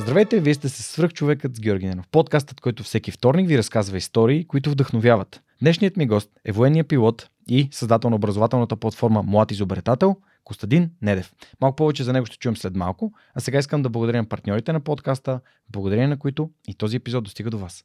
Здравейте, 0.00 0.40
вие 0.40 0.54
сте 0.54 0.68
се 0.68 0.82
свръх 0.82 1.12
човекът 1.12 1.56
с 1.56 1.60
Георги 1.60 1.86
Ненов. 1.86 2.08
Подкастът, 2.08 2.60
който 2.60 2.82
всеки 2.82 3.10
вторник 3.10 3.48
ви 3.48 3.58
разказва 3.58 3.96
истории, 3.96 4.44
които 4.44 4.70
вдъхновяват. 4.70 5.42
Днешният 5.60 5.96
ми 5.96 6.06
гост 6.06 6.30
е 6.44 6.52
военният 6.52 6.88
пилот 6.88 7.28
и 7.48 7.68
създател 7.72 8.10
на 8.10 8.16
образователната 8.16 8.76
платформа 8.76 9.22
Млад 9.22 9.50
изобретател 9.50 10.16
Костадин 10.44 10.90
Недев. 11.02 11.32
Малко 11.60 11.76
повече 11.76 12.04
за 12.04 12.12
него 12.12 12.26
ще 12.26 12.38
чуем 12.38 12.56
след 12.56 12.76
малко, 12.76 13.12
а 13.34 13.40
сега 13.40 13.58
искам 13.58 13.82
да 13.82 13.88
благодаря 13.88 14.16
на 14.16 14.28
партньорите 14.28 14.72
на 14.72 14.80
подкаста, 14.80 15.40
благодарение 15.72 16.08
на 16.08 16.18
които 16.18 16.50
и 16.68 16.74
този 16.74 16.96
епизод 16.96 17.24
достига 17.24 17.50
до 17.50 17.58
вас. 17.58 17.84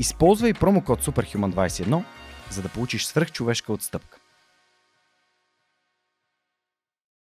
Използвай 0.00 0.54
промокод 0.54 1.04
SUPERHUMAN21, 1.04 2.04
за 2.50 2.62
да 2.62 2.68
получиш 2.68 3.04
свръхчовешка 3.04 3.72
отстъпка. 3.72 4.18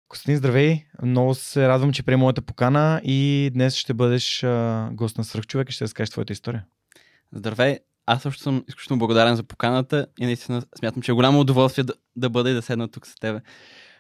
Костин, 0.08 0.36
здравей! 0.36 0.84
Много 1.02 1.34
се 1.34 1.68
радвам, 1.68 1.92
че 1.92 2.02
приема 2.02 2.20
моята 2.20 2.42
покана 2.42 3.00
и 3.04 3.50
днес 3.54 3.74
ще 3.74 3.94
бъдеш 3.94 4.44
а, 4.44 4.88
гост 4.92 5.18
на 5.18 5.24
свръхчовек 5.24 5.70
и 5.70 5.72
ще 5.72 5.84
разкажеш 5.84 6.10
твоята 6.10 6.32
история. 6.32 6.64
Здравей! 7.32 7.78
Аз 8.06 8.22
също 8.22 8.42
съм 8.42 8.64
изключително 8.68 8.98
благодарен 8.98 9.36
за 9.36 9.42
поканата 9.42 10.06
и 10.20 10.24
наистина 10.24 10.62
смятам, 10.78 11.02
че 11.02 11.10
е 11.10 11.14
голямо 11.14 11.40
удоволствие 11.40 11.84
да, 11.84 11.94
да 12.16 12.30
бъда 12.30 12.50
и 12.50 12.54
да 12.54 12.62
седна 12.62 12.88
тук 12.88 13.06
с 13.06 13.14
тебе. 13.14 13.40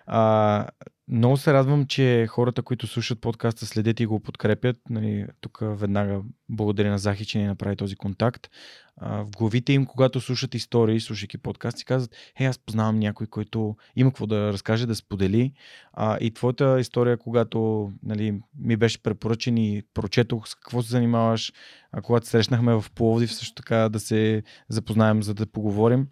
А, 0.06 0.66
много 1.10 1.36
се 1.36 1.52
радвам, 1.52 1.86
че 1.86 2.26
хората, 2.26 2.62
които 2.62 2.86
слушат 2.86 3.20
подкаста, 3.20 3.66
следят 3.66 4.00
и 4.00 4.06
го 4.06 4.20
подкрепят. 4.20 4.76
Нали, 4.90 5.26
тук 5.40 5.58
веднага 5.62 6.22
благодаря 6.48 6.90
на 6.90 6.98
Захи, 6.98 7.24
че 7.26 7.38
ни 7.38 7.46
направи 7.46 7.76
този 7.76 7.96
контакт. 7.96 8.50
А, 8.96 9.24
в 9.24 9.30
главите 9.30 9.72
им, 9.72 9.86
когато 9.86 10.20
слушат 10.20 10.54
истории, 10.54 11.00
слушайки 11.00 11.38
подкасти, 11.38 11.84
казват, 11.84 12.16
е, 12.40 12.44
аз 12.44 12.58
познавам 12.58 12.98
някой, 12.98 13.26
който 13.26 13.76
има 13.96 14.10
какво 14.10 14.26
да 14.26 14.52
разкаже, 14.52 14.86
да 14.86 14.94
сподели. 14.94 15.52
А, 15.92 16.18
и 16.20 16.30
твоята 16.30 16.80
история, 16.80 17.16
когато 17.16 17.90
нали, 18.02 18.40
ми 18.58 18.76
беше 18.76 19.02
препоръчен 19.02 19.56
и 19.56 19.82
прочетох 19.94 20.48
с 20.48 20.54
какво 20.54 20.82
се 20.82 20.90
занимаваш, 20.90 21.52
а 21.92 22.02
когато 22.02 22.26
срещнахме 22.26 22.74
в 22.74 22.84
Пловдив, 22.94 23.34
също 23.34 23.54
така 23.54 23.88
да 23.88 24.00
се 24.00 24.42
запознаем, 24.68 25.22
за 25.22 25.34
да 25.34 25.46
поговорим 25.46 26.06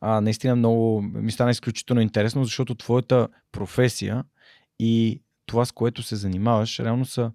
а, 0.00 0.20
наистина 0.20 0.56
много 0.56 1.02
ми 1.02 1.32
стана 1.32 1.50
изключително 1.50 2.00
интересно, 2.00 2.44
защото 2.44 2.74
твоята 2.74 3.28
професия 3.52 4.24
и 4.78 5.22
това, 5.46 5.64
с 5.64 5.72
което 5.72 6.02
се 6.02 6.16
занимаваш, 6.16 6.80
реално 6.80 7.06
са 7.06 7.32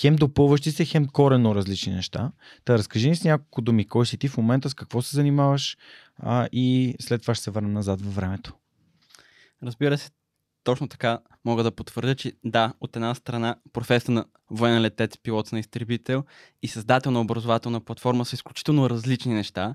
хем 0.00 0.16
допълващи 0.16 0.70
се, 0.70 0.84
хем 0.84 1.06
корено 1.06 1.54
различни 1.54 1.94
неща. 1.94 2.32
Та 2.64 2.78
разкажи 2.78 3.08
ни 3.08 3.16
с 3.16 3.24
няколко 3.24 3.62
думи, 3.62 3.88
кой 3.88 4.06
си 4.06 4.18
ти 4.18 4.28
в 4.28 4.36
момента, 4.36 4.70
с 4.70 4.74
какво 4.74 5.02
се 5.02 5.16
занимаваш 5.16 5.76
а, 6.16 6.48
и 6.52 6.94
след 7.00 7.22
това 7.22 7.34
ще 7.34 7.44
се 7.44 7.50
върна 7.50 7.68
назад 7.68 8.02
във 8.02 8.14
времето. 8.14 8.54
Разбира 9.62 9.98
се, 9.98 10.10
точно 10.64 10.88
така 10.88 11.18
мога 11.44 11.62
да 11.62 11.70
потвърдя, 11.70 12.14
че 12.14 12.32
да, 12.44 12.72
от 12.80 12.96
една 12.96 13.14
страна 13.14 13.56
професия 13.72 14.14
на 14.14 14.24
военен 14.50 14.82
летец, 14.82 15.18
пилот 15.22 15.52
на 15.52 15.58
изтребител 15.58 16.24
и 16.62 16.68
създател 16.68 17.12
на 17.12 17.20
образователна 17.20 17.80
платформа 17.80 18.24
са 18.24 18.34
изключително 18.34 18.90
различни 18.90 19.34
неща. 19.34 19.74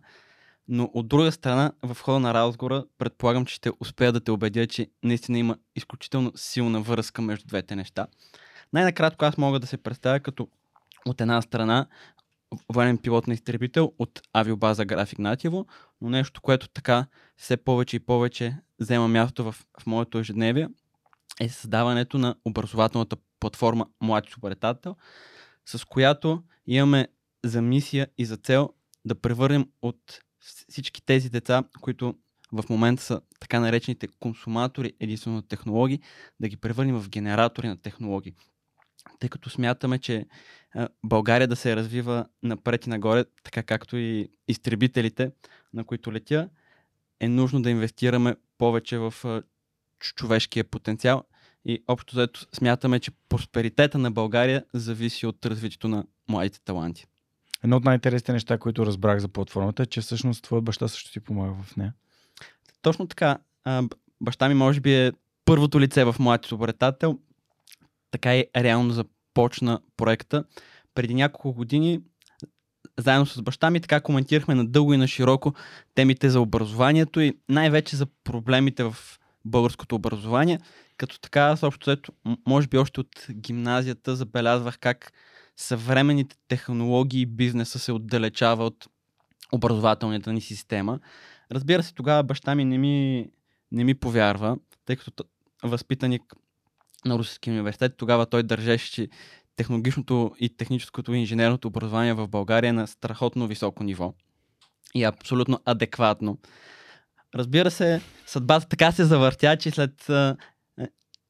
Но 0.68 0.92
от 0.94 1.08
друга 1.08 1.32
страна, 1.32 1.72
в 1.84 1.98
хода 2.02 2.20
на 2.20 2.34
разговора, 2.34 2.86
предполагам, 2.98 3.46
че 3.46 3.56
ще 3.56 3.72
успея 3.80 4.12
да 4.12 4.20
те 4.20 4.32
убедя, 4.32 4.68
че 4.68 4.88
наистина 5.04 5.40
има 5.40 5.58
изключително 5.76 6.32
силна 6.36 6.82
връзка 6.82 7.22
между 7.22 7.48
двете 7.48 7.76
неща. 7.76 8.08
Най-накратко 8.74 9.26
аз 9.26 9.38
мога 9.38 9.60
да 9.60 9.68
се 9.68 9.78
представя 9.78 10.20
като 10.20 10.48
от 11.06 11.22
една 11.22 11.42
страна 11.42 11.88
военен 12.74 12.98
пилот 12.98 13.28
на 13.28 13.34
изтребител 13.34 13.94
от 14.00 14.22
авиобаза 14.34 14.86
График 14.86 15.20
Нативо, 15.20 15.66
но 16.02 16.10
нещо, 16.10 16.42
което 16.42 16.70
така 16.70 17.06
все 17.38 17.58
повече 17.58 17.96
и 17.96 18.00
повече 18.00 18.58
взема 18.80 19.08
място 19.08 19.44
в, 19.44 19.56
в 19.80 19.86
моето 19.86 20.20
ежедневие 20.20 20.70
е 21.42 21.50
създаването 21.50 22.18
на 22.18 22.36
образователната 22.46 23.16
платформа 23.40 23.86
Млади 24.02 24.32
Супертател, 24.32 24.96
с 25.66 25.86
която 25.86 26.44
имаме 26.68 27.08
за 27.44 27.62
мисия 27.62 28.08
и 28.18 28.26
за 28.26 28.38
цел 28.38 28.70
да 29.06 29.16
превърнем 29.16 29.70
от 29.82 30.20
всички 30.40 31.06
тези 31.06 31.30
деца, 31.30 31.64
които 31.82 32.16
в 32.54 32.64
момента 32.70 33.04
са 33.04 33.22
така 33.40 33.60
наречените 33.60 34.08
консуматори 34.08 34.94
единствено 35.00 35.36
на 35.36 35.48
технологии, 35.48 36.00
да 36.40 36.48
ги 36.48 36.58
превърнем 36.58 37.00
в 37.00 37.10
генератори 37.10 37.68
на 37.68 37.78
технологии. 37.78 38.34
Тъй 39.20 39.30
като 39.30 39.50
смятаме, 39.50 40.00
че 40.00 40.26
България 41.04 41.48
да 41.48 41.56
се 41.56 41.76
развива 41.76 42.26
напред 42.44 42.86
и 42.86 42.90
нагоре, 42.90 43.26
така 43.44 43.64
както 43.64 43.98
и 43.98 44.30
изтребителите, 44.48 45.32
на 45.74 45.84
които 45.84 46.14
летя, 46.14 46.50
е 47.20 47.30
нужно 47.30 47.62
да 47.62 47.70
инвестираме 47.70 48.36
повече 48.58 48.98
в 48.98 49.14
човешкия 50.00 50.64
потенциал 50.64 51.24
и 51.66 51.84
общо 51.88 52.16
заето 52.16 52.46
смятаме, 52.54 53.00
че 53.00 53.12
просперитета 53.30 53.98
на 53.98 54.12
България 54.12 54.66
зависи 54.74 55.26
от 55.26 55.46
развитието 55.46 55.88
на 55.88 56.06
младите 56.28 56.60
таланти. 56.62 57.08
Едно 57.64 57.78
от 57.78 57.84
най-интересните 57.84 58.34
неща, 58.34 58.58
които 58.58 58.86
разбрах 58.86 59.20
за 59.20 59.28
платформата 59.28 59.84
е, 59.84 59.86
че 59.86 60.02
всъщност 60.02 60.44
твоят 60.44 60.64
баща 60.64 60.88
също 60.88 61.12
ти 61.12 61.20
помага 61.20 61.54
в 61.64 61.78
нея. 61.78 61.94
Точно 62.82 63.08
така. 63.08 63.38
Баща 64.22 64.50
ми 64.50 64.56
може 64.56 64.80
би 64.80 64.96
е 64.96 65.12
първото 65.46 65.80
лице 65.80 66.04
в 66.04 66.16
моят 66.20 66.46
изобретател. 66.46 67.20
Така 68.12 68.38
и 68.38 68.46
реално 68.58 68.94
започна 68.94 69.80
проекта. 69.98 70.44
Преди 70.96 71.14
няколко 71.14 71.54
години 71.54 72.02
заедно 72.98 73.26
с 73.26 73.42
баща 73.42 73.70
ми 73.70 73.80
така 73.80 74.02
коментирахме 74.02 74.56
на 74.56 74.68
дълго 74.68 74.94
и 74.94 74.98
на 74.98 75.08
широко 75.08 75.54
темите 75.96 76.30
за 76.30 76.42
образованието 76.42 77.20
и 77.20 77.38
най-вече 77.50 77.96
за 77.96 78.06
проблемите 78.24 78.84
в 78.84 78.96
българското 79.46 79.96
образование. 79.96 80.60
Като 80.98 81.20
така, 81.20 81.42
аз 81.42 81.64
общо 81.64 81.98
може 82.48 82.68
би 82.68 82.78
още 82.78 83.00
от 83.00 83.28
гимназията 83.32 84.16
забелязвах 84.16 84.80
как 84.80 85.12
съвременните 85.58 86.36
технологии 86.48 87.22
и 87.22 87.26
бизнеса 87.26 87.80
се 87.80 87.92
отдалечава 87.92 88.66
от 88.66 88.88
образователната 89.52 90.34
ни 90.34 90.42
система. 90.42 91.00
Разбира 91.52 91.84
се, 91.84 91.94
тогава 91.94 92.24
баща 92.24 92.56
ми 92.56 92.66
не 92.66 92.78
ми, 92.78 93.28
не 93.72 93.84
ми 93.84 93.96
повярва, 93.96 94.58
тъй 94.86 94.96
като 94.96 95.24
възпитаник 95.64 96.22
на 97.06 97.18
Русския 97.18 97.54
университет, 97.54 97.98
тогава 97.98 98.26
той 98.26 98.44
държеше, 98.44 98.92
че 98.92 99.10
технологичното 99.56 100.32
и 100.40 100.58
техническото 100.58 101.14
и 101.14 101.20
инженерното 101.20 101.68
образование 101.68 102.14
в 102.14 102.28
България 102.28 102.70
е 102.70 102.74
на 102.74 102.88
страхотно 102.88 103.48
високо 103.48 103.84
ниво 103.84 104.14
и 104.96 105.04
абсолютно 105.04 105.60
адекватно. 105.66 106.38
Разбира 107.36 107.72
се, 107.72 108.02
съдбата 108.26 108.68
така 108.68 108.92
се 108.92 109.06
завъртя, 109.06 109.58
че 109.58 109.72
след 109.72 110.10
а, 110.10 110.38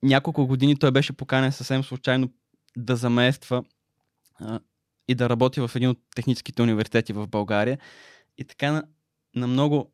няколко 0.03 0.47
години 0.47 0.79
той 0.79 0.91
беше 0.91 1.13
поканен 1.13 1.51
съвсем 1.51 1.83
случайно 1.83 2.29
да 2.77 2.95
замества 2.95 3.63
и 5.07 5.15
да 5.15 5.29
работи 5.29 5.59
в 5.61 5.71
един 5.75 5.89
от 5.89 5.99
техническите 6.15 6.61
университети 6.61 7.13
в 7.13 7.27
България. 7.27 7.79
И 8.37 8.43
така 8.43 8.71
на, 8.71 8.83
на 9.35 9.47
много. 9.47 9.91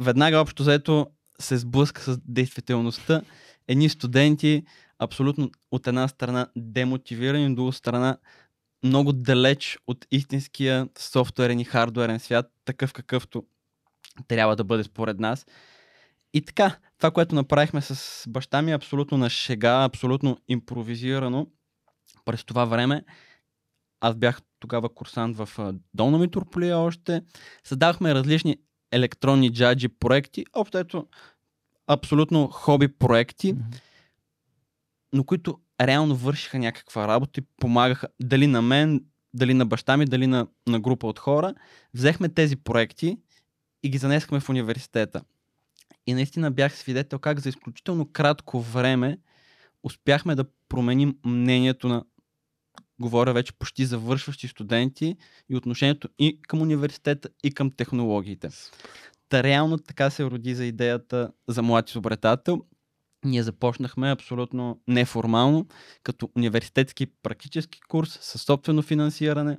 Веднага 0.00 0.38
общо 0.38 0.62
заето 0.62 1.06
се 1.40 1.58
сблъска 1.58 2.02
с 2.02 2.18
действителността. 2.24 3.22
Едни 3.68 3.88
студенти, 3.88 4.64
абсолютно 4.98 5.50
от 5.70 5.86
една 5.86 6.08
страна 6.08 6.46
демотивирани, 6.56 7.46
от 7.46 7.54
друга 7.54 7.72
страна 7.72 8.18
много 8.84 9.12
далеч 9.12 9.78
от 9.86 10.06
истинския 10.10 10.88
софтуерен 10.98 11.60
и 11.60 11.64
хардуерен 11.64 12.20
свят, 12.20 12.52
такъв 12.64 12.92
какъвто 12.92 13.44
трябва 14.28 14.56
да 14.56 14.64
бъде 14.64 14.84
според 14.84 15.20
нас. 15.20 15.46
И 16.34 16.42
така, 16.42 16.76
това, 16.98 17.10
което 17.10 17.34
направихме 17.34 17.82
с 17.82 18.24
баща 18.28 18.62
ми 18.62 18.70
е 18.70 18.74
абсолютно 18.74 19.18
на 19.18 19.30
шега, 19.30 19.84
абсолютно 19.84 20.38
импровизирано 20.48 21.46
през 22.28 22.44
това 22.44 22.64
време 22.64 23.04
аз 24.00 24.14
бях 24.14 24.40
тогава 24.58 24.88
курсант 24.88 25.36
в 25.36 25.74
Долна 25.94 26.18
Митрополия 26.18 26.78
още. 26.78 27.22
Създавахме 27.64 28.14
различни 28.14 28.56
електронни 28.92 29.52
джаджи 29.52 29.88
проекти, 29.88 30.44
общо 30.52 30.78
ето 30.78 31.06
абсолютно 31.86 32.48
хоби 32.48 32.88
проекти, 32.88 33.54
mm-hmm. 33.54 33.80
но 35.12 35.24
които 35.24 35.60
реално 35.80 36.16
вършиха 36.16 36.58
някаква 36.58 37.08
работа 37.08 37.40
и 37.40 37.44
помагаха 37.60 38.08
дали 38.20 38.46
на 38.46 38.62
мен, 38.62 39.04
дали 39.34 39.54
на 39.54 39.66
баща 39.66 39.96
ми, 39.96 40.04
дали 40.04 40.26
на, 40.26 40.46
на 40.66 40.80
група 40.80 41.06
от 41.06 41.18
хора. 41.18 41.54
Взехме 41.94 42.28
тези 42.28 42.56
проекти 42.56 43.18
и 43.82 43.90
ги 43.90 43.98
занесахме 43.98 44.40
в 44.40 44.48
университета. 44.48 45.22
И 46.06 46.14
наистина 46.14 46.50
бях 46.50 46.76
свидетел 46.76 47.18
как 47.18 47.40
за 47.40 47.48
изключително 47.48 48.12
кратко 48.12 48.60
време 48.60 49.18
успяхме 49.82 50.34
да 50.34 50.44
променим 50.68 51.16
мнението 51.24 51.88
на, 51.88 52.04
говоря 53.00 53.32
вече 53.32 53.52
почти 53.52 53.84
завършващи 53.84 54.48
студенти 54.48 55.16
и 55.48 55.56
отношението 55.56 56.08
и 56.18 56.40
към 56.42 56.62
университета, 56.62 57.28
и 57.44 57.50
към 57.50 57.70
технологиите. 57.70 58.48
Та 59.28 59.42
реално 59.42 59.78
така 59.78 60.10
се 60.10 60.24
роди 60.24 60.54
за 60.54 60.64
идеята 60.64 61.32
за 61.48 61.62
млад 61.62 61.90
изобретател. 61.90 62.64
Ние 63.24 63.42
започнахме 63.42 64.10
абсолютно 64.10 64.80
неформално, 64.88 65.66
като 66.02 66.30
университетски 66.36 67.06
практически 67.06 67.80
курс 67.88 68.18
със 68.22 68.42
собствено 68.42 68.82
финансиране, 68.82 69.58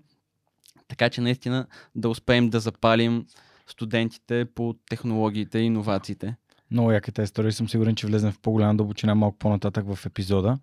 така 0.88 1.10
че 1.10 1.22
наистина 1.22 1.68
да 1.96 2.10
успеем 2.10 2.50
да 2.50 2.60
запалим 2.60 3.26
студентите 3.68 4.46
по 4.56 4.76
технологиите 4.90 5.60
и 5.60 5.64
иновациите. 5.64 6.36
Много 6.72 6.92
яката 6.92 7.24
история. 7.24 7.52
Съм 7.52 7.70
сигурен, 7.70 7.96
че 7.96 8.08
влезем 8.08 8.32
в 8.32 8.40
по-голяма 8.40 8.76
дълбочина 8.76 9.16
малко 9.16 9.38
по-нататък 9.38 9.96
в 9.96 10.06
епизода. 10.06 10.60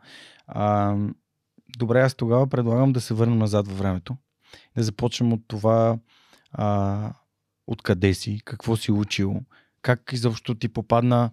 Добре, 1.77 2.01
аз 2.01 2.15
тогава 2.15 2.47
предлагам 2.47 2.93
да 2.93 3.01
се 3.01 3.15
върнем 3.15 3.39
назад 3.39 3.69
във 3.69 3.79
времето. 3.79 4.17
Да 4.77 4.83
започнем 4.83 5.33
от 5.33 5.41
това 5.49 5.99
а, 6.53 7.11
откъде 7.67 8.15
си, 8.15 8.41
какво 8.45 8.77
си 8.77 8.93
учил, 8.93 9.41
как 9.83 10.11
изобщо 10.13 10.55
ти 10.55 10.69
попадна 10.69 11.31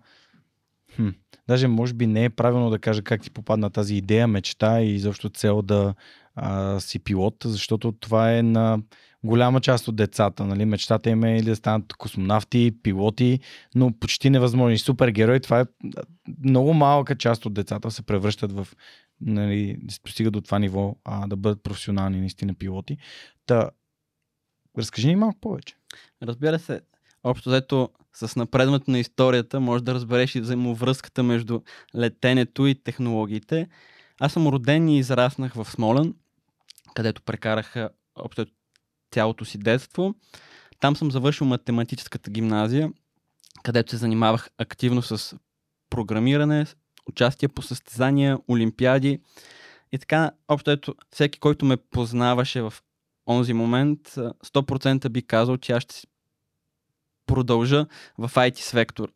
Хм. 0.96 1.10
Даже 1.48 1.68
може 1.68 1.94
би 1.94 2.08
не 2.08 2.26
е 2.26 2.30
правилно 2.30 2.70
да 2.70 2.80
кажа 2.80 3.02
как 3.02 3.22
ти 3.22 3.30
попадна 3.30 3.70
тази 3.70 3.96
идея, 3.96 4.28
мечта 4.28 4.82
и 4.82 4.96
изобщо 4.96 5.30
цел 5.30 5.62
да 5.62 5.94
а, 6.36 6.80
си 6.80 7.00
пилот, 7.00 7.36
защото 7.46 7.92
това 7.92 8.34
е 8.34 8.44
на 8.44 8.80
голяма 9.24 9.62
част 9.62 9.88
от 9.88 9.96
децата. 9.96 10.46
Нали? 10.46 10.66
Мечтата 10.66 11.10
им 11.10 11.24
е 11.24 11.38
или 11.38 11.46
да 11.46 11.56
станат 11.56 11.94
космонавти, 11.94 12.72
пилоти, 12.84 13.40
но 13.76 13.92
почти 14.00 14.30
невъзможни. 14.30 14.78
Супергерой, 14.78 15.40
това 15.40 15.60
е 15.60 15.66
много 16.44 16.74
малка 16.74 17.16
част 17.16 17.46
от 17.46 17.54
децата 17.54 17.92
се 17.92 18.02
превръщат 18.02 18.52
в 18.52 18.68
нали, 19.26 19.78
да 19.82 19.94
се 19.94 20.00
достигат 20.06 20.34
до 20.34 20.42
това 20.42 20.60
ниво, 20.60 20.96
а 21.04 21.28
да 21.28 21.36
бъдат 21.36 21.64
професионални 21.64 22.20
наистина 22.20 22.54
пилоти. 22.54 22.98
Та, 23.46 23.70
разкажи 24.78 25.08
ни 25.08 25.16
малко 25.16 25.40
повече. 25.40 25.76
Разбира 26.24 26.60
се, 26.60 26.82
общо 27.24 27.50
взето 27.50 27.90
с 28.14 28.36
напредването 28.36 28.92
на 28.92 29.00
историята 29.00 29.60
може 29.60 29.84
да 29.84 29.94
разбереш 29.94 30.36
и 30.36 30.42
взаимовръзката 30.42 31.24
между 31.24 31.62
летенето 31.96 32.68
и 32.68 32.76
технологиите. 32.76 33.68
Аз 34.20 34.34
съм 34.34 34.48
роден 34.48 34.90
и 34.90 35.00
израснах 35.00 35.54
в 35.54 35.72
Смолен, 35.72 36.16
където 36.96 37.22
прекарах 37.22 37.76
общо 38.16 38.46
цялото 39.12 39.46
си 39.46 39.58
детство. 39.58 40.16
Там 40.80 40.96
съм 40.96 41.12
завършил 41.12 41.48
математическата 41.48 42.32
гимназия, 42.32 42.92
където 43.64 43.92
се 43.92 43.98
занимавах 43.98 44.50
активно 44.58 45.02
с 45.02 45.38
програмиране, 45.90 46.66
участие 47.06 47.50
по 47.50 47.62
състезания, 47.62 48.40
олимпиади. 48.50 49.20
И 49.92 49.98
така, 49.98 50.32
общо 50.48 50.72
ето, 50.72 50.96
всеки, 51.10 51.40
който 51.40 51.66
ме 51.66 51.78
познаваше 51.78 52.62
в 52.62 52.74
онзи 53.28 53.54
момент, 53.54 54.00
100% 54.10 55.10
би 55.10 55.22
казал, 55.22 55.58
че 55.58 55.72
аз 55.72 55.84
ще 55.84 56.08
продължа 57.26 57.86
в 58.18 58.32
IT 58.34 58.60
сектор. 58.60 59.12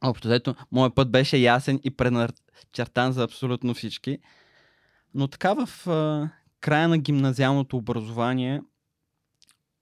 Общо 0.00 0.32
ето, 0.32 0.54
моят 0.72 0.94
път 0.94 1.10
беше 1.10 1.36
ясен 1.36 1.80
и 1.84 1.90
предначертан 1.90 3.12
за 3.12 3.24
абсолютно 3.24 3.74
всички. 3.74 4.18
Но 5.14 5.28
така 5.28 5.54
в 5.54 5.88
а, 5.88 6.30
края 6.60 6.88
на 6.88 6.98
гимназиалното 6.98 7.76
образование 7.76 8.62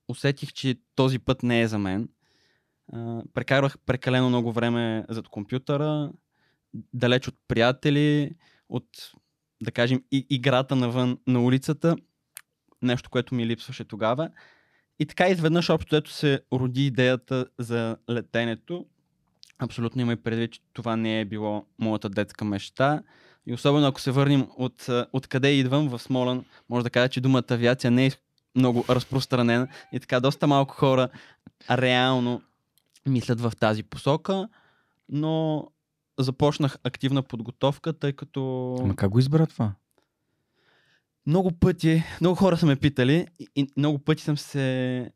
усетих, 0.09 0.53
че 0.53 0.77
този 0.95 1.19
път 1.19 1.43
не 1.43 1.63
е 1.63 1.69
за 1.69 1.79
мен. 1.79 2.09
А, 2.93 3.23
прекарвах 3.35 3.79
прекалено 3.79 4.29
много 4.29 4.53
време 4.53 5.05
зад 5.09 5.29
компютъра, 5.29 6.13
далеч 6.95 7.29
от 7.29 7.35
приятели, 7.49 8.31
от, 8.69 8.87
да 9.63 9.71
кажем, 9.71 10.03
и 10.13 10.27
играта 10.31 10.77
навън 10.77 11.19
на 11.27 11.43
улицата. 11.43 11.97
Нещо, 12.83 13.11
което 13.11 13.35
ми 13.35 13.47
липсваше 13.47 13.85
тогава. 13.85 14.31
И 14.99 15.07
така 15.07 15.29
изведнъж 15.29 15.71
общо 15.71 15.97
ето 15.97 16.11
се 16.11 16.41
роди 16.53 16.87
идеята 16.87 17.47
за 17.59 17.97
летенето. 18.11 18.87
Абсолютно 19.59 20.03
има 20.03 20.13
и 20.13 20.23
предвид, 20.23 20.53
че 20.53 20.61
това 20.73 20.97
не 20.97 21.21
е 21.21 21.25
било 21.25 21.67
моята 21.79 22.09
детска 22.09 22.45
мечта. 22.45 23.03
И 23.47 23.55
особено 23.55 23.87
ако 23.87 24.01
се 24.01 24.11
върнем 24.11 24.49
от, 24.57 24.87
от 25.13 25.27
къде 25.27 25.53
идвам 25.53 25.89
в 25.89 25.99
Смолан, 25.99 26.45
може 26.69 26.85
да 26.85 26.91
кажа, 26.91 27.09
че 27.09 27.21
думата 27.21 27.45
авиация 27.51 27.91
не 27.91 28.07
е 28.07 28.11
много 28.55 28.85
разпространена 28.89 29.69
и 29.93 30.01
така 30.01 30.21
доста 30.21 30.47
малко 30.47 30.75
хора 30.75 31.09
реално 31.71 32.43
мислят 33.07 33.41
в 33.41 33.53
тази 33.61 33.83
посока, 33.83 34.49
но 35.09 35.67
започнах 36.19 36.79
активна 36.85 37.23
подготовка, 37.23 37.93
тъй 37.93 38.13
като... 38.13 38.75
Ама 38.81 38.97
как 38.97 39.11
го 39.11 39.19
избра 39.19 39.47
това? 39.47 39.73
Много 41.27 41.53
пъти, 41.53 42.05
много 42.21 42.37
хора 42.37 42.57
са 42.57 42.67
ме 42.67 42.77
питали 42.77 43.27
и 43.57 43.67
много 43.77 43.99
пъти 43.99 44.23
съм 44.23 44.39
се 44.39 45.11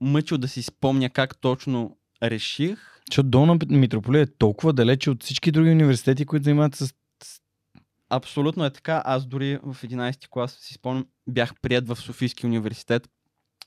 мъчил 0.00 0.38
да 0.38 0.48
си 0.48 0.62
спомня 0.62 1.10
как 1.10 1.40
точно 1.40 1.96
реших. 2.22 2.78
Защото 3.10 3.28
Долна 3.28 3.58
Митрополия 3.70 4.22
е 4.22 4.26
толкова 4.26 4.72
далече 4.72 5.10
от 5.10 5.22
всички 5.22 5.52
други 5.52 5.70
университети, 5.70 6.26
които 6.26 6.44
занимават 6.44 6.74
с 6.74 6.94
Абсолютно 8.10 8.64
е 8.64 8.70
така. 8.70 9.02
Аз 9.04 9.26
дори 9.26 9.58
в 9.62 9.76
11 9.82 10.28
клас 10.28 10.52
си 10.60 10.74
спомням, 10.74 11.06
бях 11.26 11.54
прият 11.62 11.88
в 11.88 11.96
Софийски 11.96 12.46
университет 12.46 13.08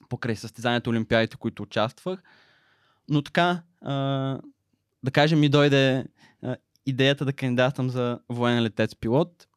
покрай 0.09 0.35
състезанието 0.35 0.89
Олимпиадите, 0.89 1.37
които 1.37 1.63
участвах. 1.63 2.23
Но 3.09 3.21
така, 3.21 3.63
а, 3.81 4.39
да 5.07 5.11
кажем, 5.11 5.39
ми 5.39 5.49
дойде 5.49 6.05
идеята 6.85 7.25
да 7.25 7.33
кандидатам 7.33 7.89
за 7.89 8.19
военен 8.29 8.63
летец 8.63 8.95
пилот. 8.95 9.47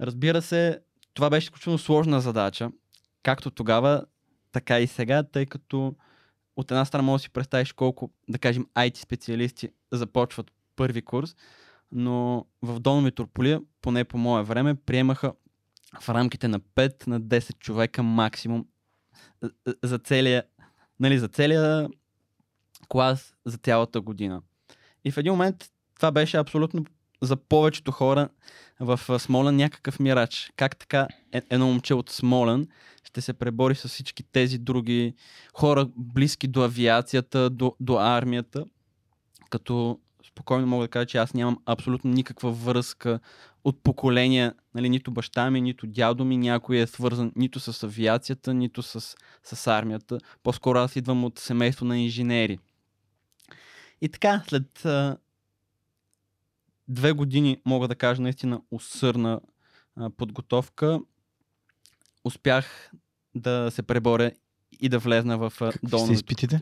Разбира 0.00 0.42
се, 0.42 0.80
това 1.14 1.30
беше 1.30 1.44
изключително 1.44 1.78
сложна 1.78 2.20
задача, 2.20 2.70
както 3.22 3.50
тогава, 3.50 4.04
така 4.52 4.80
и 4.80 4.86
сега, 4.86 5.22
тъй 5.22 5.46
като 5.46 5.94
от 6.56 6.70
една 6.70 6.84
страна 6.84 7.02
може 7.02 7.20
да 7.20 7.22
си 7.22 7.30
представиш 7.30 7.72
колко, 7.72 8.10
да 8.28 8.38
кажем, 8.38 8.66
IT 8.74 8.96
специалисти 8.96 9.68
започват 9.92 10.50
първи 10.76 11.02
курс, 11.02 11.36
но 11.92 12.46
в 12.62 12.80
Долна 12.80 13.02
Митрополия, 13.02 13.60
поне 13.82 14.04
по 14.04 14.18
мое 14.18 14.42
време, 14.42 14.74
приемаха 14.74 15.32
в 16.00 16.08
рамките 16.08 16.48
на 16.48 16.60
5 16.60 17.06
на 17.06 17.20
10 17.20 17.58
човека 17.58 18.02
максимум 18.02 18.66
за 19.82 19.98
целия, 19.98 20.44
нали, 21.00 21.18
за 21.18 21.28
целия 21.28 21.88
клас 22.88 23.34
за 23.44 23.58
цялата 23.58 24.00
година. 24.00 24.42
И 25.06 25.10
в 25.10 25.18
един 25.18 25.32
момент 25.32 25.56
това 25.96 26.10
беше 26.10 26.36
абсолютно 26.36 26.84
за 27.22 27.36
повечето 27.36 27.92
хора 27.92 28.28
в 28.80 29.00
Смолен 29.18 29.56
някакъв 29.56 30.00
мирач. 30.00 30.50
Как 30.56 30.76
така 30.76 31.08
е, 31.32 31.42
едно 31.50 31.66
момче 31.66 31.94
от 31.94 32.10
Смолен 32.10 32.68
ще 33.04 33.20
се 33.20 33.32
пребори 33.32 33.74
с 33.74 33.88
всички 33.88 34.22
тези 34.22 34.58
други 34.58 35.14
хора, 35.54 35.88
близки 35.96 36.48
до 36.48 36.62
авиацията, 36.62 37.50
до, 37.50 37.76
до 37.80 37.98
армията, 37.98 38.64
като 39.50 39.98
спокойно 40.28 40.66
мога 40.66 40.84
да 40.84 40.88
кажа, 40.88 41.06
че 41.06 41.18
аз 41.18 41.34
нямам 41.34 41.58
абсолютно 41.66 42.10
никаква 42.10 42.52
връзка 42.52 43.20
от 43.64 43.82
поколения, 43.82 44.54
нали, 44.74 44.88
нито 44.88 45.10
баща 45.10 45.50
ми, 45.50 45.60
нито 45.60 45.86
дядо 45.86 46.24
ми, 46.24 46.36
някой 46.36 46.76
е 46.76 46.86
свързан 46.86 47.32
нито 47.36 47.60
с 47.60 47.82
авиацията, 47.82 48.54
нито 48.54 48.82
с, 48.82 49.16
с 49.42 49.66
армията. 49.66 50.18
По-скоро 50.42 50.78
аз 50.78 50.96
идвам 50.96 51.24
от 51.24 51.38
семейство 51.38 51.86
на 51.86 51.98
инженери. 51.98 52.58
И 54.00 54.08
така, 54.08 54.42
след 54.48 54.84
а, 54.84 55.16
две 56.88 57.12
години, 57.12 57.60
мога 57.64 57.88
да 57.88 57.94
кажа 57.94 58.22
наистина 58.22 58.60
усърна 58.70 59.40
а, 59.96 60.10
подготовка, 60.10 61.00
успях 62.24 62.92
да 63.34 63.70
се 63.70 63.82
преборя 63.82 64.32
и 64.80 64.88
да 64.88 64.98
влезна 64.98 65.38
в 65.38 65.52
долната. 65.82 66.12
изпитите? 66.12 66.60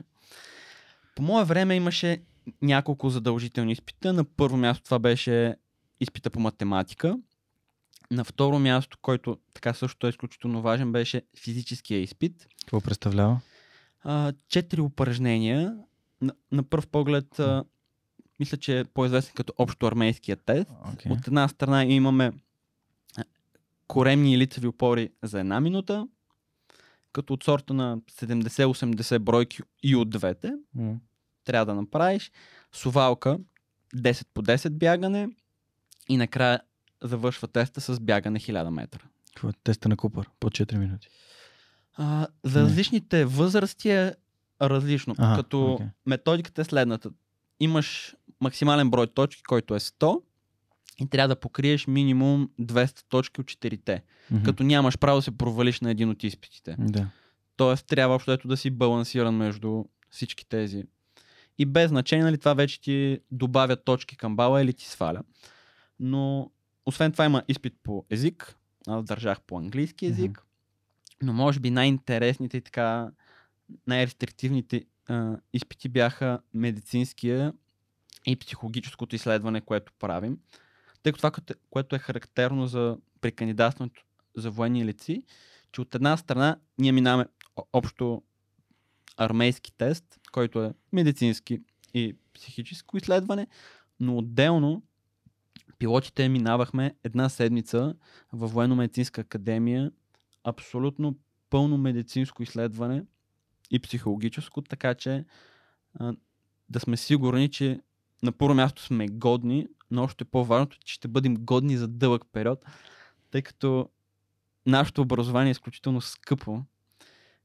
По 1.16 1.22
мое 1.22 1.44
време 1.44 1.74
имаше 1.74 2.22
няколко 2.62 3.10
задължителни 3.10 3.72
изпита. 3.72 4.12
На 4.12 4.24
първо 4.24 4.56
място 4.56 4.84
това 4.84 4.98
беше 4.98 5.56
изпита 6.00 6.30
по 6.30 6.40
математика. 6.40 7.18
На 8.10 8.24
второ 8.24 8.58
място, 8.58 8.98
който 9.02 9.38
така 9.54 9.74
също 9.74 10.06
е 10.06 10.10
изключително 10.10 10.62
важен, 10.62 10.92
беше 10.92 11.22
физическия 11.38 12.00
изпит. 12.00 12.46
Какво 12.60 12.80
представлява? 12.80 13.40
Четири 14.48 14.80
упражнения. 14.80 15.76
На, 16.24 16.32
на 16.52 16.62
първ 16.62 16.86
поглед, 16.86 17.38
а, 17.38 17.64
мисля, 18.40 18.56
че 18.56 18.78
е 18.78 18.84
по-известен 18.84 19.34
като 19.34 19.52
общо 19.58 19.86
армейския 19.86 20.36
тест. 20.36 20.70
Okay. 20.70 21.10
От 21.10 21.26
една 21.26 21.48
страна 21.48 21.84
имаме 21.84 22.32
коремни 23.86 24.34
и 24.34 24.38
лицеви 24.38 24.66
опори 24.66 25.10
за 25.22 25.40
една 25.40 25.60
минута, 25.60 26.08
като 27.12 27.32
от 27.32 27.44
сорта 27.44 27.74
на 27.74 27.98
70-80 27.98 29.18
бройки 29.18 29.62
и 29.82 29.96
от 29.96 30.10
двете. 30.10 30.52
Mm 30.76 30.96
трябва 31.44 31.66
да 31.66 31.74
направиш. 31.74 32.32
Сувалка 32.72 33.38
10 33.96 34.26
по 34.34 34.42
10 34.42 34.70
бягане 34.70 35.28
и 36.08 36.16
накрая 36.16 36.60
завършва 37.02 37.48
теста 37.48 37.80
с 37.80 38.00
бягане 38.00 38.40
1000 38.40 38.70
метра. 38.70 39.00
Това 39.34 39.50
е 39.50 39.52
теста 39.64 39.88
на 39.88 39.96
Купър 39.96 40.30
по 40.40 40.50
4 40.50 40.76
минути? 40.76 41.08
А, 41.94 42.26
за 42.44 42.62
различните 42.62 43.24
възрасти 43.24 43.90
е 43.90 44.14
различно. 44.62 45.14
Ага, 45.18 45.36
като 45.36 45.56
okay. 45.56 45.88
методиката 46.06 46.60
е 46.60 46.64
следната. 46.64 47.10
имаш 47.60 48.16
максимален 48.40 48.90
брой 48.90 49.06
точки, 49.06 49.42
който 49.42 49.74
е 49.74 49.80
100 49.80 50.22
и 51.00 51.06
трябва 51.06 51.28
да 51.28 51.40
покриеш 51.40 51.86
минимум 51.86 52.50
200 52.60 53.04
точки 53.08 53.40
от 53.40 53.46
4-те, 53.46 54.02
Мгм. 54.30 54.42
като 54.44 54.62
нямаш 54.62 54.98
право 54.98 55.18
да 55.18 55.22
се 55.22 55.38
провалиш 55.38 55.80
на 55.80 55.90
един 55.90 56.10
от 56.10 56.24
изпитите. 56.24 56.76
Да. 56.78 57.06
Тоест 57.56 57.86
трябва 57.86 58.14
общо 58.14 58.48
да 58.48 58.56
си 58.56 58.70
балансиран 58.70 59.34
между 59.34 59.84
всички 60.10 60.48
тези. 60.48 60.84
И 61.58 61.66
без 61.66 61.88
значение, 61.88 62.24
нали, 62.24 62.38
това 62.38 62.54
вече 62.54 62.80
ти 62.80 63.18
добавя 63.30 63.76
точки 63.76 64.16
към 64.16 64.36
бала 64.36 64.62
или 64.62 64.72
ти 64.72 64.88
сваля. 64.88 65.22
Но 66.00 66.50
освен 66.86 67.12
това 67.12 67.24
има 67.24 67.42
изпит 67.48 67.74
по 67.82 68.04
език. 68.10 68.56
Аз 68.86 69.04
държах 69.04 69.40
по 69.40 69.58
английски 69.58 70.06
език. 70.06 70.42
Но 71.22 71.32
може 71.32 71.60
би 71.60 71.70
най-интересните 71.70 72.56
и 72.56 72.60
така 72.60 73.08
най-рестриктивните 73.86 74.84
а, 75.06 75.36
изпити 75.52 75.88
бяха 75.88 76.40
медицинския 76.54 77.52
и 78.26 78.36
психологическото 78.36 79.16
изследване, 79.16 79.60
което 79.60 79.92
правим. 79.98 80.38
Тъй 81.02 81.12
като 81.12 81.18
това, 81.18 81.54
което- 81.70 81.96
е 81.96 81.98
характерно 81.98 82.66
за 82.66 82.98
при 83.20 83.54
за 84.36 84.50
военни 84.50 84.84
лици, 84.84 85.22
че 85.72 85.80
от 85.80 85.94
една 85.94 86.16
страна 86.16 86.56
ние 86.78 86.92
минаваме 86.92 87.26
общо 87.72 88.22
армейски 89.16 89.72
тест, 89.72 90.20
който 90.32 90.62
е 90.62 90.74
медицински 90.92 91.60
и 91.94 92.16
психическо 92.34 92.96
изследване, 92.96 93.46
но 94.00 94.18
отделно 94.18 94.82
пилотите 95.78 96.28
минавахме 96.28 96.94
една 97.04 97.28
седмица 97.28 97.94
във 98.32 98.52
военно-медицинска 98.52 99.20
академия 99.20 99.92
абсолютно 100.44 101.16
пълно 101.50 101.78
медицинско 101.78 102.42
изследване 102.42 103.04
и 103.74 103.78
психологическо, 103.78 104.62
така 104.62 104.94
че 104.94 105.24
а, 105.94 106.14
да 106.68 106.80
сме 106.80 106.96
сигурни, 106.96 107.50
че 107.50 107.80
на 108.22 108.32
първо 108.32 108.54
място 108.54 108.82
сме 108.82 109.08
годни, 109.08 109.66
но 109.90 110.02
още 110.02 110.24
по-важното, 110.24 110.78
че 110.84 110.94
ще 110.94 111.08
бъдем 111.08 111.34
годни 111.34 111.76
за 111.76 111.88
дълъг 111.88 112.22
период, 112.32 112.64
тъй 113.30 113.42
като 113.42 113.88
нашето 114.66 115.02
образование 115.02 115.50
е 115.50 115.50
изключително 115.50 116.00
скъпо 116.00 116.62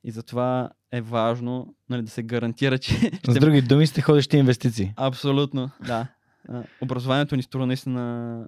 и 0.03 0.11
затова 0.11 0.69
е 0.91 1.01
важно 1.01 1.75
нали, 1.89 2.01
да 2.01 2.09
се 2.09 2.23
гарантира, 2.23 2.77
че 2.77 3.11
С 3.27 3.39
други 3.39 3.61
думи 3.61 3.87
сте 3.87 4.01
ходещи 4.01 4.37
инвестиции. 4.37 4.93
Абсолютно, 4.95 5.71
да. 5.85 6.07
Образованието 6.81 7.35
ни 7.35 7.43
струва 7.43 7.65
наистина 7.65 8.45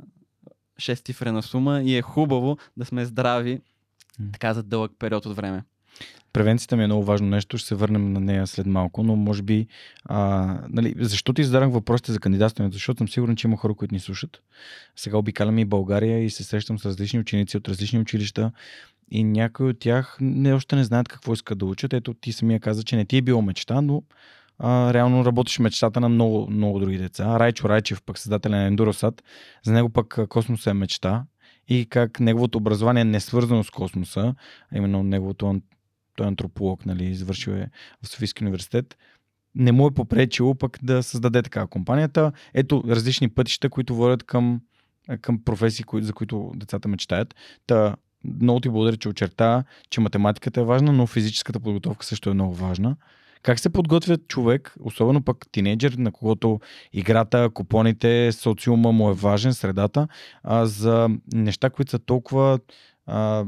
шестифрена 0.77 1.43
сума 1.43 1.81
и 1.81 1.97
е 1.97 2.01
хубаво 2.01 2.57
да 2.77 2.85
сме 2.85 3.05
здрави 3.05 3.61
така 4.31 4.53
за 4.53 4.63
дълъг 4.63 4.91
период 4.99 5.25
от 5.25 5.35
време. 5.35 5.63
Превенцията 6.33 6.77
ми 6.77 6.83
е 6.83 6.87
много 6.87 7.03
важно 7.03 7.27
нещо, 7.27 7.57
ще 7.57 7.67
се 7.67 7.75
върнем 7.75 8.13
на 8.13 8.19
нея 8.19 8.47
след 8.47 8.65
малко, 8.65 9.03
но 9.03 9.15
може 9.15 9.41
би, 9.41 9.67
а, 10.05 10.57
нали, 10.69 10.95
защо 10.99 11.33
ти 11.33 11.43
зададах 11.43 11.69
въпросите 11.69 12.11
за 12.11 12.19
кандидатстването? 12.19 12.73
Защото 12.73 12.97
съм 12.97 13.07
сигурен, 13.07 13.35
че 13.35 13.47
има 13.47 13.57
хора, 13.57 13.73
които 13.73 13.93
ни 13.93 13.99
слушат. 13.99 14.41
Сега 14.95 15.17
обикалям 15.17 15.57
и 15.57 15.65
България 15.65 16.23
и 16.23 16.29
се 16.29 16.43
срещам 16.43 16.79
с 16.79 16.85
различни 16.85 17.19
ученици 17.19 17.57
от 17.57 17.67
различни 17.67 17.99
училища 17.99 18.51
и 19.11 19.23
някои 19.23 19.69
от 19.69 19.79
тях 19.79 20.17
не, 20.21 20.53
още 20.53 20.75
не 20.75 20.83
знаят 20.83 21.07
какво 21.07 21.33
искат 21.33 21.57
да 21.57 21.65
учат. 21.65 21.93
Ето 21.93 22.13
ти 22.13 22.31
самия 22.31 22.59
каза, 22.59 22.83
че 22.83 22.95
не 22.95 23.05
ти 23.05 23.17
е 23.17 23.21
било 23.21 23.41
мечта, 23.41 23.81
но 23.81 24.03
а, 24.59 24.93
реално 24.93 25.25
работиш 25.25 25.59
мечтата 25.59 25.99
на 25.99 26.09
много, 26.09 26.47
много 26.49 26.79
други 26.79 26.97
деца. 26.97 27.39
Райчо 27.39 27.69
Райчев, 27.69 28.01
пък 28.05 28.17
създателя 28.17 28.55
на 28.55 28.65
Ендуросат, 28.65 29.23
за 29.63 29.73
него 29.73 29.89
пък 29.89 30.19
космоса 30.29 30.69
е 30.69 30.73
мечта 30.73 31.23
и 31.67 31.85
как 31.85 32.19
неговото 32.19 32.57
образование 32.57 33.03
не 33.03 33.17
е 33.17 33.19
свързано 33.19 33.63
с 33.63 33.69
космоса, 33.69 34.35
а 34.73 34.77
именно 34.77 35.03
неговото 35.03 35.61
той 36.15 36.25
е 36.25 36.27
антрополог, 36.27 36.85
нали, 36.85 37.15
завършил 37.15 37.51
е 37.51 37.69
в 38.03 38.07
Софийски 38.07 38.43
университет, 38.43 38.97
не 39.55 39.71
му 39.71 39.87
е 39.87 39.93
попречило 39.93 40.55
пък 40.55 40.79
да 40.83 41.03
създаде 41.03 41.41
такава 41.41 41.67
компанията. 41.67 42.31
Ето 42.53 42.83
различни 42.87 43.29
пътища, 43.29 43.69
които 43.69 43.95
водят 43.95 44.23
към, 44.23 44.61
към 45.21 45.43
професии, 45.43 45.85
за 45.93 46.13
които 46.13 46.51
децата 46.55 46.87
мечтаят. 46.87 47.35
Та, 47.67 47.95
много 48.41 48.59
ти 48.59 48.69
благодаря, 48.69 48.97
че 48.97 49.09
очерта, 49.09 49.63
че 49.89 50.01
математиката 50.01 50.61
е 50.61 50.63
важна, 50.63 50.91
но 50.91 51.07
физическата 51.07 51.59
подготовка 51.59 52.05
също 52.05 52.29
е 52.29 52.33
много 52.33 52.53
важна. 52.53 52.95
Как 53.43 53.59
се 53.59 53.69
подготвя 53.69 54.17
човек, 54.17 54.75
особено 54.79 55.21
пък 55.21 55.45
тинейджър, 55.51 55.93
на 55.93 56.11
когото 56.11 56.59
играта, 56.93 57.49
купоните, 57.53 58.31
социума 58.31 58.91
му 58.91 59.09
е 59.09 59.13
важен, 59.13 59.53
средата, 59.53 60.07
а, 60.43 60.65
за 60.65 61.09
неща, 61.33 61.69
които 61.69 61.91
са 61.91 61.99
толкова 61.99 62.59
а, 63.05 63.45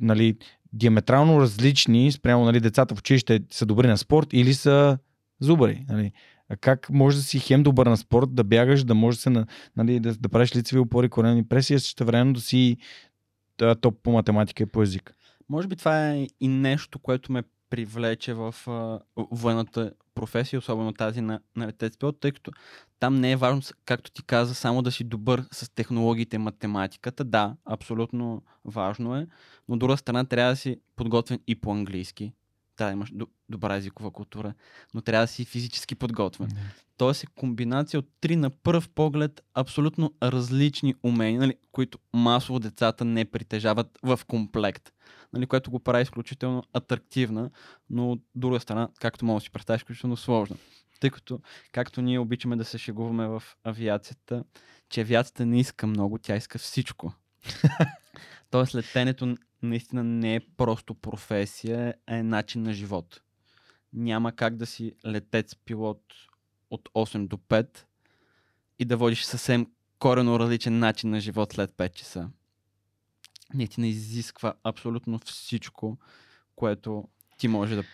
нали, 0.00 0.36
диаметрално 0.72 1.40
различни 1.40 2.12
спрямо 2.12 2.44
нали, 2.44 2.60
децата 2.60 2.94
в 2.94 2.98
училище 2.98 3.40
са 3.50 3.66
добри 3.66 3.86
на 3.86 3.98
спорт 3.98 4.28
или 4.32 4.54
са 4.54 4.98
зубари. 5.40 5.84
Нали. 5.88 6.12
А 6.48 6.56
Как 6.56 6.90
може 6.90 7.16
да 7.16 7.22
си 7.22 7.38
хем 7.38 7.62
добър 7.62 7.86
на 7.86 7.96
спорт, 7.96 8.34
да 8.34 8.44
бягаш, 8.44 8.84
да 8.84 8.94
можеш 8.94 9.22
да, 9.22 9.46
нали, 9.76 10.00
да, 10.00 10.14
да 10.14 10.28
правиш 10.28 10.56
лицеви 10.56 10.80
опори, 10.80 11.08
коленни 11.08 11.44
преси, 11.44 11.74
а 11.74 11.80
също 11.80 12.04
време 12.04 12.32
да 12.32 12.40
си 12.40 12.76
топ 13.80 14.02
по 14.02 14.12
математика 14.12 14.62
и 14.62 14.66
по 14.66 14.82
език. 14.82 15.14
Може 15.48 15.68
би 15.68 15.76
това 15.76 16.10
е 16.10 16.26
и 16.40 16.48
нещо, 16.48 16.98
което 16.98 17.32
ме 17.32 17.42
привлече 17.70 18.34
в 18.34 18.54
а, 18.66 19.00
военната 19.16 19.92
професия, 20.14 20.58
особено 20.58 20.92
тази 20.92 21.20
на, 21.20 21.40
на 21.56 21.66
летец 21.66 21.96
пилот, 21.96 22.20
тъй 22.20 22.32
като 22.32 22.50
там 23.00 23.14
не 23.14 23.32
е 23.32 23.36
важно, 23.36 23.62
както 23.84 24.10
ти 24.10 24.22
каза, 24.22 24.54
само 24.54 24.82
да 24.82 24.92
си 24.92 25.04
добър 25.04 25.44
с 25.52 25.74
технологиите 25.74 26.38
математиката. 26.38 27.24
Да, 27.24 27.56
абсолютно 27.64 28.42
важно 28.64 29.16
е, 29.16 29.26
но 29.68 29.74
от 29.74 29.78
друга 29.78 29.96
страна 29.96 30.24
трябва 30.24 30.52
да 30.52 30.56
си 30.56 30.80
подготвен 30.96 31.40
и 31.46 31.54
по 31.54 31.72
английски. 31.72 32.24
Трябва 32.24 32.39
да 32.86 32.92
имаш 32.92 33.12
добра 33.48 33.76
езикова 33.76 34.10
култура, 34.10 34.54
но 34.94 35.00
трябва 35.00 35.24
да 35.24 35.32
си 35.32 35.44
физически 35.44 35.94
подготвен. 35.94 36.48
Тоест 36.96 37.24
е 37.24 37.26
комбинация 37.26 38.00
от 38.00 38.08
три 38.20 38.36
на 38.36 38.50
пръв 38.50 38.88
поглед 38.88 39.40
абсолютно 39.54 40.14
различни 40.22 40.94
умения, 41.02 41.40
нали, 41.40 41.54
които 41.72 41.98
масово 42.14 42.58
децата 42.58 43.04
не 43.04 43.24
притежават 43.24 43.98
в 44.02 44.20
комплект. 44.26 44.92
Нали, 45.32 45.46
което 45.46 45.70
го 45.70 45.80
прави 45.80 46.02
изключително 46.02 46.62
атрактивна, 46.72 47.50
но 47.90 48.12
от 48.12 48.22
друга 48.34 48.60
страна, 48.60 48.88
както 49.00 49.24
мога 49.24 49.40
да 49.40 49.44
си 49.44 49.50
представиш, 49.50 49.80
изключително 49.80 50.16
сложна. 50.16 50.56
Тъй 51.00 51.10
като, 51.10 51.40
както 51.72 52.02
ние 52.02 52.18
обичаме 52.18 52.56
да 52.56 52.64
се 52.64 52.78
шегуваме 52.78 53.28
в 53.28 53.42
авиацията, 53.64 54.44
че 54.88 55.00
авиацията 55.00 55.46
не 55.46 55.60
иска 55.60 55.86
много, 55.86 56.18
тя 56.18 56.36
иска 56.36 56.58
всичко. 56.58 57.12
Тоест 58.50 58.74
летенето 58.74 59.34
наистина 59.62 60.04
не 60.04 60.34
е 60.34 60.40
просто 60.56 60.94
професия, 60.94 61.94
а 62.06 62.16
е 62.16 62.22
начин 62.22 62.62
на 62.62 62.72
живот. 62.72 63.20
Няма 63.92 64.32
как 64.32 64.56
да 64.56 64.66
си 64.66 64.92
летец-пилот 65.06 66.02
от 66.70 66.88
8 66.88 67.26
до 67.26 67.36
5 67.36 67.84
и 68.78 68.84
да 68.84 68.96
водиш 68.96 69.22
съвсем 69.24 69.66
корено 69.98 70.38
различен 70.38 70.78
начин 70.78 71.10
на 71.10 71.20
живот 71.20 71.52
след 71.52 71.70
5 71.70 71.92
часа. 71.92 72.30
Наистина 73.54 73.86
изисква 73.86 74.54
абсолютно 74.64 75.18
всичко, 75.18 75.98
което 76.56 77.08
ти 77.38 77.48
може 77.48 77.76
да... 77.76 77.84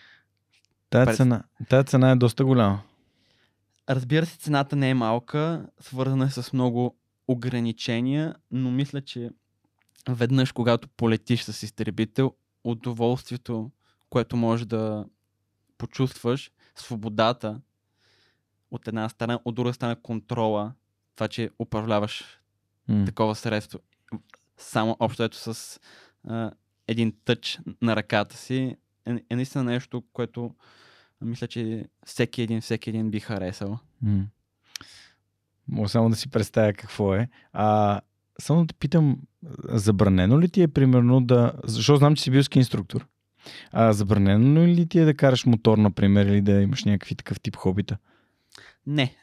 Тая 0.89 1.05
Пред- 1.05 1.15
цена, 1.15 1.43
тая 1.69 1.83
цена 1.83 2.11
е 2.11 2.15
доста 2.15 2.45
голяма. 2.45 2.81
Разбира 3.89 4.25
се, 4.25 4.37
цената 4.37 4.75
не 4.75 4.89
е 4.89 4.93
малка, 4.93 5.69
свързана 5.79 6.25
е 6.25 6.29
с 6.29 6.53
много 6.53 6.97
ограничения, 7.27 8.35
но 8.51 8.71
мисля, 8.71 9.01
че 9.01 9.29
веднъж, 10.09 10.51
когато 10.51 10.87
полетиш 10.87 11.43
с 11.43 11.63
изтребител, 11.63 12.33
удоволствието, 12.63 13.71
което 14.09 14.37
можеш 14.37 14.65
да 14.65 15.05
почувстваш, 15.77 16.51
свободата 16.75 17.61
от 18.71 18.87
една 18.87 19.09
страна, 19.09 19.39
от 19.45 19.55
друга 19.55 19.73
страна 19.73 19.95
контрола, 19.95 20.73
това, 21.15 21.27
че 21.27 21.49
управляваш 21.59 22.39
М. 22.87 23.05
такова 23.05 23.35
средство, 23.35 23.79
само 24.57 24.97
общо 24.99 25.23
ето 25.23 25.37
с 25.37 25.79
а, 26.27 26.51
един 26.87 27.13
тъч 27.25 27.59
на 27.81 27.95
ръката 27.95 28.37
си, 28.37 28.75
е, 29.05 29.23
е 29.29 29.35
наистина 29.35 29.63
нещо, 29.63 30.03
което 30.13 30.55
мисля, 31.21 31.47
че 31.47 31.85
всеки 32.05 32.41
един, 32.41 32.61
всеки 32.61 32.89
един 32.89 33.11
би 33.11 33.19
харесал. 33.19 33.79
М. 34.01 34.25
Мога 35.67 35.89
само 35.89 36.09
да 36.09 36.15
си 36.15 36.29
представя 36.29 36.73
какво 36.73 37.15
е. 37.15 37.29
А, 37.53 38.01
само 38.41 38.61
да 38.61 38.67
те 38.67 38.73
питам, 38.73 39.17
забранено 39.63 40.41
ли 40.41 40.49
ти 40.49 40.61
е 40.61 40.67
примерно 40.67 41.21
да... 41.21 41.53
Защото 41.63 41.97
знам, 41.97 42.15
че 42.15 42.23
си 42.23 42.31
бил 42.31 42.43
ски 42.43 42.59
инструктор. 42.59 43.07
А, 43.71 43.93
забранено 43.93 44.67
ли 44.67 44.85
ти 44.85 44.99
е 44.99 45.05
да 45.05 45.13
караш 45.13 45.45
мотор, 45.45 45.77
например, 45.77 46.25
или 46.25 46.41
да 46.41 46.51
имаш 46.51 46.83
някакви 46.83 47.15
такъв 47.15 47.39
тип 47.39 47.55
хобита? 47.55 47.97
Не. 48.87 49.15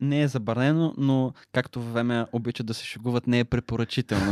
Не 0.00 0.22
е 0.22 0.28
забранено, 0.28 0.94
но 0.96 1.32
както 1.52 1.80
във 1.80 1.92
време 1.92 2.26
обичат 2.32 2.66
да 2.66 2.74
се 2.74 2.84
шегуват, 2.84 3.26
не 3.26 3.38
е 3.38 3.44
препоръчително. 3.44 4.30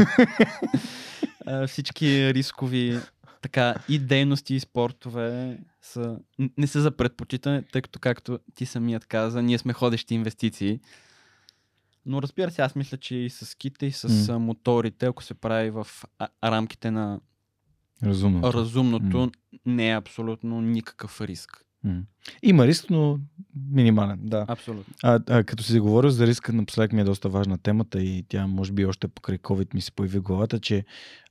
Всички 1.67 2.35
рискови 2.35 2.99
така 3.43 3.75
и 3.89 3.99
дейности 3.99 4.55
и 4.55 4.61
спортове 4.61 5.59
са, 5.83 6.19
не 6.59 6.67
са 6.67 6.81
за 6.81 6.91
предпочитане, 6.91 7.63
тъй 7.63 7.83
като 7.83 7.99
както 7.99 8.39
ти 8.55 8.67
самият 8.67 9.07
каза, 9.07 9.43
ние 9.43 9.59
сме 9.59 9.73
ходещи 9.73 10.15
инвестиции. 10.15 10.81
Но 12.07 12.23
разбира 12.23 12.51
се, 12.51 12.63
аз 12.63 12.75
мисля, 12.77 12.97
че 12.97 13.17
и 13.17 13.31
с 13.31 13.47
ските, 13.47 13.87
и 13.87 13.93
с 13.93 14.29
м. 14.33 14.39
моторите, 14.39 15.07
ако 15.07 15.23
се 15.23 15.35
прави 15.35 15.71
в 15.71 15.87
рамките 16.45 16.91
на 16.91 17.21
Разумно. 18.03 18.53
разумното, 18.53 19.19
М. 19.19 19.31
не 19.67 19.91
е 19.91 19.97
абсолютно 19.97 20.61
никакъв 20.61 21.21
риск. 21.21 21.65
М. 21.85 22.03
Има 22.43 22.67
риск, 22.67 22.91
но 22.91 23.19
минимален, 23.71 24.19
да. 24.23 24.45
Абсолютно. 24.49 24.95
А, 25.03 25.21
а, 25.29 25.45
като 25.45 25.63
си 25.63 25.73
заговорил 25.73 26.11
за 26.11 26.27
риска, 26.27 26.53
напоследък 26.53 26.93
ми 26.93 27.01
е 27.01 27.05
доста 27.05 27.29
важна 27.29 27.59
темата 27.59 28.03
и 28.03 28.25
тя 28.29 28.47
може 28.47 28.73
би 28.73 28.87
още 28.87 29.09
покрай 29.09 29.39
COVID 29.39 29.75
ми 29.75 29.81
се 29.81 29.93
появи 29.93 30.19
главата, 30.21 30.61
че 30.61 30.85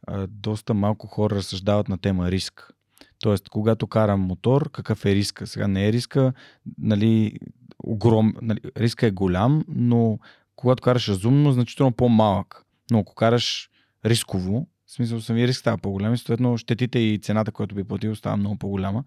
а, 0.07 0.27
доста 0.27 0.73
малко 0.73 1.07
хора 1.07 1.35
разсъждават 1.35 1.89
на 1.89 1.97
тема 1.97 2.31
риск. 2.31 2.71
Тоест, 3.19 3.49
когато 3.49 3.87
карам 3.87 4.21
мотор, 4.21 4.71
какъв 4.71 5.05
е 5.05 5.15
риска? 5.15 5.47
Сега 5.47 5.67
не 5.67 5.87
е 5.87 5.93
риска, 5.93 6.33
нали, 6.77 7.39
огром, 7.83 8.33
нали, 8.41 8.59
риска 8.77 9.07
е 9.07 9.11
голям, 9.11 9.63
но 9.67 10.19
когато 10.55 10.83
караш 10.83 11.09
разумно, 11.09 11.51
значително 11.51 11.91
по-малък. 11.91 12.65
Но 12.91 12.99
ако 12.99 13.15
караш 13.15 13.69
рисково, 14.05 14.67
в 14.85 14.91
смисъл 14.91 15.21
самия 15.21 15.47
риск 15.47 15.59
става 15.59 15.77
по-голям 15.77 16.13
и 16.13 16.17
съответно 16.17 16.57
щетите 16.57 16.99
и 16.99 17.19
цената, 17.19 17.51
която 17.51 17.75
би 17.75 17.83
платил, 17.83 18.15
става 18.15 18.37
много 18.37 18.57
по-голяма. 18.57 19.03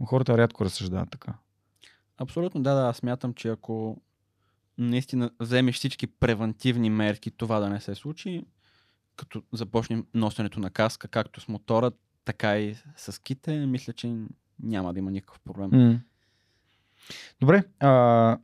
Но 0.00 0.06
хората 0.06 0.38
рядко 0.38 0.64
разсъждават 0.64 1.10
така. 1.10 1.34
Абсолютно, 2.18 2.62
да, 2.62 2.74
да. 2.74 2.88
Аз 2.88 2.96
смятам, 2.96 3.34
че 3.34 3.48
ако 3.48 4.02
наистина 4.78 5.30
вземеш 5.40 5.76
всички 5.76 6.06
превентивни 6.06 6.90
мерки 6.90 7.30
това 7.30 7.60
да 7.60 7.68
не 7.68 7.80
се 7.80 7.94
случи, 7.94 8.44
като 9.16 9.42
започнем 9.52 10.06
носенето 10.14 10.60
на 10.60 10.70
каска, 10.70 11.08
както 11.08 11.40
с 11.40 11.48
мотора, 11.48 11.90
така 12.24 12.58
и 12.58 12.76
с 12.96 13.22
ките, 13.22 13.66
мисля, 13.66 13.92
че 13.92 14.16
няма 14.62 14.92
да 14.92 14.98
има 14.98 15.10
никакъв 15.10 15.40
проблем. 15.40 15.70
М. 15.72 16.00
Добре. 17.40 17.62
А, 17.80 18.38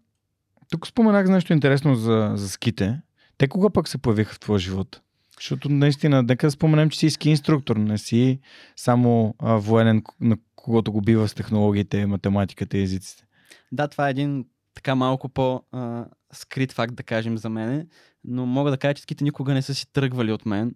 тук 0.71 0.87
споменах 0.87 1.29
нещо 1.29 1.53
интересно 1.53 1.95
за, 1.95 2.33
за 2.35 2.49
ските. 2.49 3.01
Те 3.39 3.49
кога 3.49 3.71
пък 3.71 3.89
се 3.89 3.99
появиха 3.99 4.35
в 4.35 4.41
твоя 4.41 4.59
живот? 4.59 5.01
Защото 5.37 5.69
наистина, 5.69 6.23
нека 6.23 6.51
споменем, 6.51 6.91
че 6.91 6.99
си 6.99 7.11
ски 7.11 7.31
инструктор, 7.31 7.77
не 7.77 7.99
си 7.99 8.41
само 8.77 9.35
а, 9.39 9.57
военен, 9.57 10.03
на 10.21 10.37
когото 10.57 10.93
го 10.93 11.01
бива 11.01 11.29
с 11.29 11.35
технологиите, 11.35 12.07
математиката 12.07 12.79
и 12.79 12.83
езиците. 12.83 13.25
Да, 13.73 13.89
това 13.89 14.09
е 14.09 14.11
един 14.11 14.45
така 14.75 14.95
малко 14.95 15.29
по-скрит 15.29 16.73
факт, 16.73 16.95
да 16.95 17.03
кажем, 17.03 17.39
за 17.39 17.49
мене, 17.49 17.87
но 18.25 18.47
мога 18.47 18.71
да 18.71 18.77
кажа, 18.77 18.95
че 18.95 19.03
ските 19.03 19.25
никога 19.25 19.55
не 19.55 19.63
са 19.63 19.75
си 19.75 19.93
тръгвали 19.93 20.33
от 20.33 20.47
мен. 20.47 20.75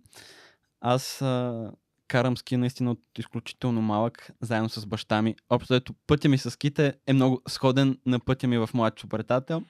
Аз 0.81 1.23
а, 1.23 1.71
карам 2.09 2.37
ски 2.37 2.57
наистина 2.57 2.91
от 2.91 3.01
изключително 3.19 3.83
малък, 3.83 4.31
заедно 4.41 4.69
с 4.69 4.87
баща 4.87 5.23
ми. 5.23 5.37
Общо 5.51 5.75
ето 5.75 5.95
пътя 6.07 6.29
ми 6.29 6.39
с 6.39 6.51
ските 6.51 6.95
е 7.07 7.13
много 7.13 7.43
сходен 7.49 7.99
на 8.07 8.21
пътя 8.21 8.47
ми 8.47 8.59
в 8.59 8.71
моят 8.75 9.03
приятел. 9.09 9.63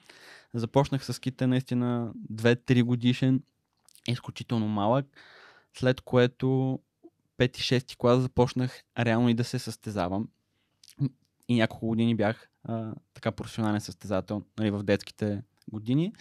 Започнах 0.53 1.05
с 1.05 1.13
ските 1.13 1.47
наистина 1.47 2.11
2-3 2.33 2.83
годишен, 2.83 3.43
изключително 4.07 4.67
малък, 4.67 5.05
след 5.77 6.01
което 6.01 6.79
5-6 7.37 7.97
клас 7.97 8.21
започнах 8.21 8.83
реално 8.99 9.29
и 9.29 9.33
да 9.33 9.43
се 9.43 9.59
състезавам. 9.59 10.27
И 11.47 11.55
няколко 11.55 11.87
години 11.87 12.15
бях 12.15 12.49
а, 12.63 12.93
така 13.13 13.31
професионален 13.31 13.81
състезател 13.81 14.43
нали, 14.59 14.71
в 14.71 14.83
детските 14.83 15.41
години. 15.71 16.13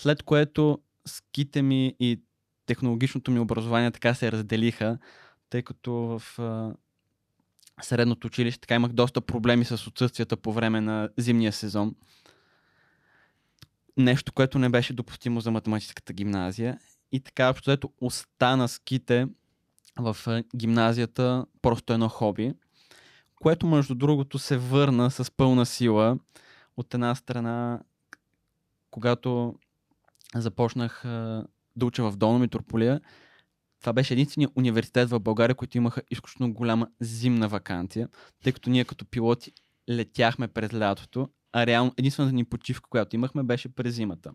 След 0.00 0.22
което 0.22 0.78
ските 1.06 1.62
ми 1.62 1.94
и 2.00 2.20
технологичното 2.66 3.30
ми 3.30 3.38
образование 3.38 3.90
така 3.90 4.14
се 4.14 4.32
разделиха, 4.32 4.98
тъй 5.50 5.62
като 5.62 5.92
в 5.92 6.38
а, 6.38 6.74
средното 7.82 8.26
училище 8.26 8.60
така 8.60 8.74
имах 8.74 8.92
доста 8.92 9.20
проблеми 9.20 9.64
с 9.64 9.86
отсъствията 9.86 10.36
по 10.36 10.52
време 10.52 10.80
на 10.80 11.08
зимния 11.16 11.52
сезон. 11.52 11.94
Нещо, 13.96 14.32
което 14.32 14.58
не 14.58 14.68
беше 14.68 14.92
допустимо 14.92 15.40
за 15.40 15.50
математическата 15.50 16.12
гимназия. 16.12 16.78
И 17.12 17.20
така, 17.20 17.50
общо 17.50 17.92
остана 18.00 18.68
ските 18.68 19.28
в 19.98 20.16
гимназията 20.56 21.46
просто 21.62 21.92
едно 21.92 22.08
хоби, 22.08 22.52
което 23.36 23.66
между 23.66 23.94
другото 23.94 24.38
се 24.38 24.56
върна 24.56 25.10
с 25.10 25.30
пълна 25.30 25.66
сила. 25.66 26.18
От 26.76 26.94
една 26.94 27.14
страна, 27.14 27.80
когато 28.90 29.54
започнах 30.34 31.02
да 31.76 31.86
уча 31.86 32.10
в 32.10 32.16
Долна 32.16 32.38
Митрополия, 32.38 33.00
това 33.86 33.92
беше 33.92 34.14
единствения 34.14 34.48
университет 34.56 35.10
в 35.10 35.20
България, 35.20 35.54
който 35.54 35.76
имаха 35.76 36.02
изключително 36.10 36.52
голяма 36.52 36.88
зимна 37.00 37.48
вакансия, 37.48 38.08
тъй 38.44 38.52
като 38.52 38.70
ние 38.70 38.84
като 38.84 39.04
пилоти 39.04 39.52
летяхме 39.90 40.48
през 40.48 40.74
лятото, 40.74 41.28
а 41.52 41.66
реално 41.66 41.92
единствената 41.96 42.34
ни 42.34 42.44
почивка, 42.44 42.90
която 42.90 43.16
имахме, 43.16 43.42
беше 43.42 43.74
през 43.74 43.94
зимата. 43.94 44.30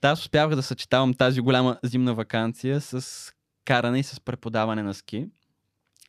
Та 0.00 0.10
аз 0.10 0.20
успявах 0.20 0.56
да 0.56 0.62
съчетавам 0.62 1.14
тази 1.14 1.40
голяма 1.40 1.78
зимна 1.82 2.14
вакансия 2.14 2.80
с 2.80 3.32
каране 3.64 3.98
и 3.98 4.02
с 4.02 4.20
преподаване 4.20 4.82
на 4.82 4.94
ски. 4.94 5.26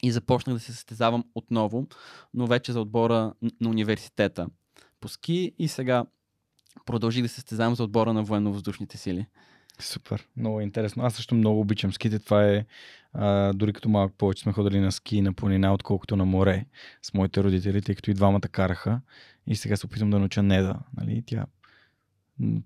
И 0.04 0.12
започнах 0.12 0.54
да 0.54 0.60
се 0.60 0.74
състезавам 0.74 1.24
отново, 1.36 1.88
но 2.34 2.48
вече 2.48 2.72
за 2.72 2.82
отбора 2.82 3.34
на 3.62 3.70
университета 3.70 4.48
по 5.00 5.08
ски 5.08 5.52
и 5.60 5.68
сега 5.68 6.06
продължих 6.86 7.24
да 7.24 7.30
се 7.30 7.36
състезавам 7.36 7.76
за 7.76 7.84
отбора 7.84 8.14
на 8.14 8.24
военно-въздушните 8.24 8.98
сили. 8.98 9.28
Супер, 9.82 10.28
много 10.38 10.62
интересно. 10.62 11.04
Аз 11.04 11.14
също 11.14 11.36
много 11.36 11.60
обичам 11.60 11.94
ските. 11.94 12.20
Това 12.20 12.48
е, 12.48 12.66
а, 13.14 13.54
дори 13.54 13.74
като 13.74 13.90
малък 13.90 14.14
повече 14.18 14.44
сме 14.44 14.54
ходили 14.54 14.80
на 14.80 14.92
ски 14.92 15.22
на 15.22 15.34
планина, 15.34 15.74
отколкото 15.74 16.16
на 16.16 16.26
море 16.26 16.66
с 17.02 17.14
моите 17.14 17.44
родители, 17.44 17.82
тъй 17.82 17.96
като 17.96 18.12
и 18.12 18.14
двамата 18.14 18.42
караха. 18.42 19.02
И 19.48 19.56
сега 19.56 19.76
се 19.76 19.86
опитвам 19.86 20.10
да 20.10 20.20
науча 20.20 20.44
Неда. 20.44 20.76
Нали? 20.98 21.24
Тя 21.26 21.46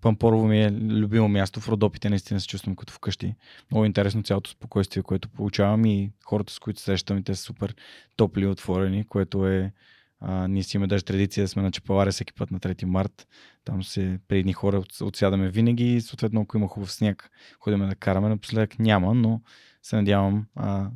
Пампорово 0.01 0.47
ми 0.47 0.63
е 0.63 0.71
любимо 0.71 1.27
място. 1.27 1.59
В 1.59 1.69
Родопите 1.69 2.09
наистина 2.09 2.39
се 2.39 2.47
чувствам 2.47 2.75
като 2.75 2.93
вкъщи. 2.93 3.35
Много 3.71 3.85
интересно 3.85 4.23
цялото 4.23 4.49
спокойствие, 4.49 5.03
което 5.03 5.29
получавам 5.29 5.85
и 5.85 6.11
хората, 6.25 6.53
с 6.53 6.59
които 6.59 6.81
срещам, 6.81 7.23
те 7.23 7.35
са 7.35 7.43
супер 7.43 7.75
топли 8.15 8.43
и 8.43 8.47
отворени, 8.47 9.03
което 9.03 9.47
е 9.47 9.71
а, 10.19 10.47
ние 10.47 10.63
си 10.63 10.77
имаме 10.77 10.87
даже 10.87 11.03
традиция 11.03 11.43
да 11.43 11.47
сме 11.47 11.61
на 11.61 11.71
Чепаларе 11.71 12.11
всеки 12.11 12.33
път 12.33 12.51
на 12.51 12.59
3 12.59 12.85
март. 12.85 13.27
Там 13.63 13.83
се 13.83 14.19
при 14.27 14.39
едни 14.39 14.53
хора 14.53 14.77
от, 14.77 15.01
отсядаме 15.01 15.49
винаги 15.49 15.95
и 15.95 16.01
съответно 16.01 16.41
ако 16.41 16.57
има 16.57 16.67
хубав 16.67 16.91
сняг, 16.91 17.29
ходиме 17.59 17.87
да 17.87 17.95
караме. 17.95 18.29
Напоследък 18.29 18.79
няма, 18.79 19.13
но 19.13 19.41
се 19.83 19.95
надявам 19.95 20.45
а, 20.55 20.89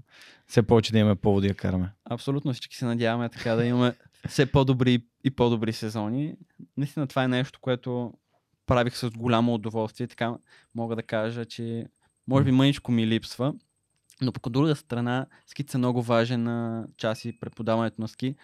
все 0.48 0.62
повече 0.62 0.92
да 0.92 1.00
имаме 1.00 1.16
поводи 1.16 1.48
да 1.48 1.54
караме. 1.54 1.92
Абсолютно 2.10 2.54
всички 2.54 2.76
се 2.76 2.86
надяваме 2.86 3.30
така 3.30 3.56
да 3.56 3.66
имаме 3.66 3.94
все 4.28 4.52
по-добри 4.52 5.04
и 5.24 5.32
по-добри 5.32 5.74
сезони. 5.74 6.36
Наистина 6.78 7.08
това 7.08 7.24
е 7.24 7.28
нещо, 7.28 7.60
което 7.62 8.14
правих 8.66 8.98
с 8.98 9.10
голямо 9.10 9.54
удоволствие. 9.54 10.08
Така 10.08 10.36
мога 10.76 10.96
да 10.96 11.04
кажа, 11.04 11.46
че 11.46 11.86
може 12.28 12.46
би 12.46 12.52
мъничко 12.52 12.92
ми 12.92 13.08
липсва. 13.08 13.54
Но 14.22 14.32
по 14.32 14.50
друга 14.50 14.76
страна, 14.76 15.26
ските 15.48 15.72
са 15.72 15.78
много 15.78 16.02
важен 16.02 16.44
на 16.44 16.88
част 16.98 17.26
и 17.26 17.40
преподаването 17.40 18.02
на 18.02 18.08
ски, 18.08 18.36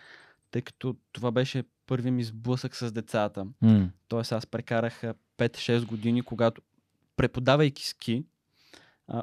тъй 0.56 0.62
като 0.62 0.96
това 1.12 1.32
беше 1.32 1.63
първи 1.86 2.12
ми 2.12 2.24
сблъсък 2.24 2.76
с 2.76 2.91
децата. 2.91 3.46
Mm. 3.63 3.89
Тоест 4.08 4.32
аз 4.32 4.48
прекарах 4.48 5.02
5-6 5.38 5.86
години, 5.86 6.22
когато 6.22 6.62
преподавайки 7.15 7.88
ски, 7.88 8.26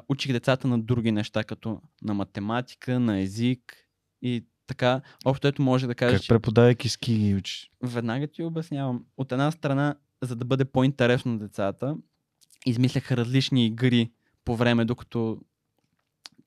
учих 0.07 0.31
децата 0.31 0.67
на 0.67 0.81
други 0.81 1.11
неща, 1.11 1.43
като 1.43 1.81
на 2.01 2.13
математика, 2.13 2.99
на 2.99 3.19
език 3.19 3.75
и 4.21 4.45
така. 4.67 5.01
Общо 5.25 5.47
ето 5.47 5.61
може 5.61 5.87
да 5.87 5.95
кажа, 5.95 6.17
Как 6.17 6.27
преподавайки 6.27 6.89
ски 6.89 7.17
ги 7.17 7.35
учиш? 7.35 7.71
Веднага 7.83 8.27
ти 8.27 8.43
обяснявам. 8.43 9.05
От 9.17 9.31
една 9.31 9.51
страна, 9.51 9.95
за 10.21 10.35
да 10.35 10.45
бъде 10.45 10.65
по-интересно 10.65 11.31
на 11.31 11.39
децата, 11.39 11.95
измисляха 12.65 13.17
различни 13.17 13.65
игри 13.65 14.11
по 14.45 14.55
време, 14.55 14.85
докато 14.85 15.41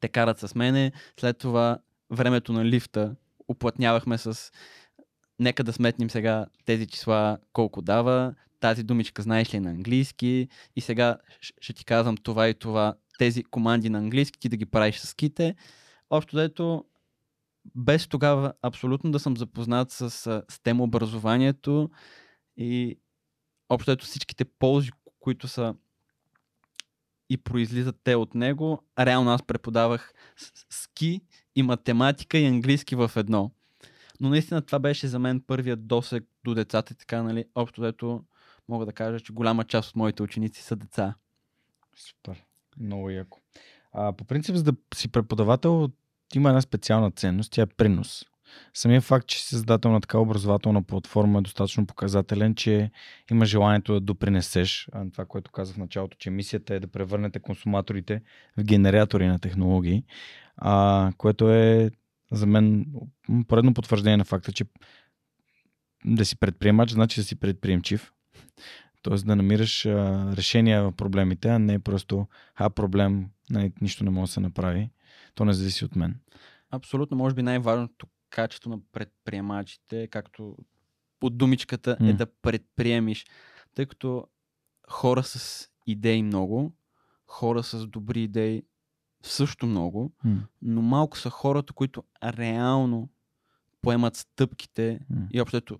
те 0.01 0.09
карат 0.09 0.39
с 0.39 0.55
мене. 0.55 0.93
След 1.21 1.39
това 1.39 1.79
времето 2.11 2.53
на 2.53 2.65
лифта 2.65 3.17
уплътнявахме 3.49 4.19
с 4.19 4.53
нека 5.39 5.65
да 5.65 5.73
сметнем 5.73 6.11
сега 6.11 6.47
тези 6.65 6.87
числа 6.87 7.39
колко 7.53 7.83
дава, 7.83 8.35
тази 8.61 8.83
думичка 8.83 9.23
знаеш 9.23 9.55
ли 9.55 9.61
на 9.61 9.71
английски 9.71 10.49
и 10.77 10.81
сега 10.81 11.17
ще 11.61 11.73
ти 11.73 11.85
казвам 11.85 12.17
това 12.17 12.49
и 12.49 12.55
това, 12.55 12.95
тези 13.19 13.45
команди 13.45 13.91
на 13.91 13.99
английски, 13.99 14.39
ти 14.39 14.49
да 14.49 14.57
ги 14.57 14.67
правиш 14.67 14.99
с 14.99 15.15
ките. 15.15 15.55
Общо 16.11 16.37
дето, 16.37 16.85
без 17.75 18.09
тогава 18.09 18.53
абсолютно 18.63 19.11
да 19.11 19.19
съм 19.19 19.37
запознат 19.37 19.91
с 19.91 20.11
STEM 20.51 20.83
образованието 20.83 21.91
и 22.57 22.99
общо 23.69 23.91
ето 23.91 24.05
всичките 24.05 24.45
ползи, 24.45 24.91
които 25.21 25.49
са 25.49 25.75
и 27.31 27.37
произлизат 27.37 27.97
те 28.05 28.15
от 28.15 28.35
него, 28.35 28.83
реално 28.99 29.31
аз 29.31 29.43
преподавах 29.43 30.13
ски 30.71 31.21
и 31.57 31.63
математика 31.63 32.39
и 32.39 32.47
английски 32.47 32.95
в 32.95 33.11
едно. 33.17 33.51
Но 34.21 34.29
наистина 34.29 34.63
това 34.63 34.79
беше 34.79 35.09
за 35.09 35.19
мен 35.19 35.41
първият 35.41 35.87
досег 35.87 36.25
до 36.45 36.55
децата 36.55 36.93
и 36.93 36.97
така, 36.97 37.23
нали, 37.23 37.45
общо 37.55 37.83
дето 37.83 38.25
мога 38.69 38.87
да 38.87 38.93
кажа, 38.93 39.21
че 39.21 39.33
голяма 39.33 39.65
част 39.65 39.91
от 39.91 39.97
моите 39.97 40.23
ученици 40.23 40.63
са 40.63 40.77
деца. 40.77 41.15
Супер. 41.97 42.45
Много 42.81 43.11
яко. 43.11 43.41
А, 43.93 44.13
по 44.13 44.25
принцип, 44.25 44.57
за 44.57 44.63
да 44.63 44.73
си 44.95 45.09
преподавател, 45.09 45.89
има 46.35 46.49
една 46.49 46.61
специална 46.61 47.11
ценност, 47.11 47.53
тя 47.53 47.63
е 47.63 47.67
принос. 47.67 48.25
Самия 48.75 49.01
факт, 49.01 49.27
че 49.27 49.43
си 49.43 49.49
създател 49.49 49.91
на 49.91 50.01
такава 50.01 50.23
образователна 50.23 50.83
платформа 50.83 51.39
е 51.39 51.43
достатъчно 51.43 51.87
показателен, 51.87 52.55
че 52.55 52.91
има 53.31 53.45
желанието 53.45 53.93
да 53.93 54.01
допринесеш 54.01 54.89
това, 55.13 55.25
което 55.25 55.51
казах 55.51 55.77
в 55.77 55.79
началото, 55.79 56.17
че 56.19 56.31
мисията 56.31 56.75
е 56.75 56.81
да 56.81 56.87
превърнете 56.87 57.41
консуматорите 57.41 58.23
в 58.59 58.65
генератори 58.65 59.27
на 59.27 59.39
технологии, 59.39 60.05
а, 60.57 61.13
което 61.17 61.51
е 61.51 61.91
за 62.33 62.47
мен 62.47 62.87
поредно 63.49 63.75
потвърждение 63.75 64.17
на 64.17 64.25
факта, 64.25 64.53
че 64.53 64.65
да 66.05 66.25
си 66.25 66.37
предприемач, 66.37 66.91
значи 66.91 67.21
да 67.21 67.25
си 67.25 67.37
предприемчив. 67.37 68.13
Тоест 69.03 69.27
да 69.27 69.37
намираш 69.37 69.87
а, 69.87 70.27
решения 70.37 70.83
в 70.83 70.93
проблемите, 70.93 71.49
а 71.49 71.59
не 71.59 71.79
просто 71.79 72.27
а 72.55 72.71
проблем, 72.71 73.27
нали, 73.51 73.73
нищо 73.81 74.05
не 74.05 74.11
може 74.11 74.29
да 74.29 74.33
се 74.33 74.41
направи. 74.41 74.91
То 75.35 75.45
не 75.45 75.53
зависи 75.53 75.85
от 75.85 75.97
мен. 75.97 76.21
Абсолютно, 76.71 77.17
може 77.17 77.35
би 77.35 77.43
най-важното 77.43 78.07
качество 78.37 78.71
на 78.71 78.79
предприемачите, 78.93 80.09
както 80.09 80.57
от 81.23 81.39
думичката 81.39 81.97
mm. 82.01 82.11
е 82.11 82.13
да 82.13 82.27
предприемиш, 82.27 83.27
тъй 83.75 83.87
като 83.87 84.29
хора 84.91 85.23
с 85.23 85.69
идеи 85.87 86.23
много, 86.23 86.73
хора 87.27 87.63
с 87.63 87.87
добри 87.87 88.23
идеи 88.23 88.63
също 89.23 89.67
много, 89.67 90.13
mm. 90.27 90.39
но 90.63 90.83
малко 90.83 91.19
са 91.19 91.31
хората, 91.31 91.73
които 91.73 92.05
реално 92.25 93.09
поемат 93.83 94.17
стъпките 94.17 95.01
mm. 95.13 95.27
и 95.31 95.41
общото 95.41 95.79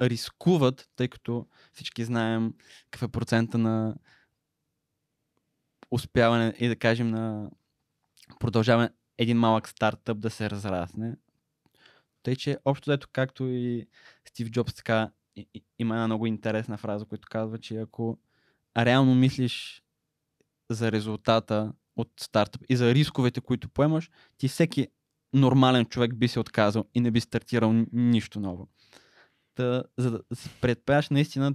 рискуват, 0.00 0.88
тъй 0.96 1.08
като 1.08 1.46
всички 1.72 2.04
знаем 2.04 2.54
какъв 2.90 3.08
е 3.08 3.12
процента 3.12 3.58
на 3.58 3.94
успяване 5.90 6.54
и 6.58 6.68
да 6.68 6.76
кажем 6.76 7.10
на 7.10 7.50
продължаване 8.40 8.90
един 9.18 9.38
малък 9.38 9.68
стартъп 9.68 10.18
да 10.18 10.30
се 10.30 10.50
разрасне. 10.50 11.16
Тъй, 12.24 12.36
че 12.36 12.58
общо 12.64 12.90
дето, 12.90 13.08
както 13.12 13.44
и 13.46 13.86
Стив 14.28 14.50
Джобс 14.50 14.74
така 14.74 15.10
има 15.78 15.94
една 15.94 16.06
много 16.06 16.26
интересна 16.26 16.76
фраза, 16.76 17.04
която 17.04 17.28
казва, 17.30 17.58
че 17.58 17.76
ако 17.76 18.18
реално 18.78 19.14
мислиш 19.14 19.82
за 20.70 20.92
резултата 20.92 21.72
от 21.96 22.10
стартъп 22.20 22.62
и 22.68 22.76
за 22.76 22.94
рисковете, 22.94 23.40
които 23.40 23.68
поемаш, 23.68 24.10
ти 24.38 24.48
всеки 24.48 24.88
нормален 25.32 25.86
човек 25.86 26.14
би 26.14 26.28
се 26.28 26.40
отказал 26.40 26.84
и 26.94 27.00
не 27.00 27.10
би 27.10 27.20
стартирал 27.20 27.84
нищо 27.92 28.40
ново. 28.40 28.68
Та, 29.54 29.82
за 29.98 30.10
да 30.10 30.36
си 30.36 30.50
предприяш, 30.60 31.10
наистина 31.10 31.54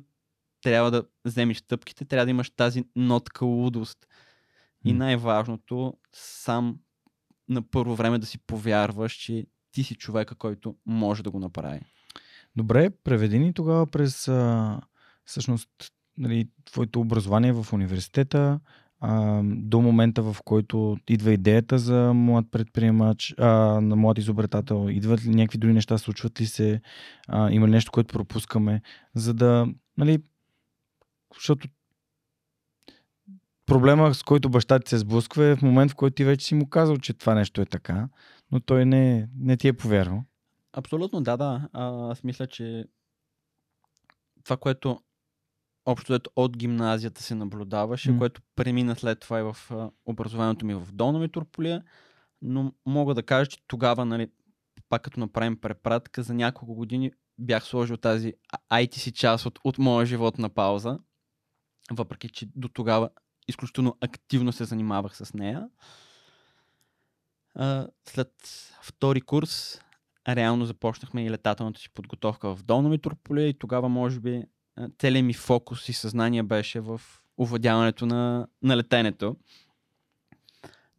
трябва 0.61 0.91
да 0.91 1.03
вземеш 1.25 1.57
стъпките, 1.57 2.05
трябва 2.05 2.25
да 2.25 2.31
имаш 2.31 2.49
тази 2.49 2.83
нотка 2.95 3.45
лудост. 3.45 4.07
И 4.85 4.93
най-важното, 4.93 5.97
сам 6.13 6.79
на 7.49 7.61
първо 7.61 7.95
време 7.95 8.19
да 8.19 8.25
си 8.25 8.37
повярваш, 8.37 9.13
че 9.13 9.45
ти 9.71 9.83
си 9.83 9.95
човека, 9.95 10.35
който 10.35 10.75
може 10.85 11.23
да 11.23 11.31
го 11.31 11.39
направи. 11.39 11.79
Добре, 12.55 12.89
преведи 12.89 13.39
ни 13.39 13.53
тогава 13.53 13.87
през 13.87 14.27
а, 14.27 14.81
всъщност 15.25 15.69
нали, 16.17 16.47
твоето 16.65 16.99
образование 16.99 17.53
в 17.53 17.73
университета, 17.73 18.59
а, 19.01 19.41
до 19.43 19.81
момента, 19.81 20.21
в 20.21 20.37
който 20.45 20.97
идва 21.09 21.33
идеята 21.33 21.79
за 21.79 22.13
млад 22.13 22.45
предприемач, 22.51 23.35
а, 23.37 23.47
на 23.81 23.95
млад 23.95 24.17
изобретател, 24.17 24.87
идват 24.89 25.25
ли 25.25 25.29
някакви 25.29 25.57
други 25.57 25.73
неща, 25.73 25.97
случват 25.97 26.41
ли 26.41 26.45
се, 26.45 26.81
а, 27.27 27.51
има 27.51 27.67
ли 27.67 27.71
нещо, 27.71 27.91
което 27.91 28.13
пропускаме, 28.13 28.81
за 29.15 29.33
да, 29.33 29.67
нали, 29.97 30.19
защото 31.35 31.67
проблема, 33.65 34.13
с 34.13 34.23
който 34.23 34.49
баща 34.49 34.79
ти 34.79 34.89
се 34.89 34.97
сблъсква 34.97 35.45
е 35.45 35.55
в 35.55 35.61
момент, 35.61 35.91
в 35.91 35.95
който 35.95 36.15
ти 36.15 36.23
вече 36.23 36.45
си 36.45 36.55
му 36.55 36.69
казал, 36.69 36.97
че 36.97 37.13
това 37.13 37.35
нещо 37.35 37.61
е 37.61 37.65
така, 37.65 38.07
но 38.51 38.59
той 38.59 38.85
не, 38.85 39.29
не 39.35 39.57
ти 39.57 39.67
е 39.67 39.73
повярвал. 39.73 40.23
Абсолютно, 40.73 41.21
да, 41.21 41.37
да. 41.37 41.69
А, 41.73 42.11
аз 42.11 42.23
мисля, 42.23 42.47
че 42.47 42.85
това, 44.43 44.57
което 44.57 44.99
общо 45.85 46.19
от 46.35 46.57
гимназията 46.57 47.23
се 47.23 47.35
наблюдаваше, 47.35 48.11
mm. 48.11 48.17
което 48.17 48.41
премина 48.55 48.95
след 48.95 49.19
това 49.19 49.39
и 49.39 49.43
в 49.43 49.57
образованието 50.05 50.65
ми 50.65 50.73
в 50.73 50.87
Долна 50.93 51.19
Митрополия, 51.19 51.83
но 52.41 52.73
мога 52.85 53.13
да 53.13 53.23
кажа, 53.23 53.49
че 53.49 53.57
тогава, 53.67 54.05
нали, 54.05 54.31
пак 54.89 55.01
като 55.01 55.19
направим 55.19 55.61
препратка, 55.61 56.23
за 56.23 56.33
няколко 56.33 56.75
години 56.75 57.11
бях 57.39 57.65
сложил 57.65 57.97
тази 57.97 58.33
IT 58.71 59.11
част 59.11 59.45
от, 59.45 59.59
от 59.63 59.77
моя 59.77 60.05
живот 60.05 60.37
на 60.37 60.49
пауза, 60.49 60.99
въпреки 61.91 62.29
че 62.29 62.49
до 62.55 62.67
тогава 62.67 63.09
изключително 63.47 63.97
активно 64.01 64.51
се 64.51 64.65
занимавах 64.65 65.17
с 65.17 65.33
нея. 65.33 65.69
След 68.05 68.31
втори 68.81 69.21
курс 69.21 69.81
реално 70.27 70.65
започнахме 70.65 71.25
и 71.25 71.31
летателната 71.31 71.79
си 71.79 71.89
подготовка 71.89 72.55
в 72.55 72.63
Долна 72.63 72.89
Митрополия 72.89 73.47
и 73.47 73.53
тогава 73.53 73.89
може 73.89 74.19
би 74.19 74.43
целият 74.99 75.25
ми 75.25 75.33
фокус 75.33 75.89
и 75.89 75.93
съзнание 75.93 76.43
беше 76.43 76.79
в 76.79 77.01
овладяването 77.37 78.05
на, 78.05 78.47
на 78.63 78.77
летенето. 78.77 79.35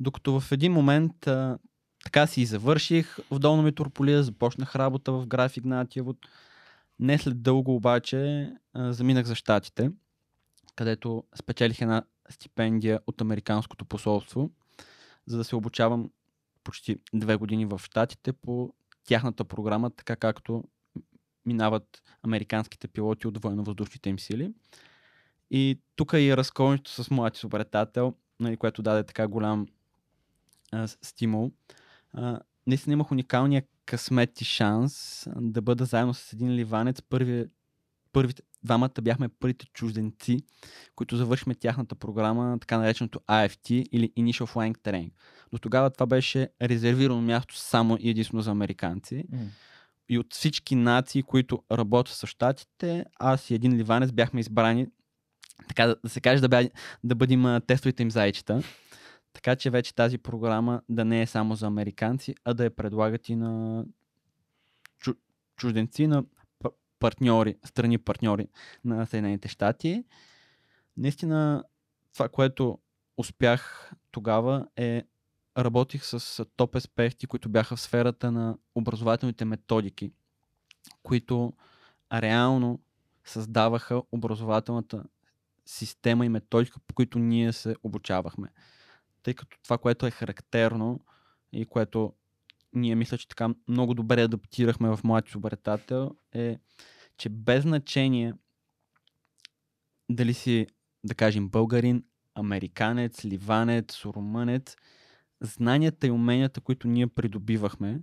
Докато 0.00 0.40
в 0.40 0.52
един 0.52 0.72
момент 0.72 1.26
а, 1.26 1.58
така 2.04 2.26
си 2.26 2.40
и 2.40 2.46
завърших 2.46 3.18
в 3.30 3.38
Долна 3.38 3.62
Митрополия, 3.62 4.22
започнах 4.22 4.76
работа 4.76 5.12
в 5.12 5.26
Граф 5.26 5.56
Игнатиево. 5.56 6.14
Не 6.98 7.18
след 7.18 7.42
дълго 7.42 7.74
обаче 7.74 8.52
а, 8.72 8.92
заминах 8.92 9.26
за 9.26 9.34
Штатите, 9.34 9.90
където 10.76 11.24
спечелих 11.40 11.80
една 11.80 12.02
стипендия 12.30 13.00
от 13.06 13.20
Американското 13.20 13.84
посолство, 13.84 14.50
за 15.26 15.36
да 15.36 15.44
се 15.44 15.56
обучавам 15.56 16.10
почти 16.64 16.96
две 17.14 17.36
години 17.36 17.66
в 17.66 17.80
Штатите 17.84 18.32
по 18.32 18.74
тяхната 19.04 19.44
програма, 19.44 19.90
така 19.90 20.16
както 20.16 20.64
минават 21.46 22.02
американските 22.22 22.88
пилоти 22.88 23.26
от 23.26 23.42
военно-въздушните 23.42 24.08
им 24.08 24.18
сили. 24.18 24.52
И 25.50 25.80
тук 25.96 26.12
е 26.12 26.20
и 26.20 26.36
разколнището 26.36 27.04
с 27.04 27.10
моят 27.10 27.36
изобретател, 27.36 28.14
нали, 28.40 28.56
което 28.56 28.82
даде 28.82 29.06
така 29.06 29.28
голям 29.28 29.66
а, 30.72 30.88
стимул. 30.88 31.52
А, 32.12 32.40
наистина 32.66 32.92
имах 32.92 33.12
уникалния 33.12 33.62
късмет 33.86 34.40
и 34.40 34.44
шанс 34.44 35.26
да 35.36 35.62
бъда 35.62 35.84
заедно 35.84 36.14
с 36.14 36.32
един 36.32 36.54
ливанец. 36.54 37.02
Първи, 37.02 37.46
първите, 38.12 38.42
двамата 38.64 39.02
бяхме 39.02 39.28
първите 39.28 39.66
чужденци, 39.66 40.38
които 40.94 41.16
завършихме 41.16 41.54
тяхната 41.54 41.94
програма, 41.94 42.58
така 42.60 42.78
нареченото 42.78 43.20
AFT 43.20 43.70
или 43.70 44.12
Initial 44.18 44.46
Flying 44.46 44.78
Training. 44.78 45.10
До 45.52 45.58
тогава 45.58 45.90
това 45.90 46.06
беше 46.06 46.48
резервирано 46.62 47.20
място 47.20 47.56
само 47.56 47.96
и 48.00 48.10
единствено 48.10 48.42
за 48.42 48.50
американци. 48.50 49.24
Mm 49.32 49.48
и 50.10 50.18
от 50.18 50.34
всички 50.34 50.74
нации, 50.74 51.22
които 51.22 51.62
работят 51.72 52.14
с 52.14 52.26
щатите, 52.26 53.04
аз 53.18 53.50
и 53.50 53.54
един 53.54 53.76
ливанец 53.76 54.12
бяхме 54.12 54.40
избрани, 54.40 54.86
така 55.68 55.86
да, 55.86 56.08
се 56.08 56.20
каже, 56.20 56.40
да, 56.40 56.48
бя, 56.48 56.68
да 57.04 57.14
бъдем 57.14 57.60
тестовите 57.66 58.02
им 58.02 58.10
зайчета. 58.10 58.62
Така 59.32 59.56
че 59.56 59.70
вече 59.70 59.94
тази 59.94 60.18
програма 60.18 60.82
да 60.88 61.04
не 61.04 61.22
е 61.22 61.26
само 61.26 61.54
за 61.54 61.66
американци, 61.66 62.34
а 62.44 62.54
да 62.54 62.64
я 62.64 62.76
предлагат 62.76 63.28
и 63.28 63.36
на 63.36 63.84
чу, 64.98 65.14
чужденци, 65.56 66.06
на 66.06 66.24
партньори, 66.98 67.56
страни 67.64 67.98
партньори 67.98 68.48
на 68.84 69.06
Съединените 69.06 69.48
щати. 69.48 70.04
Наистина, 70.96 71.64
това, 72.14 72.28
което 72.28 72.78
успях 73.16 73.92
тогава 74.10 74.66
е 74.76 75.02
работих 75.64 76.04
с 76.04 76.44
топ 76.56 76.76
експерти, 76.76 77.26
които 77.26 77.48
бяха 77.48 77.76
в 77.76 77.80
сферата 77.80 78.32
на 78.32 78.58
образователните 78.74 79.44
методики, 79.44 80.12
които 81.02 81.52
реално 82.12 82.80
създаваха 83.24 84.02
образователната 84.12 85.04
система 85.66 86.26
и 86.26 86.28
методика, 86.28 86.80
по 86.86 86.94
които 86.94 87.18
ние 87.18 87.52
се 87.52 87.76
обучавахме. 87.82 88.48
Тъй 89.22 89.34
като 89.34 89.58
това, 89.62 89.78
което 89.78 90.06
е 90.06 90.10
характерно 90.10 91.00
и 91.52 91.66
което 91.66 92.12
ние 92.72 92.94
мисля, 92.94 93.18
че 93.18 93.28
така 93.28 93.48
много 93.68 93.94
добре 93.94 94.22
адаптирахме 94.22 94.88
в 94.88 95.00
моят 95.04 95.28
изобретател 95.28 96.16
е, 96.32 96.58
че 97.16 97.28
без 97.28 97.62
значение 97.62 98.34
дали 100.10 100.34
си, 100.34 100.66
да 101.04 101.14
кажем, 101.14 101.48
българин, 101.48 102.04
американец, 102.34 103.24
ливанец, 103.24 104.04
румънец, 104.04 104.76
знанията 105.40 106.06
и 106.06 106.10
уменията, 106.10 106.60
които 106.60 106.88
ние 106.88 107.06
придобивахме 107.06 108.00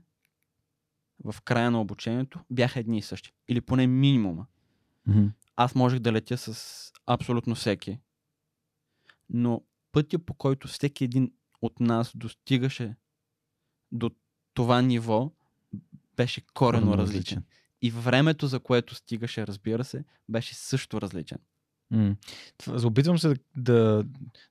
в 1.23 1.41
края 1.41 1.71
на 1.71 1.81
обучението, 1.81 2.39
бяха 2.51 2.79
едни 2.79 2.97
и 2.97 3.01
същи. 3.01 3.33
Или 3.47 3.61
поне 3.61 3.87
минимума. 3.87 4.45
Mm-hmm. 5.09 5.31
Аз 5.55 5.75
можех 5.75 5.99
да 5.99 6.11
летя 6.11 6.37
с 6.37 6.91
абсолютно 7.05 7.55
всеки. 7.55 7.99
Но 9.29 9.63
пътя 9.91 10.19
по 10.19 10.33
който 10.33 10.67
всеки 10.67 11.03
един 11.03 11.31
от 11.61 11.79
нас 11.79 12.11
достигаше 12.15 12.95
до 13.91 14.11
това 14.53 14.81
ниво, 14.81 15.31
беше 16.17 16.41
корено 16.53 16.97
различен. 16.97 16.99
различен. 16.99 17.43
И 17.81 17.91
времето, 17.91 18.47
за 18.47 18.59
което 18.59 18.95
стигаше, 18.95 19.47
разбира 19.47 19.83
се, 19.83 20.03
беше 20.29 20.55
също 20.55 21.01
различен. 21.01 21.37
Опитвам 22.83 23.17
се 23.17 23.27
да, 23.27 23.35
да, 23.55 24.03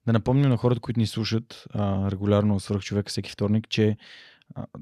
да 0.07 0.49
на 0.49 0.57
хората, 0.57 0.81
които 0.81 1.01
ни 1.01 1.07
слушат 1.07 1.65
а, 1.71 2.11
регулярно 2.11 2.61
свърх 2.61 2.83
човека 2.83 3.11
всеки 3.11 3.31
вторник, 3.31 3.69
че 3.69 3.97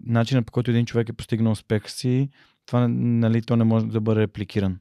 начинът 0.07 0.47
по 0.47 0.53
който 0.53 0.71
един 0.71 0.87
човек 0.87 1.09
е 1.09 1.13
постигнал 1.13 1.53
успеха 1.53 1.91
си, 1.91 2.29
това 2.67 2.89
нали, 2.89 3.43
то 3.43 3.57
не 3.57 3.65
може 3.65 3.87
да 3.87 4.01
бъде 4.01 4.21
репликиран. 4.21 4.79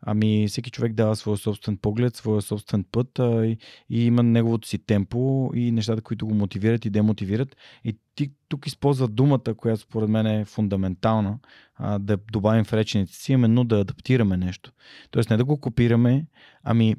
Ами 0.00 0.48
всеки 0.48 0.70
човек 0.70 0.92
дава 0.92 1.16
своя 1.16 1.36
собствен 1.36 1.76
поглед, 1.76 2.16
своя 2.16 2.42
собствен 2.42 2.84
път 2.92 3.18
а, 3.18 3.46
и, 3.46 3.58
и 3.90 4.06
има 4.06 4.22
неговото 4.22 4.68
си 4.68 4.78
темпо 4.78 5.50
и 5.54 5.72
нещата, 5.72 6.02
които 6.02 6.26
го 6.26 6.34
мотивират 6.34 6.84
и 6.84 6.90
демотивират. 6.90 7.56
И 7.84 7.98
ти 8.14 8.32
тук 8.48 8.66
използва 8.66 9.08
думата, 9.08 9.54
която 9.56 9.80
според 9.80 10.08
мен 10.08 10.26
е 10.26 10.44
фундаментална, 10.44 11.38
а, 11.74 11.98
да 11.98 12.16
добавим 12.32 12.64
в 12.64 12.72
речените 12.72 13.12
си, 13.12 13.32
именно 13.32 13.64
да 13.64 13.80
адаптираме 13.80 14.36
нещо. 14.36 14.72
Тоест 15.10 15.30
не 15.30 15.36
да 15.36 15.44
го 15.44 15.60
копираме, 15.60 16.26
ами 16.62 16.96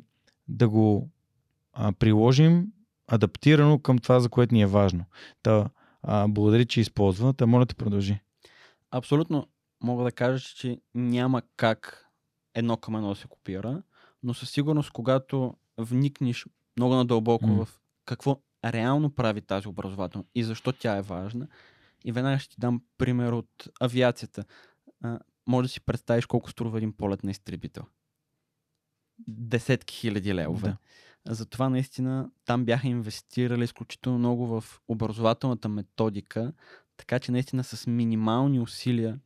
да 0.47 0.69
го 0.69 1.09
а, 1.73 1.91
приложим 1.91 2.67
адаптирано 3.07 3.79
към 3.79 3.99
това, 3.99 4.19
за 4.19 4.29
което 4.29 4.53
ни 4.53 4.61
е 4.61 4.67
важно. 4.67 5.05
Та, 5.43 5.69
а, 6.03 6.27
благодаря, 6.27 6.65
че 6.65 6.81
използва. 6.81 7.33
Та, 7.33 7.45
моля 7.45 7.65
те, 7.65 7.75
продължи. 7.75 8.19
Абсолютно 8.91 9.47
мога 9.83 10.03
да 10.03 10.11
кажа, 10.11 10.45
че 10.55 10.79
няма 10.95 11.41
как 11.57 12.05
едно 12.53 12.77
към 12.77 12.95
едно 12.95 13.09
да 13.09 13.15
се 13.15 13.27
копира, 13.27 13.83
но 14.23 14.33
със 14.33 14.51
сигурност, 14.51 14.91
когато 14.91 15.55
вникнеш 15.77 16.45
много 16.77 16.95
надълбоко 16.95 17.45
mm. 17.45 17.65
в 17.65 17.79
какво 18.05 18.41
реално 18.65 19.15
прави 19.15 19.41
тази 19.41 19.67
образователна 19.67 20.25
и 20.35 20.43
защо 20.43 20.71
тя 20.71 20.97
е 20.97 21.01
важна, 21.01 21.47
и 22.05 22.11
веднага 22.11 22.39
ще 22.39 22.49
ти 22.49 22.55
дам 22.59 22.81
пример 22.97 23.31
от 23.31 23.69
авиацията. 23.79 24.45
А, 25.03 25.19
може 25.47 25.65
да 25.65 25.69
си 25.69 25.81
представиш 25.81 26.25
колко 26.25 26.51
струва 26.51 26.77
един 26.77 26.93
полет 26.93 27.23
на 27.23 27.31
изтребител. 27.31 27.83
Десетки 29.27 29.95
хиляди 29.95 30.35
левове. 30.35 30.67
Да. 31.25 31.35
Затова 31.35 31.69
наистина 31.69 32.31
там 32.45 32.65
бяха 32.65 32.87
инвестирали 32.87 33.63
изключително 33.63 34.19
много 34.19 34.47
в 34.47 34.81
образователната 34.87 35.69
методика, 35.69 36.53
така 36.97 37.19
че 37.19 37.31
наистина 37.31 37.63
с 37.63 37.87
минимални 37.87 38.59
усилия 38.59 39.19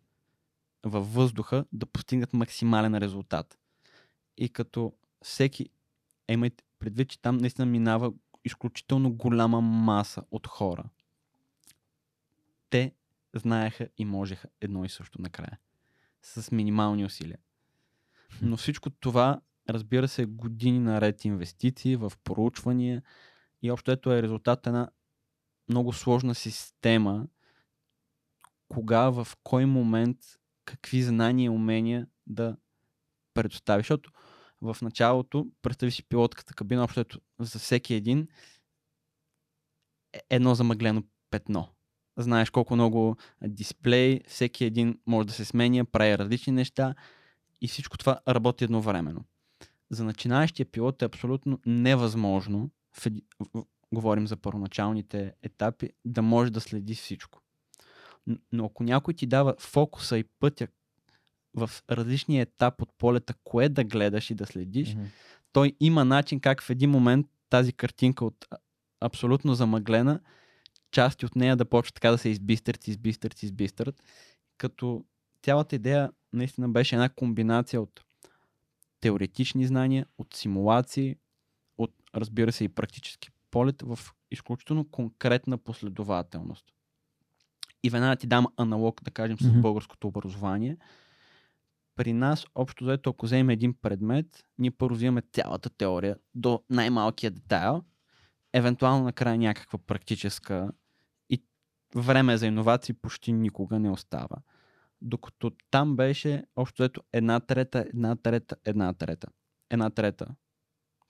във 0.86 1.13
въздуха 1.13 1.65
да 1.73 1.86
постигнат 1.86 2.34
максимален 2.34 2.97
резултат. 2.97 3.58
И 4.38 4.49
като 4.49 4.93
всеки, 5.21 5.69
имайте 6.30 6.63
предвид, 6.80 7.10
че 7.10 7.21
там 7.21 7.38
наистина 7.38 7.65
минава 7.65 8.13
изключително 8.45 9.13
голяма 9.13 9.62
маса 9.62 10.23
от 10.32 10.47
хора. 10.47 10.84
Те 12.69 12.93
знаеха 13.34 13.88
и 13.97 14.06
можеха 14.06 14.47
едно 14.62 14.86
и 14.86 14.89
също 14.89 15.21
накрая. 15.21 15.58
С 16.21 16.52
минимални 16.52 17.06
усилия. 17.06 17.38
Но 18.41 18.58
всичко 18.58 18.89
това 18.89 19.41
разбира 19.69 20.08
се, 20.08 20.25
години 20.25 20.79
наред 20.79 21.25
инвестиции 21.25 21.95
в 21.95 22.13
проучвания 22.23 23.03
и 23.62 23.71
общо 23.71 23.91
ето 23.91 24.12
е 24.12 24.21
резултат 24.21 24.67
една 24.67 24.89
много 25.69 25.93
сложна 25.93 26.36
система, 26.36 27.27
кога, 28.69 29.10
в 29.10 29.27
кой 29.43 29.65
момент, 29.65 30.17
какви 30.65 31.01
знания 31.01 31.45
и 31.45 31.49
умения 31.49 32.08
да 32.27 32.58
предостави. 33.34 33.79
Защото 33.79 34.12
в 34.62 34.77
началото, 34.82 35.47
представи 35.62 35.91
си 35.91 36.03
пилотката 36.03 36.53
кабина, 36.53 36.84
общо 36.84 36.99
ето 36.99 37.19
за 37.39 37.60
всеки 37.60 37.93
един 37.93 38.27
е 40.13 40.19
едно 40.29 40.55
замъглено 40.55 41.03
петно. 41.29 41.67
Знаеш 42.17 42.49
колко 42.49 42.75
много 42.75 43.17
дисплей, 43.41 44.19
всеки 44.27 44.65
един 44.65 44.99
може 45.05 45.27
да 45.27 45.34
се 45.34 45.45
сменя, 45.45 45.86
прави 45.86 46.17
различни 46.17 46.53
неща 46.53 46.95
и 47.62 47.67
всичко 47.67 47.97
това 47.97 48.19
работи 48.27 48.63
едновременно 48.63 49.25
за 49.89 50.04
начинаещия 50.04 50.65
пилот 50.65 51.02
е 51.02 51.06
абсолютно 51.06 51.60
невъзможно, 51.65 52.69
в, 52.91 53.08
в, 53.54 53.63
говорим 53.93 54.28
за 54.28 54.38
първоначалните 54.38 55.34
етапи, 55.43 55.89
да 56.06 56.21
може 56.21 56.52
да 56.52 56.62
следи 56.62 56.95
всичко. 56.95 57.41
Но 58.52 58.65
ако 58.65 58.84
някой 58.84 59.13
ти 59.13 59.25
дава 59.25 59.56
фокуса 59.60 60.17
и 60.17 60.23
пътя 60.23 60.67
в 61.54 61.69
различния 61.91 62.41
етап 62.41 62.82
от 62.82 62.89
полета, 62.97 63.34
кое 63.43 63.69
да 63.69 63.84
гледаш 63.84 64.30
и 64.30 64.36
да 64.36 64.45
следиш, 64.45 64.95
mm-hmm. 64.95 65.06
той 65.52 65.73
има 65.80 66.06
начин 66.06 66.39
как 66.39 66.63
в 66.63 66.69
един 66.69 66.89
момент 66.89 67.28
тази 67.49 67.73
картинка 67.73 68.25
от 68.25 68.47
абсолютно 69.02 69.54
замъглена, 69.54 70.19
части 70.91 71.25
от 71.25 71.36
нея 71.36 71.56
да 71.56 71.65
почва 71.65 71.91
така 71.93 72.12
да 72.12 72.17
се 72.17 72.30
избистрят, 72.30 72.88
избистрят, 72.88 73.43
избистрят, 73.43 74.04
като 74.58 75.06
цялата 75.43 75.75
идея 75.75 76.12
наистина 76.34 76.69
беше 76.69 76.95
една 76.95 77.10
комбинация 77.10 77.82
от 77.82 78.02
теоретични 78.99 79.65
знания, 79.65 80.05
от 80.17 80.33
симулации, 80.33 81.15
от, 81.77 81.91
разбира 82.15 82.51
се, 82.51 82.63
и 82.63 82.69
практически 82.69 83.29
полет 83.51 83.81
в 83.81 83.99
изключително 84.31 84.89
конкретна 84.89 85.57
последователност. 85.57 86.65
И 87.83 87.89
веднага 87.89 88.15
ти 88.15 88.27
дам 88.27 88.47
аналог, 88.57 89.03
да 89.03 89.12
кажем, 89.12 89.38
с 89.38 89.43
mm-hmm. 89.43 89.62
българското 89.62 90.07
образование. 90.07 90.77
При 91.95 92.13
нас, 92.13 92.45
общо 92.55 92.85
заето, 92.85 93.09
ако 93.09 93.25
вземем 93.25 93.49
един 93.49 93.73
предмет, 93.73 94.45
ние 94.57 94.71
първо 94.71 94.95
взимаме 94.95 95.21
цялата 95.33 95.69
теория 95.69 96.17
до 96.35 96.63
най-малкия 96.69 97.31
детайл, 97.31 97.83
евентуално 98.53 99.03
накрая 99.03 99.38
някаква 99.38 99.79
практическа 99.79 100.71
и 101.29 101.43
време 101.95 102.38
за 102.38 102.47
иновации 102.47 102.93
почти 102.93 103.33
никога 103.33 103.79
не 103.79 103.89
остава. 103.89 104.38
Докато 105.01 105.51
там 105.71 105.95
беше 105.95 106.43
общо 106.55 106.83
ето 106.83 107.01
една 107.13 107.39
трета, 107.39 107.85
една 107.93 108.15
трета, 108.15 108.55
една 108.65 108.93
трета. 108.93 109.27
Една 109.69 109.89
трета 109.89 110.35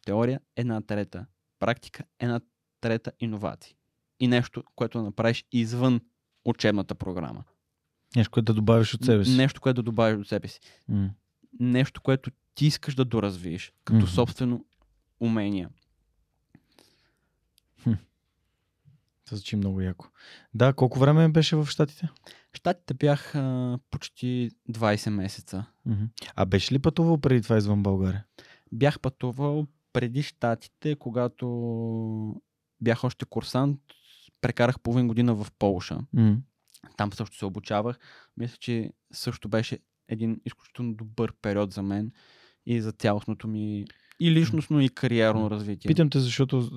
теория, 0.05 0.39
една 0.55 0.81
трета 0.81 1.25
практика, 1.59 2.03
една 2.19 2.41
трета 2.81 3.11
иновации. 3.19 3.75
И 4.19 4.27
нещо, 4.27 4.63
което 4.75 5.03
направиш 5.03 5.45
извън 5.51 6.01
учебната 6.45 6.95
програма. 6.95 7.43
Нещо, 8.15 8.31
което 8.31 8.45
да 8.45 8.53
добавиш 8.53 8.93
от 8.93 9.05
себе 9.05 9.25
си. 9.25 9.37
Нещо, 9.37 9.61
което 9.61 9.75
да 9.81 9.83
добавиш 9.83 10.21
от 10.21 10.27
себе 10.27 10.47
си. 10.47 10.59
Mm. 10.91 11.09
Нещо, 11.59 12.01
което 12.01 12.31
ти 12.55 12.65
искаш 12.65 12.95
да 12.95 13.05
доразвиеш 13.05 13.73
като 13.83 14.05
mm-hmm. 14.05 14.15
собствено 14.15 14.65
умение. 15.19 15.67
Хм. 17.83 17.93
Това 19.25 19.37
звучи 19.37 19.55
много 19.55 19.81
яко. 19.81 20.09
Да, 20.53 20.73
колко 20.73 20.99
време 20.99 21.29
беше 21.29 21.55
в 21.55 21.65
Штатите? 21.65 22.09
Штатите 22.53 22.93
бях 22.93 23.35
а, 23.35 23.79
почти 23.91 24.51
20 24.71 25.09
месеца. 25.09 25.65
А 26.35 26.45
беше 26.45 26.73
ли 26.73 26.79
пътувал 26.79 27.17
преди 27.17 27.41
това 27.41 27.57
извън 27.57 27.83
България? 27.83 28.25
Бях 28.71 28.99
пътувал 28.99 29.67
преди 29.93 30.23
Штатите, 30.23 30.95
когато 30.95 31.47
бях 32.81 33.03
още 33.03 33.25
курсант. 33.25 33.79
Прекарах 34.41 34.79
половин 34.79 35.07
година 35.07 35.35
в 35.35 35.47
Полша. 35.59 35.99
Mm-hmm. 36.15 36.39
Там 36.97 37.13
също 37.13 37.37
се 37.37 37.45
обучавах. 37.45 37.99
Мисля, 38.37 38.57
че 38.59 38.91
също 39.13 39.49
беше 39.49 39.79
един 40.07 40.41
изключително 40.45 40.93
добър 40.93 41.33
период 41.41 41.73
за 41.73 41.83
мен 41.83 42.11
и 42.65 42.81
за 42.81 42.91
цялостното 42.91 43.47
ми 43.47 43.85
и 44.19 44.31
личностно, 44.31 44.81
и 44.81 44.89
кариерно 44.89 45.51
развитие. 45.51 45.89
Питам 45.89 46.09
те, 46.09 46.19
защото 46.19 46.69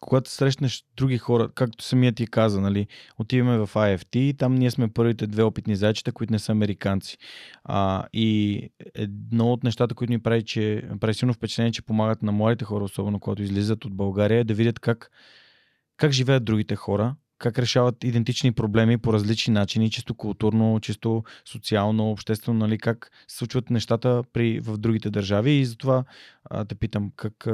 когато 0.00 0.30
срещнеш 0.30 0.84
други 0.96 1.18
хора, 1.18 1.48
както 1.54 1.84
самият 1.84 2.16
ти 2.16 2.26
каза, 2.26 2.60
нали, 2.60 2.86
отиваме 3.18 3.58
в 3.58 3.70
IFT 3.74 4.16
и 4.16 4.34
там 4.34 4.54
ние 4.54 4.70
сме 4.70 4.88
първите 4.88 5.26
две 5.26 5.42
опитни 5.42 5.76
зайчета, 5.76 6.12
които 6.12 6.32
не 6.32 6.38
са 6.38 6.52
американци. 6.52 7.18
А, 7.64 8.04
и 8.12 8.62
едно 8.94 9.52
от 9.52 9.64
нещата, 9.64 9.94
които 9.94 10.12
ни 10.12 10.18
прави, 10.18 10.44
че, 10.44 10.88
прави 11.00 11.14
силно 11.14 11.32
впечатление, 11.32 11.72
че 11.72 11.82
помагат 11.82 12.22
на 12.22 12.32
младите 12.32 12.64
хора, 12.64 12.84
особено 12.84 13.20
когато 13.20 13.42
излизат 13.42 13.84
от 13.84 13.94
България, 13.94 14.40
е 14.40 14.44
да 14.44 14.54
видят 14.54 14.78
как, 14.78 15.10
как 15.96 16.12
живеят 16.12 16.44
другите 16.44 16.76
хора, 16.76 17.14
как 17.38 17.58
решават 17.58 18.04
идентични 18.04 18.52
проблеми 18.52 18.98
по 18.98 19.12
различни 19.12 19.54
начини, 19.54 19.90
чисто 19.90 20.14
културно, 20.14 20.80
чисто 20.80 21.24
социално, 21.44 22.10
обществено, 22.10 22.58
нали, 22.58 22.78
как 22.78 23.10
се 23.28 23.36
случват 23.36 23.70
нещата 23.70 24.22
при, 24.32 24.60
в 24.60 24.78
другите 24.78 25.10
държави. 25.10 25.50
И 25.50 25.64
затова 25.64 26.04
а, 26.44 26.64
те 26.64 26.74
питам 26.74 27.12
как, 27.16 27.46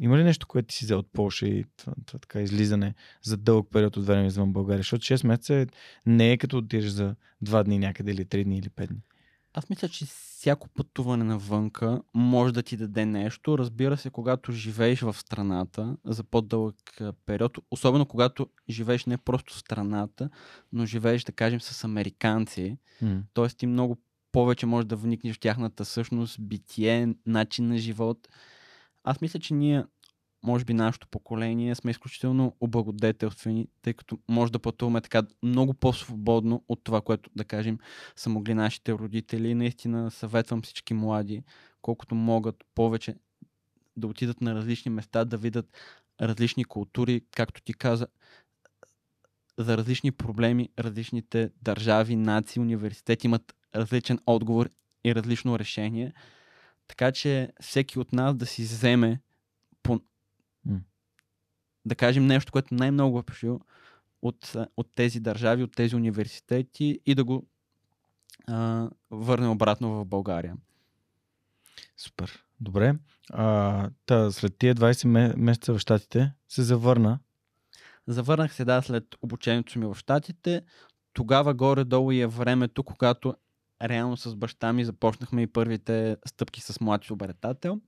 има 0.00 0.18
ли 0.18 0.24
нещо, 0.24 0.46
което 0.46 0.66
ти 0.66 0.74
си 0.74 0.84
взел 0.84 0.98
от 0.98 1.12
Польша 1.12 1.46
и 1.46 1.64
това, 1.76 1.92
това 2.06 2.18
така 2.18 2.40
излизане 2.40 2.94
за 3.22 3.36
дълъг 3.36 3.66
период 3.72 3.96
от 3.96 4.06
време 4.06 4.26
извън 4.26 4.52
България? 4.52 4.78
Защото 4.78 5.04
6 5.04 5.26
месеца 5.26 5.66
не 6.06 6.32
е 6.32 6.36
като 6.36 6.58
отидеш 6.58 6.84
за 6.84 7.14
2 7.44 7.64
дни 7.64 7.78
някъде 7.78 8.10
или 8.10 8.24
3 8.24 8.44
дни 8.44 8.58
или 8.58 8.68
5 8.68 8.86
дни. 8.86 9.00
Аз 9.54 9.70
мисля, 9.70 9.88
че 9.88 10.06
всяко 10.06 10.68
пътуване 10.68 11.24
навънка 11.24 12.02
може 12.14 12.54
да 12.54 12.62
ти 12.62 12.76
даде 12.76 13.06
нещо. 13.06 13.58
Разбира 13.58 13.96
се, 13.96 14.10
когато 14.10 14.52
живееш 14.52 15.00
в 15.00 15.16
страната 15.18 15.96
за 16.04 16.24
по-дълъг 16.24 16.76
период, 17.26 17.58
особено 17.70 18.06
когато 18.06 18.48
живееш 18.70 19.04
не 19.04 19.16
просто 19.16 19.54
в 19.54 19.58
страната, 19.58 20.30
но 20.72 20.86
живееш, 20.86 21.24
да 21.24 21.32
кажем, 21.32 21.60
с 21.60 21.84
американци, 21.84 22.78
mm. 23.02 23.22
т.е. 23.34 23.48
ти 23.48 23.66
много 23.66 23.98
повече 24.32 24.66
можеш 24.66 24.86
да 24.86 24.96
вникнеш 24.96 25.36
в 25.36 25.40
тяхната 25.40 25.84
същност, 25.84 26.36
битие, 26.40 27.14
начин 27.26 27.68
на 27.68 27.78
живот 27.78 28.28
аз 29.04 29.20
мисля, 29.20 29.40
че 29.40 29.54
ние, 29.54 29.84
може 30.42 30.64
би 30.64 30.74
нашето 30.74 31.08
поколение, 31.08 31.74
сме 31.74 31.90
изключително 31.90 32.56
облагодетелствени, 32.60 33.68
тъй 33.82 33.94
като 33.94 34.18
може 34.28 34.52
да 34.52 34.58
пътуваме 34.58 35.00
така 35.00 35.22
много 35.42 35.74
по-свободно 35.74 36.64
от 36.68 36.84
това, 36.84 37.00
което, 37.00 37.30
да 37.36 37.44
кажем, 37.44 37.78
са 38.16 38.30
могли 38.30 38.54
нашите 38.54 38.92
родители. 38.92 39.54
Наистина 39.54 40.10
съветвам 40.10 40.62
всички 40.62 40.94
млади, 40.94 41.42
колкото 41.82 42.14
могат 42.14 42.64
повече 42.74 43.14
да 43.96 44.06
отидат 44.06 44.40
на 44.40 44.54
различни 44.54 44.90
места, 44.90 45.24
да 45.24 45.36
видят 45.36 45.72
различни 46.20 46.64
култури, 46.64 47.22
както 47.36 47.62
ти 47.62 47.74
каза, 47.74 48.06
за 49.58 49.76
различни 49.76 50.12
проблеми, 50.12 50.68
различните 50.78 51.50
държави, 51.62 52.16
нации, 52.16 52.60
университети 52.60 53.26
имат 53.26 53.54
различен 53.74 54.18
отговор 54.26 54.68
и 55.04 55.14
различно 55.14 55.58
решение. 55.58 56.12
Така 56.88 57.12
че 57.12 57.52
всеки 57.60 57.98
от 57.98 58.12
нас 58.12 58.34
да 58.34 58.46
си 58.46 58.62
вземе 58.62 59.20
по... 59.82 60.00
М. 60.64 60.80
да 61.84 61.94
кажем 61.94 62.26
нещо, 62.26 62.52
което 62.52 62.74
най-много 62.74 63.18
е 63.18 63.22
пошил 63.22 63.60
от, 64.22 64.56
от 64.76 64.90
тези 64.94 65.20
държави, 65.20 65.62
от 65.62 65.72
тези 65.72 65.96
университети 65.96 67.00
и 67.06 67.14
да 67.14 67.24
го 67.24 67.46
а, 68.46 68.88
върне 69.10 69.48
обратно 69.48 69.94
в 69.94 70.04
България. 70.04 70.56
Супер. 71.96 72.44
Добре. 72.60 72.94
А, 73.32 73.90
та, 74.06 74.30
след 74.30 74.58
тия 74.58 74.74
20 74.74 75.04
ме- 75.04 75.34
месеца 75.36 75.74
в 75.74 75.78
Штатите 75.78 76.32
се 76.48 76.62
завърна. 76.62 77.18
Завърнах 78.06 78.54
се 78.54 78.64
да 78.64 78.82
след 78.82 79.04
обучението 79.22 79.78
ми 79.78 79.86
в 79.86 79.94
Штатите. 79.94 80.62
Тогава 81.12 81.54
горе-долу 81.54 82.12
е 82.12 82.26
времето, 82.26 82.82
когато 82.82 83.34
реално 83.82 84.16
с 84.16 84.36
баща 84.36 84.72
ми 84.72 84.84
започнахме 84.84 85.42
и 85.42 85.46
първите 85.46 86.16
стъпки 86.26 86.60
с 86.60 86.80
млад 86.80 87.10
обретател. 87.10 87.80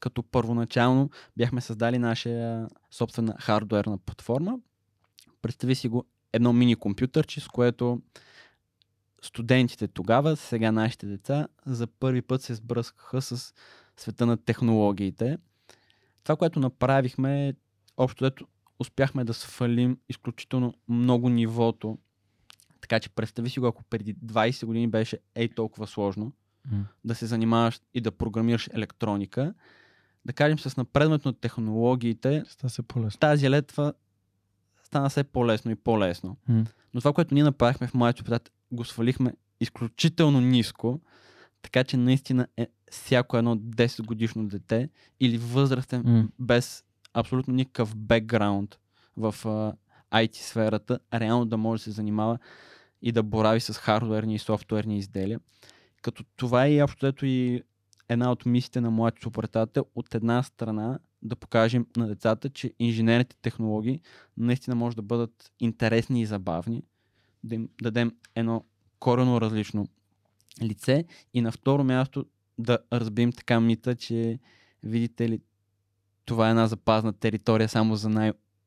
Като 0.00 0.22
първоначално 0.22 1.10
бяхме 1.36 1.60
създали 1.60 1.98
наша 1.98 2.66
собствена 2.90 3.36
хардуерна 3.40 3.98
платформа. 3.98 4.58
Представи 5.42 5.74
си 5.74 5.88
го 5.88 6.04
едно 6.32 6.52
мини 6.52 6.76
компютърче, 6.76 7.40
с 7.40 7.48
което 7.48 8.02
студентите 9.22 9.88
тогава, 9.88 10.36
сега 10.36 10.72
нашите 10.72 11.06
деца, 11.06 11.48
за 11.66 11.86
първи 11.86 12.22
път 12.22 12.42
се 12.42 12.54
сбръскаха 12.54 13.22
с 13.22 13.54
света 13.96 14.26
на 14.26 14.36
технологиите. 14.36 15.38
Това, 16.24 16.36
което 16.36 16.60
направихме, 16.60 17.54
общо 17.96 18.24
дето 18.24 18.46
успяхме 18.78 19.24
да 19.24 19.34
свалим 19.34 19.98
изключително 20.08 20.74
много 20.88 21.28
нивото. 21.28 21.98
Така 22.80 23.00
че 23.00 23.10
представи 23.10 23.50
си 23.50 23.60
го, 23.60 23.66
ако 23.66 23.84
преди 23.84 24.14
20 24.14 24.66
години 24.66 24.88
беше 24.88 25.18
ей 25.34 25.48
толкова 25.48 25.86
сложно 25.86 26.32
М. 26.70 26.84
да 27.04 27.14
се 27.14 27.26
занимаваш 27.26 27.80
и 27.94 28.00
да 28.00 28.10
програмираш 28.10 28.68
електроника, 28.72 29.54
да 30.24 30.32
кажем 30.32 30.58
с 30.58 30.76
напредването 30.76 31.28
на 31.28 31.34
технологиите, 31.34 32.44
се 32.68 32.82
тази 33.20 33.50
летва 33.50 33.92
стана 34.82 35.08
все 35.08 35.24
по-лесно 35.24 35.70
и 35.70 35.74
по-лесно. 35.74 36.36
М. 36.48 36.64
Но 36.94 37.00
това, 37.00 37.12
което 37.12 37.34
ние 37.34 37.44
направихме 37.44 37.86
в 37.86 37.94
моето 37.94 38.24
предат, 38.24 38.52
го 38.72 38.84
свалихме 38.84 39.32
изключително 39.60 40.40
ниско, 40.40 41.00
така 41.62 41.84
че 41.84 41.96
наистина 41.96 42.46
е 42.56 42.68
всяко 42.90 43.36
едно 43.36 43.56
10 43.56 44.02
годишно 44.02 44.48
дете 44.48 44.88
или 45.20 45.38
възрастен 45.38 46.02
М. 46.04 46.28
без 46.38 46.84
абсолютно 47.14 47.54
никакъв 47.54 47.96
бекграунд 47.96 48.78
в 49.16 49.34
IT 50.12 50.36
сферата, 50.36 50.98
реално 51.14 51.44
да 51.44 51.56
може 51.56 51.80
да 51.80 51.84
се 51.84 51.90
занимава 51.90 52.38
и 53.02 53.12
да 53.12 53.22
борави 53.22 53.60
с 53.60 53.72
хардуерни 53.72 54.34
и 54.34 54.38
софтуерни 54.38 54.98
изделия. 54.98 55.40
Като 56.02 56.24
това 56.36 56.66
е 56.66 56.74
и 56.74 56.82
общо 56.82 57.06
ето 57.06 57.26
и 57.26 57.62
една 58.08 58.32
от 58.32 58.46
мисиите 58.46 58.80
на 58.80 58.90
младите 58.90 59.28
оператател. 59.28 59.86
От 59.94 60.14
една 60.14 60.42
страна 60.42 60.98
да 61.22 61.36
покажем 61.36 61.86
на 61.96 62.08
децата, 62.08 62.50
че 62.50 62.74
инженерните 62.78 63.36
технологии 63.42 64.00
наистина 64.36 64.76
може 64.76 64.96
да 64.96 65.02
бъдат 65.02 65.52
интересни 65.60 66.20
и 66.20 66.26
забавни, 66.26 66.82
да 67.44 67.54
им 67.54 67.68
дадем 67.82 68.12
едно 68.34 68.64
корено 68.98 69.40
различно 69.40 69.88
лице 70.62 71.04
и 71.34 71.40
на 71.40 71.52
второ 71.52 71.84
място 71.84 72.26
да 72.58 72.78
разбием 72.92 73.32
така 73.32 73.60
мита, 73.60 73.96
че 73.96 74.38
видите 74.82 75.28
ли, 75.28 75.40
това 76.24 76.46
е 76.46 76.50
една 76.50 76.66
запазна 76.66 77.12
територия 77.12 77.68
само 77.68 77.96
за 77.96 78.08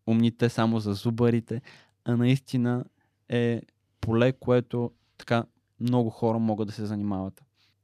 най-умните, 0.07 0.49
само 0.49 0.79
за 0.79 0.93
зубарите, 0.93 1.61
а 2.05 2.17
наистина 2.17 2.85
е 3.29 3.61
поле, 4.01 4.33
което 4.33 4.91
така 5.17 5.43
много 5.79 6.09
хора 6.09 6.39
могат 6.39 6.67
да 6.67 6.73
се 6.73 6.85
занимават. 6.85 7.41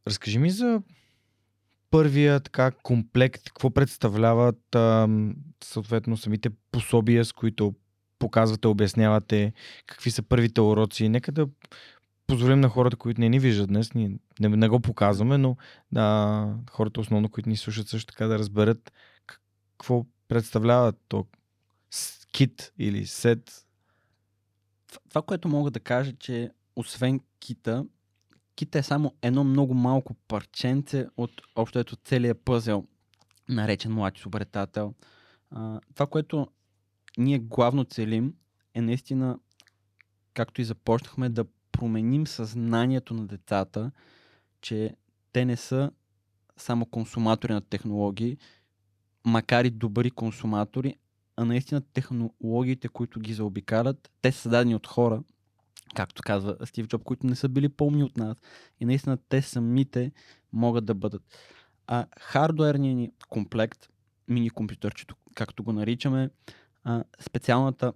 Разкажи 0.08 0.40
ми 0.40 0.50
за 0.50 0.82
първия 1.92 2.40
така 2.40 2.72
комплект, 2.72 3.44
какво 3.44 3.70
представляват 3.70 4.76
ам, 4.76 5.36
съответно 5.64 6.18
самите 6.18 6.50
пособия, 6.72 7.26
с 7.26 7.34
които 7.34 7.74
показвате, 8.20 8.68
обяснявате, 8.68 9.54
какви 9.86 10.12
са 10.12 10.24
първите 10.24 10.62
уроци. 10.62 11.10
Нека 11.10 11.32
да 11.32 11.48
позволим 12.28 12.60
на 12.60 12.70
хората, 12.70 12.98
които 12.98 13.22
не 13.22 13.30
ни 13.30 13.40
виждат 13.40 13.68
днес, 13.68 13.94
ние 13.94 14.12
не, 14.40 14.50
не 14.50 14.70
го 14.70 14.80
показваме, 14.80 15.38
но 15.38 15.58
да, 15.92 16.56
хората 16.72 17.00
основно, 17.00 17.30
които 17.30 17.50
ни 17.50 17.58
слушат 17.58 17.88
също 17.88 18.14
така 18.14 18.28
да 18.28 18.40
разберат 18.40 18.92
как- 19.26 19.42
какво 19.78 20.06
представлява 20.28 20.94
то 21.08 21.26
кит 22.32 22.74
или 22.78 23.06
сет. 23.06 23.66
Това- 25.10 25.22
което 25.22 25.48
мога 25.48 25.72
да 25.72 25.80
кажа, 25.80 26.14
че 26.14 26.52
освен 26.76 27.20
кита, 27.40 27.86
кита 28.56 28.80
е 28.80 28.84
само 28.84 29.16
едно 29.22 29.44
много 29.44 29.74
малко 29.74 30.14
парченце 30.14 31.08
от 31.18 31.42
общо 31.56 31.80
ето 31.80 31.96
целият 31.96 32.42
пъзел, 32.46 32.88
наречен 33.50 33.94
млади 33.94 34.22
обретател. 34.26 34.94
А, 35.52 35.80
това, 35.94 36.08
което 36.08 36.48
ние 37.18 37.40
главно 37.40 37.84
целим 37.84 38.34
е 38.74 38.82
наистина, 38.82 39.40
както 40.34 40.62
и 40.62 40.66
започнахме, 40.66 41.30
да 41.30 41.46
променим 41.72 42.28
съзнанието 42.28 43.14
на 43.14 43.28
децата, 43.28 43.92
че 44.62 44.96
те 45.34 45.46
не 45.46 45.58
са 45.58 45.92
само 46.58 46.86
консуматори 46.86 47.54
на 47.54 47.62
технологии, 47.62 48.38
макар 49.26 49.66
и 49.66 49.70
добри 49.70 50.12
консуматори, 50.12 50.96
а 51.40 51.46
наистина 51.46 51.82
технологиите, 51.82 52.88
които 52.88 53.20
ги 53.20 53.34
заобикалят, 53.34 54.12
те 54.22 54.32
са 54.32 54.42
създадени 54.42 54.76
от 54.76 54.88
хора, 54.88 55.24
както 55.96 56.22
казва 56.26 56.58
Стив 56.66 56.88
Джоб, 56.88 57.04
които 57.04 57.28
не 57.28 57.36
са 57.36 57.50
били 57.50 57.70
по-умни 57.70 58.04
от 58.04 58.18
нас. 58.18 58.38
И 58.80 58.86
наистина 58.86 59.18
те 59.30 59.42
самите 59.42 60.12
могат 60.54 60.86
да 60.86 60.94
бъдат. 60.94 61.22
А 61.88 62.06
хардуерният 62.20 62.98
ни 62.98 63.12
комплект, 63.30 63.90
мини 64.28 64.50
компютърчето, 64.50 65.16
както 65.36 65.64
го 65.64 65.74
наричаме, 65.74 66.30
а, 66.84 67.04
специалната 67.20 67.94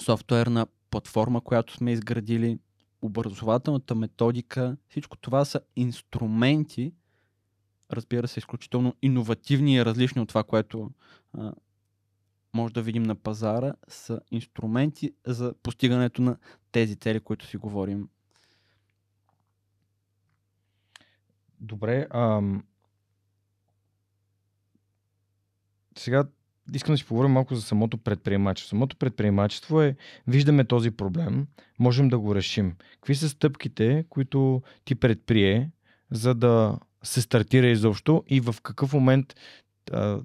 софтуерна 0.00 0.66
платформа, 0.90 1.40
която 1.40 1.74
сме 1.74 1.92
изградили, 1.92 2.58
образователната 3.02 3.94
методика, 3.94 4.76
всичко 4.88 5.16
това 5.16 5.44
са 5.44 5.60
инструменти, 5.76 6.92
разбира 7.92 8.28
се, 8.28 8.38
изключително 8.38 8.94
иновативни 9.02 9.74
и 9.74 9.84
различни 9.84 10.20
от 10.20 10.28
това, 10.28 10.44
което 10.44 10.90
а, 11.32 11.52
може 12.54 12.74
да 12.74 12.82
видим 12.82 13.02
на 13.02 13.14
пазара, 13.14 13.74
са 13.88 14.20
инструменти 14.30 15.12
за 15.26 15.54
постигането 15.62 16.22
на 16.22 16.36
тези 16.72 16.96
цели, 16.96 17.20
които 17.20 17.46
си 17.46 17.56
говорим. 17.56 18.08
Добре. 21.60 22.06
Ам... 22.10 22.64
Сега 25.98 26.24
искам 26.74 26.94
да 26.94 26.98
си 26.98 27.06
поговорим 27.06 27.32
малко 27.32 27.54
за 27.54 27.62
самото 27.62 27.98
предприемачество. 27.98 28.70
Самото 28.70 28.96
предприемачество 28.96 29.82
е, 29.82 29.96
виждаме 30.26 30.64
този 30.64 30.90
проблем, 30.90 31.46
можем 31.78 32.08
да 32.08 32.18
го 32.18 32.34
решим. 32.34 32.76
Какви 32.92 33.14
са 33.14 33.28
стъпките, 33.28 34.04
които 34.08 34.62
ти 34.84 34.94
предприе, 34.94 35.70
за 36.10 36.34
да 36.34 36.78
се 37.02 37.22
стартира 37.22 37.66
изобщо 37.66 38.24
и 38.28 38.40
в 38.40 38.54
какъв 38.62 38.92
момент 38.92 39.34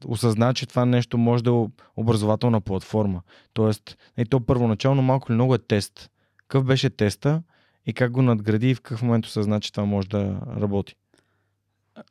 осъзна, 0.05 0.53
че 0.53 0.65
това 0.65 0.85
нещо 0.85 1.17
може 1.17 1.43
да 1.43 1.51
е 1.51 1.83
образователна 1.95 2.61
платформа. 2.61 3.21
Тоест, 3.53 3.97
и 4.17 4.25
то 4.25 4.45
първоначално 4.45 5.01
малко 5.01 5.31
или 5.31 5.35
много 5.35 5.55
е 5.55 5.57
тест. 5.57 6.11
Какъв 6.37 6.63
беше 6.63 6.89
теста 6.89 7.43
и 7.85 7.93
как 7.93 8.11
го 8.11 8.21
надгради 8.21 8.69
и 8.69 8.75
в 8.75 8.81
какъв 8.81 9.01
момент 9.01 9.25
осъзна, 9.25 9.61
че 9.61 9.71
това 9.71 9.85
може 9.85 10.09
да 10.09 10.41
работи? 10.57 10.95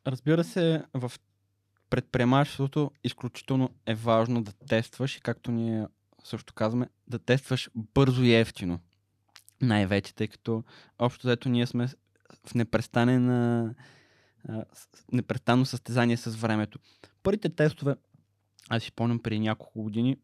Разбира 0.07 0.45
се, 0.45 0.83
в 0.95 1.12
предприемачеството 1.90 2.90
изключително 3.05 3.71
е 3.87 3.95
важно 3.95 4.43
да 4.43 4.53
тестваш 4.53 5.17
и 5.17 5.21
както 5.21 5.51
ние 5.51 5.87
също 6.25 6.55
казваме, 6.55 6.88
да 7.09 7.19
тестваш 7.19 7.71
бързо 7.75 8.23
и 8.23 8.35
ефтино. 8.35 8.79
Най-вече, 9.61 10.14
тъй 10.14 10.29
като 10.29 10.64
общо 10.99 11.27
взето 11.27 11.49
ние 11.49 11.67
сме 11.67 11.88
в 12.47 12.55
непрестанен, 12.55 13.75
непрестанно 15.12 15.66
състезание 15.66 16.16
с 16.16 16.37
времето. 16.37 16.78
Първите 17.22 17.48
тестове, 17.48 17.96
аз 18.68 18.83
си 18.83 18.88
спомням 18.88 19.18
преди 19.18 19.40
няколко 19.40 19.83
години, 19.83 20.16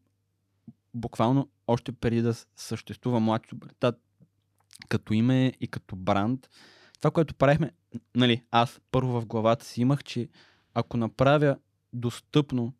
буквално 0.93 1.49
още 1.67 1.91
преди 1.91 2.21
да 2.21 2.33
съществува 2.55 3.19
млад 3.19 3.41
Субертат 3.49 3.95
като 4.89 5.13
име 5.13 5.53
и 5.61 5.67
като 5.67 5.95
бранд, 5.95 6.49
това, 6.97 7.11
което 7.11 7.35
правихме, 7.35 7.71
нали, 8.15 8.43
аз 8.51 8.81
първо 8.91 9.21
в 9.21 9.25
главата 9.25 9.65
си 9.65 9.81
имах, 9.81 10.03
че 10.03 10.27
ако 10.73 10.97
направя 10.97 11.57
достъпно 11.93 12.73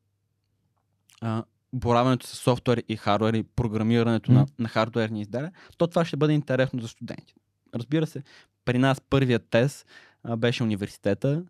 а, 1.21 1.43
боравенето 1.73 2.27
с 2.27 2.35
софтуер 2.35 2.83
и 2.87 2.97
хардуер 2.97 3.33
и 3.33 3.43
програмирането 3.43 4.31
на, 4.31 4.41
Мгм. 4.41 4.51
на 4.59 4.69
хардуерни 4.69 5.21
изделия, 5.21 5.51
то 5.77 5.87
това 5.87 6.05
ще 6.05 6.17
бъде 6.17 6.33
интересно 6.33 6.81
за 6.81 6.87
студенти. 6.87 7.33
Разбира 7.75 8.07
се, 8.07 8.23
при 8.65 8.77
нас 8.77 9.01
първият 9.01 9.49
тест 9.49 9.87
а, 10.24 10.38
беше 10.38 10.63
университета. 10.63 11.43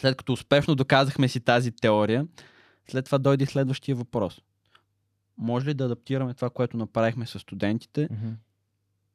След 0.00 0.16
като 0.16 0.32
успешно 0.32 0.74
доказахме 0.74 1.28
си 1.28 1.40
тази 1.40 1.72
теория, 1.72 2.26
след 2.90 3.04
това 3.04 3.18
дойде 3.18 3.46
следващия 3.46 3.96
въпрос. 3.96 4.40
Може 5.38 5.66
ли 5.66 5.74
да 5.74 5.84
адаптираме 5.84 6.34
това, 6.34 6.50
което 6.50 6.76
направихме 6.76 7.26
с 7.26 7.38
студентите, 7.38 8.08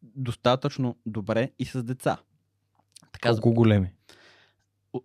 достатъчно 0.04 0.98
добре 1.06 1.52
и 1.60 1.66
с 1.66 1.84
деца. 1.84 2.18
Така, 3.12 3.30
Колко 3.30 3.54
големи? 3.54 3.92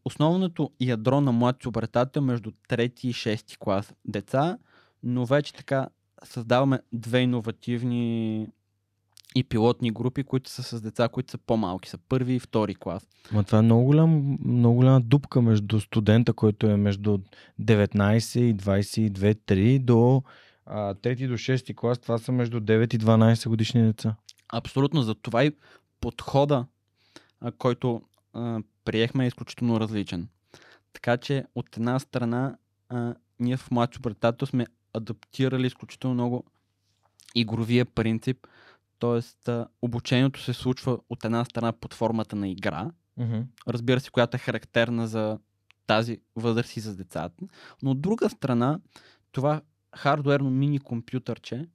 основното 0.05 0.70
ядро 0.80 1.20
на 1.20 1.32
млад 1.32 1.66
обретател 1.66 2.22
между 2.22 2.51
3 2.68 3.05
и 3.05 3.14
6 3.14 3.59
клас 3.59 3.95
деца, 4.05 4.59
но 5.03 5.26
вече 5.26 5.53
така 5.53 5.89
създаваме 6.24 6.80
две 6.93 7.20
иновативни 7.20 8.49
и 9.35 9.45
пилотни 9.45 9.91
групи, 9.91 10.24
които 10.24 10.51
са 10.51 10.62
с 10.62 10.80
деца, 10.80 11.09
които 11.09 11.30
са 11.30 11.39
по-малки, 11.39 11.89
са 11.89 11.99
първи 11.99 12.35
и 12.35 12.41
втори 12.41 12.74
клас. 12.74 13.09
Ма 13.32 13.45
това 13.45 13.59
е 13.59 13.62
много, 13.62 13.85
голям, 13.85 14.39
много 14.45 14.76
голяма 14.76 15.01
дупка 15.01 15.43
между 15.43 15.80
студента, 15.80 16.32
който 16.32 16.66
е 16.66 16.76
между 16.76 17.18
19 17.61 18.41
и 18.41 18.57
22-3 18.57 19.78
до 19.78 20.22
а, 20.66 20.95
3 20.95 21.28
до 21.28 21.35
6 21.35 21.74
клас. 21.74 21.99
Това 21.99 22.18
са 22.18 22.32
между 22.32 22.61
9 22.61 22.95
и 22.95 22.99
12 22.99 23.49
годишни 23.49 23.82
деца. 23.82 24.14
Абсолютно, 24.53 25.03
за 25.03 25.14
това 25.14 25.45
и 25.45 25.53
подхода, 26.01 26.66
а, 27.41 27.53
който 27.53 28.03
а, 28.32 28.61
приехме 28.85 29.24
е 29.24 29.28
изключително 29.28 29.80
различен. 29.80 30.28
Така 30.93 31.16
че 31.16 31.45
от 31.55 31.76
една 31.76 31.99
страна 31.99 32.57
а, 32.89 33.14
ние 33.41 33.57
в 33.57 33.70
младшо 33.70 34.01
братато 34.01 34.47
сме 34.47 34.66
адаптирали 34.93 35.66
изключително 35.66 36.14
много 36.14 36.45
игровия 37.35 37.85
принцип, 37.85 38.47
т.е. 39.44 39.64
обучението 39.82 40.42
се 40.42 40.52
случва 40.52 40.98
от 41.11 41.24
една 41.24 41.44
страна 41.44 41.72
под 41.72 41.94
формата 41.94 42.36
на 42.36 42.48
игра, 42.48 42.90
Mm-hmm. 43.18 43.44
разбира 43.68 44.00
се, 44.00 44.11
която 44.11 44.36
е 44.36 44.38
характерна 44.38 45.09
за 45.09 45.38
тази 45.86 46.18
възраст 46.36 46.76
и 46.76 46.80
за 46.80 46.96
децата, 46.96 47.44
но 47.82 47.90
от 47.90 48.00
друга 48.00 48.30
страна 48.30 48.80
това 49.32 49.61
хардуерно 49.96 50.50
мини 50.50 50.78
компютърче 50.78 51.68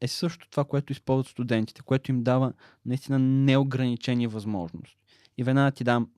е 0.00 0.08
също 0.08 0.50
това, 0.50 0.64
което 0.64 0.92
използват 0.92 1.26
студентите, 1.26 1.82
което 1.82 2.10
им 2.10 2.22
дава 2.22 2.52
наистина 2.86 3.18
неограничени 3.18 4.26
възможности. 4.26 4.98
И 5.38 5.44
веднага 5.44 5.70
ти 5.70 5.84
дам, 5.84 6.10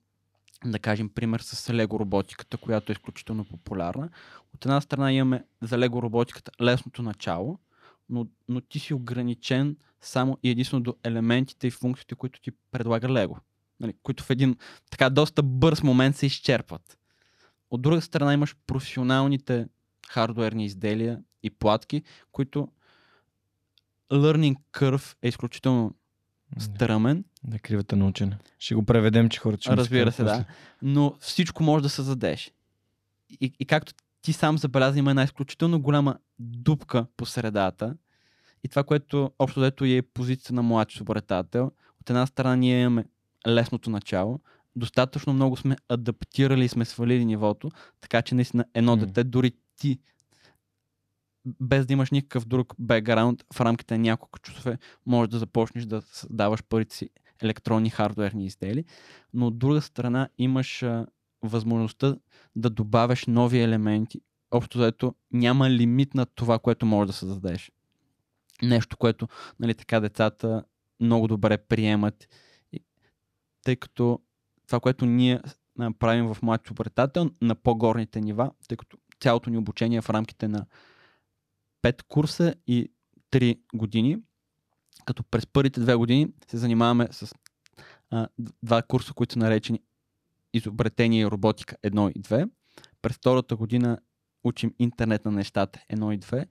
да 0.65 0.79
кажем, 0.79 1.09
пример 1.09 1.41
с 1.41 1.75
лего 1.75 2.01
роботиката, 2.01 2.57
която 2.57 2.93
е 2.93 2.95
изключително 2.95 3.45
популярна. 3.45 4.09
От 4.55 4.65
една 4.65 4.81
страна 4.81 5.13
имаме 5.13 5.45
за 5.63 5.79
лего 5.79 6.03
роботиката 6.03 6.53
лесното 6.61 7.03
начало, 7.03 7.59
но, 8.09 8.27
но 8.49 8.61
ти 8.61 8.79
си 8.79 8.95
ограничен 8.95 9.77
само 10.09 10.39
и 10.43 10.51
единствено 10.51 10.83
до 10.83 10.95
елементите 11.05 11.67
и 11.67 11.71
функциите, 11.71 12.15
които 12.15 12.41
ти 12.41 12.51
предлага 12.71 13.09
лего. 13.09 13.39
Нали, 13.81 13.95
които 14.03 14.25
в 14.25 14.31
един 14.31 14.57
така 14.91 15.11
доста 15.11 15.43
бърз 15.43 15.83
момент 15.83 16.17
се 16.17 16.27
изчерпват. 16.27 16.99
От 17.71 17.83
друга 17.83 18.01
страна 18.01 18.35
имаш 18.35 18.57
професионалните 18.67 19.67
хардуерни 20.09 20.65
изделия 20.65 21.23
и 21.43 21.51
платки, 21.51 22.03
които 22.33 22.69
learning 24.13 24.57
curve 24.73 25.17
е 25.23 25.29
изключително 25.29 25.95
стръмен, 26.59 27.25
Да, 27.45 27.59
кривата 27.59 27.97
на 27.97 28.07
учене. 28.07 28.39
Ще 28.59 28.75
го 28.75 28.85
преведем, 28.85 29.29
че 29.29 29.41
хората 29.41 29.63
ще 29.63 29.77
Разбира 29.77 30.13
се, 30.13 30.25
да. 30.25 30.45
но 30.83 31.15
всичко 31.21 31.63
може 31.63 31.83
да 31.83 31.89
създадеш. 31.89 32.53
И, 33.41 33.53
и 33.59 33.65
както 33.65 33.93
ти 34.23 34.33
сам 34.33 34.59
забеляза, 34.59 34.99
има 34.99 35.11
една 35.11 35.23
изключително 35.23 35.81
голяма 35.81 36.19
дупка 36.39 37.07
по 37.17 37.27
средата. 37.27 37.97
И 38.67 38.69
това, 38.69 38.85
което 38.85 39.31
общо 39.39 39.61
дето 39.61 39.85
е 39.85 40.03
позиция 40.03 40.55
на 40.55 40.63
младши 40.63 41.03
обретател, 41.03 41.73
от 42.01 42.11
една 42.11 42.27
страна 42.27 42.57
ние 42.57 42.81
имаме 42.81 43.05
лесното 43.49 43.91
начало, 43.91 44.41
достатъчно 44.77 45.33
много 45.33 45.57
сме 45.57 45.77
адаптирали 45.89 46.65
и 46.65 46.69
сме 46.69 46.85
свалили 46.85 47.25
нивото, 47.25 47.71
така 48.01 48.23
че 48.23 48.35
наистина 48.35 48.65
едно 48.75 48.97
М. 48.97 49.07
дете, 49.07 49.25
дори 49.25 49.53
ти, 49.77 49.99
без 51.61 51.87
да 51.87 51.93
имаш 51.93 52.11
никакъв 52.11 52.47
друг 52.47 52.75
бекграунд, 52.79 53.45
в 53.55 53.61
рамките 53.61 53.95
на 53.95 53.99
няколко 53.99 54.39
часове 54.39 54.79
можеш 55.07 55.31
да 55.31 55.39
започнеш 55.39 55.85
да 55.85 56.03
създаваш 56.03 56.63
първите 56.69 56.97
си 56.97 57.11
електронни 57.43 57.91
хардуерни 57.91 58.47
изделия, 58.47 58.85
но 59.35 59.47
от 59.47 59.59
друга 59.59 59.81
страна 59.81 60.29
имаш 60.39 60.83
а, 60.83 61.07
възможността 61.43 62.17
да 62.57 62.71
добавяш 62.71 63.27
нови 63.27 63.59
елементи. 63.59 64.21
Общо 64.51 64.79
заето 64.79 65.15
няма 65.33 65.71
лимит 65.71 66.15
на 66.15 66.27
това, 66.27 66.59
което 66.59 66.87
можеш 66.87 67.07
да 67.07 67.13
създадеш. 67.13 67.73
Нещо, 68.63 68.97
което 68.97 69.29
нали, 69.61 69.75
така 69.75 70.01
децата 70.01 70.65
много 71.01 71.29
добре 71.29 71.59
приемат, 71.59 72.29
тъй 73.63 73.77
като 73.77 74.21
това, 74.67 74.81
което 74.81 75.07
ние 75.07 75.41
правим 75.99 76.35
в 76.35 76.43
младши 76.43 76.73
обретател 76.73 77.31
на 77.43 77.55
по-горните 77.55 78.21
нива, 78.21 78.51
тъй 78.69 78.77
като 78.77 78.99
цялото 79.21 79.51
ни 79.51 79.59
обучение 79.59 79.99
е 79.99 80.03
в 80.03 80.11
рамките 80.11 80.49
на 80.49 80.67
5 81.83 82.03
курса 82.03 82.55
и 82.67 82.91
3 83.31 83.59
години, 83.75 84.19
като 85.05 85.25
през 85.25 85.47
първите 85.47 85.81
две 85.81 85.95
години 85.95 86.29
се 86.51 86.57
занимаваме 86.57 87.09
с 87.11 87.35
а, 88.11 88.29
два 88.63 88.83
курса, 88.83 89.13
които 89.15 89.33
са 89.33 89.39
наречени 89.39 89.81
изобретение 90.53 91.21
и 91.21 91.27
роботика 91.27 91.77
1 91.85 92.13
и 92.13 92.23
2. 92.23 92.51
През 93.03 93.17
втората 93.17 93.57
година 93.57 93.99
учим 94.45 94.75
интернет 94.79 95.25
на 95.25 95.31
нещата 95.31 95.81
1 95.93 96.15
и 96.15 96.19
2, 96.19 96.47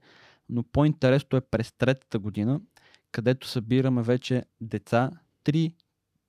но 0.48 0.62
по-интересното 0.62 1.36
е 1.36 1.40
през 1.40 1.72
третата 1.72 2.18
година, 2.18 2.60
където 3.12 3.48
събираме 3.48 4.02
вече 4.02 4.44
деца, 4.60 5.10
3, 5.44 5.74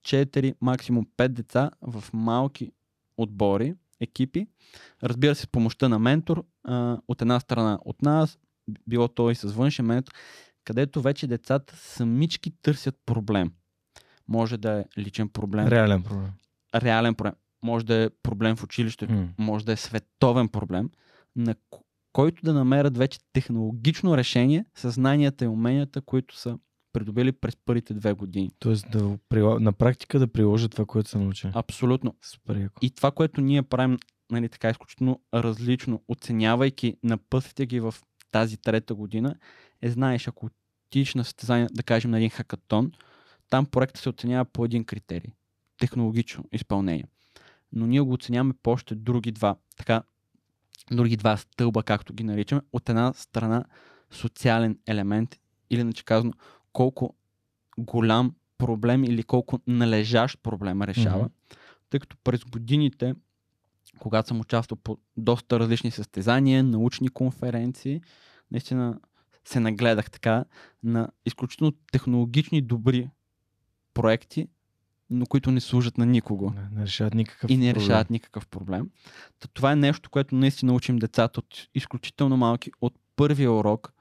4, 0.03 0.55
максимум 0.61 1.05
5 1.18 1.28
деца 1.28 1.72
в 1.82 2.03
малки 2.13 2.72
отбори, 3.18 3.76
екипи. 3.99 4.47
Разбира 5.03 5.36
се, 5.36 5.41
с 5.41 5.47
помощта 5.47 5.89
на 5.89 5.99
ментор, 5.99 6.45
а, 6.63 6.97
от 7.07 7.22
една 7.22 7.39
страна 7.39 7.80
от 7.86 8.01
нас, 8.01 8.39
било 8.88 9.07
то 9.07 9.32
и 9.32 9.36
с 9.36 9.43
външен 9.43 9.86
ментор, 9.86 10.13
където 10.63 11.01
вече 11.01 11.28
децата 11.28 11.76
самички 11.76 12.51
търсят 12.61 12.95
проблем. 13.05 13.51
Може 14.28 14.57
да 14.57 14.80
е 14.80 14.86
личен 14.97 15.30
проблем, 15.30 15.68
Реален 15.68 16.03
проблем. 16.03 16.32
реален 16.76 17.15
проблем, 17.15 17.34
може 17.63 17.86
да 17.86 17.95
е 17.95 18.09
проблем 18.24 18.55
в 18.55 18.63
училището, 18.63 19.13
М. 19.13 19.28
може 19.38 19.65
да 19.65 19.72
е 19.72 19.78
световен 19.78 20.47
проблем, 20.49 20.89
на 21.36 21.55
който 22.18 22.41
да 22.41 22.53
намерят 22.53 22.97
вече 22.97 23.20
технологично 23.34 24.18
решение 24.18 24.65
с 24.76 24.91
знанията 24.91 25.45
и 25.45 25.47
уменията, 25.47 26.01
които 26.01 26.38
са 26.38 26.59
придобили 26.93 27.32
през 27.32 27.55
първите 27.65 27.93
две 27.93 28.13
години. 28.13 28.51
Тоест 28.59 28.86
да 28.91 29.18
на 29.59 29.74
практика 29.74 30.20
да 30.20 30.28
приложат 30.28 30.72
това, 30.72 30.86
което 30.86 31.09
са 31.09 31.20
научили. 31.20 31.51
Абсолютно. 31.55 32.15
Супер. 32.22 32.70
И 32.82 32.91
това, 32.91 33.11
което 33.11 33.41
ние 33.41 33.63
правим, 33.63 33.97
нали, 34.32 34.49
така 34.49 34.70
изключително 34.70 35.22
различно, 35.34 36.03
оценявайки, 36.07 36.97
напъствайки 37.03 37.65
ги 37.65 37.80
в 37.80 37.95
тази 38.32 38.57
трета 38.57 38.95
година, 38.95 39.36
е, 39.82 39.89
знаеш, 39.89 40.28
ако 40.28 40.49
отидеш 40.89 41.15
на 41.15 41.24
състезание, 41.24 41.68
да 41.72 41.84
кажем, 41.84 42.11
на 42.11 42.18
един 42.18 42.30
хакатон, 42.30 42.91
там 43.49 43.65
проектът 43.65 44.01
се 44.01 44.09
оценява 44.09 44.45
по 44.45 44.65
един 44.65 44.84
критерий. 44.84 45.32
Технологично 45.80 46.43
изпълнение. 46.51 47.05
Но 47.72 47.88
ние 47.88 48.01
го 48.01 48.13
оценяваме 48.13 48.53
по 48.63 48.72
още 48.72 48.95
други 48.95 49.32
два, 49.32 49.55
така, 49.76 50.03
други 50.92 51.18
два 51.18 51.38
стълба, 51.38 51.84
както 51.84 52.14
ги 52.14 52.24
наричаме. 52.24 52.62
От 52.74 52.90
една 52.90 53.14
страна 53.14 53.64
социален 54.12 54.80
елемент, 54.88 55.40
или 55.70 55.82
иначе 55.82 56.06
казано, 56.06 56.34
колко 56.74 57.16
голям 57.78 58.36
проблем 58.58 59.04
или 59.04 59.24
колко 59.24 59.60
належащ 59.68 60.44
проблем 60.44 60.82
решава. 60.82 61.24
Мгм. 61.24 61.34
Тъй 61.90 62.00
като 62.00 62.18
през 62.24 62.44
годините, 62.44 63.16
когато 64.00 64.28
съм 64.28 64.40
участвал 64.40 64.78
по 64.84 64.98
доста 65.18 65.60
различни 65.60 65.92
състезания, 65.92 66.64
научни 66.64 67.10
конференции, 67.10 68.02
наистина 68.52 69.00
се 69.46 69.60
нагледах 69.60 70.12
така 70.12 70.46
на 70.84 71.10
изключително 71.26 71.74
технологични 71.92 72.62
добри 72.62 73.10
проекти, 73.94 74.48
но 75.10 75.26
които 75.26 75.51
не 75.51 75.60
служат 75.62 75.97
на 75.97 76.05
никого 76.05 76.49
Не, 76.49 76.80
не 76.80 76.86
решават 76.86 77.14
никакъв 77.14 77.51
и 77.51 77.58
не 77.58 77.74
проблем. 77.74 77.84
решават 77.84 78.10
никакъв 78.10 78.47
проблем. 78.47 78.89
Та 79.39 79.47
това 79.47 79.72
е 79.72 79.76
нещо, 79.76 80.10
което 80.10 80.36
наистина 80.36 80.74
учим 80.74 80.97
децата 80.97 81.39
от 81.39 81.68
изключително 81.76 82.38
малки, 82.38 82.72
от 82.82 82.93
първия 83.16 83.51
урок, 83.51 83.93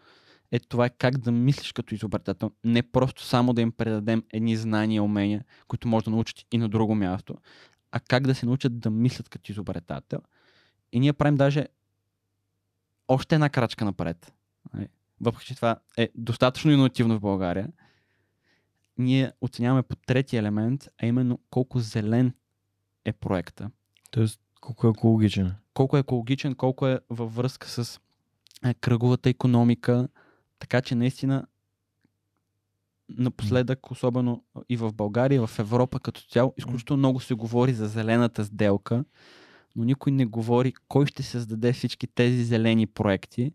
е 0.52 0.58
това 0.58 0.88
как 0.88 1.18
да 1.18 1.32
мислиш 1.32 1.72
като 1.72 1.94
изобретател. 1.94 2.50
Не 2.64 2.82
просто 2.82 3.22
само 3.22 3.52
да 3.52 3.62
им 3.62 3.72
предадем 3.72 4.22
едни 4.32 4.56
знания 4.56 4.96
и 4.96 5.00
умения, 5.00 5.44
които 5.68 5.88
може 5.88 6.04
да 6.04 6.10
научат 6.10 6.46
и 6.52 6.58
на 6.58 6.68
друго 6.68 6.94
място, 6.94 7.34
а 7.92 8.00
как 8.00 8.26
да 8.26 8.34
се 8.34 8.46
научат 8.46 8.78
да 8.78 8.90
мислят 8.90 9.28
като 9.28 9.52
изобретател. 9.52 10.18
И 10.92 11.00
ние 11.00 11.12
правим 11.12 11.36
даже 11.36 11.66
още 13.08 13.34
една 13.34 13.48
крачка 13.48 13.84
напред. 13.84 14.32
Нали? 14.74 14.88
Въпреки, 15.20 15.46
че 15.46 15.54
това 15.54 15.76
е 15.96 16.08
достатъчно 16.14 16.70
иновативно 16.70 17.16
в 17.16 17.20
България, 17.20 17.68
ние 18.98 19.32
оценяваме 19.40 19.82
по 19.82 19.96
трети 19.96 20.36
елемент, 20.36 20.88
а 21.02 21.06
именно 21.06 21.38
колко 21.50 21.78
зелен 21.78 22.32
е 23.04 23.12
проекта. 23.12 23.70
Тоест, 24.10 24.40
колко 24.60 24.86
е 24.86 24.90
екологичен. 24.90 25.54
Колко 25.74 25.96
е 25.96 26.00
екологичен, 26.00 26.54
колко 26.54 26.86
е 26.86 27.00
във 27.10 27.34
връзка 27.34 27.68
с 27.68 28.00
е, 28.64 28.74
кръговата 28.74 29.28
економика, 29.28 30.08
така 30.58 30.80
че 30.80 30.94
наистина 30.94 31.46
напоследък, 33.08 33.90
особено 33.90 34.44
и 34.68 34.76
в 34.76 34.92
България, 34.92 35.36
и 35.36 35.46
в 35.46 35.58
Европа 35.58 36.00
като 36.00 36.20
цяло, 36.20 36.54
изключително 36.56 36.98
много 36.98 37.20
се 37.20 37.34
говори 37.34 37.72
за 37.72 37.88
зелената 37.88 38.44
сделка, 38.44 39.04
но 39.76 39.84
никой 39.84 40.12
не 40.12 40.26
говори 40.26 40.74
кой 40.88 41.06
ще 41.06 41.22
създаде 41.22 41.72
всички 41.72 42.06
тези 42.06 42.44
зелени 42.44 42.86
проекти. 42.86 43.52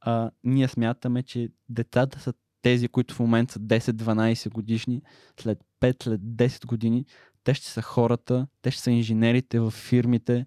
А, 0.00 0.30
ние 0.44 0.68
смятаме, 0.68 1.22
че 1.22 1.48
децата 1.68 2.20
са 2.20 2.32
тези, 2.62 2.88
които 2.88 3.14
в 3.14 3.20
момента 3.20 3.52
са 3.52 3.60
10-12 3.60 4.50
годишни, 4.50 5.02
след 5.40 5.58
5, 5.80 6.04
след 6.04 6.20
10 6.20 6.66
години, 6.66 7.04
те 7.44 7.54
ще 7.54 7.66
са 7.66 7.82
хората, 7.82 8.46
те 8.62 8.70
ще 8.70 8.82
са 8.82 8.90
инженерите 8.90 9.60
в 9.60 9.70
фирмите 9.70 10.46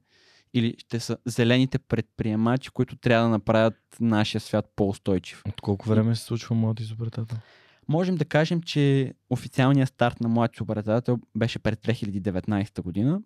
или 0.54 0.76
ще 0.78 1.00
са 1.00 1.18
зелените 1.26 1.80
предприемачи, 1.80 2.70
които 2.70 2.96
трябва 2.96 3.24
да 3.26 3.30
направят 3.30 3.76
нашия 4.00 4.42
свят 4.42 4.74
по-устойчив. 4.76 5.44
От 5.50 5.62
колко 5.62 5.90
време 5.90 6.16
се 6.16 6.24
случва 6.24 6.56
моят 6.56 6.80
изобретател? 6.80 7.38
Можем 7.88 8.16
да 8.16 8.26
кажем, 8.26 8.62
че 8.62 9.14
официалният 9.30 9.90
старт 9.90 10.20
на 10.22 10.30
млад 10.30 10.56
изобретател 10.56 11.20
беше 11.38 11.60
пред 11.60 11.80
2019 11.80 12.82
година, 12.82 13.22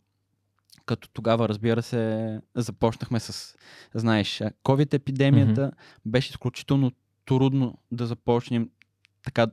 като 0.86 1.10
тогава, 1.10 1.50
разбира 1.50 1.82
се, 1.82 2.42
започнахме 2.56 3.20
с, 3.20 3.56
знаеш, 3.94 4.44
COVID-епидемията. 4.64 5.62
Mm-hmm. 5.62 5.74
Беше 6.06 6.30
изключително 6.30 6.92
трудно 7.26 7.78
да 7.92 8.06
започнем 8.06 8.70
така 9.24 9.48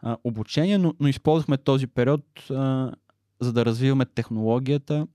а, 0.00 0.16
обучение, 0.24 0.78
но, 0.78 0.94
но 1.00 1.08
използвахме 1.08 1.56
този 1.56 1.86
период 1.86 2.50
а, 2.50 2.92
за 3.40 3.52
да 3.52 3.64
развиваме 3.64 4.04
технологията, 4.04 5.06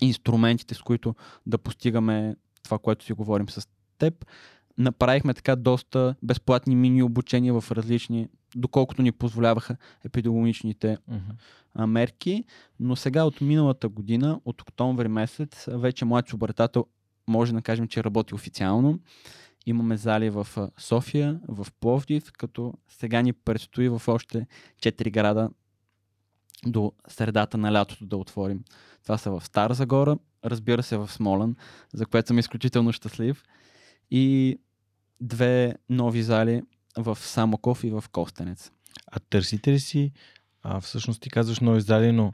инструментите, 0.00 0.74
с 0.74 0.82
които 0.82 1.14
да 1.46 1.58
постигаме 1.58 2.36
това, 2.62 2.78
което 2.78 3.04
си 3.04 3.12
говорим 3.12 3.48
с 3.48 3.68
теб. 3.98 4.26
Направихме 4.78 5.34
така 5.34 5.56
доста 5.56 6.14
безплатни 6.22 6.76
мини 6.76 7.02
обучения 7.02 7.60
в 7.60 7.72
различни, 7.72 8.28
доколкото 8.56 9.02
ни 9.02 9.12
позволяваха 9.12 9.76
епидемиологичните 10.04 10.98
uh-huh. 11.10 11.86
мерки. 11.86 12.44
Но 12.80 12.96
сега 12.96 13.24
от 13.24 13.40
миналата 13.40 13.88
година, 13.88 14.40
от 14.44 14.62
октомври 14.62 15.08
месец, 15.08 15.68
вече 15.68 16.04
млад 16.04 16.32
обретател 16.32 16.86
може 17.28 17.52
да 17.52 17.62
кажем, 17.62 17.88
че 17.88 18.04
работи 18.04 18.34
официално. 18.34 18.98
Имаме 19.66 19.96
зали 19.96 20.30
в 20.30 20.46
София, 20.78 21.40
в 21.48 21.66
Пловдив, 21.80 22.32
като 22.32 22.74
сега 22.88 23.22
ни 23.22 23.32
предстои 23.32 23.88
в 23.88 24.02
още 24.08 24.46
4 24.82 25.10
града 25.10 25.50
до 26.66 26.92
средата 27.08 27.58
на 27.58 27.72
лятото 27.72 28.06
да 28.06 28.16
отворим. 28.16 28.64
Това 29.02 29.18
са 29.18 29.30
в 29.30 29.44
Стара 29.44 29.74
Загора, 29.74 30.18
разбира 30.44 30.82
се 30.82 30.96
в 30.96 31.12
Смолен, 31.12 31.56
за 31.92 32.06
което 32.06 32.28
съм 32.28 32.38
изключително 32.38 32.92
щастлив. 32.92 33.44
И 34.10 34.58
две 35.20 35.74
нови 35.88 36.22
зали 36.22 36.62
в 36.96 37.16
Самоков 37.16 37.84
и 37.84 37.90
в 37.90 38.04
Костенец. 38.12 38.70
А 39.06 39.20
търсите 39.20 39.72
ли 39.72 39.80
си, 39.80 40.12
а, 40.62 40.80
всъщност 40.80 41.22
ти 41.22 41.30
казваш 41.30 41.60
нови 41.60 41.80
зали, 41.80 42.12
но 42.12 42.32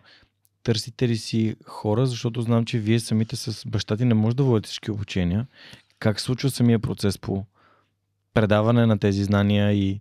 търсите 0.62 1.09
ли 1.09 1.16
си 1.16 1.57
хора, 1.66 2.07
защото 2.07 2.43
знам, 2.43 2.64
че 2.64 2.78
вие 2.78 3.01
самите 3.01 3.37
с 3.37 3.68
баща 3.68 3.97
ти 3.97 4.05
не 4.05 4.14
може 4.14 4.37
да 4.37 4.43
водите 4.43 4.66
всички 4.66 4.91
обучения. 4.91 5.47
Как 6.01 6.20
случва 6.20 6.51
самия 6.51 6.78
процес 6.78 7.18
по 7.18 7.44
предаване 8.34 8.86
на 8.86 8.98
тези 8.98 9.24
знания 9.24 9.72
и 9.72 10.01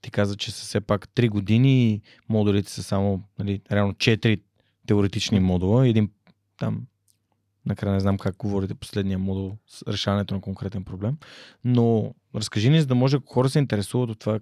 ти 0.00 0.10
каза, 0.10 0.36
че 0.36 0.50
са 0.50 0.62
все 0.62 0.80
пак 0.80 1.08
3 1.08 1.28
години 1.28 1.90
и 1.90 2.02
модулите 2.28 2.72
са 2.72 2.82
само, 2.82 3.22
нали, 3.38 3.60
реално 3.72 3.94
4 3.94 4.40
теоретични 4.86 5.40
модула. 5.40 5.88
Един 5.88 6.10
там, 6.56 6.86
накрая 7.66 7.94
не 7.94 8.00
знам 8.00 8.18
как 8.18 8.36
говорите 8.36 8.74
последния 8.74 9.18
модул 9.18 9.56
с 9.66 9.92
решаването 9.92 10.34
на 10.34 10.40
конкретен 10.40 10.84
проблем. 10.84 11.16
Но 11.64 12.14
разкажи 12.34 12.70
ни, 12.70 12.80
за 12.80 12.86
да 12.86 12.94
може 12.94 13.16
ако 13.16 13.32
хора 13.32 13.48
се 13.48 13.58
интересуват 13.58 14.10
от 14.10 14.18
това. 14.18 14.40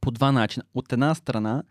По 0.00 0.10
два 0.10 0.32
начина. 0.32 0.64
От 0.74 0.92
една 0.92 1.14
страна, 1.14 1.62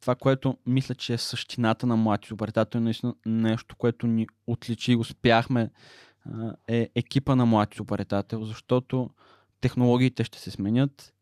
това, 0.00 0.14
което 0.14 0.58
мисля, 0.66 0.94
че 0.94 1.14
е 1.14 1.18
същината 1.18 1.86
на 1.86 1.96
млади 1.96 2.26
изобретател, 2.26 2.78
е 2.78 2.82
наистина 2.82 3.14
нещо, 3.26 3.76
което 3.76 4.06
ни 4.06 4.26
отличи 4.46 4.92
и 4.92 4.96
успяхме, 4.96 5.70
е 6.68 6.90
екипа 6.94 7.36
на 7.36 7.46
млади 7.46 7.74
изобретател, 7.74 8.44
защото 8.44 9.10
технологиите 9.60 10.24
ще 10.24 10.38
се 10.38 10.50
сменят, 10.50 11.14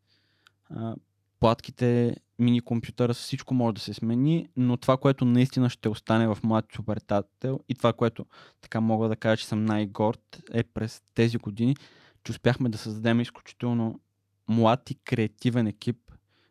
платките, 1.39 2.15
мини 2.39 2.61
компютъра, 2.61 3.13
всичко 3.13 3.53
може 3.53 3.75
да 3.75 3.81
се 3.81 3.93
смени, 3.93 4.49
но 4.57 4.77
това, 4.77 4.97
което 4.97 5.25
наистина 5.25 5.69
ще 5.69 5.89
остане 5.89 6.27
в 6.27 6.37
млад 6.43 6.79
обретател 6.79 7.59
и 7.69 7.75
това, 7.75 7.93
което 7.93 8.25
така 8.61 8.81
мога 8.81 9.09
да 9.09 9.15
кажа, 9.15 9.37
че 9.37 9.47
съм 9.47 9.65
най-горд, 9.65 10.43
е 10.53 10.63
през 10.63 11.01
тези 11.13 11.37
години, 11.37 11.75
че 12.23 12.31
успяхме 12.31 12.69
да 12.69 12.77
създадем 12.77 13.19
изключително 13.19 13.99
млад 14.47 14.91
и 14.91 14.95
креативен 14.95 15.67
екип, 15.67 15.97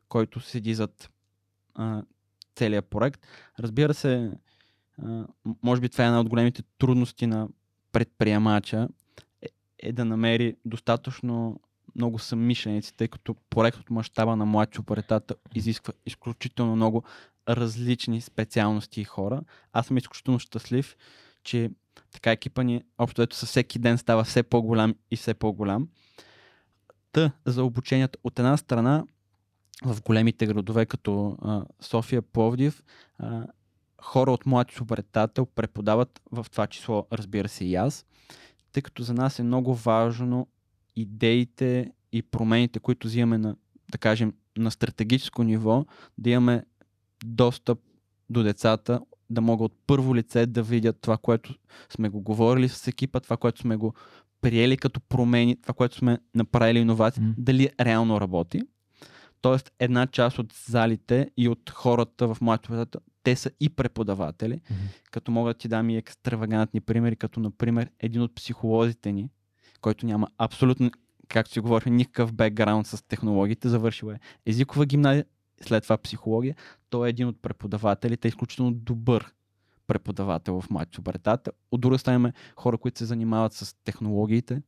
който 0.08 0.40
седи 0.40 0.74
зад 0.74 1.10
а, 1.74 2.02
целият 2.56 2.86
проект. 2.86 3.26
Разбира 3.58 3.94
се, 3.94 4.32
а, 5.02 5.26
може 5.62 5.80
би 5.80 5.88
това 5.88 6.04
е 6.04 6.06
една 6.06 6.20
от 6.20 6.28
големите 6.28 6.62
трудности 6.78 7.26
на 7.26 7.48
предприемача, 7.92 8.88
е, 9.42 9.48
е 9.78 9.92
да 9.92 10.04
намери 10.04 10.56
достатъчно 10.64 11.60
много 11.96 12.18
съмишленици, 12.18 12.96
тъй 12.96 13.08
като 13.08 13.34
проект 13.50 13.78
от 13.78 13.90
мащаба 13.90 14.36
на 14.36 14.46
млад 14.46 14.78
оператата 14.78 15.34
изисква 15.54 15.92
изключително 16.06 16.76
много 16.76 17.04
различни 17.48 18.20
специалности 18.20 19.00
и 19.00 19.04
хора. 19.04 19.42
Аз 19.72 19.86
съм 19.86 19.96
изключително 19.96 20.38
щастлив, 20.38 20.96
че 21.44 21.70
така 22.12 22.32
екипа 22.32 22.62
ни 22.62 22.82
общо 22.98 23.22
ето 23.22 23.36
със 23.36 23.48
всеки 23.48 23.78
ден 23.78 23.98
става 23.98 24.24
все 24.24 24.42
по-голям 24.42 24.94
и 25.10 25.16
все 25.16 25.34
по-голям. 25.34 25.88
Та 27.12 27.32
за 27.46 27.64
обучението 27.64 28.18
от 28.24 28.38
една 28.38 28.56
страна 28.56 29.04
в 29.84 30.02
големите 30.02 30.46
градове 30.46 30.86
като 30.86 31.38
а, 31.42 31.64
София, 31.80 32.22
Пловдив, 32.22 32.82
а, 33.18 33.46
хора 34.02 34.32
от 34.32 34.46
млад 34.46 34.80
обретател 34.80 35.46
преподават 35.46 36.20
в 36.32 36.46
това 36.50 36.66
число, 36.66 37.06
разбира 37.12 37.48
се 37.48 37.64
и 37.64 37.74
аз, 37.74 38.06
тъй 38.72 38.82
като 38.82 39.02
за 39.02 39.14
нас 39.14 39.38
е 39.38 39.42
много 39.42 39.74
важно 39.74 40.46
идеите 40.96 41.92
и 42.12 42.22
промените, 42.22 42.78
които 42.78 43.06
взимаме 43.06 43.38
на, 43.38 43.56
да 43.92 43.98
кажем, 43.98 44.32
на 44.58 44.70
стратегическо 44.70 45.42
ниво, 45.42 45.86
да 46.18 46.30
имаме 46.30 46.64
достъп 47.24 47.78
до 48.30 48.42
децата, 48.42 49.00
да 49.30 49.40
могат 49.40 49.64
от 49.64 49.78
първо 49.86 50.16
лице 50.16 50.46
да 50.46 50.62
видят 50.62 50.96
това, 51.00 51.16
което 51.16 51.54
сме 51.88 52.08
го 52.08 52.20
говорили 52.20 52.68
с 52.68 52.86
екипа, 52.86 53.20
това, 53.20 53.36
което 53.36 53.60
сме 53.60 53.76
го 53.76 53.94
приели 54.40 54.76
като 54.76 55.00
промени, 55.00 55.56
това, 55.62 55.74
което 55.74 55.96
сме 55.96 56.18
направили 56.34 56.78
иновации, 56.78 57.22
mm. 57.22 57.34
дали 57.38 57.70
реално 57.80 58.20
работи. 58.20 58.62
Тоест, 59.40 59.72
една 59.78 60.06
част 60.06 60.38
от 60.38 60.52
залите 60.52 61.30
и 61.36 61.48
от 61.48 61.70
хората 61.70 62.34
в 62.34 62.40
моята 62.40 62.86
те 63.22 63.36
са 63.36 63.50
и 63.60 63.68
преподаватели, 63.68 64.54
mm-hmm. 64.54 65.10
като 65.10 65.32
мога 65.32 65.50
да 65.50 65.58
ти 65.58 65.68
дам 65.68 65.90
и 65.90 65.96
екстравагантни 65.96 66.80
примери, 66.80 67.16
като 67.16 67.40
например 67.40 67.90
един 68.00 68.22
от 68.22 68.34
психолозите 68.34 69.12
ни, 69.12 69.30
който 69.80 70.06
няма 70.06 70.28
абсолютно, 70.38 70.90
както 71.28 71.52
си 71.52 71.60
говорихме, 71.60 71.92
никакъв 71.92 72.32
бекграунд 72.32 72.86
с 72.86 73.02
технологиите, 73.02 73.68
завършил 73.68 74.06
е 74.06 74.20
езикова 74.46 74.86
гимназия, 74.86 75.24
след 75.60 75.82
това 75.82 75.98
психология. 75.98 76.56
Той 76.90 77.08
е 77.08 77.10
един 77.10 77.28
от 77.28 77.42
преподавателите, 77.42 78.28
е 78.28 78.30
изключително 78.30 78.72
добър 78.72 79.32
преподавател 79.86 80.60
в 80.60 80.70
Мачо 80.70 81.02
Бретата. 81.02 81.52
От 81.70 81.80
друга 81.80 81.98
страна 81.98 82.14
имаме 82.14 82.32
хора, 82.56 82.78
които 82.78 82.98
се 82.98 83.04
занимават 83.04 83.52
с 83.52 83.74
технологиите 83.84 84.62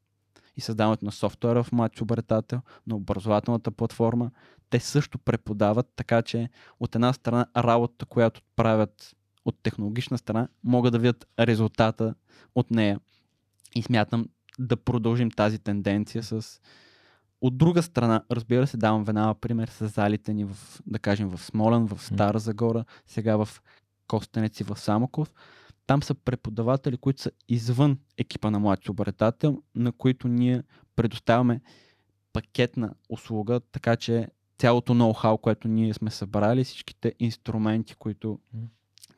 и 0.56 0.60
създаването 0.60 1.04
на 1.04 1.12
софтуера 1.12 1.64
в 1.64 1.72
Мачо 1.72 2.04
Бретата, 2.04 2.62
на 2.86 2.96
образователната 2.96 3.70
платформа. 3.70 4.30
Те 4.72 4.80
също 4.80 5.18
преподават, 5.18 5.86
така 5.96 6.22
че 6.22 6.48
от 6.80 6.94
една 6.94 7.12
страна 7.12 7.46
работата, 7.56 8.06
която 8.06 8.40
правят 8.56 9.16
от 9.44 9.56
технологична 9.62 10.18
страна, 10.18 10.48
могат 10.64 10.92
да 10.92 10.98
видят 10.98 11.26
резултата 11.40 12.14
от 12.54 12.70
нея. 12.70 13.00
И 13.74 13.82
смятам, 13.82 14.28
да 14.58 14.76
продължим 14.76 15.30
тази 15.30 15.58
тенденция 15.58 16.22
с... 16.22 16.60
От 17.40 17.58
друга 17.58 17.82
страна, 17.82 18.24
разбира 18.30 18.66
се, 18.66 18.76
давам 18.76 19.04
веднага 19.04 19.34
пример 19.34 19.68
с 19.68 19.88
залите 19.88 20.34
ни 20.34 20.44
в, 20.44 20.56
да 20.86 20.98
кажем, 20.98 21.28
в 21.28 21.38
Смолен, 21.38 21.86
в 21.86 22.02
Стара 22.02 22.38
Загора, 22.38 22.84
сега 23.06 23.36
в 23.36 23.62
Костенец 24.08 24.60
и 24.60 24.64
в 24.64 24.76
Самоков. 24.76 25.34
Там 25.86 26.02
са 26.02 26.14
преподаватели, 26.14 26.96
които 26.96 27.22
са 27.22 27.30
извън 27.48 27.98
екипа 28.18 28.50
на 28.50 28.58
младши 28.58 28.90
обретател, 28.90 29.62
на 29.74 29.92
които 29.92 30.28
ние 30.28 30.62
предоставяме 30.96 31.60
пакетна 32.32 32.94
услуга, 33.08 33.60
така 33.60 33.96
че 33.96 34.28
цялото 34.62 34.94
ноу-хау, 34.94 35.40
което 35.40 35.68
ние 35.68 35.94
сме 35.94 36.10
събрали, 36.10 36.64
всичките 36.64 37.14
инструменти, 37.18 37.94
които... 37.94 38.38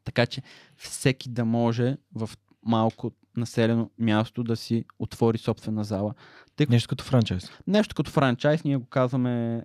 Така 0.04 0.26
че 0.26 0.42
всеки 0.76 1.28
да 1.28 1.44
може 1.44 1.96
в 2.14 2.30
малко 2.62 3.12
населено 3.36 3.90
място 3.98 4.42
да 4.42 4.56
си 4.56 4.84
отвори 4.98 5.38
собствена 5.38 5.84
зала. 5.84 6.14
Тъй, 6.56 6.66
нещо 6.70 6.88
като 6.88 7.04
франчайз. 7.04 7.50
Нещо 7.66 7.94
като 7.94 8.10
франчайз, 8.10 8.64
ние 8.64 8.76
го 8.76 8.86
казваме 8.86 9.64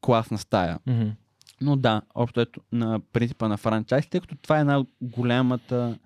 класна 0.00 0.38
стая. 0.38 0.78
Mm-hmm. 0.78 1.12
Но 1.60 1.76
да, 1.76 2.02
общо 2.14 2.40
ето 2.40 2.60
на 2.72 3.00
принципа 3.00 3.48
на 3.48 3.56
франчайз, 3.56 4.08
тъй 4.08 4.20
като 4.20 4.36
това 4.36 4.58
е 4.58 4.60
една 4.60 4.84
голямата 5.00 5.98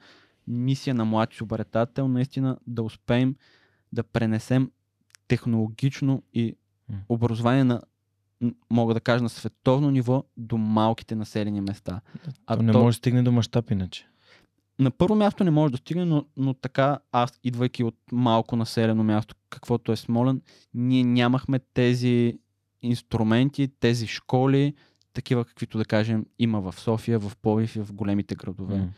мисия 0.48 0.94
на 0.94 1.04
младши 1.04 1.42
обретател, 1.42 2.08
наистина 2.08 2.58
да 2.66 2.82
успеем 2.82 3.36
да 3.92 4.02
пренесем 4.02 4.70
технологично 5.28 6.22
и 6.34 6.56
образование 7.08 7.64
на 7.64 7.82
мога 8.70 8.94
да 8.94 9.00
кажа 9.00 9.22
на 9.22 9.28
световно 9.28 9.90
ниво 9.90 10.24
до 10.36 10.56
малките 10.56 11.14
населени 11.14 11.60
места. 11.60 12.00
А 12.46 12.56
то 12.56 12.62
не 12.62 12.72
то... 12.72 12.78
може 12.78 12.94
да 12.94 12.98
стигне 12.98 13.22
до 13.22 13.32
мащаб 13.32 13.70
иначе 13.70 14.08
на 14.78 14.90
първо 14.90 15.14
място 15.14 15.44
не 15.44 15.50
може 15.50 15.72
да 15.72 15.78
стигне, 15.78 16.04
но, 16.04 16.24
но 16.36 16.54
така 16.54 16.98
аз, 17.12 17.40
идвайки 17.44 17.84
от 17.84 17.96
малко 18.12 18.56
населено 18.56 19.04
място, 19.04 19.34
каквото 19.50 19.92
е 19.92 19.96
Смолен, 19.96 20.42
ние 20.74 21.04
нямахме 21.04 21.58
тези 21.74 22.38
инструменти, 22.82 23.68
тези 23.80 24.06
школи, 24.06 24.74
такива 25.12 25.44
каквито 25.44 25.78
да 25.78 25.84
кажем 25.84 26.26
има 26.38 26.60
в 26.60 26.80
София, 26.80 27.18
в 27.18 27.32
Пловдив 27.42 27.76
и 27.76 27.80
в 27.80 27.92
големите 27.92 28.34
градове. 28.34 28.78
М. 28.78 28.88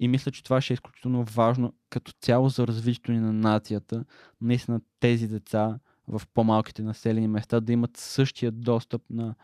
И 0.00 0.08
мисля, 0.08 0.30
че 0.30 0.44
това 0.44 0.60
ще 0.60 0.72
е 0.72 0.74
изключително 0.74 1.24
важно 1.24 1.72
като 1.90 2.12
цяло 2.20 2.48
за 2.48 2.66
развитието 2.66 3.12
ни 3.12 3.20
на 3.20 3.32
нацията. 3.32 4.04
Наистина 4.40 4.80
тези 5.00 5.28
деца 5.28 5.78
в 6.08 6.22
по-малките 6.34 6.82
населени 6.82 7.28
места 7.28 7.60
да 7.60 7.72
имат 7.72 7.96
същия 7.96 8.50
достъп 8.50 9.02
на 9.10 9.34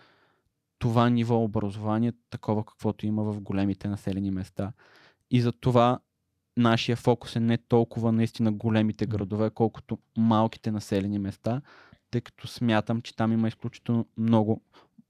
това 0.79 1.11
ниво 1.11 1.45
образование, 1.45 2.13
такова 2.31 2.65
каквото 2.65 3.07
има 3.07 3.23
в 3.23 3.41
големите 3.41 3.89
населени 3.89 4.31
места. 4.31 4.73
И 5.31 5.41
за 5.41 5.53
това 5.53 5.99
нашия 6.57 6.97
фокус 6.97 7.37
е 7.37 7.41
не 7.41 7.59
толкова 7.59 8.13
наистина 8.13 8.53
големите 8.53 9.07
градове, 9.07 9.51
колкото 9.51 9.99
малките 10.17 10.71
населени 10.71 11.19
места, 11.19 11.63
тъй 12.11 12.21
като 12.21 12.47
смятам, 12.47 13.03
че 13.03 13.17
там 13.17 13.33
има 13.33 13.49
изключително 13.49 14.07
много 14.17 14.63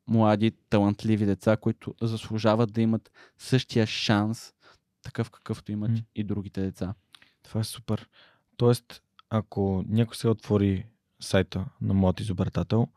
млади, 0.07 0.50
талантливи 0.70 1.26
деца, 1.26 1.57
които 1.57 1.94
заслужават 2.02 2.72
да 2.72 2.80
имат 2.80 3.11
същия 3.38 3.86
шанс, 3.86 4.55
такъв 5.02 5.30
какъвто 5.30 5.72
имат 5.72 5.90
М. 5.90 5.98
и 6.14 6.24
другите 6.24 6.61
деца. 6.61 6.94
Това 7.42 7.61
е 7.61 7.64
супер. 7.64 8.09
Тоест, 8.57 9.02
ако 9.30 9.84
някой 9.88 10.16
се 10.16 10.28
отвори 10.28 10.86
сайта 11.24 11.64
на 11.80 11.94
Млад 11.94 12.20
изобретател, 12.20 12.88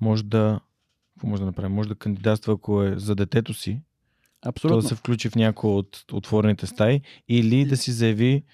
може 0.00 0.24
да 0.24 0.60
какво 1.14 1.26
може 1.26 1.40
да 1.40 1.46
направи? 1.46 1.68
Може 1.68 1.88
да 1.88 1.94
кандидатства, 1.94 2.52
ако 2.52 2.82
е 2.82 2.98
за 2.98 3.14
детето 3.14 3.54
си, 3.54 3.80
то 4.40 4.48
Абсолютно. 4.48 4.80
да 4.80 4.88
се 4.88 4.94
включи 4.94 5.28
в 5.28 5.34
някои 5.34 5.70
от 5.70 6.04
отворените 6.12 6.66
стаи 6.66 7.00
или 7.28 7.64
да 7.64 7.76
си 7.76 7.92
заяви, 7.92 8.44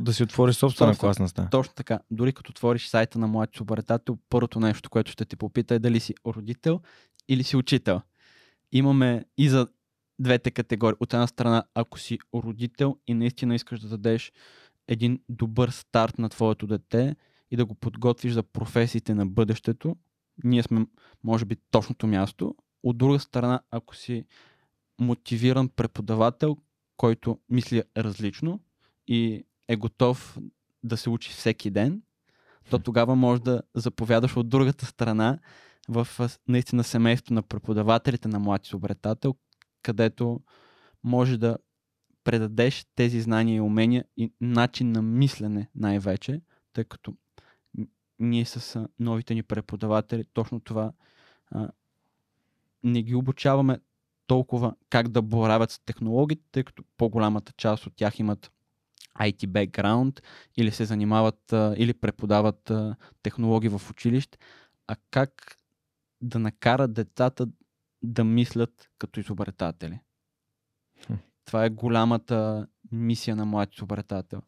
да 0.00 0.14
си 0.14 0.22
отвори 0.22 0.52
собствена 0.52 0.92
Собствен. 0.92 1.08
класна 1.08 1.28
стая. 1.28 1.50
Точно 1.50 1.74
така. 1.74 2.00
Дори 2.10 2.32
като 2.32 2.50
отвориш 2.50 2.86
сайта 2.86 3.18
на 3.18 3.26
млади 3.26 3.50
изобретател, 3.54 4.18
първото 4.30 4.60
нещо, 4.60 4.90
което 4.90 5.10
ще 5.10 5.24
те 5.24 5.36
попита 5.36 5.74
е 5.74 5.78
дали 5.78 6.00
си 6.00 6.14
родител 6.26 6.80
или 7.28 7.42
си 7.44 7.56
учител. 7.56 8.00
Имаме 8.72 9.24
и 9.38 9.48
за 9.48 9.68
двете 10.18 10.50
категории. 10.50 10.96
От 11.00 11.14
една 11.14 11.26
страна, 11.26 11.64
ако 11.74 11.98
си 11.98 12.18
родител 12.34 12.96
и 13.06 13.14
наистина 13.14 13.54
искаш 13.54 13.80
да 13.80 13.88
дадеш 13.88 14.32
един 14.88 15.20
добър 15.28 15.70
старт 15.70 16.18
на 16.18 16.28
твоето 16.28 16.66
дете 16.66 17.16
и 17.54 17.56
да 17.56 17.64
го 17.64 17.74
подготвиш 17.74 18.32
за 18.32 18.42
професиите 18.42 19.14
на 19.14 19.26
бъдещето, 19.26 19.96
ние 20.44 20.62
сме, 20.62 20.86
може 21.24 21.44
би, 21.44 21.56
точното 21.70 22.06
място. 22.06 22.54
От 22.82 22.98
друга 22.98 23.18
страна, 23.18 23.60
ако 23.70 23.96
си 23.96 24.24
мотивиран 25.00 25.68
преподавател, 25.68 26.56
който 26.96 27.38
мисли 27.50 27.82
различно 27.96 28.60
и 29.06 29.44
е 29.68 29.76
готов 29.76 30.38
да 30.82 30.96
се 30.96 31.10
учи 31.10 31.30
всеки 31.30 31.70
ден, 31.70 32.02
то 32.70 32.78
тогава 32.78 33.16
може 33.16 33.42
да 33.42 33.62
заповядаш 33.74 34.36
от 34.36 34.48
другата 34.48 34.86
страна 34.86 35.38
в 35.88 36.08
наистина 36.48 36.84
семейство 36.84 37.34
на 37.34 37.42
преподавателите 37.42 38.28
на 38.28 38.38
млад 38.38 38.66
изобретател, 38.66 39.34
където 39.82 40.40
може 41.04 41.38
да 41.38 41.56
предадеш 42.24 42.86
тези 42.94 43.20
знания 43.20 43.56
и 43.56 43.60
умения 43.60 44.04
и 44.16 44.32
начин 44.40 44.92
на 44.92 45.02
мислене 45.02 45.68
най-вече, 45.74 46.40
тъй 46.72 46.84
като 46.84 47.14
ние 48.24 48.44
с 48.44 48.88
новите 48.98 49.34
ни 49.34 49.42
преподаватели 49.42 50.24
точно 50.32 50.60
това 50.60 50.92
а, 51.50 51.68
не 52.84 53.02
ги 53.02 53.14
обучаваме 53.14 53.78
толкова 54.26 54.74
как 54.90 55.08
да 55.08 55.22
боравят 55.22 55.70
с 55.70 55.78
технологиите, 55.78 56.44
тъй 56.52 56.64
като 56.64 56.84
по-голямата 56.96 57.52
част 57.56 57.86
от 57.86 57.96
тях 57.96 58.18
имат 58.18 58.52
IT 59.20 59.46
бекграунд 59.46 60.22
или 60.56 60.70
се 60.70 60.84
занимават 60.84 61.52
а, 61.52 61.74
или 61.78 61.94
преподават 61.94 62.70
а, 62.70 62.96
технологии 63.22 63.68
в 63.68 63.90
училище, 63.90 64.38
а 64.86 64.96
как 65.10 65.56
да 66.20 66.38
накарат 66.38 66.92
децата 66.92 67.46
да 68.02 68.24
мислят 68.24 68.90
като 68.98 69.20
изобретатели. 69.20 70.00
Хм. 71.06 71.14
Това 71.44 71.64
е 71.64 71.70
голямата 71.70 72.66
мисия 72.92 73.36
на 73.36 73.44
млад 73.44 73.74
изобретател. 73.74 74.42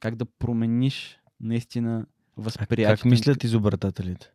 Как 0.00 0.16
да 0.16 0.24
промениш 0.26 1.18
наистина 1.40 2.06
А 2.40 2.42
възприятието. 2.42 3.02
как 3.02 3.10
мислят 3.10 3.44
изобретателите? 3.44 4.32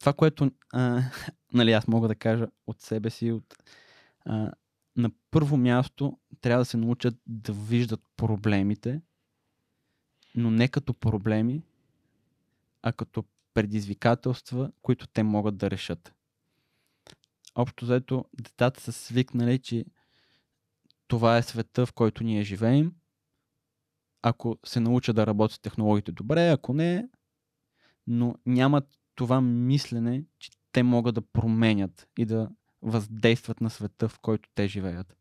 това, 0.00 0.12
което 0.12 0.50
а, 0.72 1.02
нали, 1.52 1.72
аз 1.72 1.88
мога 1.88 2.08
да 2.08 2.14
кажа 2.14 2.46
от 2.66 2.80
себе 2.80 3.10
си, 3.10 3.32
от, 3.32 3.56
а, 4.24 4.52
на 4.96 5.10
първо 5.30 5.56
място 5.56 6.18
трябва 6.40 6.60
да 6.60 6.64
се 6.64 6.76
научат 6.76 7.14
да 7.26 7.52
виждат 7.52 8.00
проблемите, 8.16 9.00
но 10.34 10.50
не 10.50 10.68
като 10.68 10.94
проблеми, 10.94 11.62
а 12.82 12.92
като 12.92 13.24
предизвикателства, 13.54 14.72
които 14.82 15.06
те 15.06 15.22
могат 15.22 15.56
да 15.56 15.70
решат. 15.70 16.14
Общо 17.54 17.86
заето, 17.86 18.24
децата 18.34 18.80
са 18.80 18.92
свикнали, 18.92 19.58
че 19.58 19.84
това 21.08 21.38
е 21.38 21.42
света, 21.42 21.86
в 21.86 21.92
който 21.92 22.24
ние 22.24 22.42
живеем. 22.42 22.92
Ако 24.22 24.58
се 24.64 24.80
научат 24.80 25.16
да 25.16 25.26
работят 25.26 25.60
технологиите 25.62 26.12
добре, 26.12 26.48
ако 26.48 26.72
не, 26.72 27.08
но 28.06 28.34
нямат 28.46 28.98
това 29.14 29.40
мислене, 29.40 30.24
че 30.38 30.50
те 30.72 30.82
могат 30.82 31.14
да 31.14 31.20
променят 31.20 32.08
и 32.18 32.24
да 32.24 32.50
въздействат 32.82 33.60
на 33.60 33.70
света, 33.70 34.08
в 34.08 34.18
който 34.18 34.48
те 34.54 34.68
живеят. 34.68 35.16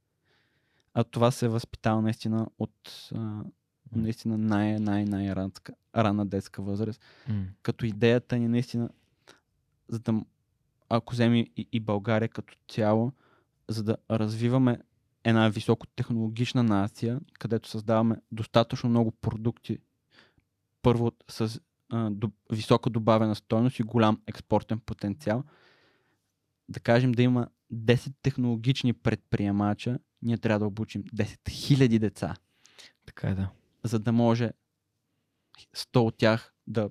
А 0.94 1.04
това 1.04 1.32
се 1.32 1.46
е 1.46 1.50
възпитава 1.50 2.02
наистина 2.02 2.48
от 2.60 3.10
а, 3.16 3.44
наистина 3.96 4.38
най- 4.38 4.80
най- 4.80 5.06
най-ранска 5.06 5.74
ранна 5.96 6.26
детска 6.26 6.62
възраст. 6.62 7.02
М. 7.28 7.46
Като 7.62 7.86
идеята 7.86 8.38
ни 8.38 8.48
наистина, 8.48 8.90
за 9.88 10.00
да, 10.00 10.22
ако 10.90 11.14
вземем 11.14 11.46
и, 11.58 11.68
и 11.72 11.80
България 11.80 12.30
като 12.30 12.56
цяло, 12.68 13.12
за 13.68 13.84
да 13.84 13.98
развиваме 14.12 14.80
една 15.30 15.50
високотехнологична 15.50 16.64
нация, 16.64 17.20
където 17.40 17.70
създаваме 17.70 18.16
достатъчно 18.32 18.90
много 18.90 19.12
продукти, 19.12 19.78
първо 20.82 21.12
с 21.30 21.62
а, 21.90 22.10
до, 22.10 22.32
висока 22.52 22.90
добавена 22.90 23.36
стойност 23.36 23.80
и 23.80 23.84
голям 23.84 24.22
експортен 24.28 24.80
потенциал, 24.80 25.44
да 26.70 26.80
кажем 26.80 27.12
да 27.12 27.22
има 27.22 27.48
10 27.74 28.14
технологични 28.22 28.94
предприемача, 28.94 30.00
ние 30.22 30.38
трябва 30.38 30.60
да 30.60 30.66
обучим 30.66 31.04
10 31.04 31.24
000 31.50 32.00
деца, 32.00 32.36
Така 33.06 33.28
е, 33.28 33.36
да. 33.36 33.50
за 33.84 34.00
да 34.00 34.12
може 34.12 34.52
100 35.76 35.98
от 35.98 36.18
тях 36.18 36.54
да 36.68 36.90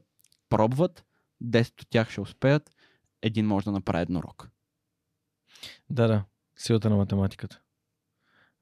пробват, 0.49 1.05
10 1.43 1.83
от 1.83 1.89
тях 1.91 2.11
ще 2.11 2.21
успеят, 2.21 2.71
един 3.23 3.47
може 3.47 3.65
да 3.65 3.73
направи 3.73 4.03
еднорог. 4.03 4.51
Да, 5.91 6.07
да. 6.07 6.25
Силата 6.57 6.91
на 6.91 6.97
математиката. 6.97 7.61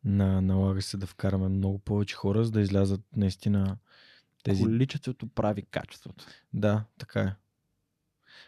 На, 0.06 0.40
налага 0.40 0.82
се 0.82 0.96
да 0.96 1.06
вкараме 1.06 1.48
много 1.48 1.78
повече 1.78 2.16
хора, 2.16 2.44
за 2.44 2.50
да 2.50 2.60
излязат 2.60 3.00
наистина 3.16 3.76
тези... 4.42 4.62
Количеството 4.62 5.26
прави 5.26 5.62
качеството. 5.62 6.24
Да, 6.52 6.84
така 6.98 7.20
е. 7.20 7.32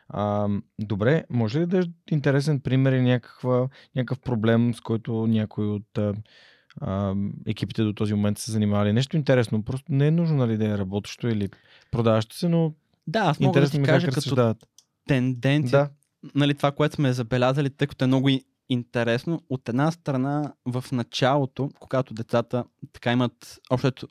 А, 0.08 0.48
добре, 0.78 1.24
може 1.30 1.60
ли 1.60 1.66
да 1.66 1.78
е 1.78 1.82
интересен 2.10 2.60
пример 2.60 2.92
и 2.92 3.02
някаква, 3.02 3.68
някакъв 3.96 4.20
проблем, 4.20 4.74
с 4.74 4.80
който 4.80 5.26
някой 5.26 5.66
от 5.66 5.98
а, 6.80 7.14
екипите 7.46 7.82
до 7.82 7.92
този 7.92 8.14
момент 8.14 8.38
се 8.38 8.52
занимавали? 8.52 8.92
Нещо 8.92 9.16
интересно, 9.16 9.62
просто 9.62 9.92
не 9.92 10.06
е 10.06 10.10
нужно 10.10 10.36
нали, 10.36 10.56
да 10.56 10.68
е 10.68 10.78
работещо 10.78 11.28
или 11.28 11.48
продаващо 11.90 12.36
се, 12.36 12.48
но 12.48 12.74
Да, 13.06 13.20
аз 13.20 13.40
мога 13.40 13.60
да 13.60 13.70
ти 13.70 13.80
ми 13.80 13.86
кажа 13.86 14.06
как 14.06 14.14
като 14.14 14.54
тенденция, 15.08 15.70
Да, 15.70 15.90
нали, 16.34 16.54
това, 16.54 16.72
което 16.72 16.94
сме 16.94 17.12
забелязали, 17.12 17.70
тъй 17.70 17.88
като 17.88 18.04
е 18.04 18.08
много 18.08 18.28
интересно. 18.68 19.42
От 19.48 19.68
една 19.68 19.90
страна, 19.90 20.52
в 20.66 20.84
началото, 20.92 21.70
когато 21.80 22.14
децата 22.14 22.64
така 22.92 23.12
имат 23.12 23.60
общото 23.70 24.08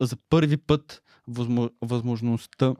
за 0.00 0.16
първи 0.16 0.56
път 0.56 1.02
възмо, 1.28 1.68
възможността 1.82 2.74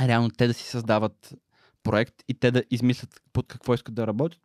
реално 0.00 0.30
те 0.30 0.46
да 0.46 0.54
си 0.54 0.64
създават 0.64 1.34
проект 1.82 2.14
и 2.28 2.34
те 2.34 2.50
да 2.50 2.62
измислят 2.70 3.22
под 3.32 3.48
какво 3.48 3.74
искат 3.74 3.94
да 3.94 4.06
работят, 4.06 4.40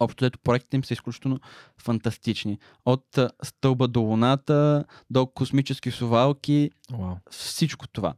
общо 0.00 0.24
ето 0.24 0.38
проектите 0.38 0.76
им 0.76 0.84
са 0.84 0.92
изключително 0.92 1.40
фантастични. 1.78 2.58
От 2.84 3.18
стълба 3.42 3.88
до 3.88 4.00
луната, 4.00 4.84
до 5.10 5.26
космически 5.26 5.90
совалки, 5.90 6.70
Вау. 6.90 7.16
всичко 7.30 7.88
това. 7.88 8.14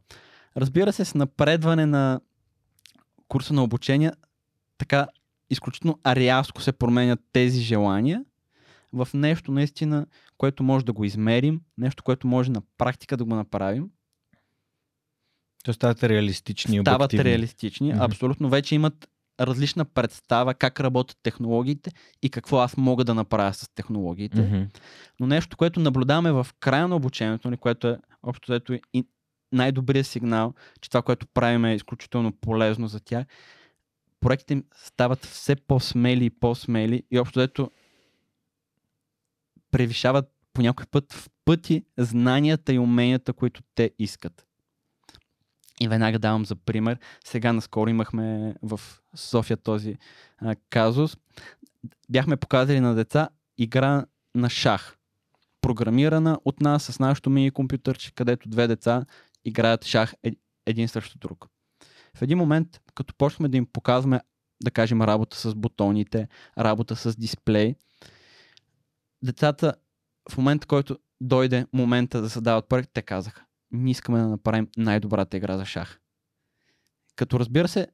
Разбира 0.57 0.93
се, 0.93 1.05
с 1.05 1.15
напредване 1.15 1.85
на 1.85 2.19
курса 3.27 3.53
на 3.53 3.63
обучение, 3.63 4.11
така 4.77 5.07
изключително 5.51 5.99
рязко 6.07 6.61
се 6.61 6.71
променят 6.71 7.19
тези 7.31 7.61
желания 7.61 8.25
в 8.93 9.07
нещо 9.13 9.51
наистина, 9.51 10.05
което 10.37 10.63
може 10.63 10.85
да 10.85 10.93
го 10.93 11.03
измерим, 11.03 11.61
нещо, 11.77 12.03
което 12.03 12.27
може 12.27 12.51
на 12.51 12.61
практика 12.77 13.17
да 13.17 13.25
го 13.25 13.35
направим. 13.35 13.89
То 15.63 15.73
стават 15.73 16.03
реалистични 16.03 16.79
стават 16.79 17.01
обективни. 17.01 17.23
реалистични. 17.23 17.93
Мгм. 17.93 18.01
Абсолютно 18.01 18.49
вече 18.49 18.75
имат 18.75 19.09
различна 19.39 19.85
представа 19.85 20.53
как 20.53 20.79
работят 20.79 21.17
технологиите 21.23 21.91
и 22.21 22.29
какво 22.29 22.57
аз 22.57 22.77
мога 22.77 23.03
да 23.03 23.13
направя 23.13 23.53
с 23.53 23.69
технологиите. 23.75 24.41
Мгм. 24.41 24.63
Но 25.19 25.27
нещо, 25.27 25.57
което 25.57 25.79
наблюдаваме 25.79 26.31
в 26.31 26.47
края 26.59 26.87
на 26.87 26.95
обучението 26.95 27.49
ни, 27.49 27.57
което 27.57 27.87
е 27.87 27.97
общо 28.23 28.51
взето 28.51 28.73
и 28.93 29.05
най-добрият 29.51 30.07
сигнал, 30.07 30.53
че 30.81 30.89
това, 30.89 31.01
което 31.01 31.27
правим 31.27 31.65
е 31.65 31.75
изключително 31.75 32.31
полезно 32.31 32.87
за 32.87 32.99
тях, 32.99 33.25
проектите 34.21 34.53
им 34.53 34.63
стават 34.75 35.25
все 35.25 35.55
по-смели 35.55 36.25
и 36.25 36.29
по-смели 36.29 37.03
и 37.11 37.19
общо 37.19 37.39
дето 37.39 37.71
превишават 39.71 40.25
по 40.53 40.61
някой 40.61 40.85
път 40.85 41.13
в 41.13 41.29
пъти 41.45 41.85
знанията 41.97 42.73
и 42.73 42.79
уменията, 42.79 43.33
които 43.33 43.61
те 43.75 43.91
искат. 43.99 44.45
И 45.81 45.87
веднага 45.87 46.19
давам 46.19 46.45
за 46.45 46.55
пример. 46.55 46.97
Сега 47.25 47.53
наскоро 47.53 47.89
имахме 47.89 48.55
в 48.61 48.81
София 49.15 49.57
този 49.57 49.97
а, 50.37 50.55
казус. 50.69 51.17
Бяхме 52.09 52.37
показали 52.37 52.79
на 52.79 52.95
деца 52.95 53.29
игра 53.57 54.05
на 54.35 54.49
шах. 54.49 54.97
Програмирана 55.61 56.39
от 56.45 56.61
нас 56.61 56.83
с 56.83 56.99
нашото 56.99 57.29
мини 57.29 57.51
компютърче, 57.51 58.11
където 58.15 58.49
две 58.49 58.67
деца 58.67 59.05
играят 59.45 59.85
шах 59.85 60.13
е, 60.23 60.31
един 60.65 60.87
срещу 60.87 61.17
друг. 61.17 61.47
В 62.17 62.21
един 62.21 62.37
момент, 62.37 62.81
като 62.95 63.13
почнахме 63.17 63.49
да 63.49 63.57
им 63.57 63.65
показваме, 63.73 64.21
да 64.63 64.71
кажем, 64.71 65.01
работа 65.01 65.37
с 65.37 65.55
бутоните, 65.55 66.27
работа 66.57 66.95
с 66.95 67.15
дисплей, 67.15 67.75
децата 69.23 69.73
в 70.31 70.37
момента, 70.37 70.67
който 70.67 70.97
дойде 71.21 71.65
момента 71.73 72.21
да 72.21 72.29
създават 72.29 72.69
проект, 72.69 72.89
те 72.93 73.01
казаха, 73.01 73.45
ние 73.71 73.91
искаме 73.91 74.19
да 74.19 74.27
направим 74.27 74.67
най-добрата 74.77 75.37
игра 75.37 75.57
за 75.57 75.65
шах. 75.65 75.99
Като 77.15 77.39
разбира 77.39 77.67
се, 77.67 77.87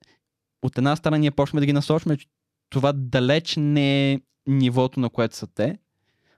от 0.61 0.77
една 0.77 0.95
страна 0.95 1.17
ние 1.17 1.31
почваме 1.31 1.59
да 1.59 1.65
ги 1.65 1.73
насочваме, 1.73 2.17
че 2.17 2.27
това 2.69 2.93
далеч 2.93 3.55
не 3.57 4.13
е 4.13 4.21
нивото, 4.47 4.99
на 4.99 5.09
което 5.09 5.35
са 5.35 5.47
те, 5.47 5.79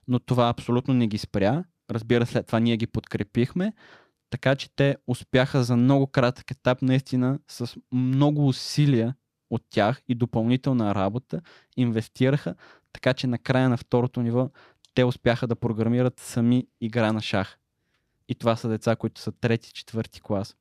но 0.07 0.19
това 0.19 0.49
абсолютно 0.49 0.93
не 0.93 1.07
ги 1.07 1.17
спря. 1.17 1.63
Разбира 1.91 2.25
се, 2.25 2.43
това 2.43 2.59
ние 2.59 2.77
ги 2.77 2.87
подкрепихме, 2.87 3.73
така 4.29 4.55
че 4.55 4.75
те 4.75 4.97
успяха 5.07 5.63
за 5.63 5.75
много 5.75 6.07
кратък 6.07 6.51
етап, 6.51 6.81
наистина 6.81 7.39
с 7.47 7.75
много 7.91 8.47
усилия 8.47 9.15
от 9.49 9.63
тях 9.69 10.01
и 10.07 10.15
допълнителна 10.15 10.95
работа, 10.95 11.41
инвестираха, 11.77 12.55
така 12.93 13.13
че 13.13 13.27
на 13.27 13.37
края 13.37 13.69
на 13.69 13.77
второто 13.77 14.21
ниво 14.21 14.49
те 14.93 15.03
успяха 15.03 15.47
да 15.47 15.55
програмират 15.55 16.19
сами 16.19 16.67
игра 16.81 17.13
на 17.13 17.21
шах. 17.21 17.59
И 18.27 18.35
това 18.35 18.55
са 18.55 18.69
деца, 18.69 18.95
които 18.95 19.21
са 19.21 19.31
трети, 19.31 19.73
четвърти 19.73 20.21
клас. 20.21 20.55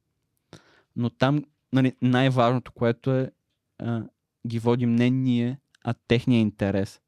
Но 0.96 1.10
там 1.10 1.44
нали, 1.72 1.96
най-важното, 2.02 2.72
което 2.72 3.10
е, 3.10 3.30
а, 3.78 4.02
ги 4.46 4.58
водим 4.58 4.94
не 4.94 5.10
ние, 5.10 5.60
а 5.84 5.94
техния 6.08 6.40
интерес. 6.40 7.00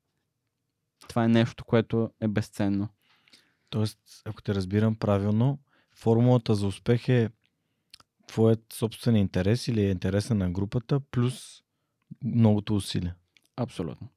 Това 1.08 1.24
е 1.24 1.28
нещо, 1.28 1.64
което 1.64 2.10
е 2.20 2.28
безценно. 2.28 2.88
Тоест, 3.70 3.98
ако 4.24 4.42
те 4.42 4.54
разбирам 4.54 4.96
правилно, 4.96 5.58
формулата 6.00 6.54
за 6.54 6.66
успех 6.66 7.08
е 7.08 7.30
твоят 8.26 8.72
собствен 8.72 9.16
интерес 9.16 9.68
или 9.68 9.82
е 9.82 9.90
интереса 9.90 10.34
на 10.34 10.50
групата, 10.50 11.00
плюс 11.00 11.62
многото 12.24 12.76
усилия. 12.76 13.14
Абсолютно. 13.56 14.08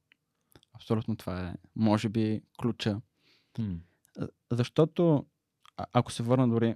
Абсолютно 0.72 1.16
това 1.16 1.48
е, 1.48 1.54
може 1.76 2.08
би, 2.08 2.42
ключа. 2.60 3.00
М. 3.58 3.76
Защото, 4.52 5.26
а- 5.76 5.86
ако 5.92 6.12
се 6.12 6.22
върна 6.22 6.48
дори 6.48 6.74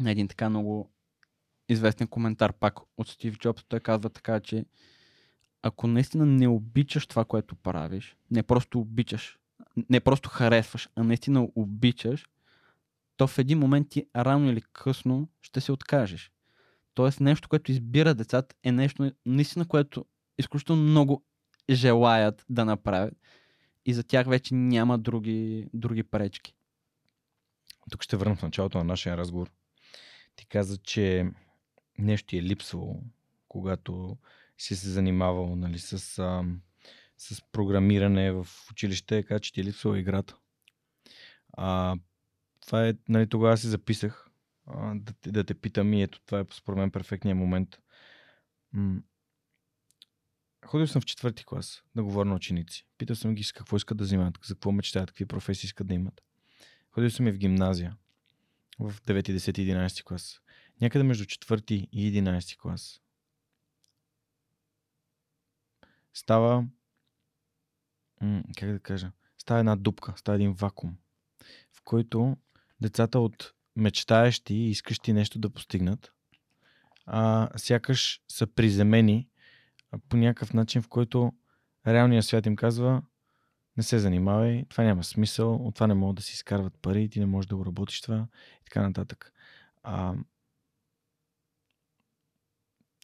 на 0.00 0.10
един 0.10 0.28
така 0.28 0.50
много 0.50 0.92
известен 1.68 2.08
коментар 2.08 2.52
пак 2.52 2.80
от 2.96 3.08
Стив 3.08 3.38
Джобс, 3.38 3.64
той 3.64 3.80
казва 3.80 4.10
така, 4.10 4.40
че 4.40 4.64
ако 5.62 5.86
наистина 5.86 6.26
не 6.26 6.48
обичаш 6.48 7.06
това, 7.06 7.24
което 7.24 7.56
правиш, 7.56 8.16
не 8.30 8.42
просто 8.42 8.80
обичаш, 8.80 9.38
не 9.90 10.00
просто 10.00 10.28
харесваш, 10.28 10.88
а 10.96 11.02
наистина 11.02 11.48
обичаш, 11.54 12.28
то 13.16 13.26
в 13.26 13.38
един 13.38 13.58
момент 13.58 13.88
ти 13.90 14.06
рано 14.16 14.50
или 14.50 14.62
късно 14.72 15.28
ще 15.42 15.60
се 15.60 15.72
откажеш. 15.72 16.32
Тоест 16.94 17.20
нещо, 17.20 17.48
което 17.48 17.72
избира 17.72 18.14
децата 18.14 18.54
е 18.62 18.72
нещо 18.72 19.12
наистина, 19.26 19.68
което 19.68 20.04
изключително 20.38 20.82
много 20.82 21.24
желаят 21.70 22.44
да 22.48 22.64
направят 22.64 23.14
и 23.86 23.94
за 23.94 24.04
тях 24.04 24.26
вече 24.26 24.54
няма 24.54 24.98
други, 24.98 25.68
други 25.74 26.02
пречки. 26.02 26.54
Тук 27.90 28.02
ще 28.02 28.16
върна 28.16 28.36
в 28.36 28.42
началото 28.42 28.78
на 28.78 28.84
нашия 28.84 29.16
разговор. 29.16 29.50
Ти 30.36 30.46
каза, 30.46 30.78
че 30.78 31.26
нещо 31.98 32.26
ти 32.26 32.38
е 32.38 32.42
липсвало, 32.42 33.02
когато 33.48 34.16
си 34.58 34.76
се 34.76 34.90
занимавал 34.90 35.56
нали, 35.56 35.78
с, 35.78 36.18
а, 36.18 36.44
с 37.16 37.42
програмиране 37.52 38.32
в 38.32 38.46
училище, 38.70 39.22
каза, 39.22 39.40
че 39.40 39.52
ти 39.52 39.60
е 39.60 39.64
липсвала 39.64 39.98
играта. 39.98 40.36
А, 41.52 41.96
това 42.66 42.88
е, 42.88 42.94
нали, 43.08 43.28
тогава 43.28 43.56
си 43.56 43.66
записах 43.66 44.30
да, 44.94 45.14
да 45.26 45.44
те 45.44 45.54
питам 45.54 45.92
и 45.92 46.02
ето 46.02 46.20
това 46.20 46.40
е 46.40 46.44
според 46.52 46.78
мен 46.78 46.90
перфектният 46.90 47.38
момент. 47.38 47.78
Ходил 50.66 50.86
съм 50.86 51.02
в 51.02 51.04
четвърти 51.04 51.44
клас 51.44 51.82
да 51.94 52.02
говоря 52.02 52.28
на 52.28 52.34
ученици. 52.34 52.86
Питал 52.98 53.16
съм 53.16 53.34
ги 53.34 53.44
с 53.44 53.52
какво 53.52 53.76
искат 53.76 53.98
да 53.98 54.04
взимат, 54.04 54.38
за 54.44 54.54
какво 54.54 54.72
мечтаят, 54.72 55.10
какви 55.10 55.26
професии 55.26 55.66
искат 55.66 55.86
да 55.86 55.94
имат. 55.94 56.22
Ходил 56.90 57.10
съм 57.10 57.26
и 57.26 57.32
в 57.32 57.38
гимназия. 57.38 57.96
В 58.78 59.02
9, 59.02 59.30
10, 59.30 59.36
11 59.36 60.04
клас. 60.04 60.40
Някъде 60.80 61.02
между 61.02 61.24
4 61.24 61.72
и 61.72 62.22
11 62.22 62.56
клас. 62.56 63.00
Става... 66.14 66.66
Как 68.56 68.72
да 68.72 68.80
кажа? 68.80 69.12
Става 69.38 69.60
една 69.60 69.76
дупка, 69.76 70.14
става 70.16 70.36
един 70.36 70.52
вакуум, 70.52 70.96
в 71.72 71.82
който 71.84 72.36
децата 72.82 73.20
от 73.20 73.52
мечтаещи 73.76 74.54
и 74.54 74.70
искащи 74.70 75.12
нещо 75.12 75.38
да 75.38 75.50
постигнат, 75.50 76.12
а, 77.06 77.48
сякаш 77.56 78.20
са 78.28 78.46
приземени 78.46 79.28
по 80.08 80.16
някакъв 80.16 80.54
начин, 80.54 80.82
в 80.82 80.88
който 80.88 81.32
реалният 81.86 82.24
свят 82.24 82.46
им 82.46 82.56
казва 82.56 83.02
не 83.76 83.82
се 83.82 83.98
занимавай, 83.98 84.64
това 84.68 84.84
няма 84.84 85.04
смисъл, 85.04 85.54
от 85.54 85.74
това 85.74 85.86
не 85.86 85.94
могат 85.94 86.16
да 86.16 86.22
си 86.22 86.32
изкарват 86.32 86.74
пари, 86.82 87.08
ти 87.08 87.20
не 87.20 87.26
можеш 87.26 87.46
да 87.48 87.56
го 87.56 87.66
работиш 87.66 88.00
това 88.00 88.26
и 88.60 88.64
така 88.64 88.82
нататък. 88.82 89.32
А, 89.82 90.14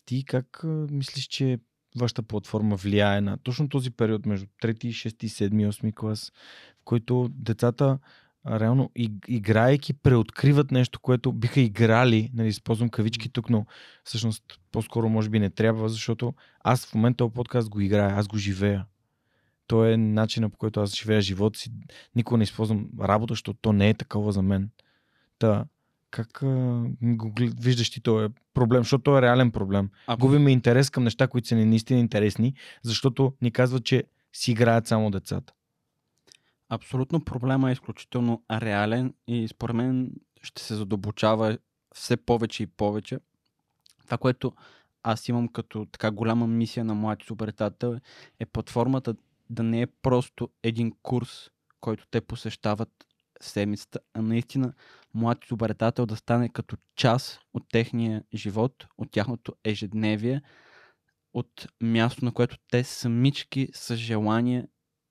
ти 0.05 0.25
как 0.25 0.61
мислиш, 0.91 1.25
че 1.25 1.59
вашата 1.97 2.23
платформа 2.23 2.77
влияе 2.77 3.21
на 3.21 3.39
точно 3.39 3.69
този 3.69 3.91
период 3.91 4.27
между 4.27 4.47
3, 4.63 4.73
6, 4.75 5.27
7, 5.27 5.69
8 5.69 5.95
клас, 5.95 6.33
в 6.81 6.85
който 6.85 7.29
децата 7.33 7.99
реално 8.47 8.91
иг- 8.99 9.29
играейки 9.29 9.93
преоткриват 9.93 10.71
нещо, 10.71 11.01
което 11.01 11.33
биха 11.33 11.61
играли, 11.61 12.31
нали, 12.35 12.49
използвам 12.49 12.89
кавички 12.89 13.29
тук, 13.29 13.51
но 13.51 13.67
всъщност 14.05 14.45
по-скоро 14.73 15.09
може 15.09 15.31
би 15.31 15.39
не 15.39 15.51
трябва, 15.51 15.89
защото 15.89 16.35
аз 16.61 16.87
в 16.87 16.95
момента 16.95 17.17
този 17.17 17.33
подкаст 17.33 17.69
го 17.69 17.81
играя, 17.81 18.15
аз 18.17 18.29
го 18.29 18.39
живея. 18.39 18.87
То 19.67 19.85
е 19.85 19.97
начинът 19.97 20.53
по 20.53 20.59
който 20.59 20.81
аз 20.81 20.97
живея 20.97 21.21
живота 21.21 21.59
си. 21.59 21.71
Никога 22.17 22.39
не 22.39 22.45
използвам 22.45 22.89
работа, 23.01 23.33
защото 23.33 23.59
то 23.63 23.73
не 23.73 23.89
е 23.89 23.95
такова 23.95 24.33
за 24.33 24.43
мен. 24.43 24.71
Та, 25.39 25.65
как 26.11 26.43
а, 26.43 26.83
го 27.03 27.33
виждаш 27.61 27.91
ти 27.91 28.01
този 28.01 28.29
проблем, 28.55 28.81
защото 28.81 29.03
то 29.03 29.19
е 29.19 29.23
реален 29.23 29.51
проблем. 29.51 29.91
А, 30.07 30.17
Губиме 30.17 30.53
интерес 30.53 30.91
към 30.91 31.05
неща, 31.05 31.27
които 31.29 31.49
са 31.49 31.55
ни 31.55 31.65
наистина 31.65 32.01
интересни, 32.01 32.55
защото 32.83 33.33
ни 33.43 33.51
казват, 33.51 33.85
че 33.85 34.05
си 34.33 34.51
играят 34.51 34.87
само 34.87 35.11
децата. 35.11 35.53
Абсолютно 36.69 37.25
проблема 37.25 37.69
е 37.69 37.73
изключително 37.73 38.43
реален 38.51 39.15
и 39.27 39.49
според 39.49 39.77
мен 39.77 40.11
ще 40.43 40.63
се 40.63 40.75
задълбочава 40.75 41.59
все 41.95 42.17
повече 42.17 42.63
и 42.63 42.67
повече. 42.67 43.19
Това, 44.05 44.19
което 44.19 44.53
аз 45.03 45.29
имам 45.29 45.49
като 45.49 45.87
така 45.93 46.11
голяма 46.11 46.47
мисия 46.47 46.85
на 46.85 46.95
млади 46.95 47.25
изобретател 47.25 47.99
е 48.41 48.47
платформата 48.47 49.15
да 49.51 49.63
не 49.63 49.83
е 49.83 49.87
просто 49.87 50.49
един 50.63 50.93
курс, 51.03 51.51
който 51.81 52.07
те 52.11 52.21
посещават 52.21 53.07
седмицата, 53.41 54.01
а 54.15 54.23
наистина 54.23 54.73
млад 55.15 55.45
изобретател 55.45 56.07
да 56.07 56.17
стане 56.17 56.49
като 56.49 56.77
част 56.97 57.41
от 57.55 57.63
техния 57.73 58.25
живот, 58.35 58.87
от 58.99 59.11
тяхното 59.11 59.55
ежедневие, 59.65 60.43
от 61.35 61.67
място, 61.83 62.25
на 62.25 62.33
което 62.33 62.59
те 62.71 62.85
самички 62.85 63.69
с 63.75 63.97
желание 63.97 64.69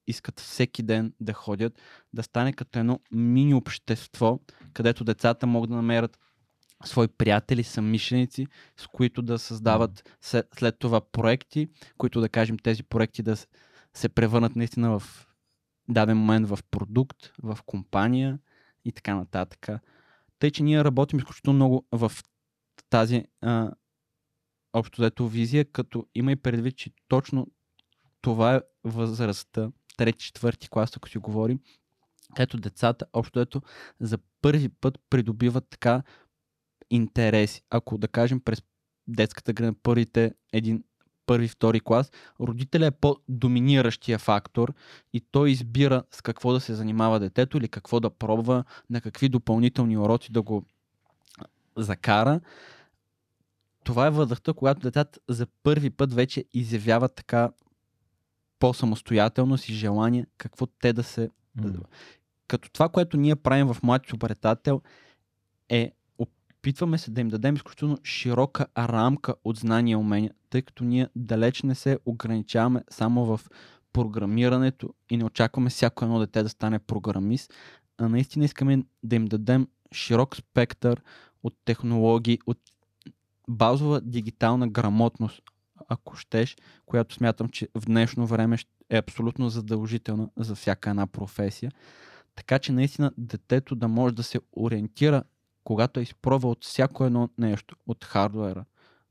искат 0.07 0.39
всеки 0.39 0.83
ден 0.83 1.13
да 1.19 1.33
ходят, 1.33 1.81
да 2.13 2.23
стане 2.23 2.53
като 2.53 2.79
едно 2.79 2.99
мини 3.11 3.53
общество, 3.53 4.39
където 4.73 5.03
децата 5.03 5.47
могат 5.47 5.69
да 5.69 5.75
намерят 5.75 6.19
свои 6.85 7.07
приятели, 7.07 7.63
самишленици, 7.63 8.47
с 8.77 8.87
които 8.87 9.21
да 9.21 9.39
създават 9.39 10.17
след, 10.21 10.79
това 10.79 11.01
проекти, 11.01 11.67
които 11.97 12.21
да 12.21 12.29
кажем 12.29 12.57
тези 12.59 12.83
проекти 12.83 13.23
да 13.23 13.35
се 13.93 14.09
превърнат 14.09 14.55
наистина 14.55 14.99
в 14.99 15.27
даден 15.89 16.17
момент 16.17 16.49
в 16.49 16.59
продукт, 16.71 17.31
в 17.43 17.57
компания 17.65 18.39
и 18.85 18.91
така 18.91 19.15
нататък. 19.15 19.67
Тъй, 20.39 20.51
че 20.51 20.63
ние 20.63 20.83
работим 20.83 21.19
изключително 21.19 21.55
много 21.55 21.85
в 21.91 22.11
тази 22.89 23.23
а, 23.41 23.71
общо 24.73 25.01
взето 25.01 25.27
визия, 25.27 25.71
като 25.71 26.07
има 26.15 26.31
и 26.31 26.35
предвид, 26.35 26.77
че 26.77 26.91
точно 27.07 27.47
това 28.21 28.55
е 28.55 28.61
възрастта, 28.83 29.71
трети, 29.97 30.25
четвърти 30.25 30.69
клас, 30.69 30.97
ако 30.97 31.09
си 31.09 31.17
говорим, 31.17 31.59
където 32.35 32.57
децата 32.57 33.05
общо 33.13 33.39
ето 33.39 33.61
за 33.99 34.17
първи 34.41 34.69
път 34.69 34.99
придобиват 35.09 35.67
така 35.69 36.03
интереси. 36.89 37.61
Ако 37.69 37.97
да 37.97 38.07
кажем 38.07 38.39
през 38.39 38.63
детската 39.07 39.53
града 39.53 39.73
първите 39.83 40.33
един 40.53 40.83
първи, 41.25 41.47
втори 41.47 41.79
клас, 41.79 42.11
родителя 42.39 42.85
е 42.85 42.91
по-доминиращия 42.91 44.19
фактор 44.19 44.73
и 45.13 45.21
той 45.31 45.51
избира 45.51 46.03
с 46.11 46.21
какво 46.21 46.53
да 46.53 46.59
се 46.59 46.73
занимава 46.73 47.19
детето 47.19 47.57
или 47.57 47.67
какво 47.67 47.99
да 47.99 48.09
пробва, 48.09 48.63
на 48.89 49.01
какви 49.01 49.29
допълнителни 49.29 49.97
уроци 49.97 50.31
да 50.31 50.41
го 50.41 50.63
закара. 51.77 52.41
Това 53.83 54.07
е 54.07 54.11
възрастта, 54.11 54.53
когато 54.53 54.81
децата 54.81 55.19
за 55.29 55.47
първи 55.63 55.89
път 55.89 56.13
вече 56.13 56.45
изявяват 56.53 57.15
така 57.15 57.51
по-самостоятелност 58.59 59.69
и 59.69 59.73
желание 59.73 60.25
какво 60.37 60.65
те 60.65 60.93
да 60.93 61.03
се... 61.03 61.29
М. 61.55 61.71
Като 62.47 62.69
това, 62.71 62.89
което 62.89 63.17
ние 63.17 63.35
правим 63.35 63.67
в 63.67 63.83
Млади 63.83 64.13
обретател 64.13 64.81
е 65.69 65.91
опитваме 66.17 66.97
се 66.97 67.11
да 67.11 67.21
им 67.21 67.27
дадем 67.27 67.55
изключително 67.55 67.97
широка 68.03 68.65
рамка 68.77 69.35
от 69.43 69.57
знания 69.57 69.93
и 69.93 69.95
умения, 69.95 70.31
тъй 70.49 70.61
като 70.61 70.83
ние 70.83 71.07
далеч 71.15 71.63
не 71.63 71.75
се 71.75 71.99
ограничаваме 72.05 72.83
само 72.89 73.25
в 73.25 73.41
програмирането 73.93 74.93
и 75.09 75.17
не 75.17 75.25
очакваме 75.25 75.69
всяко 75.69 76.05
едно 76.05 76.19
дете 76.19 76.43
да 76.43 76.49
стане 76.49 76.79
програмист, 76.79 77.53
а 77.97 78.09
наистина 78.09 78.45
искаме 78.45 78.83
да 79.03 79.15
им 79.15 79.25
дадем 79.25 79.67
широк 79.93 80.35
спектър 80.35 81.01
от 81.43 81.55
технологии, 81.65 82.39
от 82.45 82.59
базова 83.49 84.01
дигитална 84.01 84.67
грамотност, 84.67 85.41
ако 85.87 86.15
щеш, 86.15 86.57
която 86.85 87.15
смятам, 87.15 87.49
че 87.49 87.67
в 87.75 87.85
днешно 87.85 88.27
време 88.27 88.57
е 88.89 88.97
абсолютно 88.97 89.49
задължителна 89.49 90.29
за 90.37 90.55
всяка 90.55 90.89
една 90.89 91.07
професия. 91.07 91.71
Така 92.35 92.59
че 92.59 92.71
наистина 92.71 93.11
детето 93.17 93.75
да 93.75 93.87
може 93.87 94.15
да 94.15 94.23
се 94.23 94.39
ориентира, 94.57 95.23
когато 95.63 95.99
е 95.99 96.03
изпробва 96.03 96.49
от 96.49 96.65
всяко 96.65 97.05
едно 97.05 97.29
нещо, 97.37 97.75
от 97.87 98.05
хардуера, 98.05 98.65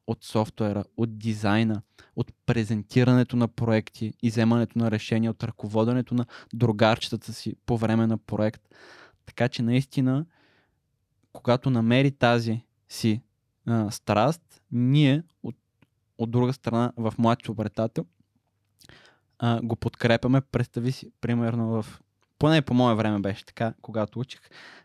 от 0.06 0.24
софтуера, 0.24 0.84
от 0.96 1.18
дизайна, 1.18 1.82
от 2.16 2.32
презентирането 2.46 3.36
на 3.36 3.48
проекти 3.48 4.12
и 4.22 4.30
вземането 4.30 4.78
на 4.78 4.90
решения, 4.90 5.30
от 5.30 5.44
ръководенето 5.44 6.14
на 6.14 6.26
другарчетата 6.54 7.32
си 7.32 7.56
по 7.66 7.78
време 7.78 8.06
на 8.06 8.18
проект. 8.18 8.62
Така 9.26 9.48
че 9.48 9.62
наистина, 9.62 10.26
когато 11.32 11.70
намери 11.70 12.10
тази 12.10 12.62
си 12.88 13.22
а, 13.66 13.90
страст, 13.90 14.62
ние 14.72 15.22
от, 15.42 15.56
от 16.18 16.30
друга 16.30 16.52
страна 16.52 16.92
в 16.96 17.14
младши 17.18 17.50
обретател 17.50 18.06
а, 19.38 19.60
го 19.62 19.76
подкрепяме. 19.76 20.40
Представи 20.40 20.92
си, 20.92 21.10
примерно 21.20 21.82
в 21.82 22.00
поне 22.38 22.62
по 22.62 22.74
мое 22.74 22.94
време 22.94 23.18
беше 23.18 23.46
така, 23.46 23.74
когато 23.82 24.20
учих. 24.20 24.40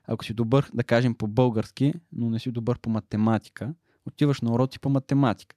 Ако 0.06 0.26
си 0.26 0.34
добър, 0.34 0.70
да 0.74 0.84
кажем, 0.84 1.16
по 1.16 1.28
български, 1.28 1.94
но 2.14 2.30
не 2.30 2.40
си 2.40 2.52
добър 2.52 2.80
по 2.80 2.90
математика, 2.90 3.74
отиваш 4.06 4.42
на 4.42 4.54
уроци 4.54 4.80
по 4.80 4.90
математика. 4.90 5.56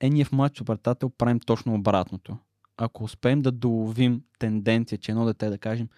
Е, 0.00 0.10
ние 0.10 0.24
в 0.24 0.32
младши 0.32 0.62
обретател 0.62 1.10
правим 1.10 1.40
точно 1.40 1.74
обратното. 1.74 2.38
Ако 2.76 3.04
успеем 3.04 3.42
да 3.42 3.52
доловим 3.52 4.22
тенденция, 4.38 4.98
че 4.98 5.12
едно 5.12 5.24
дете, 5.24 5.48
да 5.48 5.58
кажем, 5.58 5.88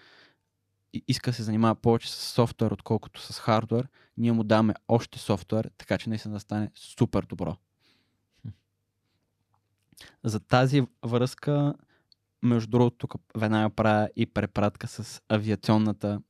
иска 1.09 1.31
да 1.31 1.35
се 1.35 1.43
занимава 1.43 1.75
повече 1.75 2.13
с 2.13 2.15
софтуер, 2.15 2.71
отколкото 2.71 3.21
с 3.21 3.39
хардуер, 3.39 3.89
ние 4.17 4.33
му 4.33 4.45
даваме 4.45 4.75
още 4.89 5.19
софтуер, 5.19 5.71
така 5.79 5.99
че 5.99 6.09
наистина 6.09 6.35
да 6.35 6.41
стане 6.41 6.71
супер 6.75 7.23
добро. 7.23 7.57
За 10.25 10.41
тази 10.41 10.83
връзка, 11.07 11.75
между 12.43 12.71
другото, 12.71 12.97
тук 12.97 13.15
веднага 13.37 13.71
правя 13.71 14.09
и 14.17 14.27
препратка 14.27 14.89
с 14.89 15.23
авиационната 15.29 16.21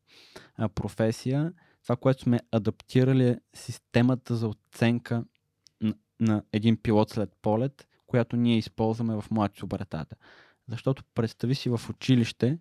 а, 0.56 0.68
професия. 0.68 1.52
Това, 1.82 1.96
което 1.96 2.22
сме 2.22 2.40
адаптирали 2.52 3.28
е 3.28 3.40
системата 3.54 4.36
за 4.36 4.48
оценка 4.48 5.24
на, 5.80 5.94
на 6.20 6.42
един 6.52 6.76
пилот 6.76 7.10
след 7.10 7.30
полет, 7.42 7.88
която 8.06 8.36
ние 8.36 8.58
използваме 8.58 9.20
в 9.20 9.24
младши 9.30 9.64
обретата. 9.64 10.16
Защото 10.68 11.04
представи 11.14 11.54
си 11.54 11.68
в 11.68 11.80
училище, 11.90 12.58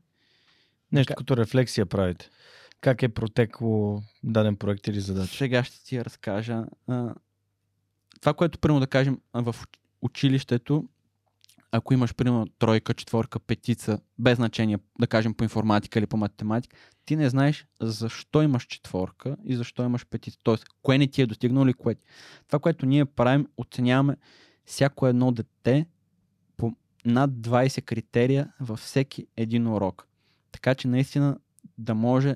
Нещо 0.93 1.07
Така- 1.07 1.17
като 1.17 1.37
рефлексия 1.37 1.85
правите. 1.85 2.29
Как 2.81 3.03
е 3.03 3.09
протекло 3.09 4.01
даден 4.23 4.55
проект 4.55 4.87
или 4.87 4.99
задача? 4.99 5.37
Сега 5.37 5.63
ще 5.63 5.83
ти 5.83 6.05
разкажа. 6.05 6.65
А, 6.87 7.15
това, 8.21 8.33
което, 8.33 8.59
примерно, 8.59 8.79
да 8.79 8.87
кажем, 8.87 9.21
в 9.33 9.55
уч- 9.59 9.77
училището, 10.01 10.87
ако 11.75 11.93
имаш, 11.93 12.15
примерно, 12.15 12.47
тройка, 12.59 12.93
четворка, 12.93 13.39
петица, 13.39 13.99
без 14.19 14.35
значение, 14.35 14.79
да 14.99 15.07
кажем, 15.07 15.33
по 15.33 15.43
информатика 15.43 15.99
или 15.99 16.05
по 16.05 16.17
математика, 16.17 16.77
ти 17.05 17.15
не 17.15 17.29
знаеш 17.29 17.67
защо 17.81 18.41
имаш 18.41 18.63
четворка 18.63 19.37
и 19.43 19.55
защо 19.55 19.83
имаш 19.83 20.05
петица. 20.05 20.37
Тоест, 20.43 20.65
кое 20.81 20.97
не 20.97 21.07
ти 21.07 21.21
е 21.21 21.25
достигнало 21.25 21.65
или 21.65 21.73
кое. 21.73 21.95
Това, 22.47 22.59
което 22.59 22.85
ние 22.85 23.05
правим, 23.05 23.47
оценяваме 23.57 24.17
всяко 24.65 25.07
едно 25.07 25.31
дете 25.31 25.85
по 26.57 26.75
над 27.05 27.31
20 27.31 27.81
критерия 27.81 28.53
във 28.59 28.79
всеки 28.79 29.27
един 29.37 29.67
урок. 29.67 30.07
Така 30.51 30.75
че 30.75 30.87
наистина 30.87 31.37
да 31.77 31.95
може 31.95 32.35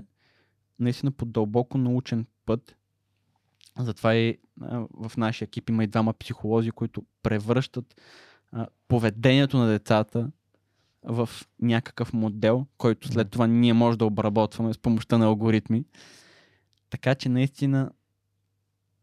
наистина 0.80 1.12
по 1.12 1.26
дълбоко 1.26 1.78
научен 1.78 2.26
път. 2.46 2.76
Затова 3.80 4.16
и 4.16 4.38
в 4.92 5.12
нашия 5.18 5.46
екип 5.46 5.70
има 5.70 5.84
и 5.84 5.88
двама 5.88 6.14
психолози, 6.14 6.72
които 6.72 7.06
превръщат 7.24 8.02
а, 8.58 8.68
поведението 8.88 9.58
на 9.58 9.68
децата 9.68 10.32
в 11.04 11.30
някакъв 11.62 12.14
модел, 12.14 12.66
който 12.78 13.08
след 13.08 13.30
това 13.30 13.48
ние 13.48 13.74
може 13.74 13.98
да 13.98 14.06
обработваме 14.06 14.74
с 14.74 14.78
помощта 14.78 15.18
на 15.18 15.26
алгоритми. 15.26 15.86
Така 16.90 17.16
че 17.16 17.30
наистина 17.30 17.92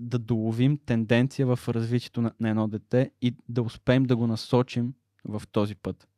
да 0.00 0.18
доловим 0.18 0.78
тенденция 0.86 1.46
в 1.46 1.68
развитието 1.68 2.22
на, 2.22 2.32
на 2.40 2.48
едно 2.48 2.68
дете 2.68 3.10
и 3.22 3.34
да 3.48 3.62
успеем 3.62 4.04
да 4.04 4.16
го 4.16 4.26
насочим 4.26 4.94
в 5.24 5.42
този 5.52 5.74
път. 5.74 6.08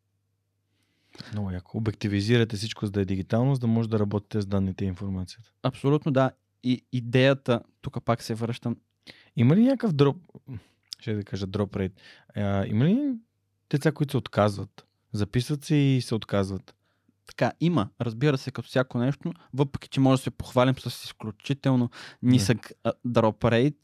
Много 1.33 1.51
яко. 1.51 1.79
Обективизирате 1.79 2.57
всичко, 2.57 2.87
за 2.87 2.93
да 2.93 3.01
е 3.01 3.05
дигитално, 3.05 3.55
за 3.55 3.61
да 3.61 3.67
може 3.67 3.89
да 3.89 3.99
работите 3.99 4.41
с 4.41 4.47
данните 4.47 4.85
и 4.85 4.89
информацията. 4.89 5.53
Абсолютно 5.63 6.13
да. 6.13 6.31
И 6.63 6.85
идеята, 6.93 7.61
тук 7.81 8.05
пак 8.05 8.23
се 8.23 8.35
връщам, 8.35 8.77
Има 9.37 9.57
ли 9.57 9.63
някакъв 9.63 9.93
дроп, 9.93 10.17
ще 11.01 11.15
да 11.15 11.25
кажа 11.25 11.47
дроп 11.47 11.77
рейт, 11.77 11.93
а, 12.35 12.67
има 12.67 12.85
ли 12.85 13.15
деца, 13.71 13.93
които 13.93 14.11
се 14.11 14.17
отказват? 14.17 14.87
Записват 15.13 15.65
се 15.65 15.75
и 15.75 16.01
се 16.01 16.15
отказват. 16.15 16.75
Така, 17.27 17.53
има, 17.61 17.89
разбира 18.01 18.39
се, 18.39 18.51
като 18.51 18.69
всяко 18.69 18.99
нещо, 18.99 19.33
въпреки 19.55 19.89
че 19.89 20.01
може 20.01 20.21
да 20.21 20.23
се 20.23 20.31
похвалим 20.31 20.75
с 20.79 21.05
изключително 21.05 21.91
нисък 22.23 22.73
дроп 23.05 23.45
рейт, 23.45 23.75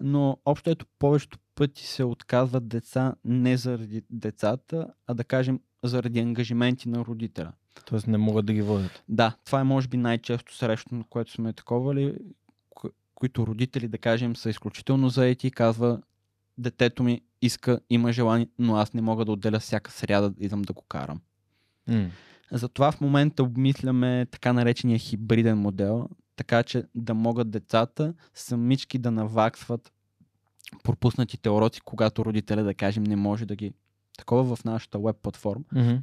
но 0.00 0.38
общо 0.44 0.70
ето 0.70 0.86
повечето 0.98 1.38
пъти 1.54 1.86
се 1.86 2.04
отказват 2.04 2.68
деца 2.68 3.14
не 3.24 3.56
заради 3.56 4.02
децата, 4.10 4.86
а 5.06 5.14
да 5.14 5.24
кажем 5.24 5.60
заради 5.82 6.20
ангажименти 6.20 6.88
на 6.88 7.04
родителя. 7.04 7.52
Тоест 7.84 8.06
не 8.06 8.18
могат 8.18 8.46
да 8.46 8.52
ги 8.52 8.62
водят. 8.62 9.02
Да, 9.08 9.36
това 9.44 9.60
е 9.60 9.64
може 9.64 9.88
би 9.88 9.96
най-често 9.96 10.56
срещано, 10.56 11.04
което 11.10 11.32
сме 11.32 11.52
таковали, 11.52 12.14
ко- 12.74 12.92
които 13.14 13.46
родители, 13.46 13.88
да 13.88 13.98
кажем, 13.98 14.36
са 14.36 14.50
изключително 14.50 15.08
заети 15.08 15.46
и 15.46 15.50
казва 15.50 16.02
детето 16.58 17.02
ми 17.02 17.20
иска, 17.42 17.80
има 17.90 18.12
желание, 18.12 18.48
но 18.58 18.76
аз 18.76 18.94
не 18.94 19.02
мога 19.02 19.24
да 19.24 19.32
отделя 19.32 19.58
всяка 19.58 19.90
сряда 19.90 20.30
да 20.30 20.44
идам 20.44 20.62
да 20.62 20.72
го 20.72 20.82
карам. 20.82 21.20
М. 21.88 22.10
Затова 22.52 22.92
в 22.92 23.00
момента 23.00 23.42
обмисляме 23.42 24.26
така 24.30 24.52
наречения 24.52 24.98
хибриден 24.98 25.58
модел, 25.58 26.08
така 26.36 26.62
че 26.62 26.84
да 26.94 27.14
могат 27.14 27.50
децата 27.50 28.14
самички 28.34 28.98
да 28.98 29.10
наваксват 29.10 29.92
пропуснатите 30.82 31.50
уроци, 31.50 31.80
когато 31.80 32.24
родителя, 32.24 32.64
да 32.64 32.74
кажем, 32.74 33.02
не 33.02 33.16
може 33.16 33.46
да 33.46 33.56
ги... 33.56 33.72
Такова 34.18 34.56
в 34.56 34.64
нашата 34.64 34.98
веб 34.98 35.16
платформа, 35.16 35.64
Мгм. 35.74 35.94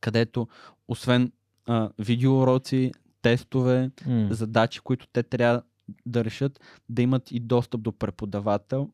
където 0.00 0.48
освен 0.88 1.32
а, 1.66 1.90
видеоуроци, 1.98 2.92
тестове, 3.22 3.90
М. 4.06 4.28
задачи, 4.30 4.80
които 4.80 5.06
те 5.12 5.22
трябва 5.22 5.62
да 6.06 6.24
решат, 6.24 6.60
да 6.88 7.02
имат 7.02 7.30
и 7.30 7.40
достъп 7.40 7.82
до 7.82 7.92
преподавател, 7.92 8.90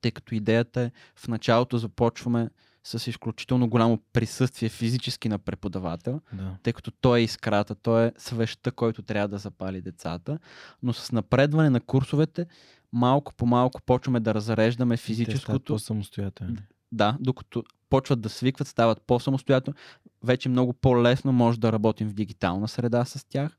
тъй 0.00 0.10
като 0.10 0.34
идеята 0.34 0.80
е 0.80 0.90
в 1.16 1.28
началото 1.28 1.78
започваме 1.78 2.50
с 2.84 3.06
изключително 3.10 3.68
голямо 3.68 3.98
присъствие 4.12 4.68
физически 4.68 5.28
на 5.28 5.38
преподавател, 5.38 6.20
Да. 6.32 6.56
тъй 6.62 6.72
като 6.72 6.90
той 6.90 7.18
е 7.20 7.22
искрата, 7.22 7.74
той 7.74 8.06
е 8.06 8.12
свеща, 8.18 8.72
който 8.72 9.02
трябва 9.02 9.28
да 9.28 9.38
запали 9.38 9.80
децата, 9.80 10.38
но 10.82 10.92
с 10.92 11.12
напредване 11.12 11.70
на 11.70 11.80
курсовете 11.80 12.46
малко 12.92 13.34
по 13.34 13.46
малко 13.46 13.82
почваме 13.82 14.20
да 14.20 14.34
разреждаме 14.34 14.96
Те 14.96 15.02
физическото, 15.02 15.74
по-самостоятелни. 15.74 16.56
да, 16.92 17.16
докато 17.20 17.64
почват 17.90 18.20
да 18.20 18.28
свикват, 18.28 18.68
стават 18.68 19.02
по-самостоятелно, 19.06 19.76
вече 20.22 20.48
много 20.48 20.72
по-лесно 20.72 21.32
може 21.32 21.60
да 21.60 21.72
работим 21.72 22.08
в 22.08 22.14
дигитална 22.14 22.68
среда 22.68 23.04
с 23.04 23.28
тях, 23.28 23.58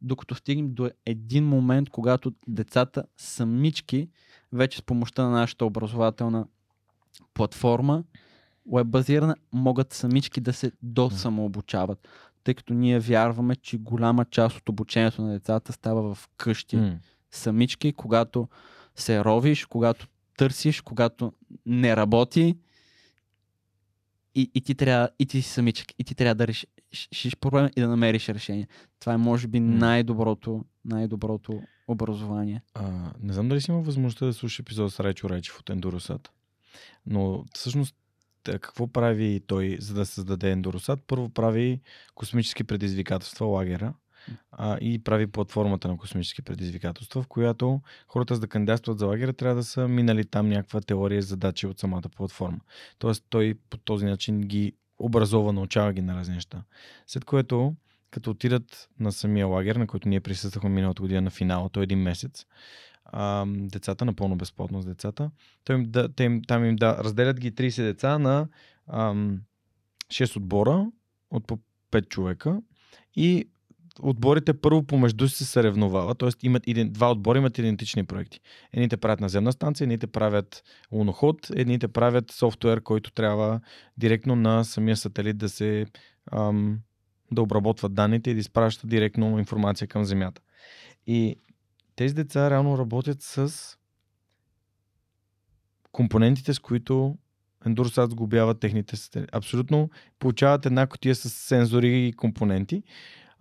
докато 0.00 0.34
стигнем 0.34 0.74
до 0.74 0.90
един 1.06 1.44
момент, 1.44 1.90
когато 1.90 2.32
децата 2.48 3.04
самички, 3.16 4.08
вече 4.52 4.78
с 4.78 4.82
помощта 4.82 5.22
на 5.22 5.30
нашата 5.30 5.64
образователна 5.64 6.46
платформа, 7.34 8.04
веб-базирана, 8.72 9.36
могат 9.52 9.92
самички 9.92 10.40
да 10.40 10.52
се 10.52 10.72
досамообучават, 10.82 12.08
тъй 12.44 12.54
като 12.54 12.74
ние 12.74 12.98
вярваме, 12.98 13.56
че 13.56 13.78
голяма 13.78 14.24
част 14.24 14.56
от 14.56 14.68
обучението 14.68 15.22
на 15.22 15.32
децата 15.32 15.72
става 15.72 16.14
в 16.14 16.28
къщи 16.36 16.76
М. 16.76 16.98
самички, 17.30 17.92
когато 17.92 18.48
се 18.96 19.24
ровиш, 19.24 19.66
когато 19.66 20.06
търсиш, 20.36 20.80
когато 20.80 21.32
не 21.66 21.96
работи 21.96 22.56
и, 24.34 24.50
и 24.54 24.60
ти 24.60 24.74
трябва, 24.74 25.08
и 25.18 25.26
ти 25.26 25.42
си 25.42 25.48
самичък, 25.48 25.86
и 25.98 26.04
ти 26.04 26.14
трябва 26.14 26.34
да 26.34 26.46
решиш 26.46 27.36
проблема 27.40 27.70
и 27.76 27.80
да 27.80 27.88
намериш 27.88 28.28
решение. 28.28 28.68
Това 29.00 29.12
е, 29.12 29.16
може 29.16 29.48
би, 29.48 29.60
най-доброто, 29.60 30.64
най-доброто 30.84 31.62
образование. 31.88 32.62
А, 32.74 33.12
не 33.22 33.32
знам 33.32 33.48
дали 33.48 33.60
си 33.60 33.70
има 33.70 33.80
възможността 33.80 34.26
да 34.26 34.32
слушаш 34.32 34.58
епизод 34.58 34.92
с 34.92 35.00
Райчо 35.00 35.30
Райчев 35.30 35.60
от 35.60 35.70
Ендоросат. 35.70 36.30
Но 37.06 37.44
всъщност 37.54 37.96
какво 38.44 38.86
прави 38.86 39.40
той, 39.46 39.76
за 39.80 39.94
да 39.94 40.06
създаде 40.06 40.50
Ендоросат? 40.50 41.00
Първо 41.06 41.28
прави 41.28 41.80
космически 42.14 42.64
предизвикателства, 42.64 43.46
лагера, 43.46 43.94
а, 44.52 44.78
и 44.80 45.04
прави 45.04 45.26
платформата 45.26 45.88
на 45.88 45.96
космически 45.96 46.42
предизвикателства, 46.42 47.22
в 47.22 47.26
която 47.26 47.80
хората 48.08 48.34
за 48.34 48.40
да 48.40 48.46
кандидатстват 48.46 48.98
за 48.98 49.06
лагера 49.06 49.32
трябва 49.32 49.56
да 49.56 49.64
са 49.64 49.88
минали 49.88 50.24
там 50.24 50.48
някаква 50.48 50.80
теория 50.80 51.22
задачи 51.22 51.66
от 51.66 51.78
самата 51.78 52.02
платформа. 52.16 52.60
Тоест 52.98 53.24
той 53.28 53.54
по 53.70 53.76
този 53.76 54.04
начин 54.04 54.40
ги 54.40 54.72
образова, 54.98 55.52
научава 55.52 55.92
ги 55.92 56.02
на 56.02 56.16
разни 56.16 56.34
неща. 56.34 56.62
След 57.06 57.24
което, 57.24 57.74
като 58.12 58.30
отидат 58.30 58.88
на 59.00 59.12
самия 59.12 59.46
лагер, 59.46 59.76
на 59.76 59.86
който 59.86 60.08
ние 60.08 60.20
присъствахме 60.20 60.70
миналата 60.70 61.02
година 61.02 61.20
на 61.20 61.30
финала, 61.30 61.68
той 61.68 61.82
е 61.82 61.84
един 61.84 61.98
месец, 61.98 62.46
а, 63.04 63.44
децата, 63.48 64.04
напълно 64.04 64.36
безплатно 64.36 64.82
с 64.82 64.86
децата, 64.86 65.30
той 65.64 65.76
им 65.76 65.84
да, 65.90 66.08
те 66.08 66.24
им, 66.24 66.42
там 66.48 66.64
им 66.64 66.76
да, 66.76 66.96
разделят 67.04 67.40
ги 67.40 67.52
30 67.52 67.82
деца 67.82 68.18
на 68.18 68.48
ам, 68.86 69.40
6 70.08 70.36
отбора 70.36 70.86
от 71.30 71.46
по 71.46 71.58
5 71.92 72.08
човека 72.08 72.62
и 73.16 73.48
отборите 74.00 74.60
първо 74.60 74.82
помежду 74.82 75.28
си 75.28 75.36
се 75.36 75.44
съревновават, 75.44 76.18
т.е. 76.18 76.30
имат 76.42 76.68
един, 76.68 76.92
два 76.92 77.10
отбора 77.10 77.38
имат 77.38 77.58
идентични 77.58 78.04
проекти. 78.04 78.40
Едните 78.72 78.96
правят 78.96 79.20
наземна 79.20 79.52
станция, 79.52 79.84
едните 79.84 80.06
правят 80.06 80.62
луноход, 80.92 81.50
едните 81.56 81.88
правят 81.88 82.30
софтуер, 82.30 82.80
който 82.80 83.12
трябва 83.12 83.60
директно 83.96 84.36
на 84.36 84.64
самия 84.64 84.96
сателит 84.96 85.38
да 85.38 85.48
се 85.48 85.86
ам, 86.32 86.78
да 87.32 87.42
обработват 87.42 87.94
данните 87.94 88.30
и 88.30 88.34
да 88.34 88.40
изпращат 88.40 88.90
директно 88.90 89.38
информация 89.38 89.88
към 89.88 90.04
Земята. 90.04 90.42
И 91.06 91.36
тези 91.96 92.14
деца 92.14 92.50
реално 92.50 92.78
работят 92.78 93.22
с 93.22 93.52
компонентите, 95.92 96.54
с 96.54 96.58
които 96.58 97.16
Endurosat 97.66 98.10
сгубяват 98.10 98.60
техните 98.60 98.96
сателити. 98.96 99.30
Абсолютно 99.32 99.90
получават 100.18 100.66
една 100.66 100.86
котия 100.86 101.14
с 101.14 101.30
сензори 101.30 102.06
и 102.06 102.12
компоненти 102.12 102.82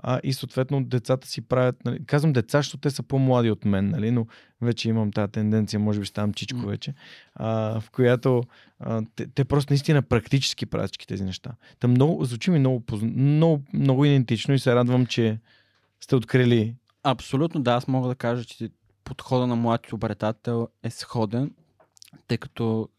а, 0.04 0.20
и 0.24 0.34
съответно 0.34 0.84
децата 0.84 1.28
си 1.28 1.42
правят, 1.42 1.86
нали, 1.86 2.06
казвам 2.06 2.34
деца, 2.34 2.60
защото 2.60 2.82
те 2.82 2.90
са 2.90 3.04
по-млади 3.04 3.52
от 3.52 3.66
мен, 3.66 3.90
нали, 3.90 4.12
но 4.12 4.28
вече 4.62 4.90
имам 4.90 5.12
тази 5.12 5.32
тенденция, 5.32 5.80
може 5.80 6.00
би 6.00 6.06
ставам 6.06 6.34
чичко 6.34 6.60
вече, 6.60 6.94
а, 7.36 7.80
в 7.82 7.90
която 7.92 8.44
а, 8.80 9.02
те, 9.16 9.28
те 9.28 9.46
просто 9.46 9.74
наистина 9.74 10.02
практически 10.02 10.66
правят 10.66 10.90
всички 10.90 11.08
тези 11.08 11.24
неща. 11.24 11.52
Та 11.80 11.88
много, 11.88 12.26
звучи 12.26 12.52
ми 12.52 12.60
много, 12.60 12.84
много, 13.04 13.64
много 13.74 14.06
идентично 14.06 14.54
и 14.54 14.60
се 14.60 14.76
радвам, 14.76 15.06
че 15.06 15.40
сте 16.02 16.16
открили. 16.16 16.76
Абсолютно, 17.04 17.62
да, 17.62 17.74
аз 17.74 17.88
мога 17.88 18.08
да 18.08 18.16
кажа, 18.16 18.46
че 18.46 18.70
подхода 19.04 19.48
на 19.48 19.56
млади 19.56 19.90
обретател 19.94 20.68
е 20.84 20.90
сходен, 20.90 21.52
тъй 22.28 22.38
като 22.38 22.90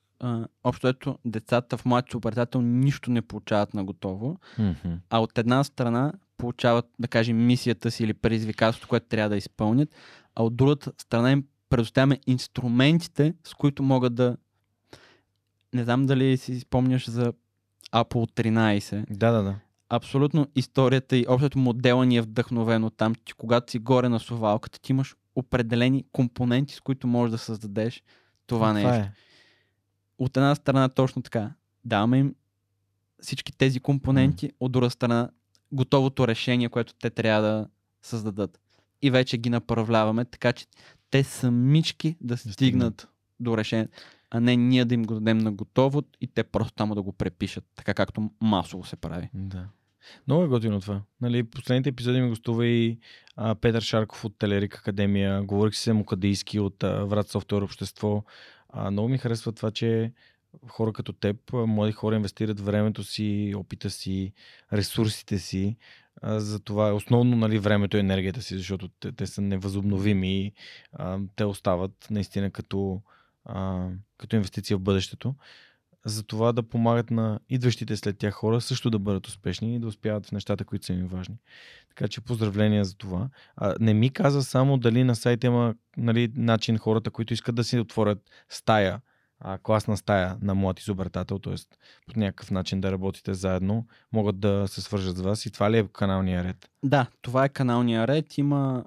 Общо 0.65 0.89
ето 0.89 1.19
децата 1.25 1.77
в 1.77 1.85
млади 1.85 2.17
обретател 2.17 2.61
нищо 2.61 3.11
не 3.11 3.23
получават 3.23 3.75
на 3.75 3.85
готово, 3.85 4.39
mm-hmm. 4.59 4.99
а 5.11 5.19
от 5.19 5.39
една 5.39 5.65
страна 5.65 6.13
получават, 6.39 6.87
да 6.99 7.09
кажем, 7.09 7.47
мисията 7.47 7.91
си 7.91 8.05
или 8.05 8.15
предизвикателството, 8.15 8.89
което 8.89 9.07
трябва 9.07 9.29
да 9.29 9.37
изпълнят, 9.37 9.89
а 10.35 10.43
от 10.43 10.57
другата 10.57 10.93
страна 10.99 11.33
им 11.33 11.45
предоставяме 11.71 12.21
инструментите, 12.27 13.35
с 13.45 13.55
които 13.55 13.83
могат 13.83 14.15
да... 14.15 14.37
Не 15.75 15.85
знам 15.85 16.07
дали 16.07 16.37
си 16.37 16.61
спомняш 16.61 17.09
за 17.09 17.33
Apple 17.93 18.43
13. 18.43 19.05
Да, 19.11 19.33
да, 19.33 19.43
да. 19.43 19.55
Абсолютно 19.89 20.47
историята 20.57 21.17
и 21.17 21.27
общото 21.29 21.59
модела 21.59 22.07
ни 22.07 22.17
е 22.17 22.21
вдъхновено 22.21 22.91
там, 22.91 23.15
че 23.25 23.35
когато 23.35 23.71
си 23.71 23.79
горе 23.79 24.09
на 24.09 24.21
совалката, 24.21 24.81
ти 24.81 24.93
имаш 24.93 25.17
определени 25.37 26.05
компоненти, 26.13 26.75
с 26.75 26.81
които 26.81 27.07
можеш 27.07 27.31
да 27.31 27.39
създадеш 27.39 28.03
това, 28.47 28.59
това 28.59 28.73
нещо. 28.73 28.91
Е. 28.91 29.13
От 30.23 30.37
една 30.37 30.55
страна 30.55 30.89
точно 30.89 31.23
така. 31.23 31.53
Даваме 31.85 32.19
им 32.19 32.35
всички 33.21 33.53
тези 33.53 33.81
компоненти, 33.81 34.49
mm. 34.49 34.55
от 34.61 34.73
друга 34.73 34.91
страна 34.91 35.31
готовото 35.73 36.29
решение, 36.29 36.69
което 36.69 36.95
те 36.95 37.11
трябва 37.11 37.43
да 37.43 37.69
създадат. 38.03 38.61
И 39.03 39.11
вече 39.11 39.39
ги 39.39 39.51
направляваме, 39.51 40.25
така 40.25 40.53
че 40.53 40.67
те 41.11 41.25
самички 41.25 42.17
да 42.21 42.37
стигнат 42.37 43.09
до 43.41 43.57
решение, 43.57 43.89
а 44.31 44.41
не 44.41 44.57
ние 44.57 44.85
да 44.85 44.95
им 44.95 45.05
го 45.05 45.15
дадем 45.15 45.39
на 45.39 45.53
готово 45.53 46.03
и 46.21 46.27
те 46.27 46.45
просто 46.45 46.75
там 46.75 46.91
да 46.91 47.03
го 47.03 47.13
препишат, 47.13 47.65
така 47.77 47.95
както 47.95 48.31
масово 48.41 48.85
се 48.85 48.97
прави. 48.97 49.31
Да. 49.35 49.69
Много 50.27 50.45
е 50.45 50.49
готино 50.49 50.81
това. 50.81 51.03
Нали, 51.21 51.43
последните 51.43 51.89
епизоди 51.89 52.21
ми 52.21 52.29
гостува 52.29 52.67
и 52.67 52.99
а, 53.37 53.55
Петър 53.55 53.83
Шарков 53.83 54.25
от 54.25 54.39
Телерик 54.39 54.79
Академия, 54.79 55.43
говорих 55.43 55.75
си 55.75 55.93
Мукадийски 55.93 56.61
от 56.61 56.85
а, 56.85 57.05
Врат 57.05 57.29
Софтуер 57.29 57.63
общество. 57.63 58.25
А, 58.73 58.91
много 58.91 59.09
ми 59.09 59.19
харесва 59.19 59.53
това, 59.53 59.71
че 59.71 60.13
хора 60.69 60.93
като 60.93 61.13
теб, 61.13 61.37
млади 61.53 61.93
хора 61.93 62.17
инвестират 62.17 62.61
времето 62.61 63.05
си, 63.05 63.53
опита 63.57 63.91
си, 63.91 64.33
ресурсите 64.73 65.39
си. 65.39 65.77
За 66.23 66.61
това 66.61 66.89
е 66.89 66.93
основно 66.93 67.37
нали, 67.37 67.59
времето 67.59 67.97
и 67.97 68.01
енергията 68.01 68.43
си, 68.43 68.57
защото 68.57 68.89
те, 68.89 69.13
те 69.13 69.27
са 69.27 69.41
невъзобновими 69.41 70.41
и 70.41 70.53
а, 70.93 71.19
те 71.37 71.45
остават 71.45 72.07
наистина 72.11 72.51
като, 72.51 73.03
а, 73.45 73.89
като 74.19 74.37
инвестиция 74.37 74.77
в 74.77 74.81
бъдещето. 74.81 75.35
За 76.07 76.23
това 76.23 76.53
да 76.53 76.63
помагат 76.63 77.11
на 77.11 77.41
идващите 77.49 77.97
след 77.97 78.19
тях 78.19 78.35
хора 78.35 78.61
също 78.61 78.91
да 78.91 78.99
бъдат 78.99 79.27
успешни 79.27 79.75
и 79.75 79.79
да 79.79 79.87
успяват 79.87 80.27
в 80.27 80.33
нещата, 80.33 80.65
които 80.65 80.87
са 80.87 80.93
им 80.93 81.07
важни. 81.07 81.37
Така 81.89 82.09
че 82.09 82.21
поздравления 82.21 82.85
за 82.85 82.97
това. 82.97 83.29
А, 83.57 83.75
не 83.81 83.95
ми 83.95 84.11
каза 84.11 84.43
само 84.43 84.79
дали 84.79 85.05
на 85.05 85.17
сайта 85.17 85.47
има 85.47 85.75
нали, 85.97 86.33
начин 86.37 86.79
хората, 86.79 87.11
които 87.11 87.33
искат 87.33 87.55
да 87.55 87.65
си 87.65 87.79
отворят 87.79 88.31
стая 88.49 89.01
а, 89.45 89.59
класна 89.59 89.97
стая 89.97 90.37
на 90.43 90.55
млад 90.55 90.81
изобретател, 90.81 91.39
т.е. 91.39 91.55
по 92.13 92.21
някакъв 92.21 92.51
начин 92.51 92.81
да 92.81 92.93
работите 92.93 93.35
заедно, 93.35 93.87
могат 94.13 94.41
да 94.41 94.65
се 94.69 94.81
свържат 94.81 95.17
с 95.17 95.21
вас. 95.21 95.47
И 95.47 95.51
това 95.51 95.71
ли 95.71 95.79
е 95.79 95.89
каналния 95.93 96.45
ред? 96.45 96.71
Да, 96.83 97.07
това 97.23 97.45
е 97.45 97.49
каналния 97.49 98.07
ред. 98.07 98.39
Има 98.39 98.85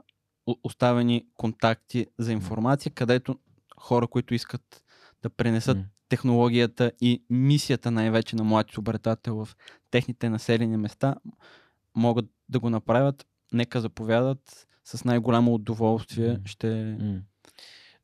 оставени 0.64 1.26
контакти 1.34 2.08
за 2.20 2.32
информация, 2.32 2.92
където 2.92 3.40
хора, 3.78 4.08
които 4.08 4.34
искат 4.34 4.84
да 5.22 5.30
пренесат 5.30 5.78
mm. 5.78 5.86
Технологията 6.10 6.92
и 7.02 7.24
мисията 7.30 7.92
най-вече 7.92 8.36
на 8.36 8.44
млад 8.44 8.72
изобретател 8.72 9.46
в 9.46 9.56
техните 9.92 10.30
населени 10.30 10.78
места, 10.78 11.16
могат 11.96 12.26
да 12.50 12.60
го 12.60 12.70
направят. 12.70 13.26
Нека 13.54 13.82
заповядат. 13.82 14.68
С 14.84 15.04
най-голямо 15.04 15.54
удоволствие 15.54 16.40
ще 16.46 16.98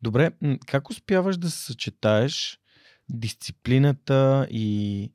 Добре, 0.01 0.31
как 0.67 0.89
успяваш 0.89 1.37
да 1.37 1.49
съчетаеш 1.49 2.59
дисциплината 3.09 4.47
и 4.49 5.11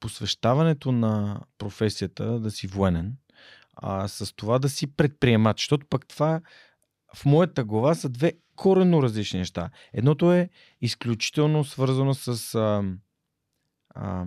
посвещаването 0.00 0.92
на 0.92 1.40
професията 1.58 2.40
да 2.40 2.50
си 2.50 2.66
военен, 2.66 3.16
а 3.76 4.08
с 4.08 4.36
това 4.36 4.58
да 4.58 4.68
си 4.68 4.96
предприемач, 4.96 5.60
защото 5.60 5.86
пък 5.86 6.06
това 6.06 6.40
в 7.14 7.24
моята 7.24 7.64
глава 7.64 7.94
са 7.94 8.08
две 8.08 8.32
коренно 8.56 9.02
различни 9.02 9.38
неща. 9.38 9.70
Едното 9.92 10.32
е 10.32 10.48
изключително 10.80 11.64
свързано 11.64 12.14
с, 12.14 12.54
а, 12.54 12.84
а, 13.94 14.24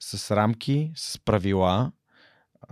с 0.00 0.36
рамки, 0.36 0.92
с 0.96 1.18
правила, 1.18 1.92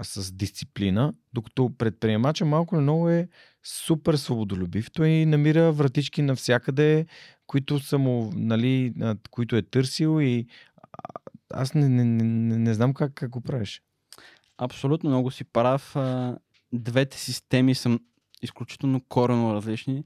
с 0.03 0.33
дисциплина, 0.33 1.15
докато 1.33 1.71
предприемача 1.79 2.45
малко 2.45 2.75
или 2.75 2.83
много 2.83 3.09
е 3.09 3.29
супер 3.65 4.15
свободолюбив. 4.15 4.91
Той 4.91 5.27
намира 5.27 5.73
вратички 5.73 6.23
навсякъде, 6.23 7.07
които 7.47 7.79
са 7.79 7.99
му, 7.99 8.33
нали, 8.35 8.95
които 9.31 9.57
е 9.57 9.63
търсил 9.63 10.23
и 10.23 10.47
аз 11.55 11.75
не, 11.75 11.89
не, 11.89 12.05
не, 12.05 12.59
не 12.59 12.75
знам 12.75 12.95
как, 12.95 13.15
как 13.15 13.31
го 13.31 13.41
правиш. 13.41 13.83
Абсолютно 14.59 15.11
много 15.11 15.31
си 15.31 15.45
прав. 15.45 15.97
Двете 16.73 17.19
системи 17.19 17.75
са 17.75 17.99
изключително 18.43 19.01
корено 19.09 19.55
различни, 19.55 20.05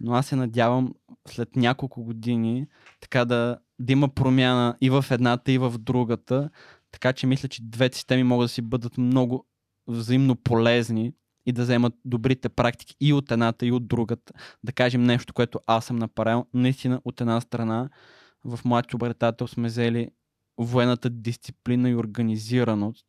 но 0.00 0.14
аз 0.14 0.26
се 0.26 0.36
надявам 0.36 0.94
след 1.28 1.56
няколко 1.56 2.04
години 2.04 2.66
така 3.00 3.24
да, 3.24 3.58
да 3.78 3.92
има 3.92 4.08
промяна 4.08 4.76
и 4.80 4.90
в 4.90 5.04
едната, 5.10 5.52
и 5.52 5.58
в 5.58 5.78
другата, 5.78 6.50
така 6.90 7.12
че 7.12 7.26
мисля, 7.26 7.48
че 7.48 7.62
двете 7.62 7.96
системи 7.96 8.22
могат 8.22 8.44
да 8.44 8.48
си 8.48 8.62
бъдат 8.62 8.98
много 8.98 9.46
взаимно 9.86 10.36
полезни 10.36 11.12
и 11.46 11.52
да 11.52 11.62
вземат 11.62 11.94
добрите 12.04 12.48
практики 12.48 12.96
и 13.00 13.12
от 13.12 13.30
едната, 13.30 13.66
и 13.66 13.72
от 13.72 13.88
другата. 13.88 14.32
Да 14.64 14.72
кажем 14.72 15.02
нещо, 15.02 15.34
което 15.34 15.60
аз 15.66 15.84
съм 15.84 15.96
направил. 15.96 16.46
Наистина, 16.54 17.00
от 17.04 17.20
една 17.20 17.40
страна, 17.40 17.90
в 18.44 18.60
младши 18.64 18.96
обретател 18.96 19.46
сме 19.46 19.68
взели 19.68 20.08
военната 20.58 21.10
дисциплина 21.10 21.90
и 21.90 21.94
организираност. 21.94 23.04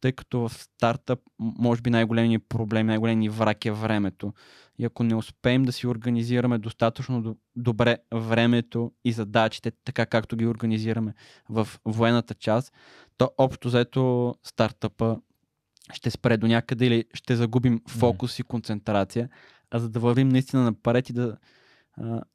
Тъй 0.00 0.12
като 0.12 0.48
в 0.48 0.54
стартъп 0.54 1.20
може 1.38 1.82
би 1.82 1.90
най-големият 1.90 2.42
проблем, 2.48 2.86
най-големият 2.86 3.34
враг 3.34 3.64
е 3.64 3.72
времето. 3.72 4.32
И 4.78 4.84
ако 4.84 5.04
не 5.04 5.14
успеем 5.14 5.62
да 5.62 5.72
си 5.72 5.86
организираме 5.86 6.58
достатъчно 6.58 7.36
добре 7.56 7.96
времето 8.14 8.92
и 9.04 9.12
задачите, 9.12 9.72
така 9.84 10.06
както 10.06 10.36
ги 10.36 10.46
организираме 10.46 11.14
в 11.48 11.68
военната 11.84 12.34
част, 12.34 12.72
то 13.16 13.30
общо 13.38 13.68
заето 13.68 14.34
стартъпа 14.42 15.16
ще 15.92 16.10
спре 16.10 16.36
до 16.36 16.46
някъде 16.46 16.86
или 16.86 17.04
ще 17.14 17.36
загубим 17.36 17.80
фокус 17.88 18.38
и 18.38 18.42
концентрация, 18.42 19.28
а 19.70 19.78
за 19.78 19.88
да 19.88 20.00
вървим 20.00 20.28
наистина 20.28 20.62
напред 20.62 21.10
и 21.10 21.12
да, 21.12 21.36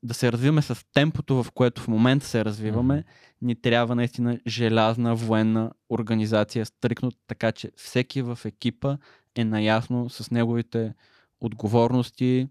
да 0.04 0.14
се 0.14 0.32
развиваме 0.32 0.62
с 0.62 0.86
темпото, 0.94 1.44
в 1.44 1.52
което 1.52 1.82
в 1.82 1.88
момента 1.88 2.26
се 2.26 2.46
развиваме, 2.46 3.04
ни 3.42 3.62
трябва 3.62 3.96
наистина 3.96 4.40
желязна 4.48 5.16
военна 5.16 5.72
организация, 5.90 6.66
стрикно 6.66 7.12
така, 7.28 7.52
че 7.52 7.72
всеки 7.76 8.22
в 8.22 8.40
екипа 8.46 8.98
е 9.36 9.46
наясно 9.46 10.10
с 10.10 10.32
неговите 10.32 10.94
отговорности, 11.42 12.48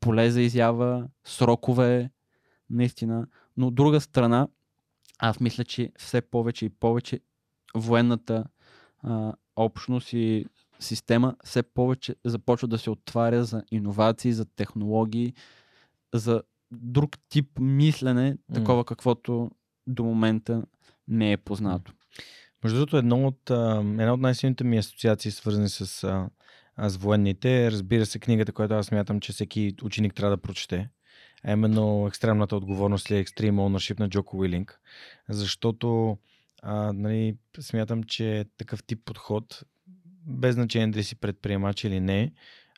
поле 0.00 0.30
за 0.30 0.42
изява, 0.42 1.08
срокове, 1.24 2.10
наистина. 2.70 3.26
Но 3.56 3.66
от 3.66 3.74
друга 3.74 4.00
страна, 4.00 4.48
аз 5.18 5.40
мисля, 5.40 5.64
че 5.64 5.92
все 5.98 6.20
повече 6.20 6.64
и 6.64 6.68
повече 6.68 7.20
военната 7.74 8.44
а, 9.02 9.32
общност 9.56 10.12
и 10.12 10.46
система 10.80 11.36
все 11.44 11.62
повече 11.62 12.16
започва 12.24 12.68
да 12.68 12.78
се 12.78 12.90
отваря 12.90 13.44
за 13.44 13.62
иновации, 13.70 14.32
за 14.32 14.44
технологии, 14.44 15.34
за 16.14 16.42
друг 16.72 17.16
тип 17.28 17.46
мислене, 17.60 18.36
такова 18.54 18.84
каквото 18.84 19.50
до 19.86 20.04
момента 20.04 20.62
не 21.08 21.32
е 21.32 21.36
познато. 21.36 21.92
Между 22.64 22.78
другото, 22.78 22.96
едно 22.96 23.26
от, 23.26 23.50
една 23.50 24.12
от 24.12 24.20
най-силните 24.20 24.64
ми 24.64 24.78
асоциации, 24.78 25.30
свързани 25.30 25.68
с, 25.68 26.04
а, 26.04 26.88
с 26.88 26.96
военните, 26.96 27.70
разбира 27.70 28.06
се, 28.06 28.18
книгата, 28.18 28.52
която 28.52 28.74
аз 28.74 28.86
смятам, 28.86 29.20
че 29.20 29.32
всеки 29.32 29.74
ученик 29.82 30.14
трябва 30.14 30.36
да 30.36 30.42
прочете. 30.42 30.90
А 31.44 31.52
именно 31.52 32.06
екстремната 32.06 32.56
отговорност 32.56 33.10
или 33.10 33.24
Extreme 33.24 33.54
Ownership 33.54 34.00
на 34.00 34.08
Джоко 34.08 34.38
Уилинг. 34.38 34.80
Защото 35.28 36.18
а, 36.62 36.92
нали, 36.92 37.36
смятам, 37.60 38.02
че 38.02 38.44
такъв 38.58 38.84
тип 38.84 39.00
подход, 39.04 39.62
без 40.26 40.54
значение 40.54 40.88
дали 40.88 41.04
си 41.04 41.16
предприемач 41.16 41.84
или 41.84 42.00
не, 42.00 42.32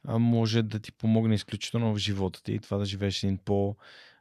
може 0.09 0.63
да 0.63 0.79
ти 0.79 0.93
помогне 0.93 1.35
изключително 1.35 1.95
в 1.95 1.99
живота 1.99 2.43
ти 2.43 2.53
и 2.53 2.59
това 2.59 2.79
да 2.79 2.85
живееш 2.85 3.23
един 3.23 3.39
по 3.39 3.77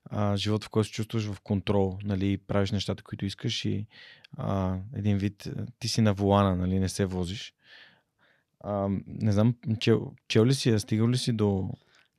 а, 0.06 0.36
живот, 0.36 0.64
в 0.64 0.70
който 0.70 0.88
се 0.88 0.94
чувстваш 0.94 1.26
в 1.26 1.42
контрол, 1.42 1.98
нали, 2.04 2.38
правиш 2.38 2.72
нещата, 2.72 3.04
които 3.04 3.26
искаш 3.26 3.66
и 3.66 3.86
а, 4.38 4.78
един 4.96 5.18
вид 5.18 5.50
ти 5.80 5.88
си 5.88 6.02
на 6.02 6.14
волана, 6.14 6.56
нали, 6.56 6.80
не 6.80 6.90
се 6.90 7.06
возиш. 7.06 7.54
А, 8.60 8.90
не 9.08 9.32
знам, 9.32 9.56
чел, 9.80 10.12
чел 10.28 10.46
ли 10.46 10.54
си, 10.54 10.80
стигал 10.80 11.10
ли 11.10 11.18
си 11.18 11.34
до 11.34 11.70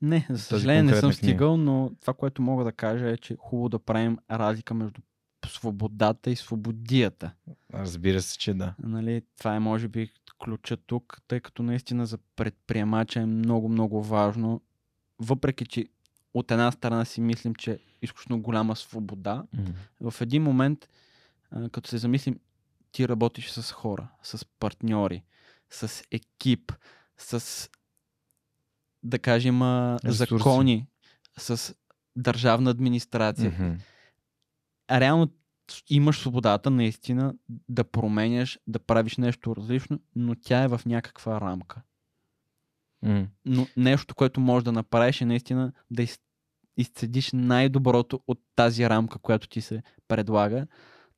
не, 0.03 0.27
за 0.31 0.39
съжаление 0.39 0.83
не 0.83 0.97
съм 0.97 1.13
стигал, 1.13 1.57
но 1.57 1.91
това, 2.01 2.15
което 2.15 2.43
мога 2.43 2.65
да 2.65 2.73
кажа 2.73 3.11
е, 3.11 3.17
че 3.17 3.33
е 3.33 3.37
хубаво 3.41 3.69
да 3.69 3.79
правим 3.79 4.19
разлика 4.31 4.75
между 4.75 5.01
свободата 5.49 6.31
и 6.31 6.37
свободията. 6.37 7.33
Разбира 7.75 8.23
се, 8.23 8.39
че 8.39 8.55
да. 8.55 8.75
Нали, 8.83 9.23
това 9.39 9.55
е 9.55 9.61
може 9.61 9.89
би 9.89 10.11
ключа 10.45 10.77
тук, 10.77 11.21
тъй 11.29 11.41
като 11.41 11.63
наистина 11.63 12.07
за 12.07 12.19
предприемача 12.37 13.21
е 13.21 13.27
много, 13.27 13.69
много 13.69 14.03
важно. 14.03 14.61
Въпреки, 15.19 15.67
че 15.67 15.87
от 16.35 16.51
една 16.51 16.73
страна 16.73 17.05
си 17.05 17.21
мислим, 17.21 17.55
че 17.55 17.73
е 17.73 17.79
изключително 18.03 18.43
голяма 18.43 18.77
свобода, 18.77 19.45
mm-hmm. 19.57 20.11
в 20.11 20.21
един 20.21 20.43
момент, 20.43 20.89
като 21.73 21.91
се 21.91 21.99
замислим, 21.99 22.41
ти 22.93 23.09
работиш 23.09 23.51
с 23.51 23.73
хора, 23.73 24.09
с 24.23 24.47
партньори, 24.61 25.23
с 25.71 26.05
екип, 26.11 26.73
с 27.17 27.69
да 29.03 29.19
кажем 29.19 29.63
Ресурси. 29.63 30.17
закони, 30.17 30.87
с 31.39 31.75
държавна 32.17 32.71
администрация. 32.71 33.51
Mm-hmm 33.51 33.77
реално 35.01 35.29
имаш 35.91 36.21
свободата 36.21 36.71
наистина 36.71 37.35
да 37.69 37.85
променяш, 37.85 38.59
да 38.67 38.79
правиш 38.79 39.17
нещо 39.17 39.57
различно, 39.57 40.01
но 40.17 40.35
тя 40.35 40.63
е 40.63 40.69
в 40.69 40.81
някаква 40.87 41.41
рамка. 41.41 41.83
Mm. 43.05 43.27
Но 43.45 43.67
нещо, 43.77 44.15
което 44.15 44.41
можеш 44.41 44.65
да 44.65 44.73
направиш 44.73 45.21
е 45.21 45.25
наистина 45.25 45.73
да 45.91 46.03
из, 46.03 46.19
изцедиш 46.77 47.31
най-доброто 47.33 48.21
от 48.27 48.41
тази 48.57 48.89
рамка, 48.89 49.19
която 49.19 49.49
ти 49.49 49.61
се 49.61 49.83
предлага, 50.09 50.67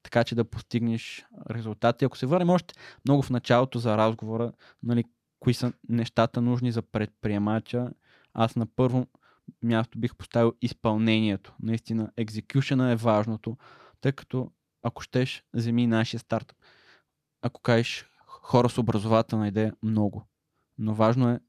така 0.03 0.25
че 0.25 0.35
да 0.35 0.45
постигнеш 0.45 1.27
резултати. 1.51 2.05
Ако 2.05 2.19
се 2.19 2.27
върнем 2.27 2.51
още 2.51 2.75
много 3.05 3.23
в 3.23 3.31
началото 3.31 3.79
за 3.79 3.97
разговора, 3.97 4.53
нали, 4.83 5.05
кои 5.41 5.55
са 5.55 5.73
нещата 5.89 6.41
нужни 6.41 6.73
за 6.73 6.83
предприемача, 6.83 7.91
аз 8.33 8.57
на 8.57 8.67
първо 8.67 9.07
място 9.63 9.99
бих 9.99 10.17
поставил 10.17 10.53
изпълнението. 10.63 11.55
Наистина, 11.63 12.13
екзекюшена 12.17 12.91
е 12.91 12.97
важното, 12.97 13.57
тъй 14.01 14.13
като 14.13 14.53
ако 14.83 15.03
щеш, 15.03 15.45
вземи 15.55 15.87
нашия 15.87 16.21
старт. 16.21 16.57
Ако 17.43 17.61
кажеш 17.61 18.07
хора 18.27 18.69
с 18.69 18.79
образователна 18.79 19.49
идея, 19.49 19.77
много. 19.83 20.29
Но 20.79 20.95
важно 20.95 21.31
е 21.31 21.41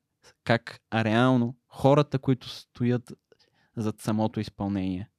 как 0.43 0.79
реално 0.93 1.55
хората, 1.67 2.19
които 2.19 2.49
стоят 2.49 3.13
зад 3.75 4.01
самото 4.01 4.39
изпълнение. 4.39 5.09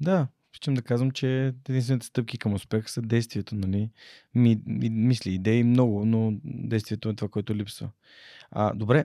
Да, 0.00 0.28
Искам 0.54 0.74
да 0.74 0.82
казвам, 0.82 1.10
че 1.10 1.54
единствените 1.68 2.06
стъпки 2.06 2.38
към 2.38 2.52
успеха 2.52 2.88
са 2.88 3.02
действието, 3.02 3.54
нали? 3.54 3.90
Ми, 4.34 4.62
мисли, 4.90 5.34
идеи 5.34 5.64
много, 5.64 6.04
но 6.04 6.32
действието 6.44 7.08
е 7.08 7.14
това, 7.14 7.28
което 7.28 7.54
липсва. 7.54 7.90
А, 8.50 8.74
добре, 8.74 9.04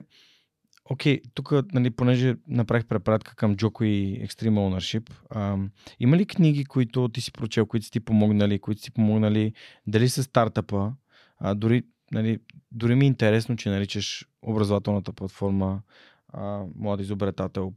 Окей, 0.84 1.20
okay, 1.20 1.30
тук, 1.34 1.52
нали, 1.72 1.90
понеже 1.90 2.36
направих 2.48 2.86
препратка 2.86 3.34
към 3.34 3.56
Джоко 3.56 3.84
и 3.84 4.26
Extreme 4.26 4.50
Ownership, 4.50 5.12
а, 5.30 5.56
има 6.00 6.16
ли 6.16 6.26
книги, 6.26 6.64
които 6.64 7.08
ти 7.08 7.20
си 7.20 7.32
прочел, 7.32 7.66
които 7.66 7.84
си 7.84 7.92
ти 7.92 8.00
помогнали, 8.00 8.58
които 8.58 8.80
си 8.80 8.90
помогнали 8.90 9.52
дали 9.86 10.08
с 10.08 10.22
стартъпа, 10.22 10.92
а, 11.38 11.54
дори, 11.54 11.82
нали, 12.12 12.38
дори 12.72 12.94
ми 12.94 13.04
е 13.04 13.08
интересно, 13.08 13.56
че 13.56 13.70
наричаш 13.70 14.26
образователната 14.42 15.12
платформа 15.12 15.82
а, 16.28 16.64
Млад 16.76 17.00
изобретател 17.00 17.72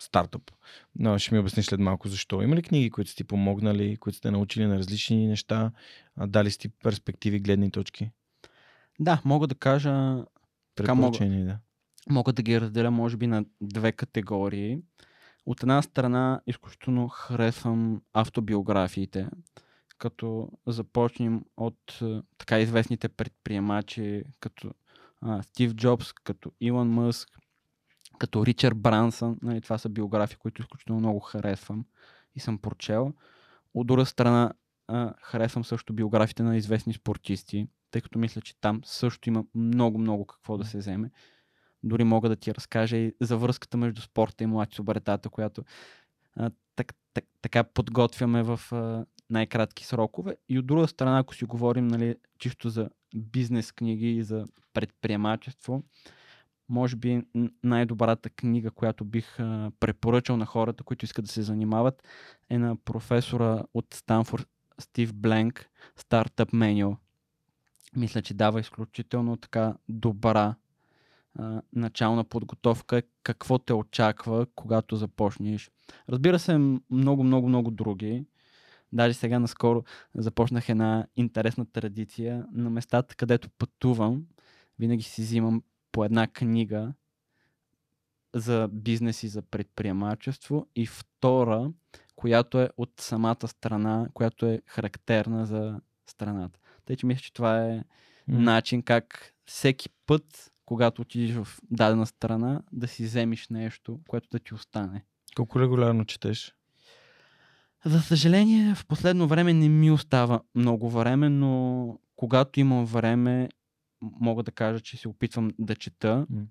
стартъп. 0.00 0.42
Но 0.98 1.18
ще 1.18 1.34
ми 1.34 1.40
обясниш 1.40 1.66
след 1.66 1.80
малко 1.80 2.08
защо. 2.08 2.42
Има 2.42 2.56
ли 2.56 2.62
книги, 2.62 2.90
които 2.90 3.10
сте 3.10 3.16
ти 3.16 3.24
помогнали, 3.24 3.96
които 3.96 4.18
сте 4.18 4.30
научили 4.30 4.66
на 4.66 4.78
различни 4.78 5.26
неща, 5.26 5.72
а, 6.16 6.26
дали 6.26 6.50
сте 6.50 6.68
перспективи, 6.68 7.40
гледни 7.40 7.70
точки? 7.70 8.10
Да, 9.00 9.20
мога 9.24 9.46
да 9.46 9.54
кажа... 9.54 10.24
Така 10.74 10.94
мога, 10.94 11.18
да 11.28 11.58
мога 12.10 12.32
да 12.32 12.42
ги 12.42 12.60
разделя 12.60 12.90
може 12.90 13.16
би 13.16 13.26
на 13.26 13.44
две 13.60 13.92
категории. 13.92 14.78
От 15.46 15.62
една 15.62 15.82
страна 15.82 16.40
изключително 16.46 17.08
харесвам 17.08 18.02
автобиографиите, 18.12 19.28
като 19.98 20.48
започнем 20.66 21.44
от 21.56 22.00
така 22.38 22.60
известните 22.60 23.08
предприемачи, 23.08 24.22
като 24.40 24.70
а, 25.20 25.42
Стив 25.42 25.74
Джобс, 25.74 26.12
като 26.12 26.52
Илон 26.60 26.88
Мъск, 26.88 27.28
като 28.18 28.46
Ричард 28.46 28.78
Брансън. 28.78 29.38
Нали, 29.42 29.60
това 29.60 29.78
са 29.78 29.88
биографии, 29.88 30.36
които 30.36 30.62
изключително 30.62 31.00
много 31.00 31.20
харесвам 31.20 31.84
и 32.34 32.40
съм 32.40 32.58
прочел. 32.58 33.12
От 33.74 33.86
друга 33.86 34.06
страна 34.06 34.52
а, 34.88 35.14
харесвам 35.22 35.64
също 35.64 35.92
биографите 35.92 36.42
на 36.42 36.56
известни 36.56 36.92
спортисти, 36.92 37.68
тъй 37.90 38.02
като 38.02 38.18
мисля, 38.18 38.40
че 38.40 38.60
там 38.60 38.80
също 38.84 39.28
има 39.28 39.44
много-много 39.54 40.26
какво 40.26 40.58
да 40.58 40.64
се 40.64 40.78
вземе. 40.78 41.10
Дори 41.86 42.04
мога 42.04 42.28
да 42.28 42.36
ти 42.36 42.54
разкажа 42.54 42.96
и 42.96 43.12
за 43.20 43.36
връзката 43.36 43.76
между 43.76 44.00
спорта 44.00 44.44
и 44.44 44.46
млади 44.46 44.74
субретата, 44.74 45.28
която 45.28 45.64
а, 46.36 46.50
так, 46.76 46.94
так, 47.14 47.24
така 47.42 47.64
подготвяме 47.64 48.42
в 48.42 48.60
а, 48.72 49.04
най-кратки 49.30 49.84
срокове. 49.84 50.36
И 50.48 50.58
от 50.58 50.66
друга 50.66 50.88
страна, 50.88 51.18
ако 51.18 51.34
си 51.34 51.44
говорим 51.44 51.86
нали, 51.86 52.16
чисто 52.38 52.68
за 52.68 52.90
бизнес 53.16 53.72
книги 53.72 54.16
и 54.16 54.22
за 54.22 54.44
предприемачество, 54.72 55.82
може 56.68 56.96
би 56.96 57.22
най-добрата 57.62 58.30
книга, 58.30 58.70
която 58.70 59.04
бих 59.04 59.40
а, 59.40 59.70
препоръчал 59.80 60.36
на 60.36 60.46
хората, 60.46 60.84
които 60.84 61.04
искат 61.04 61.24
да 61.24 61.30
се 61.30 61.42
занимават, 61.42 62.02
е 62.50 62.58
на 62.58 62.76
професора 62.76 63.62
от 63.74 63.94
Станфорд 63.94 64.48
Стив 64.78 65.14
Бленк, 65.14 65.70
Startup 65.98 66.52
Manual. 66.52 66.96
Мисля, 67.96 68.22
че 68.22 68.34
дава 68.34 68.60
изключително 68.60 69.36
така 69.36 69.74
добра 69.88 70.54
а, 71.38 71.62
начална 71.72 72.24
подготовка, 72.24 73.02
какво 73.22 73.58
те 73.58 73.72
очаква, 73.72 74.46
когато 74.54 74.96
започнеш. 74.96 75.70
Разбира 76.08 76.38
се, 76.38 76.58
много, 76.90 77.24
много, 77.24 77.48
много 77.48 77.70
други. 77.70 78.24
Даже 78.92 79.14
сега 79.14 79.38
наскоро 79.38 79.84
започнах 80.14 80.68
една 80.68 81.06
интересна 81.16 81.66
традиция. 81.66 82.46
На 82.52 82.70
местата, 82.70 83.14
където 83.14 83.50
пътувам, 83.58 84.22
винаги 84.78 85.02
си 85.02 85.22
взимам 85.22 85.62
по 85.92 86.04
една 86.04 86.26
книга 86.26 86.92
за 88.34 88.68
бизнес 88.72 89.22
и 89.22 89.28
за 89.28 89.42
предприемачество 89.42 90.66
и 90.76 90.86
втора, 90.86 91.72
която 92.16 92.60
е 92.60 92.70
от 92.76 92.92
самата 93.00 93.48
страна, 93.48 94.08
която 94.14 94.46
е 94.46 94.62
характерна 94.66 95.46
за 95.46 95.80
страната. 96.06 96.60
Тъй, 96.84 96.96
че 96.96 97.06
мисля, 97.06 97.20
че 97.20 97.32
това 97.32 97.64
е 97.64 97.84
М. 98.28 98.38
начин 98.38 98.82
как 98.82 99.34
всеки 99.44 99.88
път, 100.06 100.52
когато 100.66 101.02
отидеш 101.02 101.36
в 101.36 101.48
дадена 101.70 102.06
страна, 102.06 102.62
да 102.72 102.88
си 102.88 103.04
вземеш 103.04 103.48
нещо, 103.48 104.00
което 104.08 104.28
да 104.32 104.38
ти 104.38 104.54
остане. 104.54 105.04
Колко 105.36 105.60
регулярно 105.60 106.04
четеш? 106.04 106.54
За 107.84 108.00
съжаление, 108.00 108.74
в 108.74 108.86
последно 108.86 109.28
време 109.28 109.52
не 109.52 109.68
ми 109.68 109.90
остава 109.90 110.40
много 110.54 110.90
време, 110.90 111.28
но 111.28 111.98
когато 112.16 112.60
имам 112.60 112.84
време, 112.84 113.48
мога 114.02 114.42
да 114.42 114.52
кажа, 114.52 114.80
че 114.80 114.96
се 114.96 115.08
опитвам 115.08 115.50
да 115.58 115.76
чета. 115.76 116.26
М. 116.30 116.42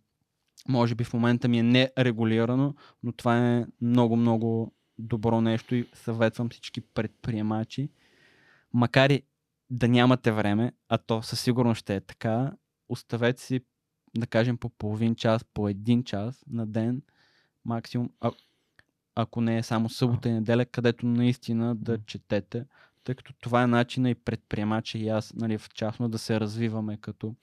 Може 0.70 0.96
би 0.96 1.04
в 1.04 1.14
момента 1.14 1.48
ми 1.48 1.60
е 1.60 1.64
нерегулирано, 1.64 2.76
но 3.04 3.12
това 3.12 3.58
е 3.58 3.66
много-много 3.82 4.76
добро 4.98 5.42
нещо 5.42 5.76
и 5.76 5.88
съветвам 5.94 6.50
всички 6.50 6.82
предприемачи. 6.82 7.90
Макар 8.74 9.10
и 9.10 9.22
да 9.70 9.88
нямате 9.88 10.32
време, 10.32 10.72
а 10.90 10.98
то 10.98 11.22
със 11.22 11.42
сигурност 11.42 11.80
ще 11.80 11.96
е 11.96 12.02
така, 12.02 12.52
оставете 12.90 13.42
си, 13.42 13.62
да 14.18 14.28
кажем, 14.28 14.58
по 14.58 14.70
половин 14.70 15.16
час, 15.16 15.44
по 15.44 15.70
един 15.70 16.04
час 16.04 16.44
на 16.48 16.66
ден, 16.66 17.02
максимум, 17.66 18.10
а, 18.22 18.32
ако 19.16 19.42
не 19.42 19.58
е 19.58 19.64
само 19.64 19.90
събота 19.90 20.30
и 20.30 20.34
неделя, 20.34 20.66
където 20.66 21.06
наистина 21.06 21.76
да 21.76 22.06
четете, 22.06 22.66
тъй 23.04 23.16
като 23.16 23.34
това 23.34 23.64
е 23.64 23.68
начина 23.68 24.10
и 24.10 24.16
предприемача 24.16 24.98
и 24.98 25.10
аз, 25.10 25.34
нали, 25.34 25.58
в 25.58 25.70
частно 25.70 26.10
да 26.10 26.18
се 26.18 26.40
развиваме 26.40 26.98
като 26.98 27.36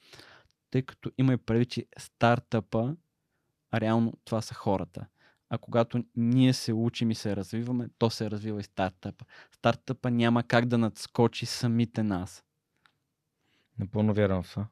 тъй 0.71 0.83
като 0.83 1.11
има 1.19 1.33
и 1.33 1.37
прави, 1.37 1.67
че 1.67 1.87
стартъпа, 1.99 2.97
а 3.71 3.81
реално 3.81 4.13
това 4.25 4.41
са 4.41 4.55
хората. 4.55 5.07
А 5.49 5.59
когато 5.59 6.05
ние 6.17 6.53
се 6.53 6.73
учим 6.73 7.11
и 7.11 7.15
се 7.15 7.37
развиваме, 7.37 7.89
то 7.99 8.11
се 8.11 8.31
развива 8.31 8.61
и 8.61 8.63
стартъпа. 8.63 9.25
Стартъпа 9.51 10.11
няма 10.11 10.43
как 10.43 10.67
да 10.67 10.79
надскочи 10.79 11.47
самите 11.47 12.03
нас. 12.03 12.45
Напълно 13.79 14.15
вярвам 14.15 14.43
в 14.43 14.51
това. 14.51 14.67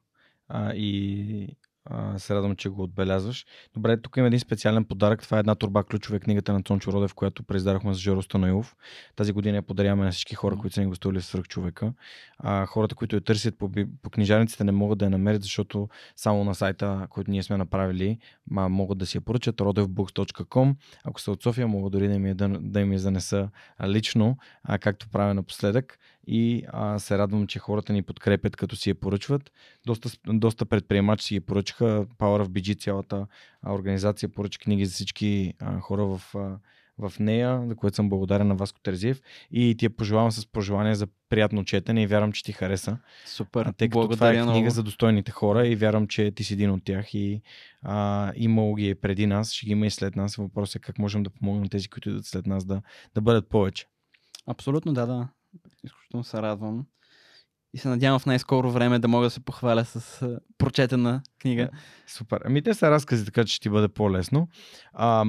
А, 0.48 0.74
и 0.74 1.56
а, 1.84 2.18
се 2.18 2.34
радвам, 2.34 2.56
че 2.56 2.68
го 2.68 2.82
отбелязваш. 2.82 3.46
Добре, 3.74 4.00
тук 4.00 4.16
има 4.16 4.26
един 4.26 4.40
специален 4.40 4.84
подарък. 4.84 5.22
Това 5.22 5.36
е 5.36 5.40
една 5.40 5.54
турба 5.54 5.84
ключове 5.84 6.20
книгата 6.20 6.52
на 6.52 6.62
Цончо 6.62 6.92
Родев, 6.92 7.14
която 7.14 7.42
преиздарахме 7.42 7.94
с 7.94 7.98
Жоро 7.98 8.22
Станоилов. 8.22 8.76
Тази 9.16 9.32
година 9.32 9.56
я 9.56 9.62
подаряваме 9.62 10.04
на 10.04 10.10
всички 10.10 10.34
хора, 10.34 10.56
които 10.56 10.74
са 10.74 10.80
ни 10.80 10.86
гостували 10.86 11.20
в 11.20 11.24
Свръхчовека. 11.24 11.92
А, 12.38 12.66
хората, 12.66 12.94
които 12.94 13.16
я 13.16 13.20
търсят 13.20 13.58
по, 13.58 13.70
по 14.02 14.10
книжарниците, 14.10 14.64
не 14.64 14.72
могат 14.72 14.98
да 14.98 15.04
я 15.04 15.10
намерят, 15.10 15.42
защото 15.42 15.88
само 16.16 16.44
на 16.44 16.54
сайта, 16.54 17.06
който 17.10 17.30
ние 17.30 17.42
сме 17.42 17.56
направили, 17.56 18.18
ма, 18.50 18.68
могат 18.68 18.98
да 18.98 19.06
си 19.06 19.16
я 19.16 19.20
поръчат 19.20 19.56
rodevbooks.com. 19.56 20.74
Ако 21.04 21.20
са 21.20 21.32
от 21.32 21.42
София, 21.42 21.68
мога 21.68 21.90
дори 21.90 22.08
да 22.08 22.14
им 22.14 22.26
я, 22.26 22.34
да, 22.34 22.48
да 22.48 22.80
им 22.80 22.92
я 22.92 22.98
занеса 22.98 23.48
лично, 23.84 24.36
а, 24.62 24.78
както 24.78 25.08
правя 25.08 25.34
напоследък. 25.34 25.98
И 26.32 26.64
а, 26.68 26.98
се 26.98 27.18
радвам, 27.18 27.46
че 27.46 27.58
хората 27.58 27.92
ни 27.92 28.02
подкрепят, 28.02 28.56
като 28.56 28.76
си 28.76 28.88
я 28.88 28.94
поръчват. 28.94 29.52
Доста, 29.86 30.10
доста 30.26 30.66
предприемачи 30.66 31.24
си 31.24 31.34
я 31.34 31.40
поръчаха. 31.40 32.06
Power 32.18 32.44
of 32.44 32.48
BG, 32.48 32.80
цялата 32.80 33.26
организация 33.68 34.28
поръча 34.28 34.58
книги 34.58 34.86
за 34.86 34.92
всички 34.92 35.54
а, 35.58 35.80
хора 35.80 36.06
в, 36.06 36.22
а, 36.34 36.58
в 36.98 37.18
нея, 37.18 37.62
за 37.66 37.76
което 37.76 37.96
съм 37.96 38.08
благодарен 38.08 38.48
на 38.48 38.54
Васко 38.54 38.80
Терзиев. 38.80 39.20
И 39.50 39.74
ти 39.78 39.84
я 39.84 39.90
пожелавам 39.90 40.30
с 40.30 40.46
пожелание 40.46 40.94
за 40.94 41.06
приятно 41.28 41.64
четене 41.64 42.02
и 42.02 42.06
вярвам, 42.06 42.32
че 42.32 42.44
ти 42.44 42.52
хареса. 42.52 42.98
Супер. 43.26 43.66
А, 43.66 43.72
тъй 43.72 43.88
като 43.88 44.00
това 44.00 44.08
Благодаря 44.08 44.38
е 44.38 44.42
книга 44.42 44.52
много. 44.52 44.70
за 44.70 44.82
достойните 44.82 45.30
хора 45.30 45.66
и 45.66 45.76
вярвам, 45.76 46.06
че 46.08 46.30
ти 46.30 46.44
си 46.44 46.52
един 46.52 46.70
от 46.70 46.84
тях 46.84 47.14
и 47.14 47.42
а, 47.82 48.32
имало 48.36 48.74
ги 48.74 48.88
е 48.88 48.94
преди 48.94 49.26
нас, 49.26 49.52
ще 49.52 49.66
ги 49.66 49.72
има 49.72 49.86
и 49.86 49.90
след 49.90 50.16
нас. 50.16 50.36
Въпросът 50.36 50.76
е 50.76 50.78
как 50.78 50.98
можем 50.98 51.22
да 51.22 51.30
помогнем 51.30 51.68
тези, 51.68 51.88
които 51.88 52.08
идват 52.08 52.26
след 52.26 52.46
нас 52.46 52.64
да, 52.64 52.82
да 53.14 53.20
бъдат 53.20 53.48
повече. 53.48 53.86
Абсолютно, 54.46 54.92
да, 54.92 55.06
да. 55.06 55.28
Изключително 55.84 56.24
се 56.24 56.42
радвам. 56.42 56.86
И 57.74 57.78
се 57.78 57.88
надявам 57.88 58.20
в 58.20 58.26
най-скоро 58.26 58.70
време 58.70 58.98
да 58.98 59.08
мога 59.08 59.26
да 59.26 59.30
се 59.30 59.40
похваля 59.40 59.84
с 59.84 60.26
прочетена 60.58 61.22
книга. 61.40 61.68
Супер. 62.06 62.40
Ами 62.44 62.62
те 62.62 62.74
са 62.74 62.90
разкази, 62.90 63.24
така 63.24 63.44
че 63.44 63.54
ще 63.54 63.62
ти 63.62 63.68
бъде 63.68 63.88
по-лесно. 63.88 64.48
А, 64.92 65.24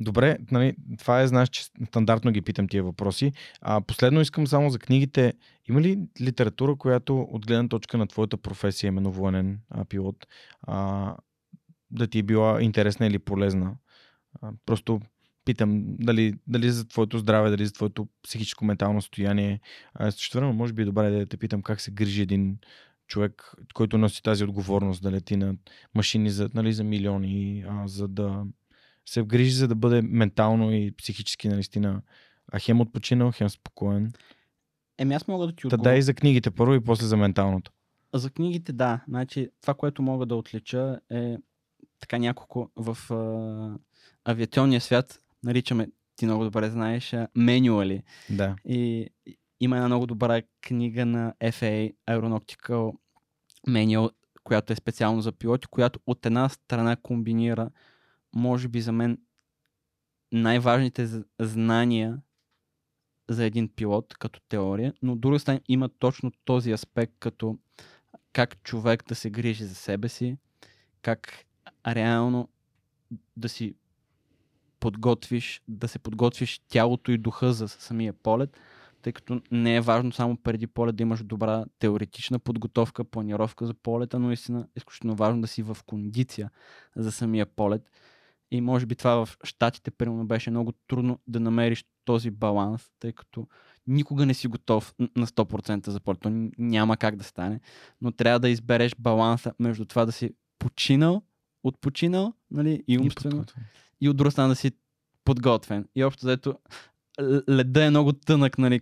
добре, 0.00 0.38
нали, 0.50 0.76
това 0.98 1.20
е, 1.20 1.26
знаеш, 1.26 1.48
че 1.48 1.64
стандартно 1.86 2.30
ги 2.30 2.42
питам 2.42 2.68
тия 2.68 2.82
въпроси. 2.82 3.32
А, 3.60 3.80
последно 3.80 4.20
искам 4.20 4.46
само 4.46 4.70
за 4.70 4.78
книгите. 4.78 5.34
Има 5.68 5.80
ли 5.80 5.98
литература, 6.20 6.76
която 6.76 7.20
от 7.20 7.46
гледна 7.46 7.68
точка 7.68 7.98
на 7.98 8.06
твоята 8.06 8.36
професия, 8.36 8.88
именно 8.88 9.12
военен 9.12 9.60
а, 9.70 9.84
пилот, 9.84 10.26
а, 10.62 11.16
да 11.90 12.06
ти 12.06 12.18
е 12.18 12.22
била 12.22 12.62
интересна 12.62 13.06
или 13.06 13.18
полезна? 13.18 13.74
А, 14.42 14.52
просто 14.66 15.00
питам 15.50 15.84
дали, 15.98 16.34
дали 16.46 16.70
за 16.70 16.88
твоето 16.88 17.18
здраве, 17.18 17.50
дали 17.50 17.66
за 17.66 17.72
твоето 17.72 18.08
психическо 18.22 18.64
ментално 18.64 19.02
състояние. 19.02 19.60
Също 20.10 20.38
време, 20.38 20.52
може 20.52 20.72
би 20.72 20.82
е 20.82 20.84
добре 20.84 21.10
да 21.10 21.26
те 21.26 21.36
питам 21.36 21.62
как 21.62 21.80
се 21.80 21.90
грижи 21.90 22.22
един 22.22 22.58
човек, 23.06 23.54
който 23.74 23.98
носи 23.98 24.22
тази 24.22 24.44
отговорност 24.44 25.02
да 25.02 25.12
лети 25.12 25.36
на 25.36 25.54
машини 25.94 26.30
за, 26.30 26.50
нали, 26.54 26.72
за 26.72 26.84
милиони, 26.84 27.64
а, 27.68 27.88
за 27.88 28.08
да 28.08 28.44
се 29.06 29.22
грижи, 29.22 29.50
за 29.50 29.68
да 29.68 29.74
бъде 29.74 30.02
ментално 30.02 30.72
и 30.72 30.92
психически 30.96 31.48
наистина 31.48 32.02
а 32.52 32.58
хем 32.58 32.80
отпочинал, 32.80 33.32
хем 33.32 33.48
спокоен. 33.48 34.12
Еми 34.98 35.14
аз 35.14 35.28
мога 35.28 35.46
да 35.46 35.52
ти 35.52 35.60
Та 35.62 35.66
отговоря. 35.66 35.82
дай 35.82 36.02
за 36.02 36.14
книгите 36.14 36.50
първо 36.50 36.74
и 36.74 36.84
после 36.84 37.06
за 37.06 37.16
менталното. 37.16 37.72
За 38.14 38.30
книгите, 38.30 38.72
да. 38.72 39.00
Значи, 39.08 39.50
това, 39.60 39.74
което 39.74 40.02
мога 40.02 40.26
да 40.26 40.36
отлича 40.36 41.00
е 41.10 41.36
така 42.00 42.18
няколко 42.18 42.70
в 42.76 42.98
а, 43.10 43.78
авиационния 44.30 44.80
свят 44.80 45.20
наричаме, 45.42 45.88
ти 46.16 46.24
много 46.24 46.44
добре 46.44 46.70
знаеш, 46.70 47.14
менюали. 47.36 48.02
Да. 48.30 48.56
И 48.64 49.08
има 49.60 49.76
една 49.76 49.86
много 49.86 50.06
добра 50.06 50.42
книга 50.60 51.06
на 51.06 51.34
FAA 51.40 51.94
Aeronautical 52.10 52.92
Manual, 53.68 54.10
която 54.44 54.72
е 54.72 54.76
специално 54.76 55.20
за 55.20 55.32
пилоти, 55.32 55.66
която 55.66 56.00
от 56.06 56.26
една 56.26 56.48
страна 56.48 56.96
комбинира, 56.96 57.70
може 58.34 58.68
би 58.68 58.80
за 58.80 58.92
мен, 58.92 59.18
най-важните 60.32 61.08
знания 61.40 62.20
за 63.28 63.44
един 63.44 63.68
пилот 63.68 64.14
като 64.18 64.40
теория, 64.48 64.94
но 65.02 65.12
от 65.12 65.20
друга 65.20 65.38
страна 65.38 65.60
има 65.68 65.88
точно 65.88 66.32
този 66.44 66.72
аспект 66.72 67.12
като 67.18 67.58
как 68.32 68.62
човек 68.62 69.04
да 69.08 69.14
се 69.14 69.30
грижи 69.30 69.64
за 69.64 69.74
себе 69.74 70.08
си, 70.08 70.36
как 71.02 71.44
реално 71.86 72.48
да 73.36 73.48
си 73.48 73.74
подготвиш, 74.80 75.62
да 75.68 75.88
се 75.88 75.98
подготвиш 75.98 76.60
тялото 76.68 77.12
и 77.12 77.18
духа 77.18 77.52
за 77.52 77.68
самия 77.68 78.12
полет, 78.12 78.56
тъй 79.02 79.12
като 79.12 79.40
не 79.50 79.76
е 79.76 79.80
важно 79.80 80.12
само 80.12 80.36
преди 80.36 80.66
полет 80.66 80.96
да 80.96 81.02
имаш 81.02 81.22
добра 81.22 81.64
теоретична 81.78 82.38
подготовка, 82.38 83.04
планировка 83.04 83.66
за 83.66 83.74
полета, 83.74 84.18
но 84.18 84.26
наистина 84.26 84.60
е 84.60 84.64
изключително 84.76 85.16
важно 85.16 85.40
да 85.40 85.48
си 85.48 85.62
в 85.62 85.76
кондиция 85.86 86.50
за 86.96 87.12
самия 87.12 87.46
полет. 87.46 87.90
И 88.50 88.60
може 88.60 88.86
би 88.86 88.94
това 88.94 89.26
в 89.26 89.36
Штатите, 89.44 89.90
примерно, 89.90 90.26
беше 90.26 90.50
много 90.50 90.72
трудно 90.72 91.18
да 91.26 91.40
намериш 91.40 91.84
този 92.04 92.30
баланс, 92.30 92.90
тъй 92.98 93.12
като 93.12 93.48
никога 93.86 94.26
не 94.26 94.34
си 94.34 94.48
готов 94.48 94.94
на 95.16 95.26
100% 95.26 95.88
за 95.88 96.00
полет. 96.00 96.20
То 96.20 96.50
няма 96.58 96.96
как 96.96 97.16
да 97.16 97.24
стане, 97.24 97.60
но 98.00 98.12
трябва 98.12 98.40
да 98.40 98.48
избереш 98.48 98.92
баланса 98.98 99.52
между 99.58 99.84
това 99.84 100.04
да 100.06 100.12
си 100.12 100.34
починал, 100.58 101.22
отпочинал, 101.64 102.32
нали, 102.50 102.84
и 102.88 102.94
И 102.94 102.98
умствено, 102.98 103.36
подготвен. 103.36 103.64
И 104.00 104.08
от 104.08 104.16
друга 104.16 104.30
страна 104.30 104.48
да 104.48 104.54
си 104.56 104.72
подготвен. 105.24 105.88
И 105.94 106.04
общо 106.04 106.26
заето 106.26 106.54
леда 107.48 107.84
е 107.84 107.90
много 107.90 108.12
тънък, 108.12 108.58
нали. 108.58 108.80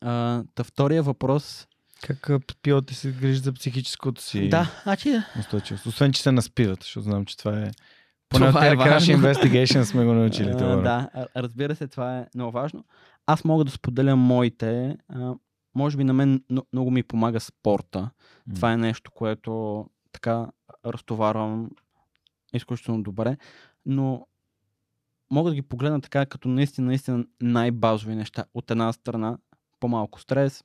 А, 0.00 0.42
та 0.54 0.64
втория 0.64 1.02
въпрос. 1.02 1.66
Как 2.02 2.30
пилоти 2.62 2.94
се 2.94 3.12
грижат 3.12 3.44
за 3.44 3.52
психическото 3.52 4.22
си 4.22 4.48
Да, 4.48 4.70
значи 4.82 5.14
устойчивост? 5.40 5.86
Освен, 5.86 6.12
че 6.12 6.22
се 6.22 6.32
наспиват, 6.32 6.80
защото 6.82 7.04
знам, 7.04 7.24
че 7.24 7.36
това 7.36 7.58
е... 7.60 7.70
Поне 8.28 8.46
Това 8.48 8.66
е 8.66 8.76
важно. 8.76 9.14
Investigation 9.14 9.82
сме 9.82 10.04
го 10.04 10.12
научили. 10.12 10.52
това. 10.52 10.76
да, 10.76 11.08
разбира 11.36 11.76
се, 11.76 11.88
това 11.88 12.18
е 12.18 12.26
много 12.34 12.52
важно. 12.52 12.84
Аз 13.26 13.44
мога 13.44 13.64
да 13.64 13.70
споделя 13.70 14.16
моите. 14.16 14.96
А, 15.08 15.34
може 15.74 15.96
би 15.96 16.04
на 16.04 16.12
мен 16.12 16.44
но- 16.50 16.66
много 16.72 16.90
ми 16.90 17.02
помага 17.02 17.40
спорта. 17.40 17.98
М. 18.00 18.54
Това 18.54 18.72
е 18.72 18.76
нещо, 18.76 19.10
което 19.10 19.86
така 20.12 20.46
разтоварвам 20.86 21.70
изключително 22.52 23.02
добре, 23.02 23.36
но 23.86 24.26
мога 25.30 25.50
да 25.50 25.54
ги 25.54 25.62
погледна 25.62 26.00
така 26.00 26.26
като 26.26 26.48
наистина, 26.48 26.86
наистина 26.86 27.24
най-базови 27.40 28.14
неща. 28.14 28.44
От 28.54 28.70
една 28.70 28.92
страна 28.92 29.38
по-малко 29.80 30.20
стрес, 30.20 30.64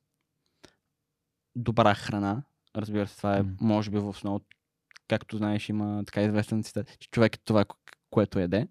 добра 1.56 1.96
храна, 1.96 2.44
разбира 2.76 3.08
се, 3.08 3.18
това 3.18 3.38
е 3.38 3.44
може 3.62 3.92
би 3.92 3.98
в 3.98 4.08
основа, 4.08 4.40
както 5.08 5.38
знаеш, 5.38 5.70
има 5.70 6.04
така 6.06 6.22
известен 6.22 6.64
цитат, 6.64 7.00
че 7.00 7.10
човек 7.10 7.36
е 7.36 7.40
това, 7.40 7.66
ко- 7.66 7.78
което 8.10 8.40
яде. 8.40 8.68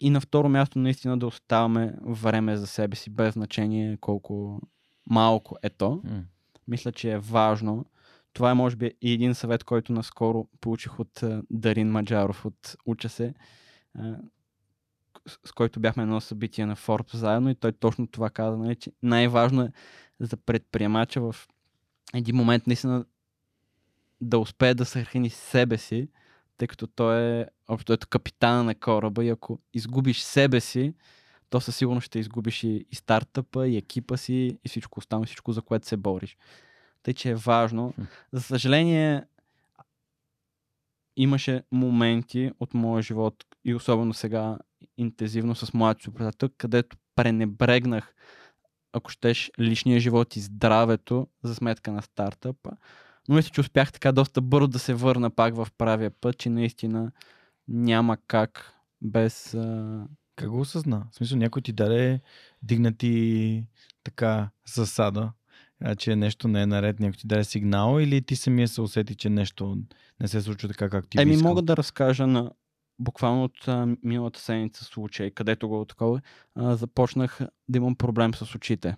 И 0.00 0.10
на 0.10 0.20
второ 0.20 0.48
място 0.48 0.78
наистина 0.78 1.18
да 1.18 1.26
оставаме 1.26 1.94
време 2.02 2.56
за 2.56 2.66
себе 2.66 2.96
си, 2.96 3.10
без 3.10 3.34
значение 3.34 3.96
колко 3.96 4.60
малко 5.06 5.56
е 5.62 5.70
то 5.70 6.00
М. 6.04 6.24
мисля, 6.68 6.92
че 6.92 7.12
е 7.12 7.18
важно. 7.18 7.86
Това 8.32 8.50
е, 8.50 8.54
може 8.54 8.76
би, 8.76 8.92
и 9.02 9.12
един 9.12 9.34
съвет, 9.34 9.64
който 9.64 9.92
наскоро 9.92 10.48
получих 10.60 11.00
от 11.00 11.24
Дарин 11.50 11.90
Маджаров 11.90 12.46
от 12.46 12.76
Уча 12.86 13.08
се, 13.08 13.34
с 15.44 15.52
който 15.54 15.80
бяхме 15.80 16.02
едно 16.02 16.20
събитие 16.20 16.66
на 16.66 16.76
Forbes 16.76 17.16
заедно 17.16 17.50
и 17.50 17.54
той 17.54 17.72
точно 17.72 18.06
това 18.06 18.30
каза, 18.30 18.56
нали, 18.56 18.76
че 18.76 18.92
най-важно 19.02 19.62
е 19.62 19.72
за 20.20 20.36
предприемача 20.36 21.20
в 21.20 21.36
един 22.14 22.36
момент 22.36 22.66
наистина 22.66 23.04
да 24.20 24.38
успее 24.38 24.74
да 24.74 24.84
съхрани 24.84 25.30
себе 25.30 25.78
си, 25.78 26.08
тъй 26.56 26.68
като 26.68 26.86
той 26.86 27.40
е 27.40 27.46
общо 27.68 27.92
ето 27.92 28.08
капитана 28.08 28.64
на 28.64 28.74
кораба 28.74 29.24
и 29.24 29.28
ако 29.28 29.58
изгубиш 29.74 30.20
себе 30.20 30.60
си, 30.60 30.94
то 31.50 31.60
със 31.60 31.76
сигурност 31.76 32.06
ще 32.06 32.18
изгубиш 32.18 32.64
и, 32.64 32.86
и 32.90 32.94
стартъпа, 32.94 33.68
и 33.68 33.76
екипа 33.76 34.16
си, 34.16 34.58
и 34.64 34.68
всичко 34.68 34.98
останало, 34.98 35.26
всичко 35.26 35.52
за 35.52 35.62
което 35.62 35.86
се 35.86 35.96
бориш. 35.96 36.36
Тъй, 37.02 37.14
че 37.14 37.30
е 37.30 37.34
важно. 37.34 37.94
За 38.32 38.42
съжаление, 38.42 39.24
имаше 41.16 41.62
моменти 41.72 42.52
от 42.60 42.74
моя 42.74 43.02
живот 43.02 43.44
и 43.64 43.74
особено 43.74 44.14
сега 44.14 44.58
интензивно 44.96 45.54
с 45.54 45.74
моят 45.74 45.98
приятел, 46.14 46.48
където 46.58 46.96
пренебрегнах, 47.14 48.14
ако 48.92 49.10
щеш, 49.10 49.50
личния 49.58 50.00
живот 50.00 50.36
и 50.36 50.40
здравето 50.40 51.28
за 51.42 51.54
сметка 51.54 51.92
на 51.92 52.02
стартъпа. 52.02 52.70
Но 53.28 53.34
мисля, 53.34 53.50
че 53.50 53.60
успях 53.60 53.92
така 53.92 54.12
доста 54.12 54.40
бързо 54.40 54.68
да 54.68 54.78
се 54.78 54.94
върна 54.94 55.30
пак 55.30 55.54
в 55.54 55.68
правия 55.78 56.10
път, 56.10 56.38
че 56.38 56.50
наистина 56.50 57.12
няма 57.68 58.16
как 58.26 58.74
без... 59.02 59.54
А... 59.54 60.06
Как 60.36 60.48
го 60.48 60.60
осъзна? 60.60 61.06
В 61.12 61.16
смисъл 61.16 61.38
някой 61.38 61.62
ти 61.62 61.72
даде 61.72 62.20
дигнати 62.62 63.64
така 64.04 64.50
засада, 64.74 65.32
че 65.98 66.16
нещо 66.16 66.48
не 66.48 66.62
е 66.62 66.66
наред, 66.66 67.00
някой 67.00 67.16
ти 67.16 67.26
даде 67.26 67.44
сигнал 67.44 68.00
или 68.00 68.22
ти 68.22 68.36
самия 68.36 68.68
се 68.68 68.80
усети, 68.80 69.14
че 69.14 69.30
нещо 69.30 69.78
не 70.20 70.28
се 70.28 70.40
случва 70.42 70.68
така, 70.68 70.90
както 70.90 71.08
ти 71.08 71.20
Еми, 71.20 71.32
искал? 71.34 71.48
мога 71.48 71.62
да 71.62 71.76
разкажа 71.76 72.26
на 72.26 72.50
буквално 72.98 73.44
от 73.44 73.68
а, 73.68 73.96
миналата 74.02 74.40
седмица 74.40 74.84
случай, 74.84 75.30
където 75.30 75.68
го 75.68 75.84
такова, 75.84 76.20
а, 76.54 76.76
започнах 76.76 77.40
да 77.68 77.78
имам 77.78 77.94
проблем 77.96 78.34
с 78.34 78.54
очите. 78.54 78.96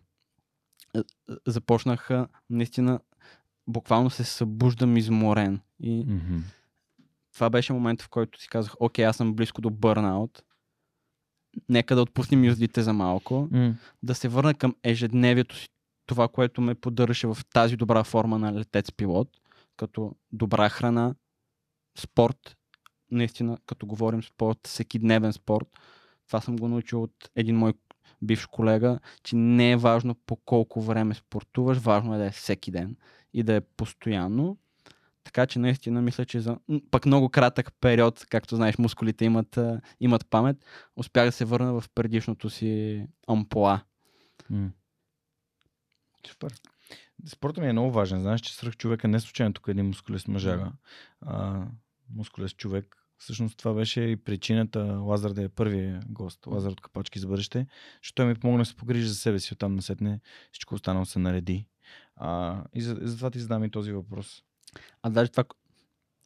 Започнах 1.47 2.11
а, 2.11 2.29
наистина 2.51 3.01
буквално 3.69 4.11
се 4.11 4.25
събуждам 4.25 4.97
изморен. 4.97 5.61
И 5.81 6.07
Mm-hmm. 6.07 6.41
това 7.35 7.51
беше 7.51 7.73
момент, 7.73 8.03
в 8.03 8.09
който 8.09 8.41
си 8.41 8.49
казах, 8.49 8.75
окей, 8.81 9.05
аз 9.05 9.17
съм 9.17 9.35
близко 9.35 9.61
до 9.61 9.71
бърнаут. 9.71 10.43
Нека 11.69 11.95
да 11.95 12.03
отпуснем 12.03 12.45
юздите 12.45 12.83
за 12.83 12.93
малко. 12.93 13.49
Mm. 13.53 13.75
Да 14.03 14.15
се 14.15 14.29
върна 14.29 14.55
към 14.55 14.75
ежедневието 14.83 15.57
си. 15.57 15.69
Това, 16.11 16.29
което 16.29 16.61
ме 16.61 16.75
поддържаше 16.75 17.27
в 17.27 17.39
тази 17.55 17.77
добра 17.77 18.05
форма 18.05 18.39
на 18.39 18.53
летец-пилот, 18.53 19.29
като 19.77 20.15
добра 20.33 20.69
храна, 20.69 21.15
спорт, 21.99 22.57
наистина, 23.11 23.59
като 23.67 23.87
говорим 23.87 24.23
спорт, 24.23 24.59
всеки 24.67 24.99
дневен 24.99 25.33
спорт. 25.33 25.67
Това 26.27 26.41
съм 26.41 26.57
го 26.57 26.69
научил 26.69 27.03
от 27.03 27.31
един 27.37 27.57
мой 27.57 27.73
бивш 28.23 28.47
колега, 28.47 28.99
че 29.23 29.37
не 29.37 29.73
е 29.73 29.77
важно 29.77 30.15
по 30.15 30.37
колко 30.37 30.81
време 30.81 31.15
спортуваш, 31.15 31.79
важно 31.79 32.15
е 32.15 32.19
да 32.19 32.27
е 32.27 32.31
всеки 32.31 32.71
ден 32.71 32.97
и 33.35 33.43
да 33.43 33.55
е 33.55 33.61
постоянно. 33.61 34.57
Така 35.25 35.47
че 35.47 35.59
наистина 35.59 36.03
мисля, 36.03 36.25
че 36.25 36.41
за 36.41 36.59
пък 36.91 37.07
много 37.07 37.29
кратък 37.29 37.73
период, 37.81 38.27
както 38.31 38.57
знаеш, 38.57 38.79
мускулите 38.79 39.25
имат, 39.25 39.59
имат 40.01 40.27
памет, 40.31 40.57
успях 40.97 41.25
да 41.27 41.33
се 41.33 41.45
върна 41.45 41.81
в 41.81 41.85
предишното 41.95 42.51
си 42.51 43.05
ампула. 43.27 43.81
М. 44.51 44.71
Супер. 46.29 46.55
Спортът 47.27 47.63
ми 47.63 47.69
е 47.69 47.73
много 47.73 47.93
важен. 47.93 48.21
Знаеш, 48.21 48.41
че 48.41 48.55
свръх 48.55 48.77
човека 48.77 49.09
не 49.09 49.21
случайно 49.21 49.55
тук 49.55 49.69
е 49.69 49.71
един 49.71 49.87
мускулест 49.87 50.29
мъжага. 50.29 50.73
А, 51.21 51.67
мускулест 52.15 52.57
човек. 52.57 52.97
Всъщност 53.19 53.59
това 53.59 53.75
беше 53.75 54.01
и 54.01 54.17
причината 54.17 54.81
Лазар 54.81 55.31
да 55.31 55.43
е 55.43 55.49
първият 55.49 56.13
гост. 56.13 56.47
Лазар 56.47 56.71
от 56.71 56.81
Капачки 56.81 57.19
за 57.19 57.27
бъдеще. 57.27 57.67
Защото 58.03 58.15
той 58.15 58.27
ми 58.27 58.35
помогна 58.35 58.63
да 58.63 58.67
се 58.67 58.77
погрижи 58.77 59.09
за 59.09 59.15
себе 59.15 59.39
си. 59.39 59.53
Оттам 59.53 59.75
насетне 59.75 60.21
всичко 60.53 60.75
останало 60.75 61.07
се 61.07 61.19
нареди. 61.19 61.67
А, 62.17 62.63
и 62.75 62.83
за, 62.83 62.99
затова 63.01 63.31
ти 63.31 63.39
задам 63.39 63.65
и 63.65 63.71
този 63.71 63.93
въпрос. 63.93 64.43
А 65.03 65.11
даже 65.11 65.31
това, 65.31 65.45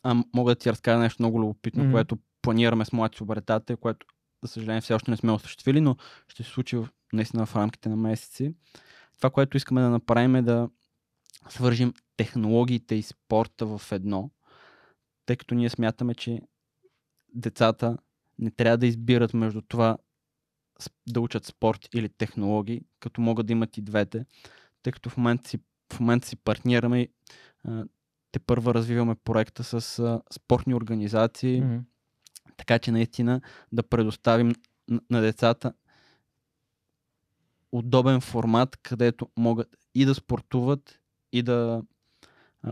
а, 0.02 0.24
мога 0.34 0.50
да 0.50 0.58
ти 0.58 0.70
разкажа 0.70 0.98
нещо 0.98 1.22
много 1.22 1.40
любопитно, 1.40 1.84
mm-hmm. 1.84 1.92
което 1.92 2.18
планираме 2.42 2.84
с 2.84 2.92
моите 2.92 3.18
субретатели, 3.18 3.76
което, 3.76 4.06
за 4.42 4.48
съжаление, 4.48 4.80
все 4.80 4.94
още 4.94 5.10
не 5.10 5.16
сме 5.16 5.32
осъществили, 5.32 5.80
но 5.80 5.96
ще 6.28 6.42
се 6.42 6.50
случи 6.50 6.78
наистина 7.12 7.46
в 7.46 7.56
рамките 7.56 7.88
на 7.88 7.96
месеци. 7.96 8.54
Това, 9.24 9.30
което 9.30 9.56
искаме 9.56 9.80
да 9.80 9.90
направим 9.90 10.36
е 10.36 10.42
да 10.42 10.70
свържим 11.48 11.92
технологиите 12.16 12.94
и 12.94 13.02
спорта 13.02 13.66
в 13.66 13.92
едно, 13.92 14.30
тъй 15.26 15.36
като 15.36 15.54
ние 15.54 15.70
смятаме, 15.70 16.14
че 16.14 16.40
децата 17.34 17.98
не 18.38 18.50
трябва 18.50 18.78
да 18.78 18.86
избират 18.86 19.34
между 19.34 19.62
това 19.62 19.98
да 21.08 21.20
учат 21.20 21.44
спорт 21.44 21.88
или 21.94 22.08
технологии, 22.08 22.82
като 23.00 23.20
могат 23.20 23.46
да 23.46 23.52
имат 23.52 23.78
и 23.78 23.82
двете, 23.82 24.26
тъй 24.82 24.92
като 24.92 25.10
в 25.10 25.16
момента 25.16 25.48
си, 25.48 25.58
в 25.92 26.00
момента 26.00 26.28
си 26.28 26.36
партнираме 26.36 27.00
и 27.00 27.08
те 28.32 28.38
първа 28.38 28.74
развиваме 28.74 29.14
проекта 29.14 29.64
с 29.64 29.98
а, 29.98 30.22
спортни 30.32 30.74
организации, 30.74 31.60
Мгм. 31.60 31.78
така 32.56 32.78
че 32.78 32.92
наистина 32.92 33.40
да 33.72 33.82
предоставим 33.82 34.52
на, 34.88 35.00
на 35.10 35.20
децата 35.20 35.72
удобен 37.74 38.20
формат, 38.20 38.76
където 38.82 39.28
могат 39.36 39.76
и 39.94 40.04
да 40.04 40.14
спортуват, 40.14 41.00
и 41.32 41.42
да 41.42 41.82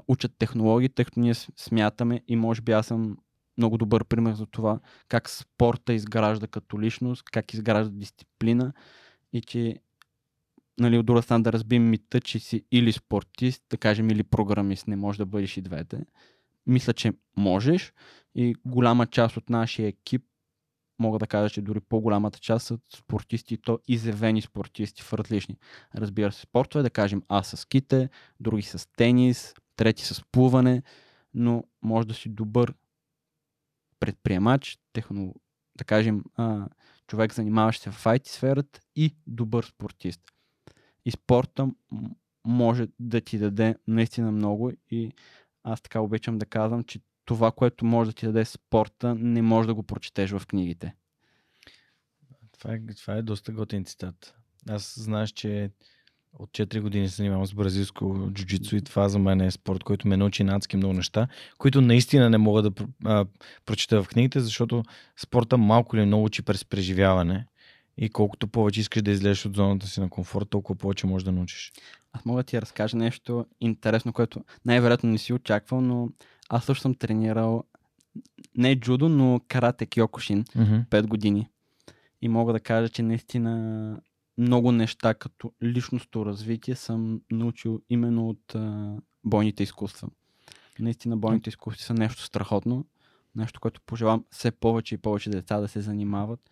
учат 0.09 0.33
технологии, 0.39 0.89
тъй 0.89 1.05
като 1.05 1.21
ние 1.21 1.35
смятаме 1.35 2.23
и 2.29 2.37
може 2.37 2.63
би 2.63 2.73
аз 2.73 2.87
съм 2.87 3.17
много 3.59 3.79
добър 3.79 4.05
пример 4.05 4.35
за 4.35 4.47
това 4.47 4.81
как 5.09 5.31
спорта 5.31 5.93
изгражда 5.93 6.47
като 6.47 6.81
личност, 6.81 7.23
как 7.23 7.55
изгражда 7.55 7.93
дисциплина 7.95 8.73
и 9.33 9.41
че 9.41 9.77
нали, 10.81 10.99
от 10.99 11.07
друга 11.07 11.23
страна 11.23 11.43
да 11.43 11.53
разбим 11.53 11.91
мита, 11.91 12.21
че 12.21 12.39
си 12.39 12.65
или 12.73 12.93
спортист, 12.93 13.63
да 13.71 13.77
кажем 13.77 14.11
или 14.11 14.23
програмист, 14.23 14.89
не 14.89 14.97
може 14.97 15.19
да 15.19 15.27
бъдеш 15.27 15.57
и 15.57 15.63
двете. 15.63 16.01
Мисля, 16.67 16.93
че 16.93 17.13
можеш 17.37 17.93
и 18.35 18.55
голяма 18.67 19.07
част 19.07 19.37
от 19.37 19.51
нашия 19.51 19.89
екип 19.89 20.23
мога 20.99 21.19
да 21.19 21.27
кажа, 21.27 21.51
че 21.51 21.63
дори 21.63 21.81
по-голямата 21.81 22.39
част 22.39 22.67
са 22.67 22.79
спортисти, 22.97 23.57
то 23.57 23.79
изявени 23.89 24.43
спортисти 24.43 25.03
в 25.03 25.13
различни. 25.13 25.57
Разбира 25.95 26.33
се, 26.33 26.41
спортове, 26.41 26.83
да 26.83 26.91
кажем 26.91 27.23
аз 27.29 27.49
с 27.49 27.69
ките, 27.69 28.09
други 28.41 28.63
с 28.63 28.89
тенис, 28.97 29.55
трети 29.77 30.05
с 30.05 30.25
плуване, 30.33 30.83
но 31.35 31.65
може 31.83 32.09
да 32.09 32.15
си 32.15 32.29
добър 32.29 32.75
предприемач, 34.01 34.79
техно, 34.93 35.35
да 35.77 35.85
кажем, 35.85 36.25
а, 36.37 36.67
човек 37.07 37.35
занимаващ 37.35 37.83
се 37.83 37.91
в 37.91 38.05
IT 38.05 38.29
сферата 38.29 38.81
и 38.97 39.15
добър 39.27 39.65
спортист. 39.65 40.21
И 41.05 41.11
спорта 41.11 41.71
може 42.45 42.87
да 42.99 43.21
ти 43.21 43.39
даде 43.39 43.77
наистина 43.87 44.33
много 44.33 44.73
и 44.91 45.13
аз 45.65 45.83
така 45.83 46.01
обичам 46.01 46.39
да 46.39 46.47
казвам, 46.47 46.85
че 46.85 47.01
това, 47.25 47.53
което 47.53 47.85
може 47.85 48.11
да 48.11 48.15
ти 48.15 48.27
даде 48.27 48.45
спорта, 48.45 49.15
не 49.15 49.43
може 49.43 49.67
да 49.67 49.75
го 49.75 49.83
прочетеш 49.83 50.31
в 50.31 50.43
книгите. 50.47 50.95
Това 52.59 52.75
е, 52.75 52.81
това 52.97 53.15
е 53.15 53.23
доста 53.23 53.53
готин 53.53 53.85
цитат. 53.85 54.35
Аз 54.69 54.95
знаеш, 54.99 55.31
че 55.31 55.71
от 56.39 56.51
4 56.51 56.81
години 56.81 57.09
се 57.09 57.17
занимавам 57.17 57.47
с 57.47 57.55
бразилско 57.55 58.31
джуджицу 58.33 58.77
и 58.77 58.83
това 58.83 59.09
за 59.09 59.19
мен 59.19 59.41
е 59.41 59.51
спорт, 59.51 59.85
който 59.85 60.09
ме 60.09 60.17
научи 60.17 60.45
на 60.45 60.57
адски 60.57 60.77
много 60.77 60.93
неща, 60.93 61.29
които 61.59 61.81
наистина 61.81 62.31
не 62.31 62.39
мога 62.39 62.63
да 62.63 62.73
а, 63.05 63.27
прочета 63.67 64.03
в 64.03 64.09
книгите, 64.09 64.41
защото 64.41 64.83
спорта 65.17 65.59
малко 65.59 65.97
или 65.97 66.05
много 66.05 66.25
учи 66.25 66.43
през 66.43 66.65
преживяване 66.65 67.47
и 67.97 68.11
колкото 68.11 68.49
повече 68.49 68.81
искаш 68.81 69.03
да 69.03 69.11
излезеш 69.11 69.47
от 69.47 69.57
зоната 69.57 69.87
си 69.87 70.01
на 70.01 70.11
комфорт, 70.11 70.51
толкова 70.51 70.79
повече 70.79 71.07
можеш 71.07 71.25
да 71.25 71.33
научиш. 71.33 71.73
Аз 72.13 72.25
мога 72.25 72.43
да 72.43 72.47
ти 72.47 72.61
разкажа 72.61 72.97
нещо 72.97 73.47
интересно, 73.61 74.13
което 74.13 74.45
най-вероятно 74.65 75.11
не 75.11 75.19
си 75.19 75.33
очаквал, 75.33 75.81
но 75.81 76.09
аз 76.53 76.65
също 76.65 76.83
съм 76.83 76.95
тренирал 76.95 77.65
не 78.57 78.81
джудо, 78.81 79.09
но 79.09 79.41
карате 79.49 79.87
киокушин 79.87 80.45
Mm-hmm. 80.45 80.89
5 80.89 81.07
години. 81.07 81.49
И 82.23 82.29
мога 82.29 82.53
да 82.53 82.61
кажа, 82.61 82.89
че 82.89 83.03
наистина 83.03 84.01
много 84.39 84.73
неща 84.73 85.15
като 85.15 85.53
личностно 85.63 86.27
развитие 86.27 86.75
съм 86.75 87.21
научил 87.31 87.83
именно 87.91 88.29
от 88.29 88.55
а, 88.55 88.97
бойните 89.25 89.63
изкуства. 89.63 90.09
Наистина 90.79 91.17
бойните 91.17 91.51
изкуства 91.51 91.85
са 91.85 91.95
нещо 91.95 92.23
страхотно, 92.23 92.87
нещо, 93.37 93.61
което 93.61 93.81
пожелавам 93.87 94.25
все 94.31 94.51
повече 94.51 94.95
и 94.95 94.99
повече 94.99 95.31
деца 95.31 95.61
да 95.61 95.69
се 95.69 95.81
занимават, 95.81 96.51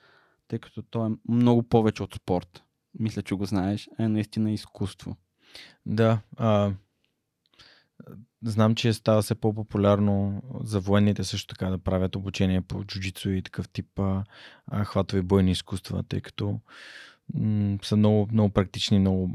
тъй 0.49 0.59
като 0.59 0.83
то 0.83 1.07
е 1.07 1.33
много 1.33 1.63
повече 1.63 2.03
от 2.03 2.15
спорт. 2.15 2.63
Мисля, 2.99 3.23
че 3.23 3.35
го 3.35 3.45
знаеш, 3.45 3.89
е 3.99 4.09
наистина 4.09 4.53
изкуство. 4.53 5.17
Да. 5.87 6.21
А, 6.37 6.73
знам, 8.45 8.75
че 8.75 8.93
става 8.93 9.23
все 9.23 9.35
по-популярно 9.35 10.43
за 10.65 10.81
военните 10.81 11.25
също 11.25 11.47
така 11.47 11.71
да 11.71 11.79
правят 11.79 12.17
обучение 12.17 12.61
по 12.61 12.85
джуджицу 12.85 13.31
и 13.31 13.43
такъв 13.43 13.69
тип 13.69 13.99
а, 13.99 14.25
а, 14.67 14.85
хватови 14.85 15.23
бойни 15.23 15.51
изкуства, 15.51 16.03
тъй 16.03 16.21
като 16.21 16.61
м- 17.35 17.79
са 17.83 17.97
много, 17.97 18.29
много 18.33 18.51
практични, 18.51 18.99
много, 18.99 19.31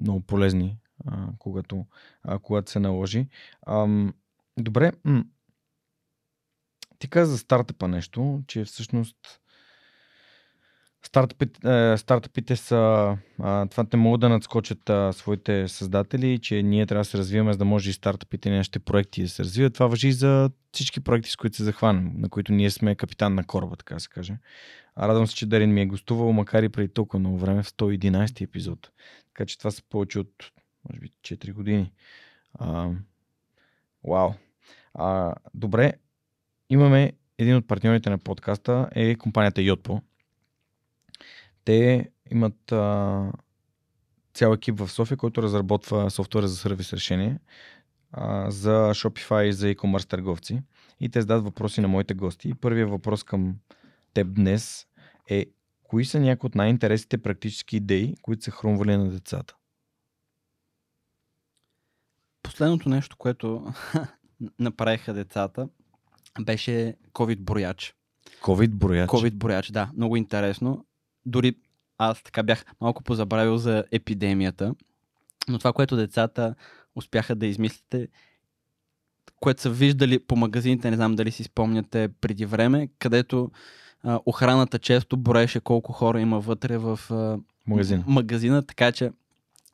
много 0.00 0.20
полезни, 0.20 0.78
а, 1.06 1.28
когато, 1.38 1.86
а, 2.22 2.38
когато 2.38 2.70
се 2.70 2.78
наложи. 2.78 3.28
Ам, 3.66 4.14
добре. 4.58 4.92
М- 5.04 5.24
ти 6.98 7.08
каза 7.08 7.32
за 7.32 7.38
стартъпа 7.38 7.88
нещо, 7.88 8.42
че 8.46 8.64
всъщност 8.64 9.16
е, 11.06 11.96
стартъпите 11.96 12.56
са, 12.56 13.16
това 13.70 13.86
не 13.92 13.98
могат 13.98 14.20
да 14.20 14.28
надскочат 14.28 14.90
своите 15.12 15.68
създатели, 15.68 16.38
че 16.38 16.62
ние 16.62 16.86
трябва 16.86 17.00
да 17.00 17.04
се 17.04 17.18
развиваме, 17.18 17.52
за 17.52 17.58
да 17.58 17.64
може 17.64 17.90
и 17.90 17.92
стартъпите 17.92 18.48
и 18.48 18.52
нашите 18.52 18.78
проекти 18.78 19.22
да 19.22 19.28
се 19.28 19.44
развиват. 19.44 19.74
Това 19.74 19.86
въжи 19.86 20.08
и 20.08 20.12
за 20.12 20.50
всички 20.72 21.00
проекти, 21.00 21.30
с 21.30 21.36
които 21.36 21.56
се 21.56 21.64
захванем, 21.64 22.12
на 22.16 22.28
които 22.28 22.52
ние 22.52 22.70
сме 22.70 22.94
капитан 22.94 23.34
на 23.34 23.44
кораба, 23.44 23.76
така 23.76 23.98
се 23.98 24.08
каже. 24.08 24.38
Радвам 24.98 25.26
се, 25.26 25.34
че 25.34 25.46
Дарин 25.46 25.72
ми 25.72 25.80
е 25.80 25.86
гостувал, 25.86 26.32
макар 26.32 26.62
и 26.62 26.68
преди 26.68 26.88
толкова 26.88 27.18
много 27.18 27.38
време, 27.38 27.62
в 27.62 27.66
111 27.66 28.44
епизод. 28.44 28.90
Така 29.28 29.46
че 29.46 29.58
това 29.58 29.70
са 29.70 29.82
повече 29.90 30.18
от, 30.18 30.52
може 30.88 31.00
би, 31.00 31.08
4 31.08 31.52
години. 31.52 31.92
А, 32.58 32.90
вау. 34.04 34.30
А, 34.94 35.34
добре, 35.54 35.92
имаме 36.70 37.12
един 37.38 37.56
от 37.56 37.66
партньорите 37.66 38.10
на 38.10 38.18
подкаста 38.18 38.88
е 38.94 39.14
компанията 39.14 39.60
Yotpo. 39.60 40.00
Те 41.66 42.10
имат 42.30 42.72
а, 42.72 43.32
цял 44.34 44.52
екип 44.52 44.78
в 44.78 44.88
София, 44.88 45.16
който 45.16 45.42
разработва 45.42 46.10
софтуера 46.10 46.48
за 46.48 46.56
сервис 46.56 46.92
решение 46.92 47.38
а, 48.12 48.50
за 48.50 48.90
Shopify 48.94 49.42
и 49.42 49.52
за 49.52 49.66
e-commerce 49.66 50.08
търговци. 50.08 50.62
И 51.00 51.08
те 51.08 51.20
зададат 51.20 51.44
въпроси 51.44 51.80
на 51.80 51.88
моите 51.88 52.14
гости. 52.14 52.54
Първият 52.54 52.90
въпрос 52.90 53.22
към 53.22 53.56
теб 54.14 54.34
днес 54.34 54.86
е 55.28 55.46
кои 55.82 56.04
са 56.04 56.20
някои 56.20 56.48
от 56.48 56.54
най-интересните 56.54 57.18
практически 57.18 57.76
идеи, 57.76 58.14
които 58.22 58.44
са 58.44 58.50
хрумвали 58.50 58.96
на 58.96 59.10
децата? 59.10 59.56
Последното 62.42 62.88
нещо, 62.88 63.16
което 63.16 63.72
направиха 64.58 65.14
децата, 65.14 65.68
беше 66.40 66.96
COVID 67.12 67.38
брояч. 67.40 67.94
COVID 68.40 68.70
брояч? 68.70 69.10
COVID 69.10 69.34
брояч, 69.34 69.70
да. 69.70 69.90
Много 69.96 70.16
интересно. 70.16 70.85
Дори 71.26 71.54
аз 71.98 72.22
така 72.22 72.42
бях 72.42 72.64
малко 72.80 73.02
позабравил 73.02 73.56
за 73.56 73.84
епидемията. 73.92 74.74
Но 75.48 75.58
това, 75.58 75.72
което 75.72 75.96
децата 75.96 76.54
успяха 76.96 77.34
да 77.34 77.46
измислите, 77.46 78.08
което 79.40 79.62
са 79.62 79.70
виждали 79.70 80.18
по 80.18 80.36
магазините, 80.36 80.90
не 80.90 80.96
знам 80.96 81.14
дали 81.14 81.30
си 81.30 81.44
спомняте 81.44 82.08
преди 82.20 82.46
време, 82.46 82.88
където 82.98 83.50
а, 84.02 84.20
охраната 84.26 84.78
често 84.78 85.16
броеше 85.16 85.60
колко 85.60 85.92
хора 85.92 86.20
има 86.20 86.40
вътре 86.40 86.78
в 86.78 87.00
а, 87.10 87.38
Магазин. 87.66 88.04
магазина, 88.06 88.62
така 88.62 88.92
че 88.92 89.10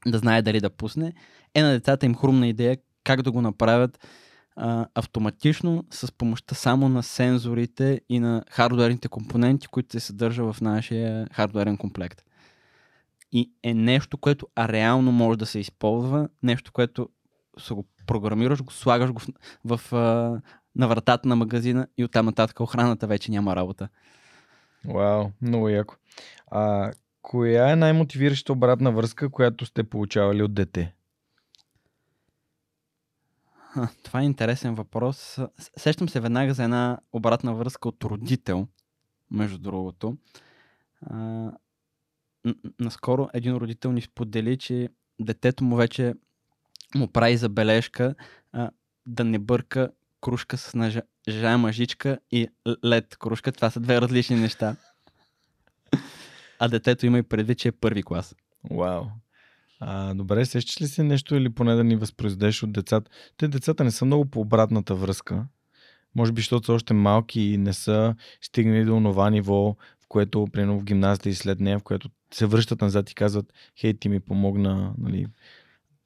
да 0.07 0.19
знае 0.19 0.43
дали 0.43 0.61
да 0.61 0.71
пусне. 0.71 1.13
Е 1.55 1.63
на 1.63 1.71
децата 1.71 2.07
им 2.07 2.15
хрумна 2.15 2.49
идея 2.49 2.77
как 3.05 3.23
да 3.23 3.33
го 3.33 3.41
направят 3.41 4.07
а, 4.57 4.87
автоматично 4.95 5.85
с 5.91 6.13
помощта 6.13 6.55
само 6.55 6.89
на 6.89 7.03
сензорите 7.03 8.01
и 8.09 8.21
на 8.21 8.45
хардуерните 8.51 9.09
компоненти, 9.09 9.69
които 9.69 9.93
се 9.93 10.01
съдържа 10.01 10.53
в 10.53 10.61
нашия 10.61 11.27
хардуерен 11.33 11.77
комплект. 11.77 12.25
И 13.33 13.53
е 13.63 13.75
нещо, 13.75 14.19
което 14.19 14.47
реално 14.59 15.13
може 15.13 15.39
да 15.39 15.47
се 15.47 15.59
използва, 15.59 16.29
нещо, 16.43 16.73
което 16.73 17.09
се 17.59 17.75
го 17.75 17.87
програмираш, 18.07 18.63
го 18.63 18.73
слагаш 18.73 19.13
го 19.13 19.21
в, 19.65 19.79
в, 19.79 19.93
а, 19.93 20.41
на 20.77 20.89
вратата 20.89 21.29
на 21.29 21.37
магазина 21.37 21.87
и 21.99 22.05
оттам 22.05 22.27
нататък 22.27 22.61
охраната 22.61 23.07
вече 23.07 23.31
няма 23.31 23.57
работа. 23.57 23.89
Вау, 24.85 25.31
много 25.43 25.69
яко. 25.69 25.95
А, 26.51 26.93
коя 27.23 27.71
е 27.71 27.77
най-мотивираща 27.77 28.53
обратна 28.53 28.93
връзка, 28.93 29.31
която 29.31 29.67
сте 29.67 29.85
получавали 29.85 30.43
от 30.43 30.55
дете? 30.55 30.95
Това 34.03 34.21
е 34.21 34.25
интересен 34.25 34.75
въпрос. 34.75 35.39
Сещам 35.77 36.09
се 36.09 36.21
веднага 36.21 36.55
за 36.55 36.65
една 36.65 36.99
обратна 37.13 37.55
връзка 37.55 37.89
от 37.89 38.05
родител, 38.05 38.67
между 39.31 39.59
другото. 39.59 40.17
А, 41.07 41.51
наскоро 42.81 43.29
един 43.35 43.57
родител 43.57 43.93
ни 43.93 44.03
сподели, 44.03 44.59
че 44.59 44.89
детето 45.21 45.65
му 45.65 45.77
вече 45.77 46.15
му 46.95 47.09
прави 47.09 47.37
забележка 47.37 48.15
а, 48.53 48.71
да 49.07 49.25
не 49.25 49.39
бърка 49.39 49.91
кружка 50.21 50.59
с 50.59 50.75
нажаема 50.75 51.73
жичка 51.73 52.19
и 52.31 52.49
лед 52.85 53.17
кружка. 53.17 53.53
Това 53.53 53.71
са 53.71 53.81
две 53.81 54.01
различни 54.01 54.37
неща. 54.37 54.77
А 56.59 56.69
детето 56.69 57.07
има 57.07 57.19
и 57.19 57.23
предвид, 57.23 57.59
че 57.59 57.69
е 57.69 57.73
първи 57.73 58.03
клас. 58.03 58.35
Вау. 58.71 59.05
А, 59.85 60.15
добре, 60.15 60.47
сещаш 60.47 60.81
ли 60.81 60.87
си 60.87 61.03
нещо 61.03 61.35
или 61.35 61.51
поне 61.51 61.75
да 61.75 61.85
ни 61.85 61.97
възпроизведеш 61.97 62.63
от 62.63 62.73
децата? 62.73 63.11
Те 63.37 63.49
децата 63.49 63.85
не 63.85 63.91
са 63.91 64.05
много 64.05 64.25
по 64.25 64.41
обратната 64.41 64.95
връзка. 64.95 65.47
Може 66.15 66.33
би, 66.33 66.41
защото 66.41 66.67
са 66.67 66.73
още 66.73 66.95
малки 66.95 67.41
и 67.41 67.59
не 67.59 67.73
са 67.73 68.15
стигнали 68.41 68.85
до 68.85 69.01
това 69.01 69.31
ниво, 69.31 69.77
в 70.01 70.09
което, 70.09 70.47
примерно 70.53 70.79
в 70.79 70.85
гимназията 70.85 71.29
и 71.29 71.35
след 71.35 71.61
нея, 71.61 71.79
в 71.79 71.83
което 71.83 72.09
се 72.35 72.47
връщат 72.47 72.81
назад 72.81 73.11
и 73.11 73.15
казват, 73.15 73.53
хей, 73.81 73.95
ти 73.95 74.09
ми 74.09 74.21
помогна. 74.21 74.95
Нали? 74.99 75.27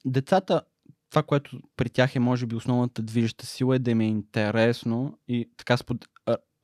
Децата, 0.05 0.61
това, 1.09 1.23
което 1.23 1.59
при 1.75 1.89
тях 1.89 2.15
е, 2.15 2.19
може 2.19 2.45
би, 2.45 2.55
основната 2.55 3.01
движеща 3.01 3.45
сила 3.45 3.75
е 3.75 3.79
да 3.79 3.91
им 3.91 4.01
е 4.01 4.05
интересно 4.05 5.17
и 5.27 5.49
така 5.57 5.77
спод 5.77 6.05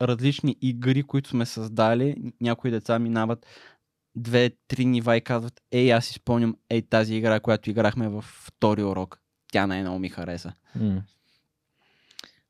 различни 0.01 0.55
игри, 0.61 1.03
които 1.03 1.29
сме 1.29 1.45
създали, 1.45 2.15
някои 2.41 2.71
деца 2.71 2.99
минават 2.99 3.45
две-три 4.15 4.85
нива 4.85 5.17
и 5.17 5.21
казват, 5.21 5.61
ей, 5.71 5.93
аз 5.93 6.05
си 6.05 6.13
спомням, 6.13 6.55
ей, 6.69 6.81
тази 6.81 7.15
игра, 7.15 7.39
която 7.39 7.69
играхме 7.69 8.07
във 8.07 8.25
втори 8.25 8.83
урок. 8.83 9.19
Тя 9.51 9.67
най-много 9.67 9.99
ми 9.99 10.09
хареса. 10.09 10.53
Mm. 10.79 11.01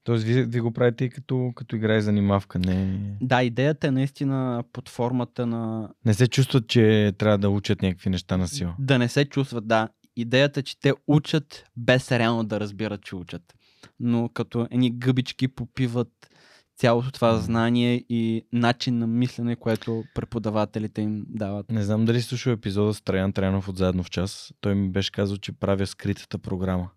Тоест, 0.04 0.24
вие, 0.24 0.44
вие 0.44 0.62
го 0.62 0.72
правите 0.72 1.06
и 1.06 1.10
като, 1.10 1.52
като 1.56 1.76
играе 1.76 2.02
занимавка, 2.02 2.60
не... 2.60 3.00
Да, 3.22 3.44
идеята 3.44 3.88
е 3.88 3.92
наистина 3.92 4.64
под 4.74 4.90
формата 4.90 5.46
на... 5.46 5.90
Не 6.06 6.14
се 6.14 6.28
чувстват, 6.28 6.68
че 6.68 7.14
трябва 7.18 7.38
да 7.38 7.50
учат 7.50 7.82
някакви 7.82 8.10
неща 8.10 8.38
на 8.38 8.48
сила. 8.48 8.76
Да 8.80 9.00
не 9.00 9.10
се 9.10 9.26
чувстват, 9.26 9.68
да. 9.68 9.90
Идеята 10.16 10.60
е, 10.60 10.64
че 10.64 10.80
те 10.80 10.94
учат 11.08 11.66
без 11.78 12.12
реално 12.12 12.44
да 12.44 12.60
разбират, 12.60 13.04
че 13.04 13.16
учат. 13.16 13.54
Но 14.00 14.30
като 14.30 14.68
едни 14.72 14.92
гъбички 14.92 15.48
попиват 15.48 16.30
цялото 16.78 17.12
това 17.12 17.38
знание 17.38 18.06
и 18.10 18.46
начин 18.54 18.98
на 18.98 19.08
мислене, 19.08 19.56
което 19.56 20.04
преподавателите 20.16 21.02
им 21.02 21.26
дават. 21.28 21.72
Не 21.72 21.84
знам 21.84 22.06
дали 22.06 22.22
слушал 22.22 22.52
епизода 22.52 22.94
с 22.94 23.02
Траян 23.02 23.34
Траянов 23.34 23.70
от 23.70 23.78
Заедно 23.78 24.04
в 24.04 24.10
час. 24.10 24.54
Той 24.62 24.76
ми 24.76 24.90
беше 24.90 25.12
казал, 25.12 25.38
че 25.38 25.52
правя 25.52 25.88
скритата 25.88 26.38
програма. 26.38 26.90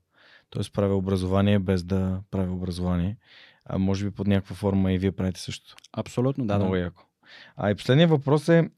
Тоест 0.50 0.72
правя 0.72 0.96
образование 0.96 1.58
без 1.58 1.84
да 1.84 2.20
правя 2.30 2.52
образование. 2.52 3.16
А 3.64 3.78
може 3.78 4.04
би 4.04 4.10
под 4.10 4.26
някаква 4.26 4.56
форма 4.56 4.92
и 4.92 4.98
вие 4.98 5.12
правите 5.12 5.40
също. 5.40 5.74
Абсолютно, 5.92 6.46
да. 6.46 6.58
Много 6.58 6.72
да. 6.72 6.78
яко. 6.78 7.02
А 7.56 7.70
и 7.70 7.74
последният 7.74 8.10
въпрос 8.10 8.48
е, 8.48 8.70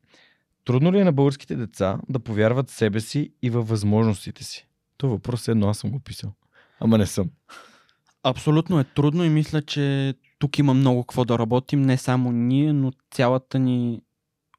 трудно 0.65 0.93
ли 0.93 1.01
е 1.01 1.05
на 1.05 1.13
българските 1.13 1.57
деца 1.57 1.99
да 2.09 2.19
повярват 2.19 2.71
в 2.71 2.75
себе 2.75 3.01
си 3.01 3.33
и 3.43 3.51
във 3.51 3.69
възможностите 3.69 4.45
си? 4.45 4.69
Това 4.97 5.13
въпрос 5.13 5.49
е 5.49 5.51
едно, 5.51 5.69
аз 5.69 5.79
съм 5.79 5.91
го 5.91 6.01
писал. 6.01 6.33
Ама 6.81 6.99
не 6.99 7.07
съм. 7.07 7.31
Абсолютно 8.23 8.81
е 8.81 8.85
трудно 8.85 9.25
и 9.25 9.29
мисля, 9.29 9.63
че 9.63 10.15
тук 10.39 10.59
има 10.59 10.75
много 10.75 11.03
какво 11.03 11.25
да 11.25 11.39
работим, 11.39 11.83
не 11.83 11.97
само 11.97 12.33
ние, 12.33 12.73
но 12.73 12.93
цялата 13.11 13.59
ни 13.59 14.03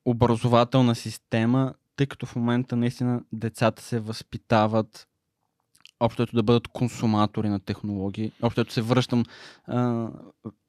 образователна 0.06 0.95
система, 0.95 1.73
тъй 1.95 2.07
като 2.07 2.26
в 2.26 2.35
момента 2.35 2.76
наистина 2.76 3.22
децата 3.34 3.84
се 3.84 3.99
възпитават 3.99 5.07
общото 5.99 6.35
да 6.35 6.43
бъдат 6.43 6.68
консуматори 6.68 7.49
на 7.49 7.60
технологии. 7.60 8.31
Общото 8.41 8.73
се 8.73 8.81
връщам 8.81 9.23
а, 9.68 9.81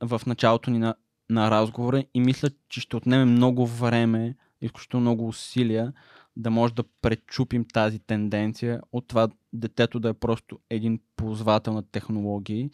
в 0.01 0.20
началото 0.27 0.70
ни 0.70 0.78
на, 0.78 0.95
на 1.31 1.51
разговора 1.51 2.05
и 2.15 2.20
мисля, 2.20 2.51
че 2.69 2.81
ще 2.81 2.97
отнеме 2.97 3.24
много 3.24 3.66
време, 3.66 4.37
изключително 4.61 5.01
много 5.01 5.28
усилия 5.28 5.93
да 6.37 6.51
може 6.51 6.74
да 6.74 6.85
пречупим 7.03 7.65
тази 7.73 7.99
тенденция 7.99 8.81
от 8.93 9.09
това 9.09 9.28
детето 9.53 10.01
да 10.01 10.09
е 10.09 10.15
просто 10.15 10.59
един 10.70 11.01
ползвател 11.16 11.73
на 11.73 11.82
технологии 11.82 12.70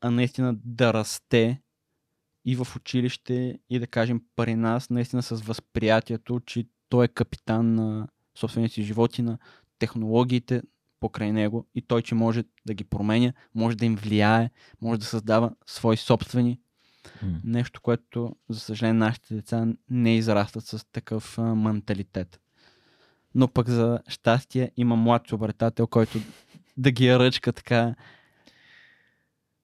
а 0.00 0.10
наистина 0.10 0.56
да 0.64 0.94
расте 0.94 1.60
и 2.44 2.56
в 2.56 2.76
училище, 2.76 3.58
и 3.70 3.78
да 3.78 3.86
кажем 3.86 4.22
при 4.36 4.54
нас, 4.54 4.90
наистина 4.90 5.22
с 5.22 5.30
възприятието, 5.30 6.40
че 6.40 6.66
той 6.88 7.04
е 7.04 7.08
капитан 7.08 7.74
на 7.74 8.08
собствения 8.34 8.70
си 8.70 8.82
живот 8.82 9.18
и 9.18 9.22
на 9.22 9.38
технологиите 9.78 10.62
покрай 11.00 11.32
него 11.32 11.66
и 11.74 11.82
той, 11.82 12.02
че 12.02 12.14
може 12.14 12.44
да 12.66 12.74
ги 12.74 12.84
променя, 12.84 13.32
може 13.54 13.76
да 13.76 13.86
им 13.86 13.96
влияе, 13.96 14.50
може 14.80 15.00
да 15.00 15.06
създава 15.06 15.54
свои 15.66 15.96
собствени. 15.96 16.60
Mm. 17.24 17.40
Нещо, 17.44 17.80
което, 17.80 18.36
за 18.48 18.60
съжаление, 18.60 18.98
нашите 18.98 19.34
деца 19.34 19.66
не 19.90 20.16
израстват 20.16 20.66
с 20.66 20.86
такъв 20.92 21.38
а, 21.38 21.54
менталитет. 21.54 22.40
Но 23.34 23.48
пък 23.48 23.68
за 23.68 24.00
щастие 24.08 24.72
има 24.76 24.96
млад 24.96 25.32
обретател, 25.32 25.86
който 25.86 26.18
да 26.76 26.90
ги 26.90 27.18
ръчка 27.18 27.52
така 27.52 27.94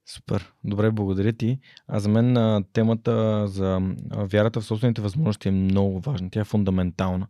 Супер. 0.06 0.54
Добре, 0.66 0.90
благодаря 0.90 1.32
ти. 1.32 1.58
А 1.88 1.98
за 2.00 2.08
мен 2.08 2.64
темата 2.72 3.46
за 3.48 3.80
вярата 4.16 4.60
в 4.60 4.64
собствените 4.64 5.02
възможности 5.02 5.48
е 5.48 5.52
много 5.52 6.00
важна. 6.00 6.30
Тя 6.30 6.40
е 6.40 6.44
фундаментална, 6.44 7.26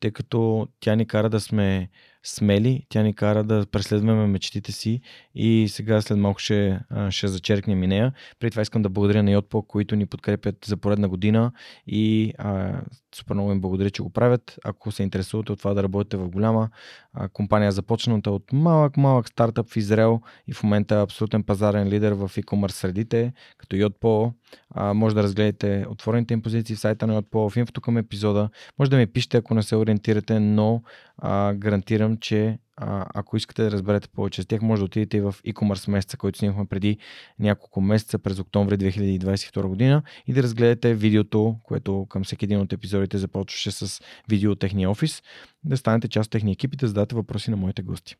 тъй 0.00 0.10
като 0.10 0.68
тя 0.80 0.94
ни 0.94 1.06
кара 1.06 1.30
да 1.30 1.40
сме 1.40 1.88
смели, 2.22 2.86
тя 2.88 3.02
ни 3.02 3.14
кара 3.14 3.44
да 3.44 3.66
преследваме 3.66 4.26
мечтите 4.26 4.72
си 4.72 5.00
и 5.34 5.66
сега 5.68 6.00
след 6.00 6.18
малко 6.18 6.40
ще, 6.40 6.80
ще 7.10 7.28
зачеркнем 7.28 7.82
и 7.82 7.86
нея. 7.86 8.12
Преди 8.38 8.50
това 8.50 8.62
искам 8.62 8.82
да 8.82 8.88
благодаря 8.88 9.22
на 9.22 9.30
Йотпо, 9.30 9.62
които 9.62 9.96
ни 9.96 10.06
подкрепят 10.06 10.56
за 10.64 10.76
поредна 10.76 11.08
година 11.08 11.52
и 11.86 12.32
а, 12.38 12.80
супер 13.14 13.34
много 13.34 13.52
им 13.52 13.60
благодаря, 13.60 13.90
че 13.90 14.02
го 14.02 14.10
правят. 14.10 14.58
Ако 14.64 14.92
се 14.92 15.02
интересувате 15.02 15.52
от 15.52 15.58
това 15.58 15.74
да 15.74 15.82
работите 15.82 16.16
в 16.16 16.28
голяма 16.28 16.70
а, 17.12 17.28
компания, 17.28 17.72
започната 17.72 18.30
от 18.30 18.52
малък, 18.52 18.96
малък 18.96 19.28
стартъп 19.28 19.68
в 19.68 19.76
Израел 19.76 20.20
и 20.46 20.52
в 20.52 20.62
момента 20.62 20.94
е 20.94 21.02
абсолютен 21.02 21.42
пазарен 21.42 21.88
лидер 21.88 22.12
в 22.12 22.30
e-commerce 22.36 22.79
средите, 22.80 23.32
като 23.58 23.76
Yotpo, 23.76 24.32
а, 24.70 24.94
може 24.94 25.14
да 25.14 25.22
разгледате 25.22 25.86
отворените 25.88 26.34
им 26.34 26.42
позиции 26.42 26.76
в 26.76 26.80
сайта 26.80 27.06
на 27.06 27.22
Yotpo, 27.22 27.50
в 27.50 27.56
инфото 27.56 27.80
към 27.80 27.98
епизода. 27.98 28.48
Може 28.78 28.90
да 28.90 28.96
ми 28.96 29.06
пишете, 29.06 29.36
ако 29.36 29.54
не 29.54 29.62
се 29.62 29.76
ориентирате, 29.76 30.40
но 30.40 30.82
а, 31.18 31.54
гарантирам, 31.54 32.16
че 32.16 32.58
а, 32.76 33.06
ако 33.14 33.36
искате 33.36 33.62
да 33.62 33.70
разберете 33.70 34.08
повече 34.08 34.42
с 34.42 34.46
тях, 34.46 34.62
може 34.62 34.80
да 34.80 34.84
отидете 34.84 35.16
и 35.16 35.20
в 35.20 35.34
e-commerce 35.46 35.90
месеца, 35.90 36.16
който 36.16 36.38
снимахме 36.38 36.66
преди 36.66 36.98
няколко 37.38 37.80
месеца 37.80 38.18
през 38.18 38.38
октомври 38.38 38.78
2022 38.78 39.66
година 39.66 40.02
и 40.26 40.32
да 40.32 40.42
разгледате 40.42 40.94
видеото, 40.94 41.56
което 41.62 42.06
към 42.08 42.24
всеки 42.24 42.44
един 42.44 42.60
от 42.60 42.72
епизодите 42.72 43.18
започваше 43.18 43.70
с 43.70 44.02
видео 44.28 44.52
от 44.52 44.58
техния 44.58 44.90
офис, 44.90 45.22
да 45.64 45.76
станете 45.76 46.08
част 46.08 46.26
от 46.26 46.32
техния 46.32 46.52
екип 46.52 46.74
и 46.74 46.76
да 46.76 46.86
зададете 46.86 47.14
въпроси 47.14 47.50
на 47.50 47.56
моите 47.56 47.82
гости. 47.82 48.16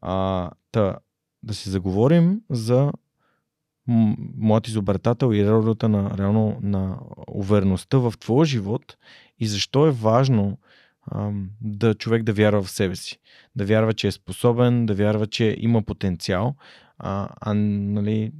А, 0.00 0.50
та, 0.72 0.96
да 1.42 1.54
си 1.54 1.70
заговорим 1.70 2.40
за 2.50 2.92
моят 3.86 4.68
изобретател 4.68 5.34
и 5.34 5.50
ролята 5.50 5.88
на, 5.88 6.18
реално, 6.18 6.58
на 6.62 6.98
увереността 7.28 7.98
в 7.98 8.14
твоя 8.20 8.46
живот 8.46 8.96
и 9.38 9.46
защо 9.46 9.86
е 9.86 9.90
важно 9.90 10.58
да 11.60 11.94
човек 11.94 12.22
да 12.22 12.32
вярва 12.32 12.62
в 12.62 12.70
себе 12.70 12.96
си. 12.96 13.18
Да 13.56 13.64
вярва, 13.64 13.94
че 13.94 14.06
е 14.06 14.12
способен, 14.12 14.86
да 14.86 14.94
вярва, 14.94 15.26
че 15.26 15.56
има 15.58 15.82
потенциал, 15.82 16.54
а, 16.98 17.28
а 17.40 17.54
нали, 17.54 18.32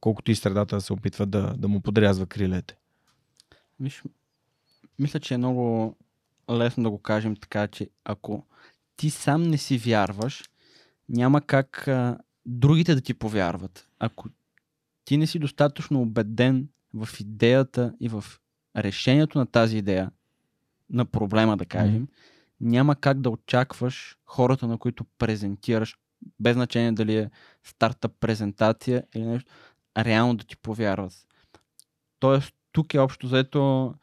колкото 0.00 0.30
и 0.30 0.34
средата 0.34 0.80
се 0.80 0.92
опитва 0.92 1.26
да, 1.26 1.54
да 1.56 1.68
му 1.68 1.80
подрязва 1.80 2.26
крилете. 2.26 2.76
Миш, 3.80 4.02
мисля, 4.98 5.20
че 5.20 5.34
е 5.34 5.38
много 5.38 5.96
лесно 6.50 6.82
да 6.82 6.90
го 6.90 6.98
кажем 6.98 7.36
така, 7.36 7.68
че 7.68 7.90
ако 8.04 8.46
ти 8.96 9.10
сам 9.10 9.42
не 9.42 9.58
си 9.58 9.78
вярваш, 9.78 10.44
няма 11.08 11.40
как 11.40 11.88
а, 11.88 12.18
другите 12.46 12.94
да 12.94 13.00
ти 13.00 13.14
повярват. 13.14 13.88
Ако 13.98 14.28
ти 15.06 15.16
не 15.16 15.26
си 15.26 15.38
достатъчно 15.38 16.02
убеден 16.02 16.68
в 16.94 17.08
идеята 17.20 17.94
и 18.00 18.08
в 18.08 18.24
решението 18.76 19.38
на 19.38 19.46
тази 19.46 19.78
идея, 19.78 20.10
на 20.90 21.04
проблема, 21.04 21.56
да 21.56 21.66
кажем, 21.66 22.06
mm. 22.06 22.10
няма 22.60 22.96
как 22.96 23.20
да 23.20 23.30
очакваш 23.30 24.18
хората, 24.24 24.66
на 24.66 24.78
които 24.78 25.04
презентираш, 25.18 25.96
без 26.40 26.54
значение 26.54 26.92
дали 26.92 27.16
е 27.16 27.30
стартъп 27.64 28.12
презентация 28.20 29.04
или 29.14 29.24
нещо, 29.24 29.52
реално 29.98 30.34
да 30.34 30.44
ти 30.44 30.56
повярват. 30.56 31.12
Тоест, 32.18 32.54
тук 32.72 32.94
е 32.94 32.98
общо 32.98 33.26
заето 33.26 33.94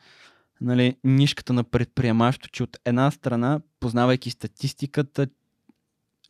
нали, 0.62 0.98
нишката 1.04 1.54
на 1.54 1.64
предприемащо, 1.64 2.50
че 2.50 2.64
от 2.64 2.78
една 2.86 3.12
страна, 3.12 3.62
познавайки 3.80 4.30
статистиката, 4.30 5.28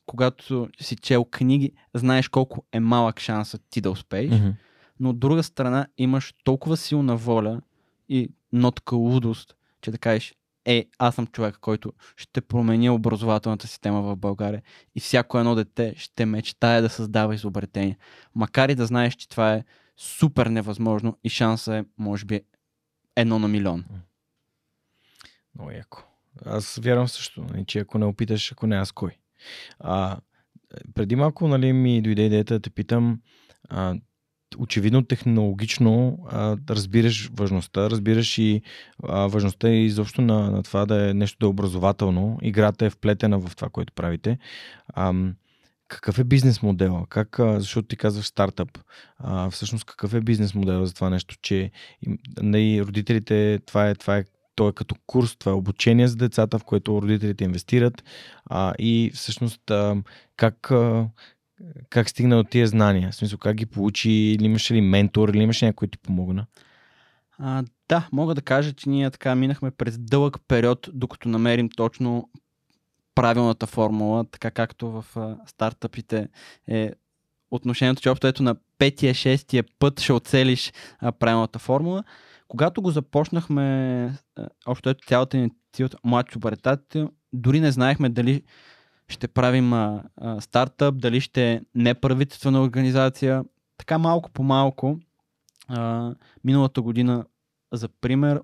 когато 0.06 0.70
си 0.82 0.96
чел 0.96 1.26
книги, 1.26 1.72
знаеш 1.94 2.28
колко 2.28 2.66
е 2.72 2.80
малък 2.80 3.20
шансът 3.20 3.62
ти 3.70 3.82
да 3.82 3.92
успееш, 3.92 4.32
mm-hmm. 4.32 4.54
но 5.00 5.10
от 5.10 5.20
друга 5.20 5.44
страна 5.44 5.88
имаш 5.98 6.34
толкова 6.44 6.78
силна 6.78 7.16
воля 7.16 7.62
и 8.10 8.30
нотка 8.54 8.96
лудост, 8.96 9.56
че 9.82 9.92
да 9.92 9.98
кажеш, 9.98 10.36
е, 10.66 10.86
аз 11.00 11.16
съм 11.16 11.28
човек, 11.28 11.58
който 11.62 11.94
ще 12.16 12.42
промени 12.42 12.90
образователната 12.90 13.68
система 13.68 14.02
в 14.02 14.16
България 14.16 14.62
и 14.96 15.00
всяко 15.00 15.40
едно 15.40 15.56
дете 15.56 15.94
ще 15.98 16.26
мечтае 16.26 16.82
да 16.82 16.90
създава 16.90 17.36
изобретение. 17.36 17.98
Макар 18.36 18.70
и 18.70 18.76
да 18.76 18.86
знаеш, 18.86 19.16
че 19.16 19.30
това 19.30 19.54
е 19.54 19.64
супер 19.98 20.46
невъзможно 20.46 21.18
и 21.24 21.30
шанса 21.30 21.76
е, 21.76 21.86
може 21.98 22.26
би, 22.26 22.42
едно 23.16 23.40
на 23.40 23.48
милион. 23.48 23.86
Много 25.56 25.72
яко. 25.72 26.04
Аз 26.46 26.80
вярвам 26.84 27.08
също, 27.08 27.44
нали, 27.44 27.66
че 27.66 27.80
ако 27.80 27.98
не 27.98 28.06
опиташ, 28.06 28.52
ако 28.52 28.68
не 28.68 28.76
аз 28.76 28.92
кой. 28.92 29.18
А, 29.80 30.18
преди 30.94 31.16
малко 31.16 31.48
нали, 31.48 31.74
ми 31.74 32.02
дойде 32.02 32.26
идеята 32.26 32.54
да 32.54 32.60
те 32.60 32.70
питам, 32.70 33.20
а, 33.70 33.96
очевидно 34.58 35.06
технологично 35.06 36.18
а, 36.30 36.58
разбираш 36.70 37.30
важността, 37.34 37.90
разбираш 37.90 38.38
и 38.38 38.62
а, 39.04 39.28
важността 39.28 39.70
и 39.70 39.86
изобщо 39.86 40.22
на, 40.22 40.52
на 40.52 40.64
това 40.64 40.86
да 40.86 41.10
е 41.10 41.14
нещо 41.14 41.38
да 41.40 41.46
е 41.46 41.50
образователно. 41.50 42.38
Играта 42.42 42.86
е 42.86 42.90
вплетена 42.90 43.40
в 43.40 43.56
това, 43.56 43.70
което 43.70 43.94
правите. 43.94 44.38
А, 44.88 45.14
какъв 45.88 46.20
е 46.20 46.24
бизнес 46.24 46.62
модела? 46.62 47.06
Как, 47.10 47.40
защото 47.40 47.88
ти 47.88 47.96
казваш 47.96 48.26
стартъп. 48.26 48.80
А, 49.18 49.50
всъщност 49.50 49.86
какъв 49.86 50.14
е 50.14 50.22
бизнес 50.22 50.56
модела 50.56 50.86
за 50.86 50.94
това 50.94 51.10
нещо, 51.10 51.36
че 51.42 51.72
и, 52.02 52.18
нали, 52.42 52.82
родителите, 52.82 53.60
това 53.66 53.90
е, 53.90 53.96
това 53.96 54.18
е 54.18 54.24
то 54.56 54.70
е 54.70 54.74
като 54.74 54.96
курс, 55.08 55.36
това 55.36 55.52
е 55.52 55.56
обучение 55.56 56.08
за 56.08 56.16
децата, 56.16 56.60
в 56.60 56.64
което 56.64 57.02
родителите 57.02 57.44
инвестират 57.44 58.04
а, 58.46 58.74
и 58.80 59.12
всъщност 59.14 59.72
а, 59.72 59.96
как, 60.36 60.72
а, 60.72 61.08
как 61.90 62.10
стигна 62.10 62.38
от 62.38 62.50
тия 62.50 62.68
знания? 62.68 63.12
В 63.12 63.16
смисъл, 63.16 63.38
как 63.38 63.56
ги 63.56 63.66
получи? 63.66 64.12
Или 64.12 64.46
имаше 64.46 64.74
ли 64.74 64.82
ментор? 64.82 65.30
Или 65.30 65.44
имаше 65.44 65.66
някой 65.66 65.88
ти 65.88 65.98
помогна? 65.98 66.46
А, 67.38 67.64
да, 67.90 68.08
мога 68.12 68.36
да 68.36 68.42
кажа, 68.42 68.74
че 68.74 68.90
ние 68.90 69.12
така 69.12 69.36
минахме 69.36 69.72
през 69.72 69.98
дълъг 69.98 70.38
период, 70.48 70.90
докато 70.94 71.30
намерим 71.30 71.70
точно 71.70 72.30
правилната 73.16 73.68
формула, 73.68 74.26
така 74.32 74.52
както 74.52 74.92
в 74.92 75.06
а, 75.16 75.38
стартъпите 75.48 76.28
е 76.68 76.92
отношението, 77.52 78.02
че 78.02 78.10
общо 78.10 78.28
ето 78.28 78.44
на 78.44 78.56
петия, 78.78 79.14
шестия 79.14 79.64
път 79.80 80.00
ще 80.00 80.14
оцелиш 80.14 80.74
а, 81.00 81.12
правилната 81.12 81.60
формула. 81.60 82.04
Когато 82.54 82.82
го 82.82 82.92
започнахме, 82.92 83.64
а, 84.36 84.48
общо 84.66 84.90
ето 84.90 85.08
цялата 85.08 85.38
инициатива 85.38 85.90
младши 86.04 86.38
обретател, 86.38 87.10
дори 87.34 87.60
не 87.60 87.72
знаехме 87.72 88.10
дали 88.10 88.44
ще 89.08 89.28
правим 89.28 89.74
а, 89.74 90.04
а, 90.18 90.42
стартъп, 90.42 90.98
дали 90.98 91.22
ще 91.22 91.52
е 91.52 91.62
неправителствена 91.76 92.62
организация. 92.62 93.44
Така 93.78 93.98
малко 93.98 94.32
по 94.32 94.44
малко. 94.44 95.00
А, 95.68 96.16
миналата 96.44 96.82
година, 96.82 97.26
за 97.72 97.90
пример, 97.90 98.42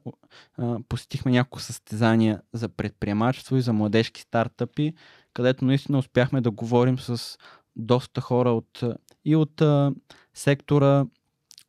а, 0.58 0.78
посетихме 0.90 1.32
няколко 1.32 1.60
състезания 1.60 2.42
за 2.54 2.70
предприемачество 2.70 3.56
и 3.56 3.62
за 3.62 3.74
младежки 3.74 4.22
стартъпи, 4.22 4.94
където 5.34 5.66
наистина 5.66 5.98
успяхме 5.98 6.42
да 6.42 6.52
говорим 6.52 7.00
с 7.00 7.38
доста 7.76 8.22
хора 8.22 8.52
от, 8.52 8.84
и 9.26 9.36
от 9.36 9.62
а, 9.62 9.94
сектора, 10.34 11.06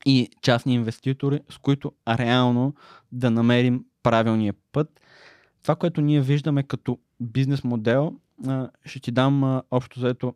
и 0.06 0.30
частни 0.42 0.74
инвеститори, 0.74 1.40
с 1.50 1.58
които 1.58 1.92
реално 2.08 2.74
да 3.12 3.30
намерим 3.30 3.84
правилния 4.02 4.54
път. 4.72 5.00
Това, 5.62 5.76
което 5.76 6.00
ние 6.00 6.20
виждаме 6.20 6.62
като 6.62 6.98
бизнес 7.20 7.64
модел 7.64 8.14
ще 8.84 9.00
ти 9.00 9.10
дам 9.10 9.62
общо 9.70 10.00
заето 10.00 10.34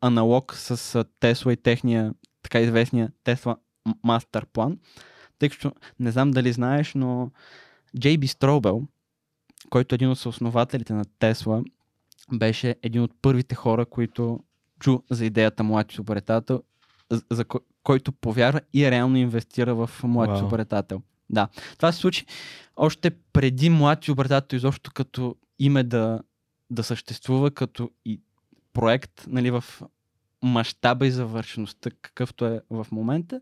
аналог 0.00 0.54
с 0.54 1.04
Тесла 1.20 1.52
и 1.52 1.56
техния 1.56 2.14
така 2.42 2.60
известния 2.60 3.12
Тесла 3.24 3.56
мастер 4.04 4.46
план. 4.46 4.78
Тъй 5.38 5.48
като 5.48 5.72
не 6.00 6.10
знам 6.10 6.30
дали 6.30 6.52
знаеш, 6.52 6.94
но 6.94 7.30
JB 7.96 8.26
Стробел, 8.26 8.82
който 9.70 9.94
е 9.94 9.96
един 9.96 10.10
от 10.10 10.18
съоснователите 10.18 10.92
на 10.92 11.04
Тесла, 11.18 11.62
беше 12.32 12.76
един 12.82 13.02
от 13.02 13.12
първите 13.22 13.54
хора, 13.54 13.86
които 13.86 14.40
чу 14.80 14.98
за 15.10 15.26
идеята 15.26 15.64
млад 15.64 15.92
изобретател, 15.92 16.62
за 17.30 17.44
който 17.84 18.12
повярва 18.12 18.60
и 18.72 18.90
реално 18.90 19.16
инвестира 19.16 19.74
в 19.74 19.90
млад 20.04 20.30
wow. 20.30 20.36
изобретател. 20.36 21.02
Да. 21.30 21.48
Това 21.76 21.92
се 21.92 21.98
случи 21.98 22.26
още 22.76 23.10
преди 23.32 23.70
млад 23.70 24.04
изобретател 24.04 24.56
изобщо 24.56 24.90
като 24.94 25.36
име 25.58 25.82
да, 25.82 26.20
да 26.70 26.82
съществува 26.82 27.50
като 27.50 27.90
и 28.04 28.20
проект 28.72 29.24
нали, 29.26 29.50
в 29.50 29.64
мащаба 30.42 31.06
и 31.06 31.10
завършеността, 31.10 31.90
какъвто 32.02 32.46
е 32.46 32.60
в 32.70 32.86
момента. 32.92 33.40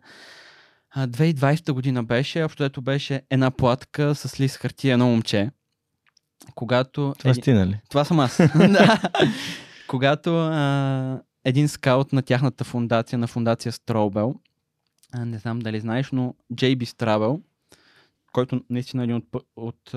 2020 0.97 1.73
година 1.73 2.05
беше, 2.05 2.45
общо 2.45 2.65
ето 2.65 2.83
беше 2.83 3.23
една 3.31 3.51
платка 3.51 4.15
с 4.15 4.41
лист 4.41 4.57
хартия 4.57 4.93
едно 4.93 5.07
момче. 5.07 5.51
Когато... 6.55 7.15
Това 7.19 7.35
сте 7.35 7.55
нали? 7.55 7.81
Това 7.89 8.05
съм 8.05 8.21
аз. 8.21 8.41
Когато 9.89 10.37
а, 10.37 11.23
един 11.45 11.69
скаут 11.69 12.13
на 12.13 12.23
тяхната 12.23 12.65
фундация, 12.65 13.19
на 13.19 13.27
фундация 13.27 13.73
Стробел, 13.73 14.35
не 15.19 15.39
знам 15.39 15.59
дали 15.59 15.81
знаеш, 15.81 16.11
но 16.13 16.35
JB 16.55 16.85
Страбел, 16.85 17.41
който 18.33 18.61
наистина 18.71 19.03
е 19.03 19.05
един 19.05 19.17
от, 19.17 19.45
от 19.57 19.91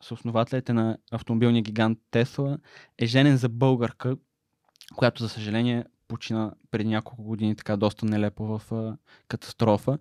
съоснователите 0.00 0.72
на 0.72 0.98
автомобилния 1.10 1.62
гигант 1.62 1.98
Тесла, 2.10 2.58
е 2.98 3.06
женен 3.06 3.36
за 3.36 3.48
българка, 3.48 4.16
която 4.96 5.22
за 5.22 5.28
съжаление 5.28 5.84
почина 6.08 6.52
преди 6.70 6.88
няколко 6.88 7.22
години 7.22 7.56
така 7.56 7.76
доста 7.76 8.06
нелепо 8.06 8.44
в 8.58 8.72
а, 8.72 8.96
катастрофа. 9.28 9.98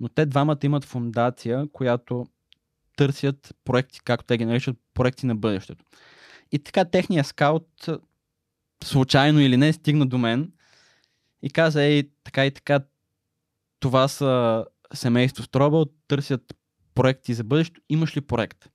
Но 0.00 0.08
те 0.08 0.26
двамата 0.26 0.58
имат 0.62 0.84
фундация, 0.84 1.68
която 1.72 2.26
търсят 2.96 3.56
проекти, 3.64 4.00
както 4.04 4.26
те 4.26 4.38
ги 4.38 4.44
наричат, 4.44 4.76
проекти 4.94 5.26
на 5.26 5.36
бъдещето. 5.36 5.84
И 6.52 6.58
така 6.58 6.84
техният 6.84 7.26
скаут, 7.26 7.68
случайно 8.84 9.40
или 9.40 9.56
не, 9.56 9.72
стигна 9.72 10.06
до 10.06 10.18
мен 10.18 10.52
и 11.42 11.50
каза, 11.50 11.82
ей, 11.82 12.10
така 12.24 12.46
и 12.46 12.50
така, 12.50 12.80
това 13.80 14.08
са 14.08 14.64
семейство 14.94 15.42
Стробъл, 15.42 15.86
търсят 16.08 16.56
проекти 16.94 17.34
за 17.34 17.44
бъдещето, 17.44 17.80
имаш 17.88 18.16
ли 18.16 18.20
проект? 18.20 18.68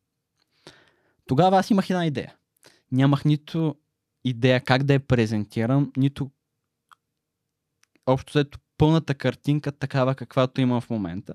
Тогава 1.28 1.58
аз 1.58 1.70
имах 1.70 1.90
една 1.90 2.06
идея. 2.06 2.36
Нямах 2.92 3.26
нито 3.26 3.76
идея 4.24 4.62
как 4.62 4.84
да 4.84 4.94
я 4.94 5.00
презентирам, 5.00 5.92
нито 5.98 6.32
общо 8.06 8.32
взето 8.32 8.60
пълната 8.78 9.16
картинка, 9.16 9.72
такава 9.72 10.16
каквато 10.16 10.62
имам 10.62 10.82
в 10.82 10.90
момента. 10.90 11.34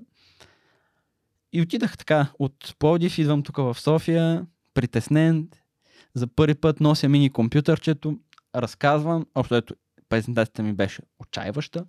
И 1.53 1.61
отидах 1.61 1.97
така, 1.97 2.31
от 2.39 2.75
Пловдив 2.79 3.17
идвам 3.17 3.43
тук 3.43 3.57
в 3.57 3.79
София, 3.79 4.45
притеснен, 4.73 5.49
за 6.13 6.27
първи 6.27 6.55
път 6.55 6.79
нося 6.79 7.09
мини 7.09 7.29
компютърчето, 7.29 8.19
разказвам, 8.55 9.25
общо 9.35 9.55
ето 9.55 9.75
презентацията 10.09 10.63
ми 10.63 10.73
беше 10.73 11.01
отчаиваща, 11.19 11.85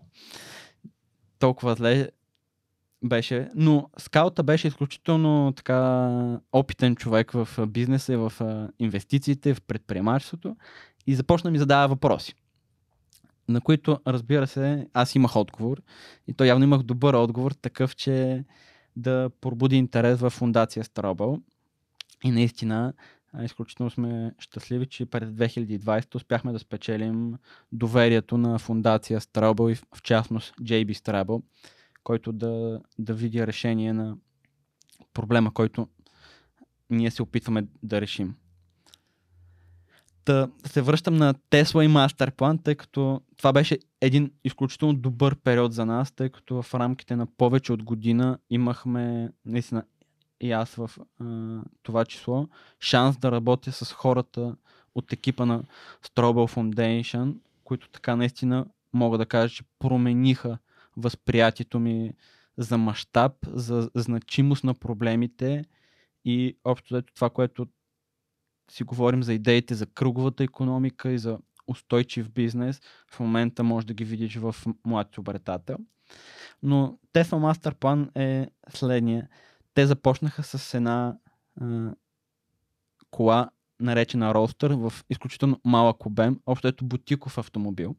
толкова 1.38 1.74
зле 1.74 2.09
беше, 3.05 3.48
но 3.55 3.90
скаута 3.98 4.43
беше 4.43 4.68
изключително 4.68 5.52
така 5.56 6.40
опитен 6.52 6.97
човек 6.97 7.30
в 7.30 7.66
бизнеса, 7.66 8.18
в 8.18 8.32
инвестициите, 8.78 9.55
в 9.55 9.60
предприемачеството. 9.60 10.56
И 11.06 11.14
започна 11.14 11.51
ми 11.51 11.59
задава 11.59 11.88
въпроси 11.88 12.34
на 13.48 13.60
които, 13.60 14.01
разбира 14.06 14.47
се, 14.47 14.88
аз 14.93 15.14
имах 15.14 15.36
отговор. 15.36 15.82
И 16.28 16.34
то 16.34 16.44
явно 16.44 16.64
имах 16.64 16.82
добър 16.82 17.14
отговор, 17.14 17.52
такъв, 17.52 17.97
че 17.97 18.44
да 18.97 19.30
пробуди 19.40 19.76
интерес 19.76 20.20
в 20.20 20.30
фундация 20.30 20.84
Стробъл. 20.84 21.38
И 22.24 22.30
наистина, 22.30 22.93
изключително 23.44 23.90
сме 23.90 24.32
щастливи, 24.38 24.86
че 24.86 25.06
през 25.06 25.28
2020 25.30 26.14
успяхме 26.14 26.52
да 26.52 26.58
спечелим 26.58 27.34
доверието 27.72 28.38
на 28.38 28.58
фундация 28.58 29.20
Стробъл 29.20 29.68
и 29.68 29.74
в 29.74 30.02
частност 30.02 30.54
JB 30.60 30.94
Strabel, 30.94 31.42
който 32.04 32.32
да, 32.32 32.80
да 32.98 33.14
види 33.14 33.46
решение 33.46 33.92
на 33.92 34.16
проблема, 35.14 35.54
който 35.54 35.88
ние 36.90 37.10
се 37.10 37.22
опитваме 37.22 37.66
да 37.82 38.00
решим. 38.00 38.34
Да 40.26 40.50
се 40.66 40.82
връщам 40.82 41.16
на 41.16 41.34
Тесла 41.50 41.84
и 41.84 41.88
Мастерплан, 41.88 42.58
тъй 42.58 42.74
като 42.74 43.20
това 43.36 43.52
беше 43.52 43.78
един 44.00 44.30
изключително 44.44 44.94
добър 44.94 45.36
период 45.36 45.72
за 45.72 45.86
нас, 45.86 46.12
тъй 46.12 46.30
като 46.30 46.62
в 46.62 46.74
рамките 46.74 47.16
на 47.16 47.26
повече 47.26 47.72
от 47.72 47.82
година 47.82 48.38
имахме, 48.50 49.30
наистина 49.44 49.84
и 50.40 50.52
аз 50.52 50.74
в 50.74 50.90
а, 51.20 51.60
това 51.82 52.04
число, 52.04 52.48
шанс 52.80 53.16
да 53.16 53.32
работя 53.32 53.72
с 53.72 53.92
хората 53.92 54.56
от 54.94 55.12
екипа 55.12 55.46
на 55.46 55.62
Strobel 56.02 56.54
Foundation, 56.54 57.36
които 57.64 57.88
така 57.88 58.16
наистина 58.16 58.66
мога 58.92 59.18
да 59.18 59.26
кажа, 59.26 59.54
че 59.54 59.64
промениха 59.78 60.58
възприятието 60.96 61.78
ми 61.78 62.12
за 62.58 62.78
мащаб, 62.78 63.32
за 63.46 63.90
значимост 63.94 64.64
на 64.64 64.74
проблемите 64.74 65.64
и 66.24 66.56
общо 66.64 67.02
това, 67.02 67.30
което 67.30 67.66
си 68.70 68.84
говорим 68.84 69.22
за 69.22 69.34
идеите 69.34 69.74
за 69.74 69.86
кръговата 69.86 70.44
економика 70.44 71.10
и 71.10 71.18
за 71.18 71.38
устойчив 71.66 72.30
бизнес, 72.30 72.80
в 73.10 73.20
момента 73.20 73.62
може 73.62 73.86
да 73.86 73.94
ги 73.94 74.04
видиш 74.04 74.36
в 74.36 74.56
млади 74.84 75.20
обретател. 75.20 75.76
Но 76.62 76.98
Tesla 77.14 77.24
Master 77.24 77.74
Plan 77.74 78.18
е 78.20 78.50
следния. 78.68 79.28
Те 79.76 79.86
започнаха 79.86 80.42
с 80.42 80.74
една 80.74 81.16
а, 81.60 81.90
кола, 83.10 83.50
наречена 83.80 84.34
Roadster, 84.34 84.88
в 84.88 85.04
изключително 85.10 85.60
малък 85.64 86.06
обем, 86.06 86.40
общо 86.46 86.68
ето 86.68 86.84
бутиков 86.84 87.38
автомобил. 87.38 87.96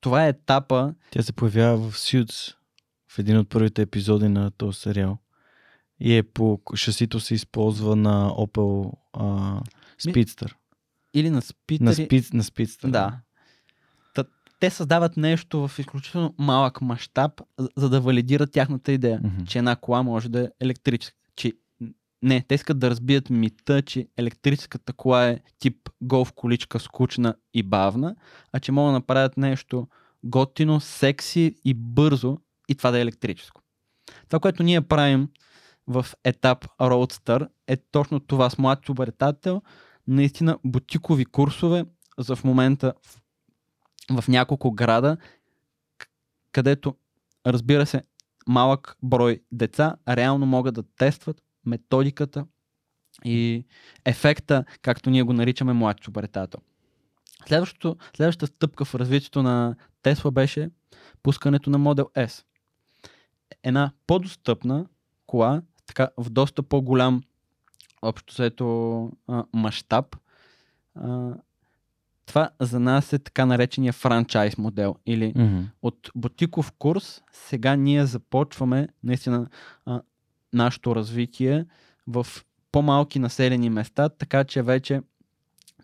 Това 0.00 0.26
е 0.26 0.28
етапа... 0.28 0.94
Тя 1.10 1.22
се 1.22 1.32
появява 1.32 1.90
в 1.90 1.94
Suits, 1.94 2.54
в 3.08 3.18
един 3.18 3.38
от 3.38 3.48
първите 3.48 3.82
епизоди 3.82 4.28
на 4.28 4.50
този 4.50 4.80
сериал. 4.80 5.18
И 6.00 6.16
е 6.16 6.22
по 6.22 6.60
шасито 6.74 7.20
се 7.20 7.34
използва 7.34 7.96
на 7.96 8.30
Opel 8.30 8.92
а, 9.12 9.60
Speedster. 10.00 10.54
Или 11.14 11.30
на 11.30 11.42
Speedster. 11.42 11.80
На, 11.80 11.94
спид, 11.94 12.32
на 12.32 12.42
Speedster. 12.42 12.90
Да. 12.90 13.20
Те 14.60 14.70
създават 14.70 15.16
нещо 15.16 15.68
в 15.68 15.78
изключително 15.78 16.34
малък 16.38 16.80
мащаб, 16.80 17.42
за 17.76 17.88
да 17.90 18.00
валидират 18.00 18.52
тяхната 18.52 18.92
идея, 18.92 19.20
mm-hmm. 19.20 19.46
че 19.46 19.58
една 19.58 19.76
кола 19.76 20.02
може 20.02 20.28
да 20.28 20.40
е 20.40 20.48
електрическа. 20.60 21.16
Че 21.36 21.52
не, 22.22 22.44
те 22.48 22.54
искат 22.54 22.78
да 22.78 22.90
разбият 22.90 23.30
мита, 23.30 23.82
че 23.82 24.08
електрическата 24.16 24.92
кола 24.92 25.28
е 25.28 25.40
тип 25.58 25.88
голф 26.00 26.32
количка, 26.32 26.80
скучна 26.80 27.34
и 27.54 27.62
бавна, 27.62 28.16
а 28.52 28.60
че 28.60 28.72
могат 28.72 28.88
да 28.88 28.92
направят 28.92 29.36
нещо 29.36 29.88
готино, 30.24 30.80
секси 30.80 31.54
и 31.64 31.74
бързо 31.74 32.38
и 32.68 32.74
това 32.74 32.90
да 32.90 32.98
е 32.98 33.02
електрическо. 33.02 33.62
Това, 34.28 34.40
което 34.40 34.62
ние 34.62 34.80
правим 34.80 35.28
в 35.86 36.06
етап 36.24 36.66
Roadster 36.80 37.48
е 37.66 37.76
точно 37.76 38.20
това 38.20 38.50
с 38.50 38.58
млад 38.58 38.88
обретател, 38.88 39.62
наистина 40.06 40.58
бутикови 40.64 41.24
курсове 41.24 41.84
за 42.18 42.36
в 42.36 42.44
момента 42.44 42.92
в, 43.06 43.20
в 44.10 44.28
няколко 44.28 44.72
града, 44.72 45.16
където 46.52 46.96
разбира 47.46 47.86
се 47.86 48.02
малък 48.48 48.96
брой 49.02 49.40
деца 49.52 49.96
реално 50.08 50.46
могат 50.46 50.74
да 50.74 50.82
тестват 50.82 51.42
методиката 51.64 52.46
и 53.24 53.64
ефекта, 54.04 54.64
както 54.82 55.10
ние 55.10 55.22
го 55.22 55.32
наричаме 55.32 55.72
млад 55.72 56.08
обретател. 56.08 56.60
Следващата 57.46 58.46
стъпка 58.46 58.84
в 58.84 58.94
развитието 58.94 59.42
на 59.42 59.76
Тесла 60.02 60.30
беше 60.30 60.70
пускането 61.22 61.70
на 61.70 61.78
Model 61.78 62.28
S. 62.28 62.44
Една 63.62 63.92
по-достъпна 64.06 64.86
кола 65.26 65.62
така 65.86 66.08
в 66.16 66.30
доста 66.30 66.62
по-голям 66.62 67.22
общо 68.02 68.34
взето 68.34 69.10
мащаб. 69.54 70.16
Това 72.26 72.50
за 72.60 72.80
нас 72.80 73.12
е 73.12 73.18
така 73.18 73.46
наречения 73.46 73.92
франчайз 73.92 74.58
модел. 74.58 74.96
Или 75.06 75.34
mm-hmm. 75.34 75.64
от 75.82 76.10
бутиков 76.14 76.72
курс 76.78 77.22
сега 77.32 77.76
ние 77.76 78.06
започваме 78.06 78.88
наистина 79.02 79.48
а, 79.86 80.02
нашето 80.52 80.96
развитие 80.96 81.66
в 82.06 82.26
по-малки 82.72 83.18
населени 83.18 83.70
места, 83.70 84.08
така 84.08 84.44
че 84.44 84.62
вече 84.62 85.02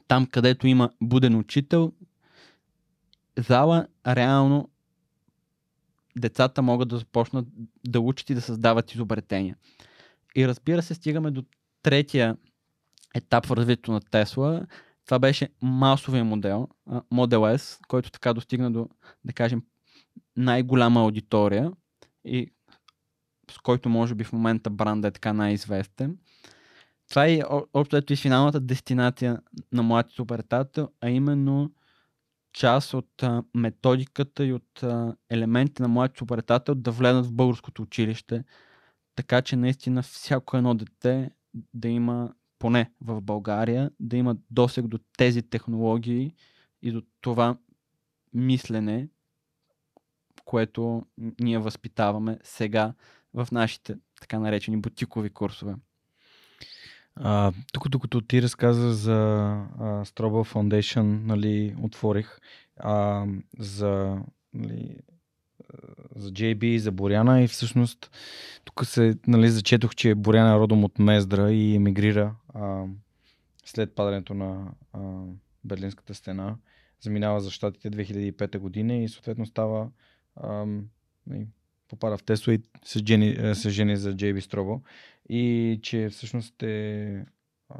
там, 0.08 0.26
където 0.26 0.66
има 0.66 0.90
буден 1.00 1.36
учител, 1.36 1.92
зала, 3.38 3.86
реално 4.06 4.68
децата 6.18 6.62
могат 6.62 6.88
да 6.88 6.98
започнат 6.98 7.46
да 7.88 8.00
учат 8.00 8.30
и 8.30 8.34
да 8.34 8.40
създават 8.40 8.92
изобретения. 8.94 9.56
И 10.36 10.48
разбира 10.48 10.82
се, 10.82 10.94
стигаме 10.94 11.30
до 11.30 11.44
третия 11.82 12.36
етап 13.14 13.46
в 13.46 13.50
развитието 13.50 13.92
на 13.92 14.00
Тесла. 14.00 14.66
Това 15.04 15.18
беше 15.18 15.48
масовия 15.62 16.24
модел, 16.24 16.68
Model 16.88 17.56
S, 17.56 17.80
който 17.88 18.10
така 18.10 18.34
достигна 18.34 18.70
до, 18.70 18.88
да 19.24 19.32
кажем, 19.32 19.62
най-голяма 20.36 21.00
аудитория 21.00 21.72
и 22.24 22.52
с 23.50 23.58
който 23.58 23.88
може 23.88 24.14
би 24.14 24.24
в 24.24 24.32
момента 24.32 24.70
бранда 24.70 25.08
е 25.08 25.10
така 25.10 25.32
най-известен. 25.32 26.18
Това 27.08 27.26
е 27.26 27.40
общо 27.72 27.96
ето 27.96 28.12
и 28.12 28.16
финалната 28.16 28.60
дестинация 28.60 29.38
на 29.72 29.82
младите 29.82 30.14
супертател, 30.14 30.88
а 31.00 31.10
именно 31.10 31.72
част 32.52 32.94
от 32.94 33.22
а, 33.22 33.42
методиката 33.54 34.44
и 34.44 34.52
от 34.52 34.84
елементите 35.30 35.82
на 35.82 35.88
младите 35.88 36.18
супертател 36.18 36.74
да 36.74 36.90
влезат 36.90 37.26
в 37.26 37.32
българското 37.32 37.82
училище, 37.82 38.44
така 39.16 39.42
че 39.42 39.56
наистина 39.56 40.02
всяко 40.02 40.56
едно 40.56 40.74
дете 40.74 41.30
да 41.74 41.88
има, 41.88 42.34
поне 42.62 42.90
в 43.00 43.20
България, 43.20 43.90
да 44.00 44.16
има 44.16 44.36
досег 44.50 44.86
до 44.86 44.98
тези 45.16 45.42
технологии 45.42 46.34
и 46.82 46.92
до 46.92 47.02
това 47.20 47.56
мислене, 48.34 49.08
което 50.44 51.06
ние 51.40 51.58
възпитаваме 51.58 52.38
сега 52.42 52.94
в 53.34 53.48
нашите 53.52 53.96
така 54.20 54.38
наречени 54.38 54.76
бутикови 54.76 55.30
курсове. 55.30 55.74
А, 57.16 57.52
тук, 57.72 57.88
докато 57.88 58.20
ти 58.20 58.42
разказа 58.42 58.92
за 58.92 59.12
а, 59.78 60.04
Foundation, 60.04 61.24
нали, 61.24 61.76
отворих 61.82 62.38
а, 62.76 63.26
за 63.58 64.18
нали, 64.54 64.96
за 66.16 66.30
JB, 66.30 66.76
за 66.76 66.92
Боряна. 66.92 67.42
И 67.42 67.48
всъщност 67.48 68.10
тук 68.64 68.86
се 68.86 69.18
нали, 69.26 69.50
зачетох, 69.50 69.94
че 69.94 70.14
Боряна 70.14 70.54
е 70.54 70.58
родом 70.58 70.84
от 70.84 70.98
Мездра 70.98 71.52
и 71.52 71.74
емигрира 71.74 72.34
а, 72.54 72.84
след 73.64 73.94
падането 73.94 74.34
на 74.34 74.72
а, 74.92 75.00
Берлинската 75.64 76.14
стена. 76.14 76.56
Заминава 77.00 77.40
за 77.40 77.50
щатите 77.50 77.90
2005 77.90 78.58
година 78.58 78.96
и 78.96 79.08
съответно 79.08 79.46
става 79.46 79.90
ам, 80.42 80.86
нали, 81.26 81.46
попада 81.88 82.18
в 82.18 82.22
Тесла 82.22 82.54
и 82.54 82.62
се 82.84 82.98
жени, 83.06 83.36
е, 83.38 83.54
се 83.54 83.70
жени 83.70 83.96
за 83.96 84.16
Джейби 84.16 84.40
Стробо 84.40 84.82
и 85.28 85.78
че 85.82 86.08
всъщност 86.08 86.62
е 86.62 87.24
а, 87.68 87.76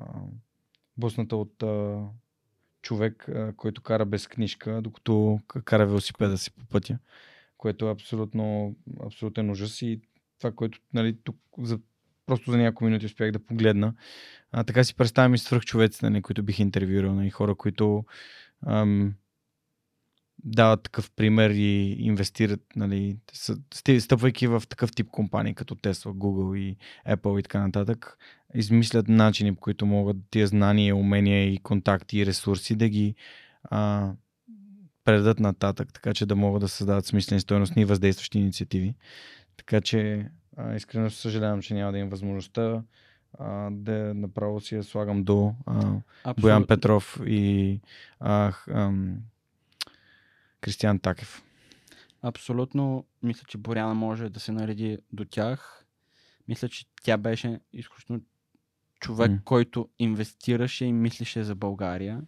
бусната 0.97 1.37
от 1.37 1.63
а, 1.63 2.05
човек, 2.83 3.29
а, 3.29 3.53
който 3.57 3.83
кара 3.83 4.05
без 4.05 4.27
книжка, 4.27 4.83
докато 4.83 5.41
кара 5.65 5.87
велосипеда 5.87 6.39
си 6.39 6.51
по 6.51 6.65
пътя, 6.65 6.99
което 7.63 7.89
е 7.89 7.91
абсолютно 7.91 8.77
абсолютен 9.07 9.51
ужас 9.51 9.83
и 9.83 10.01
това, 10.39 10.53
което 10.53 10.79
нали, 10.95 11.17
тук 11.25 11.37
за, 11.59 11.79
просто 12.27 12.51
за 12.51 12.59
няколко 12.59 12.85
минути 12.85 13.07
успях 13.07 13.33
да 13.33 13.47
погледна. 13.47 13.95
А, 14.53 14.65
така 14.65 14.85
си 14.85 14.95
представям 14.95 15.35
и 15.35 15.39
свръхчовеците, 15.39 16.11
нали, 16.11 16.23
които 16.23 16.43
бих 16.43 16.59
интервюирал, 16.59 17.15
нали, 17.15 17.31
хора, 17.31 17.55
които 17.55 18.05
ам, 18.67 19.15
дават 20.45 20.83
такъв 20.83 21.11
пример 21.11 21.51
и 21.51 21.97
инвестират, 21.99 22.61
нали, 22.77 23.17
стъпвайки 23.99 24.47
в 24.47 24.63
такъв 24.69 24.93
тип 24.93 25.09
компании, 25.11 25.55
като 25.55 25.75
Tesla, 25.75 26.13
Google 26.13 26.59
и 26.59 26.77
Apple 27.09 27.41
и 27.41 27.43
така 27.43 27.61
нататък, 27.61 28.19
измислят 28.55 29.09
начини, 29.09 29.55
по 29.55 29.61
които 29.61 29.87
могат 29.87 30.17
тия 30.31 30.47
знания, 30.47 30.97
умения 30.97 31.53
и 31.53 31.59
контакти 31.59 32.19
и 32.19 32.27
ресурси 32.27 32.77
да 32.77 32.89
ги 32.89 33.15
а, 33.65 34.13
предадат 35.05 35.41
нататък, 35.41 35.93
така 35.93 36.15
че 36.15 36.27
да 36.27 36.37
могат 36.37 36.61
да 36.61 36.69
създават 36.69 37.07
смислени 37.07 37.41
стоеностни 37.41 37.83
и 37.83 37.85
въздействащи 37.85 38.39
инициативи. 38.39 38.95
Така 39.57 39.81
че 39.81 40.31
а, 40.57 40.75
искрено 40.75 41.11
съжалявам, 41.11 41.63
че 41.63 41.75
няма 41.75 41.93
да 41.93 41.99
имам 41.99 42.11
възможността 42.11 42.83
а, 43.39 43.71
да 43.71 44.15
направо 44.15 44.61
си 44.61 44.75
я 44.75 44.83
слагам 44.83 45.25
до 45.25 45.55
а, 45.67 46.01
Боян 46.41 46.67
Петров 46.67 47.21
и 47.27 47.81
а, 48.21 48.53
ам, 48.71 49.19
Кристиан 50.61 50.99
Такев. 50.99 51.43
Абсолютно. 52.23 53.05
Мисля, 53.23 53.45
че 53.49 53.59
Боряна 53.59 53.95
може 53.95 54.29
да 54.29 54.41
се 54.41 54.53
нареди 54.53 54.99
до 55.13 55.25
тях. 55.25 55.85
Мисля, 56.49 56.69
че 56.69 56.85
тя 57.03 57.17
беше 57.17 57.61
изключително 57.73 58.23
човек, 59.01 59.31
mm. 59.31 59.45
който 59.45 59.89
инвестираше 59.99 60.85
и 60.85 60.93
мислеше 60.93 61.45
за 61.45 61.55
България. 61.55 62.23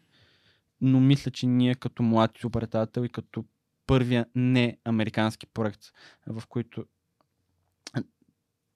Но 0.84 1.00
мисля, 1.00 1.30
че 1.30 1.46
ние 1.46 1.74
като 1.74 2.02
млад 2.02 2.30
супертател 2.38 3.04
и 3.04 3.08
като 3.08 3.44
първия 3.86 4.26
не 4.34 4.76
американски 4.84 5.46
проект, 5.46 5.80
в 6.26 6.42
който 6.48 6.84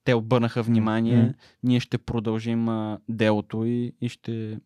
те 0.03 0.13
обърнаха 0.13 0.63
внимание, 0.63 1.17
mm. 1.17 1.33
ние 1.63 1.79
ще 1.79 1.97
продължим 1.97 2.69
а, 2.69 2.99
делото 3.09 3.65
и, 3.65 3.93
и 4.01 4.09
ще 4.09 4.59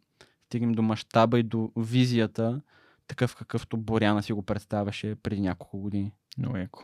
стигнем 0.45 0.71
до 0.71 0.81
мащаба 0.81 1.39
и 1.39 1.43
до 1.43 1.71
визията, 1.77 2.61
такъв 3.07 3.35
какъвто 3.35 3.77
Боряна 3.77 4.23
си 4.23 4.33
го 4.33 4.41
представяше 4.41 5.15
преди 5.15 5.41
няколко 5.41 5.79
години. 5.79 6.11
Много 6.37 6.57
яко. 6.57 6.83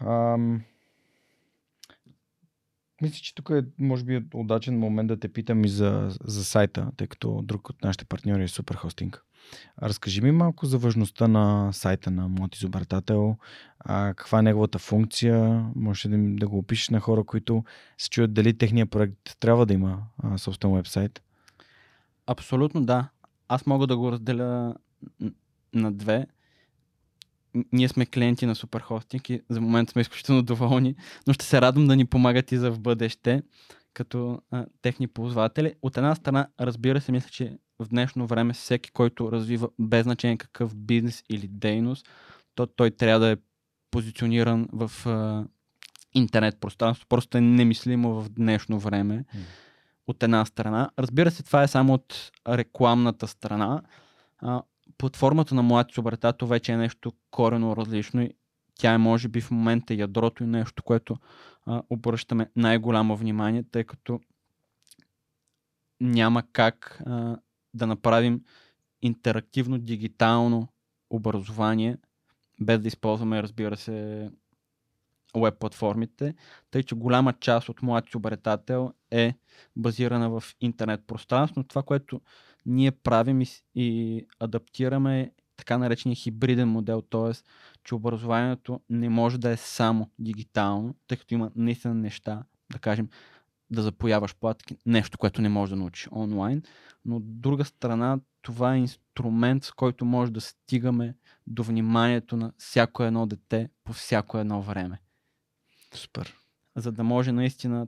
Ам... 0.00 0.60
Мисля, 3.02 3.18
че 3.22 3.34
тук 3.34 3.50
е, 3.50 3.64
може 3.78 4.04
би, 4.04 4.24
удачен 4.34 4.78
момент 4.78 5.08
да 5.08 5.20
те 5.20 5.28
питам 5.28 5.64
и 5.64 5.68
за, 5.68 6.16
за 6.24 6.44
сайта, 6.44 6.90
тъй 6.96 7.06
като 7.06 7.42
друг 7.42 7.70
от 7.70 7.82
нашите 7.82 8.04
партньори 8.04 8.42
е 8.42 8.48
Superhosting. 8.48 9.18
Разкажи 9.82 10.20
ми 10.20 10.30
малко 10.30 10.66
за 10.66 10.78
важността 10.78 11.28
на 11.28 11.72
сайта 11.72 12.10
на 12.10 12.28
Моят 12.28 12.56
изобретател, 12.56 13.36
а, 13.78 14.14
каква 14.14 14.38
е 14.38 14.42
неговата 14.42 14.78
функция, 14.78 15.66
може 15.74 16.08
да, 16.08 16.16
да 16.18 16.48
го 16.48 16.58
опишеш 16.58 16.88
на 16.88 17.00
хора, 17.00 17.24
които 17.24 17.64
се 17.98 18.10
чуят 18.10 18.34
дали 18.34 18.58
техния 18.58 18.86
проект 18.86 19.36
трябва 19.40 19.66
да 19.66 19.74
има 19.74 20.02
а, 20.22 20.38
собствен 20.38 20.74
вебсайт. 20.74 21.22
Абсолютно 22.26 22.84
да. 22.84 23.08
Аз 23.48 23.66
мога 23.66 23.86
да 23.86 23.96
го 23.96 24.12
разделя 24.12 24.74
на 25.74 25.92
две. 25.92 26.26
Ние 27.72 27.88
сме 27.88 28.06
клиенти 28.06 28.46
на 28.46 28.54
Superhosting 28.54 29.30
и 29.30 29.42
за 29.48 29.60
момент 29.60 29.90
сме 29.90 30.00
изключително 30.02 30.42
доволни, 30.42 30.94
но 31.26 31.32
ще 31.32 31.44
се 31.44 31.60
радвам 31.60 31.86
да 31.86 31.96
ни 31.96 32.04
помагат 32.04 32.52
и 32.52 32.56
за 32.56 32.72
в 32.72 32.80
бъдеще 32.80 33.42
като 33.94 34.40
а, 34.50 34.66
техни 34.82 35.06
ползватели. 35.06 35.74
От 35.82 35.96
една 35.96 36.14
страна, 36.14 36.48
разбира 36.60 37.00
се, 37.00 37.12
мисля, 37.12 37.28
че 37.30 37.58
в 37.78 37.88
днешно 37.88 38.26
време 38.26 38.52
всеки, 38.52 38.90
който 38.90 39.32
развива 39.32 39.68
без 39.78 40.02
значение 40.02 40.36
какъв 40.36 40.76
бизнес 40.76 41.24
или 41.30 41.48
дейност, 41.48 42.08
то 42.54 42.66
той 42.66 42.90
трябва 42.90 43.20
да 43.20 43.30
е 43.30 43.36
позициониран 43.90 44.68
в 44.72 45.06
а, 45.06 45.44
интернет 46.14 46.60
пространство. 46.60 47.06
Просто 47.08 47.38
е 47.38 47.40
немислимо 47.40 48.22
в 48.22 48.28
днешно 48.28 48.78
време. 48.78 49.24
Mm 49.36 49.38
от 50.06 50.22
една 50.22 50.44
страна. 50.44 50.90
Разбира 50.98 51.30
се, 51.30 51.42
това 51.42 51.62
е 51.62 51.68
само 51.68 51.94
от 51.94 52.32
рекламната 52.48 53.26
страна. 53.26 53.82
А, 54.38 54.62
платформата 54.98 55.54
на 55.54 55.62
Млади 55.62 55.94
Субретато 55.94 56.46
вече 56.46 56.72
е 56.72 56.76
нещо 56.76 57.12
корено 57.30 57.76
различно 57.76 58.22
и 58.22 58.30
тя 58.78 58.92
е 58.92 58.98
може 58.98 59.28
би 59.28 59.40
в 59.40 59.50
момента 59.50 59.94
ядрото 59.94 60.44
и 60.44 60.46
нещо, 60.46 60.82
което 60.82 61.16
а, 61.66 61.82
обръщаме 61.90 62.50
най-голямо 62.56 63.16
внимание, 63.16 63.64
тъй 63.70 63.84
като 63.84 64.20
няма 66.00 66.42
как 66.52 67.02
а, 67.06 67.38
да 67.74 67.86
направим 67.86 68.44
интерактивно 69.02 69.78
дигитално 69.78 70.68
образование, 71.10 71.98
без 72.60 72.80
да 72.80 72.88
използваме, 72.88 73.42
разбира 73.42 73.76
се, 73.76 74.30
веб 75.40 75.58
платформите, 75.58 76.34
тъй 76.70 76.82
че 76.82 76.94
голяма 76.94 77.32
част 77.32 77.68
от 77.68 77.82
моят 77.82 78.14
обретател 78.14 78.92
е 79.10 79.34
базирана 79.76 80.30
в 80.30 80.44
интернет 80.60 81.06
пространство. 81.06 81.64
Това, 81.64 81.82
което 81.82 82.20
ние 82.66 82.90
правим 82.90 83.40
и, 83.40 83.46
и 83.74 84.22
адаптираме 84.40 85.20
е 85.20 85.30
така 85.56 85.78
наречения 85.78 86.16
хибриден 86.16 86.68
модел, 86.68 87.02
т.е. 87.02 87.32
че 87.84 87.94
образованието 87.94 88.80
не 88.90 89.08
може 89.08 89.38
да 89.38 89.50
е 89.50 89.56
само 89.56 90.10
дигитално, 90.18 90.94
тъй 91.08 91.18
като 91.18 91.34
има 91.34 91.50
наистина 91.56 91.94
неща, 91.94 92.42
да 92.72 92.78
кажем, 92.78 93.08
да 93.70 93.82
запояваш 93.82 94.34
платки, 94.36 94.76
нещо, 94.86 95.18
което 95.18 95.42
не 95.42 95.48
може 95.48 95.70
да 95.70 95.76
научиш 95.76 96.08
онлайн, 96.12 96.62
но 97.04 97.16
от 97.16 97.40
друга 97.40 97.64
страна 97.64 98.18
това 98.42 98.74
е 98.74 98.78
инструмент, 98.78 99.64
с 99.64 99.72
който 99.72 100.04
може 100.04 100.32
да 100.32 100.40
стигаме 100.40 101.14
до 101.46 101.62
вниманието 101.62 102.36
на 102.36 102.52
всяко 102.58 103.02
едно 103.02 103.26
дете 103.26 103.68
по 103.84 103.92
всяко 103.92 104.38
едно 104.38 104.62
време. 104.62 105.00
Супер. 105.96 106.34
За 106.76 106.92
да 106.92 107.04
може 107.04 107.32
наистина 107.32 107.86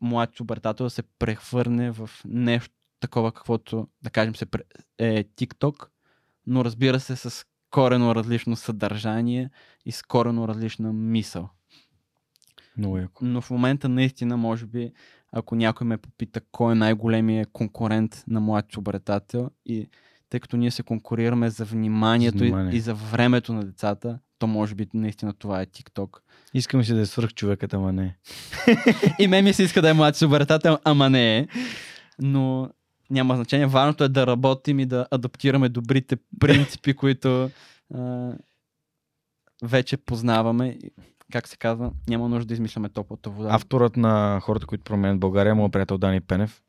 млад 0.00 0.36
субертател 0.36 0.86
да 0.86 0.90
се 0.90 1.02
прехвърне 1.02 1.90
в 1.90 2.10
нещо 2.24 2.74
такова, 3.00 3.32
каквото, 3.32 3.88
да 4.02 4.10
кажем, 4.10 4.36
се 4.36 4.46
е 4.98 5.24
TikTok, 5.24 5.88
но 6.46 6.64
разбира 6.64 7.00
се 7.00 7.16
с 7.16 7.46
корено 7.70 8.14
различно 8.14 8.56
съдържание 8.56 9.50
и 9.84 9.92
с 9.92 10.02
корено 10.02 10.48
различна 10.48 10.92
мисъл. 10.92 11.50
Много 12.76 12.98
яко. 12.98 13.24
Но 13.24 13.40
в 13.40 13.50
момента 13.50 13.88
наистина, 13.88 14.36
може 14.36 14.66
би, 14.66 14.92
ако 15.32 15.54
някой 15.54 15.86
ме 15.86 15.98
попита 15.98 16.40
кой 16.52 16.72
е 16.72 16.74
най-големият 16.74 17.48
конкурент 17.52 18.24
на 18.26 18.40
млад 18.40 18.66
субретател 18.72 19.50
и 19.66 19.88
тъй 20.30 20.40
като 20.40 20.56
ние 20.56 20.70
се 20.70 20.82
конкурираме 20.82 21.50
за 21.50 21.64
вниманието 21.64 22.38
Внимание. 22.38 22.76
и 22.76 22.80
за 22.80 22.94
времето 22.94 23.52
на 23.52 23.64
децата, 23.64 24.18
то 24.38 24.46
може 24.46 24.74
би 24.74 24.86
наистина 24.94 25.32
това 25.32 25.62
е 25.62 25.66
TikTok. 25.66 26.18
Искам 26.54 26.84
си 26.84 26.94
да 26.94 27.00
е 27.00 27.06
свърх 27.06 27.34
човекът, 27.34 27.74
ама 27.74 27.92
не. 27.92 28.16
и 29.18 29.28
ме 29.28 29.42
ми 29.42 29.52
се 29.52 29.62
иска 29.62 29.82
да 29.82 29.90
е 29.90 29.92
млад 29.92 30.16
субретател, 30.16 30.78
ама 30.84 31.10
не 31.10 31.38
е. 31.38 31.48
Но 32.18 32.70
няма 33.10 33.36
значение. 33.36 33.66
Важното 33.66 34.04
е 34.04 34.08
да 34.08 34.26
работим 34.26 34.80
и 34.80 34.86
да 34.86 35.06
адаптираме 35.10 35.68
добрите 35.68 36.16
принципи, 36.40 36.94
които 36.96 37.50
а, 37.94 38.32
вече 39.62 39.96
познаваме. 39.96 40.78
Как 41.32 41.48
се 41.48 41.56
казва, 41.56 41.92
няма 42.08 42.28
нужда 42.28 42.46
да 42.46 42.54
измисляме 42.54 42.88
топлата 42.88 43.30
вода. 43.30 43.48
Авторът 43.52 43.96
на 43.96 44.40
хората, 44.42 44.66
които 44.66 44.84
променят 44.84 45.20
България, 45.20 45.54
моят 45.54 45.72
приятел 45.72 45.98
Дани 45.98 46.20
Пенев, 46.20 46.62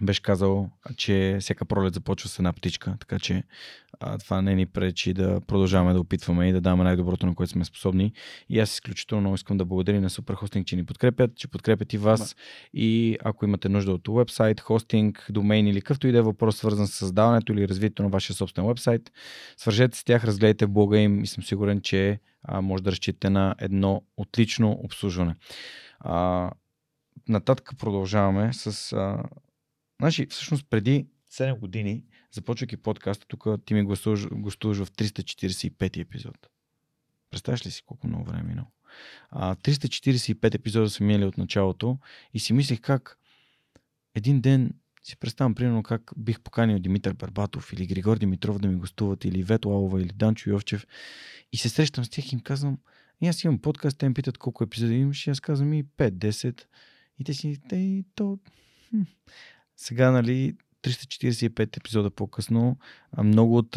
беше 0.00 0.22
казал, 0.22 0.70
че 0.96 1.38
всяка 1.40 1.64
пролет 1.64 1.94
започва 1.94 2.28
с 2.28 2.38
една 2.38 2.52
птичка, 2.52 2.96
така 3.00 3.18
че 3.18 3.42
а, 4.04 4.18
това 4.18 4.42
не 4.42 4.54
ни 4.54 4.66
пречи 4.66 5.12
да 5.12 5.40
продължаваме 5.46 5.92
да 5.92 6.00
опитваме 6.00 6.48
и 6.48 6.52
да 6.52 6.60
даваме 6.60 6.84
най-доброто, 6.84 7.26
на 7.26 7.34
което 7.34 7.52
сме 7.52 7.64
способни. 7.64 8.12
И 8.48 8.60
аз 8.60 8.74
изключително 8.74 9.20
много 9.20 9.34
искам 9.34 9.58
да 9.58 9.64
благодаря 9.64 10.00
на 10.00 10.10
Superhosting, 10.10 10.64
че 10.64 10.76
ни 10.76 10.86
подкрепят, 10.86 11.36
че 11.36 11.48
подкрепят 11.48 11.92
и 11.92 11.98
вас. 11.98 12.34
Да. 12.34 12.34
И 12.80 13.18
ако 13.24 13.44
имате 13.44 13.68
нужда 13.68 13.92
от 13.92 14.08
вебсайт, 14.08 14.60
хостинг, 14.60 15.26
домейн 15.30 15.66
или 15.66 15.80
какъвто 15.80 16.06
и 16.06 16.12
да 16.12 16.18
е 16.18 16.22
въпрос, 16.22 16.56
свързан 16.56 16.86
с 16.86 16.92
създаването 16.92 17.52
или 17.52 17.68
развитието 17.68 18.02
на 18.02 18.08
вашия 18.08 18.36
собствен 18.36 18.66
вебсайт, 18.66 19.12
свържете 19.56 19.98
с 19.98 20.04
тях, 20.04 20.24
разгледайте 20.24 20.66
блога 20.66 20.98
им 20.98 21.22
и 21.22 21.26
съм 21.26 21.44
сигурен, 21.44 21.80
че 21.80 22.20
а, 22.42 22.60
може 22.60 22.82
да 22.82 22.90
разчитате 22.90 23.30
на 23.30 23.54
едно 23.58 24.02
отлично 24.16 24.78
обслужване. 24.82 25.34
А, 26.00 26.50
нататък 27.28 27.70
продължаваме 27.78 28.52
с 28.52 28.92
а, 28.92 29.22
Значи, 30.02 30.26
всъщност 30.26 30.66
преди 30.70 31.06
7 31.32 31.58
години, 31.58 32.04
започвайки 32.32 32.76
подкаста, 32.76 33.26
тук 33.26 33.46
ти 33.64 33.74
ми 33.74 33.82
гостуваш, 33.82 34.28
гостуваш 34.28 34.78
в 34.78 34.92
345 34.92 36.00
епизод. 36.00 36.48
Представяш 37.30 37.66
ли 37.66 37.70
си 37.70 37.82
колко 37.86 38.06
много 38.06 38.24
време 38.24 38.40
е 38.40 38.44
минало? 38.44 38.68
345 39.32 40.54
епизода 40.54 40.90
са 40.90 41.04
минали 41.04 41.24
от 41.24 41.38
началото 41.38 41.98
и 42.34 42.40
си 42.40 42.52
мислих 42.52 42.80
как 42.80 43.18
един 44.14 44.40
ден 44.40 44.74
си 45.02 45.16
представям, 45.16 45.54
примерно, 45.54 45.82
как 45.82 46.10
бих 46.16 46.40
поканил 46.40 46.78
Димитър 46.78 47.12
Барбатов 47.12 47.72
или 47.72 47.86
Григор 47.86 48.18
Димитров 48.18 48.58
да 48.58 48.68
ми 48.68 48.76
гостуват, 48.76 49.24
или 49.24 49.42
Вето 49.42 49.70
Алова, 49.70 50.00
или 50.00 50.08
Данчо 50.08 50.50
Йовчев. 50.50 50.86
И 51.52 51.56
се 51.56 51.68
срещам 51.68 52.04
с 52.04 52.08
тях 52.08 52.32
и 52.32 52.34
им 52.34 52.40
казвам, 52.40 52.78
и 53.20 53.28
аз 53.28 53.44
имам 53.44 53.58
подкаст, 53.58 53.98
те 53.98 54.08
ме 54.08 54.14
питат 54.14 54.38
колко 54.38 54.64
епизоди 54.64 54.94
имаш, 54.94 55.26
и 55.26 55.30
аз 55.30 55.40
казвам 55.40 55.72
и 55.72 55.84
5-10. 55.84 56.62
И 57.18 57.24
те 57.24 57.34
си, 57.34 57.60
те 57.68 57.76
и 57.76 58.04
то... 58.14 58.38
Хм. 58.90 59.02
Сега, 59.76 60.10
нали, 60.10 60.56
345 60.82 61.76
епизода 61.76 62.10
по-късно, 62.10 62.76
много 63.24 63.56
от 63.56 63.76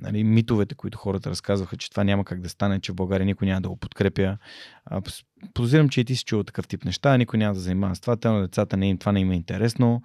нали, 0.00 0.24
митовете, 0.24 0.74
които 0.74 0.98
хората 0.98 1.30
разказваха, 1.30 1.76
че 1.76 1.90
това 1.90 2.04
няма 2.04 2.24
как 2.24 2.40
да 2.40 2.48
стане, 2.48 2.80
че 2.80 2.92
в 2.92 2.94
България 2.94 3.24
никой 3.24 3.46
няма 3.46 3.60
да 3.60 3.68
го 3.68 3.76
подкрепя. 3.76 4.38
Подозирам, 5.54 5.88
че 5.88 6.00
и 6.00 6.04
ти 6.04 6.16
си 6.16 6.24
чувал 6.24 6.44
такъв 6.44 6.68
тип 6.68 6.84
неща, 6.84 7.16
никой 7.16 7.38
няма 7.38 7.54
да 7.54 7.60
занимава 7.60 7.96
с 7.96 8.00
това, 8.00 8.16
те 8.16 8.28
на 8.28 8.40
децата 8.40 8.76
не, 8.76 8.98
това 8.98 9.12
не 9.12 9.20
им 9.20 9.30
е 9.30 9.34
интересно. 9.34 10.02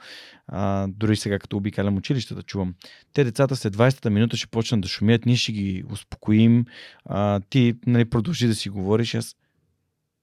А, 0.48 0.88
дори 0.88 1.16
сега, 1.16 1.40
като 1.40 1.58
обикалям 1.58 1.98
училищата, 1.98 2.44
чувам. 2.44 2.76
Те 3.14 3.24
децата 3.24 3.56
след 3.56 3.76
20-та 3.76 4.10
минута 4.10 4.38
ще 4.38 4.48
почнат 4.48 4.82
да 4.82 4.88
шумят, 4.88 5.26
ние 5.26 5.36
ще 5.36 5.52
ги 5.52 5.84
успокоим, 5.92 6.66
а, 7.06 7.40
ти 7.40 7.74
нали, 7.88 8.06
продължи 8.06 8.48
да 8.48 8.56
си 8.56 8.70
говориш. 8.70 9.16
Аз 9.16 9.36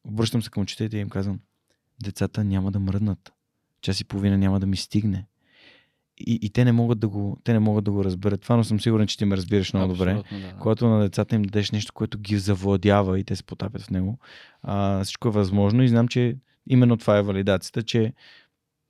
обръщам 0.04 0.42
се 0.42 0.50
към 0.50 0.62
учителите 0.62 0.96
и 0.96 1.00
им 1.00 1.08
казвам, 1.08 1.40
децата 2.02 2.44
няма 2.44 2.72
да 2.72 2.80
мръднат. 2.80 3.32
Час 3.80 4.00
и 4.00 4.04
половина 4.04 4.38
няма 4.38 4.60
да 4.60 4.66
ми 4.66 4.76
стигне 4.76 5.26
и, 6.18 6.38
и 6.42 6.50
те, 6.50 6.64
не 6.64 6.72
могат 6.72 6.98
да 6.98 7.08
го, 7.08 7.38
те 7.44 7.52
не 7.52 7.58
могат 7.58 7.84
да 7.84 7.90
го 7.90 8.04
разберат. 8.04 8.40
Това, 8.40 8.56
но 8.56 8.64
съм 8.64 8.80
сигурен, 8.80 9.06
че 9.06 9.18
ти 9.18 9.24
ме 9.24 9.36
разбираш 9.36 9.72
много 9.72 9.92
Абсолютно, 9.92 10.22
добре. 10.22 10.40
Да, 10.40 10.52
да. 10.52 10.58
Когато 10.58 10.86
на 10.86 11.00
децата 11.00 11.34
им 11.34 11.42
дадеш 11.42 11.70
нещо, 11.70 11.92
което 11.92 12.18
ги 12.18 12.38
завладява 12.38 13.20
и 13.20 13.24
те 13.24 13.36
се 13.36 13.44
потапят 13.44 13.82
в 13.82 13.90
него, 13.90 14.18
а, 14.62 15.04
всичко 15.04 15.28
е 15.28 15.30
възможно 15.30 15.82
и 15.82 15.88
знам, 15.88 16.08
че 16.08 16.36
именно 16.66 16.96
това 16.96 17.18
е 17.18 17.22
валидацията, 17.22 17.82
че 17.82 18.12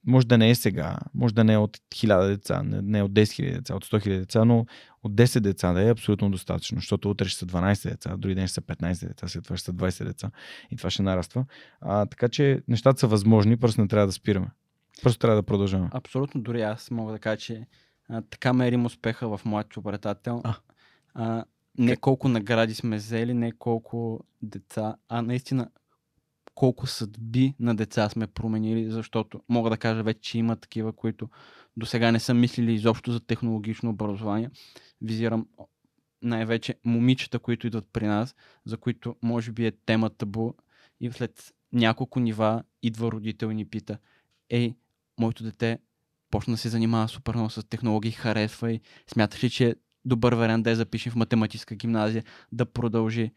може 0.06 0.26
да 0.26 0.38
не 0.38 0.50
е 0.50 0.54
сега, 0.54 0.98
може 1.14 1.34
да 1.34 1.44
не 1.44 1.52
е 1.52 1.58
от 1.58 1.78
1000 1.94 2.28
деца, 2.28 2.62
не 2.64 2.98
е 2.98 3.02
от 3.02 3.12
10 3.12 3.22
000 3.22 3.52
деца, 3.52 3.74
от 3.74 3.84
100 3.84 4.06
000 4.06 4.18
деца, 4.18 4.44
но 4.44 4.66
от 5.02 5.12
10 5.12 5.40
деца 5.40 5.72
да 5.72 5.82
е 5.82 5.90
абсолютно 5.90 6.30
достатъчно, 6.30 6.78
защото 6.78 7.10
утре 7.10 7.28
ще 7.28 7.38
са 7.38 7.46
12 7.46 7.90
деца, 7.90 8.16
други 8.16 8.34
ден 8.34 8.46
ще 8.46 8.54
са 8.54 8.62
15 8.62 9.08
деца, 9.08 9.28
след 9.28 9.44
това 9.44 9.56
ще 9.56 9.64
са 9.64 9.72
20 9.72 10.04
деца 10.04 10.30
и 10.70 10.76
това 10.76 10.90
ще 10.90 11.02
нараства. 11.02 11.44
А, 11.80 12.06
така 12.06 12.28
че 12.28 12.62
нещата 12.68 13.00
са 13.00 13.06
възможни, 13.06 13.56
просто 13.56 13.80
не 13.80 13.88
трябва 13.88 14.06
да 14.06 14.12
спираме. 14.12 14.46
Просто 15.02 15.18
трябва 15.18 15.36
да 15.36 15.42
продължаваме. 15.42 15.90
Абсолютно, 15.92 16.40
дори 16.40 16.62
аз 16.62 16.90
мога 16.90 17.12
да 17.12 17.18
кажа, 17.18 17.36
че 17.36 17.66
а, 18.08 18.22
така 18.22 18.52
мерим 18.52 18.86
успеха 18.86 19.36
в 19.36 19.44
моят 19.44 19.76
обретател. 19.76 20.40
А. 20.44 20.54
А, 21.14 21.44
не 21.78 21.96
колко 21.96 22.28
награди 22.28 22.74
сме 22.74 22.96
взели, 22.96 23.34
не 23.34 23.52
колко 23.52 24.20
деца, 24.42 24.96
а 25.08 25.22
наистина 25.22 25.70
колко 26.54 26.86
съдби 26.86 27.54
на 27.60 27.76
деца 27.76 28.08
сме 28.08 28.26
променили, 28.26 28.90
защото 28.90 29.40
мога 29.48 29.70
да 29.70 29.76
кажа 29.76 30.02
вече, 30.02 30.20
че 30.20 30.38
има 30.38 30.56
такива, 30.56 30.92
които 30.92 31.28
до 31.76 31.86
сега 31.86 32.12
не 32.12 32.20
са 32.20 32.34
мислили 32.34 32.72
изобщо 32.72 33.12
за 33.12 33.20
технологично 33.20 33.90
образование. 33.90 34.50
Визирам 35.02 35.46
най-вече 36.22 36.74
момичета, 36.84 37.38
които 37.38 37.66
идват 37.66 37.86
при 37.92 38.06
нас, 38.06 38.34
за 38.64 38.76
които 38.76 39.16
може 39.22 39.52
би 39.52 39.66
е 39.66 39.72
тема 39.86 40.10
табу 40.10 40.52
и 41.00 41.10
след 41.10 41.54
няколко 41.72 42.20
нива 42.20 42.62
идва 42.82 43.12
родител 43.12 43.46
и 43.46 43.54
ни 43.54 43.68
пита, 43.68 43.98
ей, 44.50 44.74
моето 45.18 45.44
дете 45.44 45.78
почна 46.30 46.54
да 46.54 46.58
се 46.58 46.68
занимава 46.68 47.08
супер 47.08 47.34
много 47.34 47.50
с 47.50 47.68
технологии, 47.68 48.10
харесва 48.10 48.72
и 48.72 48.80
смяташ 49.12 49.44
ли, 49.44 49.50
че 49.50 49.68
е 49.68 49.74
добър 50.04 50.34
вариант 50.34 50.64
да 50.64 50.70
я 50.70 50.76
запише 50.76 51.10
в 51.10 51.16
математическа 51.16 51.74
гимназия, 51.74 52.24
да 52.52 52.66
продължи. 52.66 53.32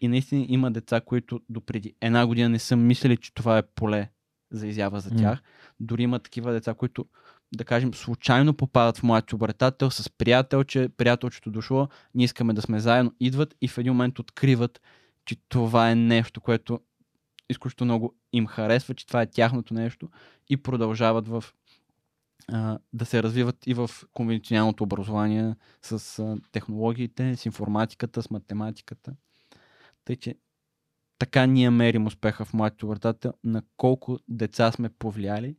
И 0.00 0.08
наистина 0.08 0.46
има 0.48 0.70
деца, 0.70 1.00
които 1.00 1.40
допреди 1.48 1.94
една 2.00 2.26
година 2.26 2.48
не 2.48 2.58
са 2.58 2.76
мислили, 2.76 3.16
че 3.16 3.34
това 3.34 3.58
е 3.58 3.62
поле 3.62 4.10
за 4.50 4.66
изява 4.66 5.00
за 5.00 5.10
тях. 5.10 5.38
Mm. 5.38 5.42
Дори 5.80 6.02
има 6.02 6.18
такива 6.18 6.52
деца, 6.52 6.74
които, 6.74 7.06
да 7.54 7.64
кажем, 7.64 7.94
случайно 7.94 8.54
попадат 8.54 8.98
в 8.98 9.02
моят 9.02 9.32
обретател 9.32 9.90
с 9.90 10.10
приятел, 10.10 10.64
че 10.64 10.88
приятелчето 10.96 11.50
дошло, 11.50 11.88
ние 12.14 12.24
искаме 12.24 12.54
да 12.54 12.62
сме 12.62 12.80
заедно, 12.80 13.12
идват 13.20 13.54
и 13.60 13.68
в 13.68 13.78
един 13.78 13.92
момент 13.92 14.18
откриват, 14.18 14.80
че 15.24 15.36
това 15.48 15.90
е 15.90 15.94
нещо, 15.94 16.40
което 16.40 16.80
изключително 17.52 17.92
много 17.92 18.14
им 18.32 18.46
харесва, 18.46 18.94
че 18.94 19.06
това 19.06 19.22
е 19.22 19.30
тяхното 19.30 19.74
нещо 19.74 20.08
и 20.48 20.56
продължават 20.56 21.28
в 21.28 21.44
а, 22.48 22.78
да 22.92 23.04
се 23.04 23.22
развиват 23.22 23.66
и 23.66 23.74
в 23.74 23.90
конвенционалното 24.12 24.84
образование 24.84 25.54
с 25.82 26.18
а, 26.18 26.36
технологиите, 26.52 27.36
с 27.36 27.46
информатиката, 27.46 28.22
с 28.22 28.30
математиката. 28.30 29.12
Тъй, 30.04 30.16
че 30.16 30.34
така 31.18 31.46
ние 31.46 31.70
мерим 31.70 32.06
успеха 32.06 32.44
в 32.44 32.54
младите 32.54 32.86
обратател, 32.86 33.32
на 33.44 33.62
колко 33.76 34.18
деца 34.28 34.72
сме 34.72 34.88
повлияли, 34.88 35.56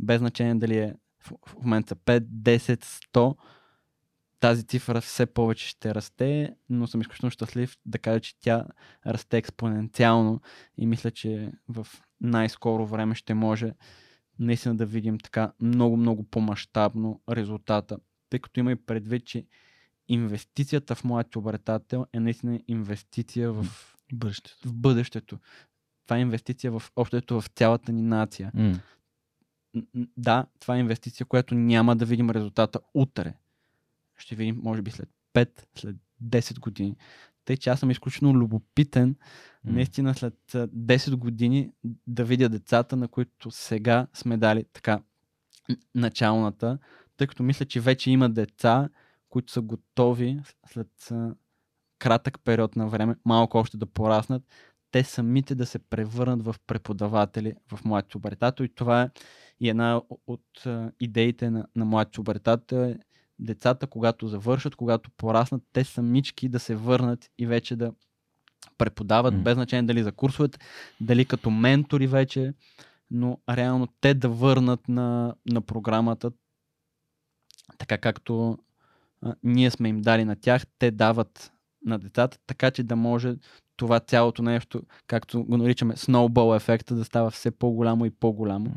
без 0.00 0.18
значение 0.18 0.54
дали 0.54 0.78
е 0.78 0.94
в, 1.20 1.32
в 1.46 1.54
момента 1.54 1.96
5, 1.96 2.20
10, 2.20 2.84
100, 3.14 3.36
тази 4.42 4.64
цифра 4.64 5.00
все 5.00 5.26
повече 5.26 5.68
ще 5.68 5.94
расте, 5.94 6.54
но 6.70 6.86
съм 6.86 7.00
изключително 7.00 7.30
щастлив 7.30 7.76
да 7.86 7.98
кажа, 7.98 8.20
че 8.20 8.40
тя 8.40 8.64
расте 9.06 9.36
експоненциално 9.36 10.40
и 10.78 10.86
мисля, 10.86 11.10
че 11.10 11.52
в 11.68 11.86
най-скоро 12.20 12.86
време 12.86 13.14
ще 13.14 13.34
може 13.34 13.74
наистина 14.38 14.76
да 14.76 14.86
видим 14.86 15.18
така 15.18 15.52
много-много 15.60 16.22
по-масштабно 16.22 17.20
резултата. 17.30 17.98
Тъй 18.30 18.40
като 18.40 18.60
има 18.60 18.72
и 18.72 18.76
предвид, 18.76 19.26
че 19.26 19.46
инвестицията 20.08 20.94
в 20.94 21.04
моят 21.04 21.36
обретател 21.36 22.06
е 22.12 22.20
наистина 22.20 22.60
инвестиция 22.68 23.52
в 23.52 23.66
бъдещето. 24.12 24.68
В 24.68 24.74
бъдещето. 24.74 25.38
Това 26.04 26.16
е 26.16 26.20
инвестиция 26.20 26.72
в 26.72 26.82
общото 26.96 27.40
в 27.40 27.46
цялата 27.46 27.92
ни 27.92 28.02
нация. 28.02 28.52
Mm. 28.56 28.80
Да, 30.16 30.46
това 30.60 30.76
е 30.76 30.80
инвестиция, 30.80 31.26
която 31.26 31.54
няма 31.54 31.96
да 31.96 32.04
видим 32.04 32.30
резултата 32.30 32.80
утре 32.94 33.34
ще 34.22 34.34
видим, 34.34 34.60
може 34.62 34.82
би 34.82 34.90
след 34.90 35.08
5, 35.34 35.48
след 35.78 35.96
10 36.24 36.60
години. 36.60 36.96
Тъй, 37.44 37.56
че 37.56 37.70
аз 37.70 37.80
съм 37.80 37.90
изключително 37.90 38.38
любопитен, 38.38 39.14
mm. 39.14 39.18
наистина 39.62 40.14
след 40.14 40.34
10 40.52 41.16
години 41.16 41.72
да 42.06 42.24
видя 42.24 42.48
децата, 42.48 42.96
на 42.96 43.08
които 43.08 43.50
сега 43.50 44.06
сме 44.14 44.36
дали 44.36 44.64
така 44.72 45.00
началната, 45.94 46.78
тъй 47.16 47.26
като 47.26 47.42
мисля, 47.42 47.64
че 47.64 47.80
вече 47.80 48.10
има 48.10 48.30
деца, 48.30 48.88
които 49.28 49.52
са 49.52 49.60
готови 49.60 50.40
след 50.66 51.12
кратък 51.98 52.40
период 52.44 52.76
на 52.76 52.88
време, 52.88 53.16
малко 53.24 53.58
още 53.58 53.76
да 53.76 53.86
пораснат, 53.86 54.42
те 54.90 55.04
самите 55.04 55.54
да 55.54 55.66
се 55.66 55.78
превърнат 55.78 56.44
в 56.44 56.56
преподаватели 56.66 57.54
в 57.72 57.84
моят 57.84 58.14
обретател. 58.14 58.64
И 58.64 58.74
това 58.74 59.02
е 59.02 59.10
и 59.60 59.68
една 59.68 60.00
от 60.26 60.64
идеите 61.00 61.50
на, 61.50 61.66
на 61.76 61.84
моят 61.84 62.18
обретател 62.18 62.76
е 62.76 62.98
децата, 63.38 63.86
когато 63.86 64.28
завършат, 64.28 64.76
когато 64.76 65.10
пораснат, 65.10 65.62
те 65.72 65.84
самички 65.84 66.48
да 66.48 66.60
се 66.60 66.76
върнат 66.76 67.30
и 67.38 67.46
вече 67.46 67.76
да 67.76 67.92
преподават, 68.78 69.34
mm. 69.34 69.42
без 69.42 69.54
значение 69.54 69.82
дали 69.82 70.02
за 70.02 70.12
курсовете, 70.12 70.58
дали 71.00 71.24
като 71.24 71.50
ментори 71.50 72.06
вече, 72.06 72.54
но 73.10 73.38
реално 73.50 73.88
те 74.00 74.14
да 74.14 74.28
върнат 74.28 74.88
на, 74.88 75.34
на 75.50 75.60
програмата 75.60 76.30
така 77.78 77.98
както 77.98 78.58
а, 79.22 79.34
ние 79.42 79.70
сме 79.70 79.88
им 79.88 80.00
дали 80.00 80.24
на 80.24 80.36
тях, 80.36 80.66
те 80.78 80.90
дават 80.90 81.52
на 81.84 81.98
децата, 81.98 82.38
така 82.46 82.70
че 82.70 82.82
да 82.82 82.96
може 82.96 83.34
това 83.76 84.00
цялото 84.00 84.42
нещо, 84.42 84.82
както 85.06 85.44
го 85.44 85.56
наричаме 85.56 85.94
snowball 85.94 86.56
ефекта, 86.56 86.94
да 86.94 87.04
става 87.04 87.30
все 87.30 87.50
по-голямо 87.50 88.06
и 88.06 88.10
по-голямо. 88.10 88.76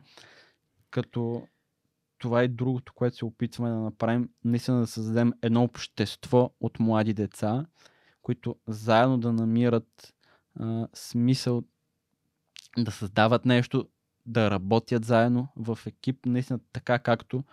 Като 0.92 1.48
това 2.26 2.42
е 2.42 2.48
другото, 2.48 2.94
което 2.94 3.16
се 3.18 3.26
опитваме 3.26 3.70
да 3.70 3.80
направим, 3.80 4.30
наистина 4.44 4.80
да 4.80 4.88
създадем 4.88 5.34
едно 5.42 5.64
общество 5.64 6.52
от 6.60 6.80
млади 6.80 7.14
деца, 7.14 7.66
които 8.22 8.56
заедно 8.68 9.18
да 9.18 9.34
намират 9.34 10.14
а, 10.60 10.88
смисъл 10.94 11.64
да 12.78 12.92
създават 12.92 13.46
нещо, 13.46 13.90
да 14.26 14.52
работят 14.52 15.06
заедно 15.06 15.48
в 15.56 15.80
екип, 15.86 16.26
наистина 16.26 16.60
така 16.74 17.00
както 17.00 17.44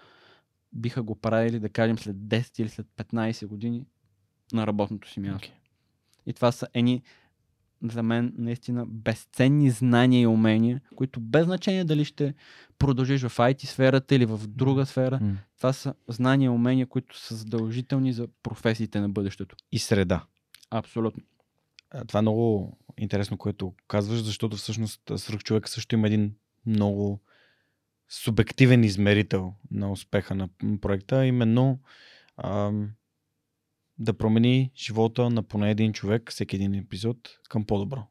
биха 0.72 1.02
го 1.02 1.14
правили, 1.14 1.60
да 1.60 1.68
кажем, 1.68 1.98
след 1.98 2.16
10 2.16 2.60
или 2.60 2.68
след 2.68 2.86
15 2.86 3.46
години 3.46 3.86
на 4.52 4.66
работното 4.66 5.08
си 5.08 5.20
място. 5.20 5.48
Okay. 5.48 5.52
И 6.26 6.32
това 6.32 6.52
са 6.52 6.66
едни 6.74 7.02
за 7.90 8.02
мен 8.02 8.32
наистина 8.38 8.86
безценни 8.86 9.70
знания 9.70 10.22
и 10.22 10.26
умения, 10.26 10.80
които 10.96 11.20
без 11.20 11.44
значение 11.44 11.84
дали 11.84 12.04
ще 12.04 12.34
продължиш 12.78 13.22
в 13.22 13.36
IT 13.36 13.64
сферата 13.64 14.14
или 14.14 14.24
в 14.24 14.40
друга 14.48 14.86
сфера, 14.86 15.20
mm. 15.22 15.36
това 15.56 15.72
са 15.72 15.94
знания 16.08 16.46
и 16.46 16.48
умения, 16.48 16.86
които 16.86 17.18
са 17.18 17.34
задължителни 17.34 18.12
за 18.12 18.28
професиите 18.42 19.00
на 19.00 19.08
бъдещето. 19.08 19.56
И 19.72 19.78
среда. 19.78 20.24
Абсолютно. 20.70 21.22
Това 22.06 22.18
е 22.18 22.22
много 22.22 22.76
интересно, 22.98 23.38
което 23.38 23.74
казваш, 23.88 24.22
защото 24.22 24.56
всъщност 24.56 25.00
свръх 25.16 25.42
човек 25.42 25.68
също 25.68 25.94
има 25.94 26.06
един 26.06 26.34
много 26.66 27.20
субективен 28.08 28.84
измерител 28.84 29.54
на 29.70 29.92
успеха 29.92 30.34
на 30.34 30.48
проекта, 30.80 31.26
именно 31.26 31.80
ам, 32.36 32.90
да 33.98 34.14
промени 34.14 34.70
живота 34.76 35.30
на 35.30 35.42
поне 35.42 35.70
един 35.70 35.92
човек, 35.92 36.30
всеки 36.30 36.56
един 36.56 36.74
епизод, 36.74 37.38
към 37.48 37.64
по-добро. 37.64 38.02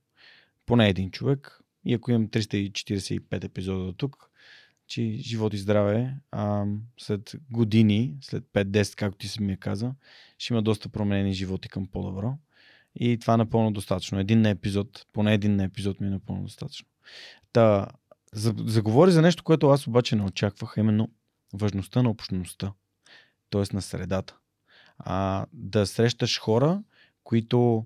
Поне 0.65 0.89
един 0.89 1.11
човек. 1.11 1.61
И 1.85 1.93
ако 1.93 2.11
имам 2.11 2.27
345 2.27 3.43
епизода 3.43 3.85
до 3.85 3.93
тук, 3.93 4.31
че 4.87 5.17
живот 5.17 5.53
и 5.53 5.57
здраве, 5.57 6.15
а, 6.31 6.65
след 6.97 7.35
години, 7.51 8.17
след 8.21 8.43
5-10, 8.53 8.95
както 8.95 9.17
ти 9.17 9.27
си 9.27 9.41
ми 9.41 9.53
е 9.53 9.57
каза, 9.57 9.93
ще 10.37 10.53
има 10.53 10.61
доста 10.61 10.89
променени 10.89 11.33
животи 11.33 11.69
към 11.69 11.87
по-добро. 11.87 12.37
И 12.95 13.17
това 13.17 13.33
е 13.33 13.37
напълно 13.37 13.71
достатъчно. 13.71 14.19
Един 14.19 14.41
на 14.41 14.49
епизод, 14.49 15.05
поне 15.13 15.33
един 15.33 15.55
на 15.55 15.63
епизод 15.63 16.01
ми 16.01 16.07
е 16.07 16.09
напълно 16.09 16.43
достатъчно. 16.43 16.87
Та, 17.53 17.87
заговори 18.33 19.11
за 19.11 19.21
нещо, 19.21 19.43
което 19.43 19.69
аз 19.69 19.87
обаче 19.87 20.15
не 20.15 20.23
очаквах, 20.23 20.73
именно 20.77 21.09
важността 21.53 22.01
на 22.03 22.09
общността, 22.09 22.73
т.е. 23.49 23.75
на 23.75 23.81
средата. 23.81 24.37
А, 25.05 25.45
да 25.53 25.87
срещаш 25.87 26.39
хора, 26.39 26.83
които 27.23 27.85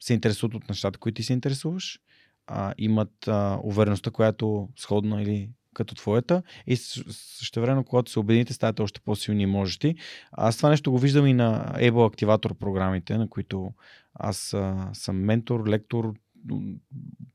се 0.00 0.14
интересуват 0.14 0.54
от 0.54 0.68
нещата, 0.68 0.98
които 0.98 1.16
ти 1.16 1.22
се 1.22 1.32
интересуваш, 1.32 1.98
а, 2.46 2.74
имат 2.78 3.28
а, 3.28 3.60
увереността, 3.62 4.10
която 4.10 4.68
сходна 4.76 5.22
или 5.22 5.50
като 5.74 5.94
твоята 5.94 6.42
и 6.66 6.76
също 6.76 7.60
време, 7.60 7.84
когато 7.84 8.10
се 8.10 8.18
обедините, 8.18 8.52
ставате 8.52 8.82
още 8.82 9.00
по-силни 9.00 9.46
можещи. 9.46 9.94
Аз 10.32 10.56
това 10.56 10.68
нещо 10.68 10.90
го 10.90 10.98
виждам 10.98 11.26
и 11.26 11.34
на 11.34 11.74
Able 11.76 11.90
Activator 11.90 12.54
програмите, 12.54 13.18
на 13.18 13.28
които 13.28 13.72
аз 14.14 14.54
а, 14.54 14.90
съм 14.92 15.16
ментор, 15.16 15.68
лектор, 15.68 16.14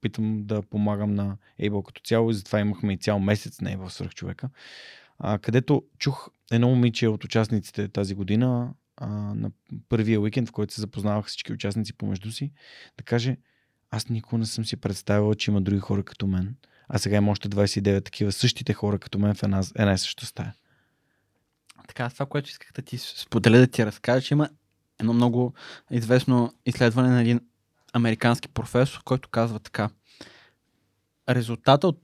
питам 0.01 0.43
да 0.45 0.61
помагам 0.61 1.13
на 1.13 1.37
Able 1.61 1.83
като 1.83 2.01
цяло 2.01 2.29
и 2.29 2.33
затова 2.33 2.59
имахме 2.59 2.93
и 2.93 2.97
цял 2.97 3.19
месец 3.19 3.61
на 3.61 3.69
Able 3.69 3.87
свърх 3.87 4.11
човека, 4.11 4.49
а, 5.19 5.39
където 5.39 5.83
чух 5.97 6.29
едно 6.51 6.69
момиче 6.69 7.07
от 7.07 7.23
участниците 7.23 7.87
тази 7.87 8.15
година 8.15 8.73
а, 8.97 9.07
на 9.09 9.51
първия 9.89 10.21
уикенд, 10.21 10.49
в 10.49 10.51
който 10.51 10.73
се 10.73 10.81
запознавах 10.81 11.25
всички 11.25 11.53
участници 11.53 11.93
помежду 11.93 12.31
си, 12.31 12.51
да 12.97 13.03
каже, 13.03 13.37
аз 13.91 14.09
никога 14.09 14.37
не 14.37 14.45
съм 14.45 14.65
си 14.65 14.77
представил, 14.77 15.35
че 15.35 15.51
има 15.51 15.61
други 15.61 15.79
хора 15.79 16.03
като 16.03 16.27
мен, 16.27 16.55
а 16.89 16.97
сега 16.97 17.17
има 17.17 17.31
още 17.31 17.49
29 17.49 18.05
такива 18.05 18.31
същите 18.31 18.73
хора 18.73 18.99
като 18.99 19.19
мен 19.19 19.35
в 19.35 19.43
една, 19.43 19.63
една 19.75 19.93
и 19.93 19.97
съща 19.97 20.25
стая. 20.25 20.53
Така, 21.87 22.09
това, 22.09 22.25
което 22.25 22.49
исках 22.49 22.71
да 22.73 22.81
ти 22.81 22.97
споделя, 22.97 23.57
да 23.57 23.67
ти 23.67 23.85
разкажа, 23.85 24.21
че 24.21 24.33
има 24.33 24.49
едно 24.99 25.13
много 25.13 25.53
известно 25.91 26.53
изследване 26.65 27.09
на 27.09 27.21
един 27.21 27.39
американски 27.93 28.47
професор, 28.47 29.03
който 29.03 29.29
казва 29.29 29.59
така. 29.59 29.89
Резултата 31.29 31.87
от 31.87 32.01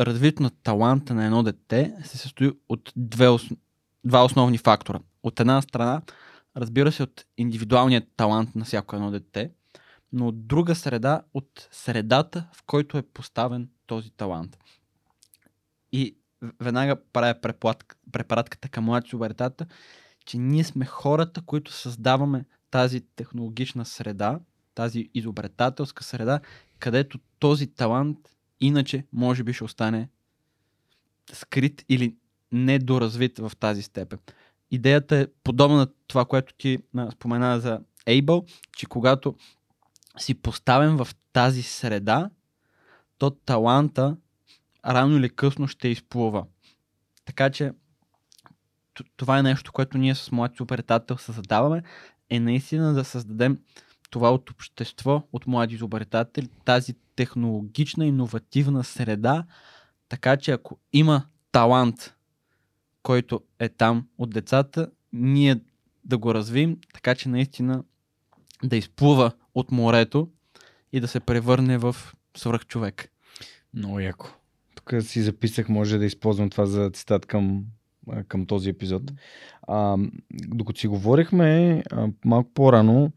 развитието 0.00 0.42
на 0.42 0.50
таланта 0.50 1.14
на 1.14 1.24
едно 1.24 1.42
дете 1.42 1.94
се 2.04 2.18
състои 2.18 2.52
от 2.68 2.92
две, 2.96 3.26
два 4.04 4.24
основни 4.24 4.58
фактора. 4.58 4.98
От 5.22 5.40
една 5.40 5.62
страна, 5.62 6.02
разбира 6.56 6.92
се, 6.92 7.02
от 7.02 7.24
индивидуалният 7.38 8.04
талант 8.16 8.54
на 8.54 8.64
всяко 8.64 8.96
едно 8.96 9.10
дете, 9.10 9.50
но 10.12 10.28
от 10.28 10.46
друга 10.46 10.74
среда, 10.74 11.22
от 11.34 11.68
средата, 11.70 12.48
в 12.52 12.62
който 12.66 12.98
е 12.98 13.02
поставен 13.02 13.68
този 13.86 14.10
талант. 14.10 14.58
И 15.92 16.16
веднага 16.60 16.96
правя 17.12 17.34
препаратката 18.12 18.68
към 18.68 18.84
млади 18.84 19.08
субертата, 19.08 19.66
че 20.26 20.38
ние 20.38 20.64
сме 20.64 20.84
хората, 20.84 21.42
които 21.42 21.72
създаваме 21.72 22.44
тази 22.70 23.00
технологична 23.00 23.84
среда, 23.84 24.40
тази 24.74 25.10
изобретателска 25.14 26.04
среда, 26.04 26.40
където 26.78 27.18
този 27.38 27.66
талант 27.66 28.18
иначе 28.60 29.06
може 29.12 29.44
би 29.44 29.52
ще 29.52 29.64
остане 29.64 30.08
скрит 31.32 31.84
или 31.88 32.16
недоразвит 32.52 33.38
в 33.38 33.52
тази 33.60 33.82
степен. 33.82 34.18
Идеята 34.70 35.16
е 35.16 35.26
подобна 35.44 35.76
на 35.76 35.86
това, 36.06 36.24
което 36.24 36.54
ти 36.54 36.78
спомена 37.12 37.60
за 37.60 37.80
Able, 38.06 38.52
че 38.76 38.86
когато 38.86 39.34
си 40.18 40.34
поставен 40.34 40.96
в 40.96 41.08
тази 41.32 41.62
среда, 41.62 42.30
то 43.18 43.30
таланта 43.30 44.16
рано 44.86 45.16
или 45.16 45.30
късно 45.30 45.68
ще 45.68 45.88
изплува. 45.88 46.46
Така 47.24 47.50
че 47.50 47.72
това 49.16 49.38
е 49.38 49.42
нещо, 49.42 49.72
което 49.72 49.98
ние 49.98 50.14
с 50.14 50.32
моят 50.32 50.54
изобретател 50.54 51.18
създаваме, 51.18 51.82
е 52.30 52.40
наистина 52.40 52.94
да 52.94 53.04
създадем 53.04 53.58
това 54.10 54.34
от 54.34 54.50
общество, 54.50 55.22
от 55.32 55.46
млади 55.46 55.74
изобретатели, 55.74 56.48
тази 56.64 56.94
технологична, 57.16 58.06
иновативна 58.06 58.84
среда, 58.84 59.44
така 60.08 60.36
че 60.36 60.50
ако 60.50 60.78
има 60.92 61.26
талант, 61.52 62.14
който 63.08 63.40
е 63.58 63.68
там 63.68 64.06
от 64.18 64.30
децата, 64.30 64.90
ние 65.12 65.60
да 66.04 66.18
го 66.18 66.34
развием, 66.34 66.76
така 66.94 67.14
че 67.14 67.28
наистина 67.28 67.84
да 68.64 68.76
изплува 68.76 69.32
от 69.54 69.72
морето 69.72 70.28
и 70.92 71.00
да 71.00 71.08
се 71.08 71.20
превърне 71.20 71.78
в 71.78 71.96
свръхчовек. 72.36 73.08
Много 73.74 74.00
яко. 74.00 74.26
Тук 74.74 74.94
си 75.00 75.22
записах, 75.22 75.68
може 75.68 75.98
да 75.98 76.04
използвам 76.04 76.50
това 76.50 76.66
за 76.66 76.90
цитат 76.90 77.26
към, 77.26 77.64
към 78.28 78.46
този 78.46 78.70
епизод. 78.70 79.02
А, 79.68 79.96
докато 80.30 80.80
си 80.80 80.86
говорихме 80.88 81.82
а, 81.90 82.08
малко 82.24 82.50
по-рано, 82.54 83.12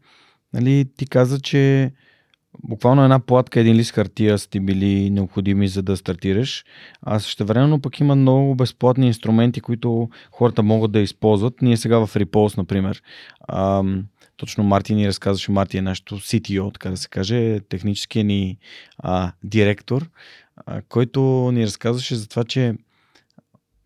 нали, 0.52 0.90
ти 0.96 1.06
каза, 1.06 1.40
че 1.40 1.92
буквално 2.64 3.04
една 3.04 3.20
платка, 3.20 3.60
един 3.60 3.76
лист 3.76 3.92
хартия 3.92 4.38
са 4.38 4.50
ти 4.50 4.60
били 4.60 5.10
необходими 5.10 5.68
за 5.68 5.82
да 5.82 5.96
стартираш. 5.96 6.64
А 7.02 7.18
също 7.18 7.46
времено 7.46 7.80
пък 7.80 8.00
има 8.00 8.14
много 8.14 8.54
безплатни 8.54 9.06
инструменти, 9.06 9.60
които 9.60 10.08
хората 10.30 10.62
могат 10.62 10.92
да 10.92 11.00
използват. 11.00 11.62
Ние 11.62 11.76
сега 11.76 12.06
в 12.06 12.14
Repulse, 12.14 12.56
например, 12.56 13.02
ам, 13.48 14.04
точно 14.36 14.64
Марти 14.64 14.94
ни 14.94 15.08
разказваше, 15.08 15.52
Марти 15.52 15.78
е 15.78 15.82
нашето 15.82 16.18
CTO, 16.18 16.72
така 16.72 16.90
да 16.90 16.96
се 16.96 17.08
каже, 17.08 17.60
техническия 17.60 18.24
ни 18.24 18.58
а, 18.98 19.32
директор, 19.44 20.10
а, 20.66 20.82
който 20.88 21.50
ни 21.52 21.66
разказваше 21.66 22.16
за 22.16 22.28
това, 22.28 22.44
че 22.44 22.74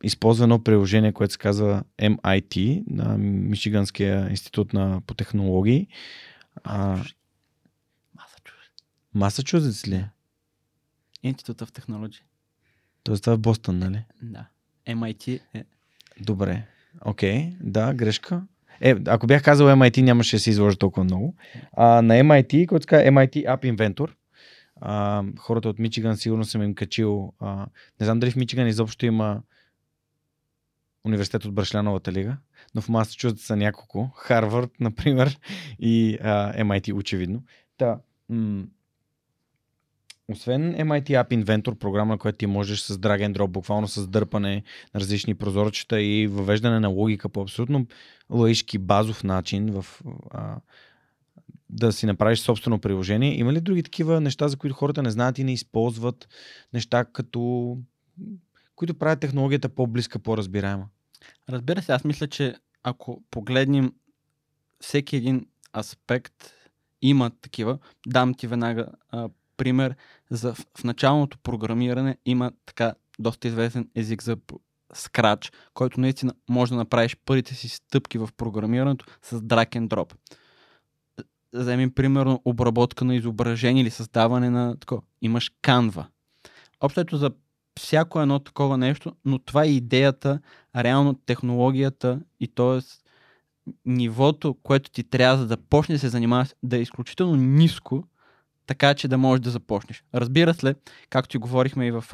използва 0.02 0.44
едно 0.44 0.64
приложение, 0.64 1.12
което 1.12 1.32
се 1.32 1.38
казва 1.38 1.82
MIT, 2.02 2.84
на 2.90 3.18
Мичиганския 3.18 4.30
институт 4.30 4.72
на, 4.72 5.01
по 5.06 5.14
технологии. 5.14 5.86
А, 6.64 6.98
Масачузетс 9.16 9.88
ли? 9.88 10.05
Институт 11.22 11.60
в 11.60 11.72
технологии. 11.72 12.20
Тоест 13.02 13.22
това 13.22 13.34
е 13.34 13.36
Бостън, 13.36 13.78
нали? 13.78 14.05
Да. 14.22 14.47
MIT 14.86 15.40
е... 15.55 15.64
Добре. 16.20 16.66
Окей, 17.05 17.38
okay. 17.38 17.56
да, 17.60 17.94
грешка. 17.94 18.43
Е, 18.80 18.97
ако 19.06 19.26
бях 19.26 19.43
казал 19.43 19.66
MIT, 19.66 20.02
нямаше 20.02 20.36
да 20.36 20.40
се 20.40 20.51
изложа 20.51 20.76
толкова 20.76 21.05
много. 21.05 21.34
А, 21.72 22.02
на 22.02 22.14
MIT, 22.14 22.66
който 22.66 22.86
така 22.86 22.97
MIT 22.97 23.44
App 23.44 23.76
Inventor, 23.76 24.10
а, 24.80 25.24
хората 25.38 25.68
от 25.68 25.78
Мичиган 25.78 26.16
сигурно 26.16 26.44
съм 26.44 26.62
им 26.62 26.74
качил. 26.74 27.32
А, 27.38 27.66
не 28.01 28.06
знам 28.06 28.20
дали 28.20 28.30
в 28.30 28.36
Мичиган 28.36 28.66
изобщо 28.66 29.06
има 29.06 29.43
университет 31.05 31.44
от 31.44 31.55
Брашляновата 31.55 32.12
лига, 32.12 32.36
но 32.74 32.80
в 32.80 32.88
Масачузетс 32.88 33.43
са 33.43 33.56
няколко. 33.56 34.10
Харвард, 34.16 34.70
например, 34.80 35.38
и 35.78 36.18
а, 36.22 36.52
MIT, 36.52 36.94
очевидно. 36.94 37.43
Та, 37.78 37.98
м- 38.28 38.64
освен 40.32 40.74
MIT 40.74 41.10
App 41.10 41.44
Inventor, 41.44 41.74
програма, 41.74 42.18
която 42.18 42.38
ти 42.38 42.46
можеш 42.46 42.80
с 42.80 42.98
drag 42.98 43.28
and 43.28 43.38
drop, 43.38 43.46
буквално 43.46 43.88
с 43.88 44.08
дърпане 44.08 44.62
на 44.94 45.00
различни 45.00 45.34
прозорчета 45.34 46.02
и 46.02 46.26
въвеждане 46.26 46.80
на 46.80 46.88
логика 46.88 47.28
по 47.28 47.42
абсолютно 47.42 47.86
лаишки 48.30 48.78
базов 48.78 49.24
начин 49.24 49.70
в, 49.70 49.86
а, 50.30 50.56
да 51.70 51.92
си 51.92 52.06
направиш 52.06 52.38
собствено 52.38 52.78
приложение. 52.78 53.38
Има 53.38 53.52
ли 53.52 53.60
други 53.60 53.82
такива 53.82 54.20
неща, 54.20 54.48
за 54.48 54.56
които 54.56 54.76
хората 54.76 55.02
не 55.02 55.10
знаят 55.10 55.38
и 55.38 55.44
не 55.44 55.52
използват 55.52 56.28
неща, 56.72 57.04
като 57.04 57.76
които 58.76 58.94
правят 58.94 59.20
технологията 59.20 59.68
по-близка, 59.68 60.18
по-разбираема? 60.18 60.88
Разбира 61.48 61.82
се, 61.82 61.92
аз 61.92 62.04
мисля, 62.04 62.26
че 62.26 62.54
ако 62.82 63.22
погледнем 63.30 63.92
всеки 64.80 65.16
един 65.16 65.46
аспект, 65.76 66.52
има 67.02 67.30
такива. 67.30 67.78
Дам 68.06 68.34
ти 68.34 68.46
веднага 68.46 68.86
а, 69.10 69.28
пример. 69.56 69.96
За, 70.30 70.54
в, 70.54 70.84
началното 70.84 71.38
програмиране 71.38 72.16
има 72.26 72.52
така 72.66 72.94
доста 73.18 73.48
известен 73.48 73.88
език 73.94 74.22
за 74.22 74.36
Scratch, 74.94 75.52
който 75.74 76.00
наистина 76.00 76.34
може 76.48 76.72
да 76.72 76.76
направиш 76.76 77.16
първите 77.24 77.54
си 77.54 77.68
стъпки 77.68 78.18
в 78.18 78.28
програмирането 78.36 79.06
с 79.22 79.40
drag 79.40 79.76
and 79.76 79.88
drop. 79.88 80.14
Вземем 81.52 81.90
примерно 81.90 82.42
обработка 82.44 83.04
на 83.04 83.14
изображение 83.14 83.82
или 83.82 83.90
създаване 83.90 84.50
на 84.50 84.76
такова. 84.76 85.02
Имаш 85.22 85.52
Canva. 85.62 86.06
Общото 86.80 87.16
за 87.16 87.30
всяко 87.78 88.20
едно 88.20 88.38
такова 88.38 88.78
нещо, 88.78 89.12
но 89.24 89.38
това 89.38 89.64
е 89.64 89.68
идеята, 89.68 90.40
реално 90.76 91.14
технологията 91.14 92.20
и 92.40 92.48
т.е. 92.48 92.80
нивото, 93.86 94.54
което 94.62 94.90
ти 94.90 95.04
трябва 95.04 95.38
за 95.38 95.46
да 95.46 95.56
почне 95.56 95.94
да 95.94 95.98
се 95.98 96.08
занимаваш, 96.08 96.48
да 96.62 96.76
е 96.76 96.80
изключително 96.80 97.36
ниско, 97.36 98.04
така 98.66 98.94
че 98.94 99.09
да 99.09 99.18
можеш 99.18 99.40
да 99.40 99.51
започнеш. 99.51 100.05
Разбира 100.14 100.55
се, 100.55 100.74
както 101.10 101.36
и 101.36 101.40
говорихме 101.40 101.86
и 101.86 101.90
в 101.90 102.05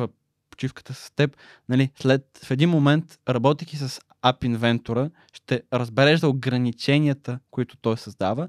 почивката 0.51 0.95
с 0.95 1.11
теб, 1.11 1.37
нали, 1.69 1.91
след, 2.01 2.41
в 2.45 2.51
един 2.51 2.70
момент, 2.70 3.19
работейки 3.29 3.77
с 3.77 4.01
App 4.23 4.57
Inventor, 4.57 5.11
ще 5.33 5.62
разбереш 5.73 6.20
за 6.20 6.29
ограниченията, 6.29 7.39
които 7.51 7.77
той 7.77 7.99
създава, 7.99 8.49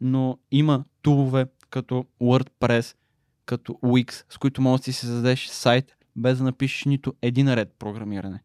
но 0.00 0.38
има 0.50 0.84
тулове 1.02 1.46
като 1.70 2.06
WordPress, 2.20 2.96
като 3.46 3.72
Wix, 3.72 4.24
с 4.28 4.38
които 4.38 4.62
можеш 4.62 4.86
да 4.86 4.92
си 4.92 5.06
създадеш 5.06 5.46
сайт 5.46 5.96
без 6.16 6.38
да 6.38 6.44
напишеш 6.44 6.84
нито 6.84 7.14
един 7.22 7.54
ред 7.54 7.74
програмиране. 7.78 8.42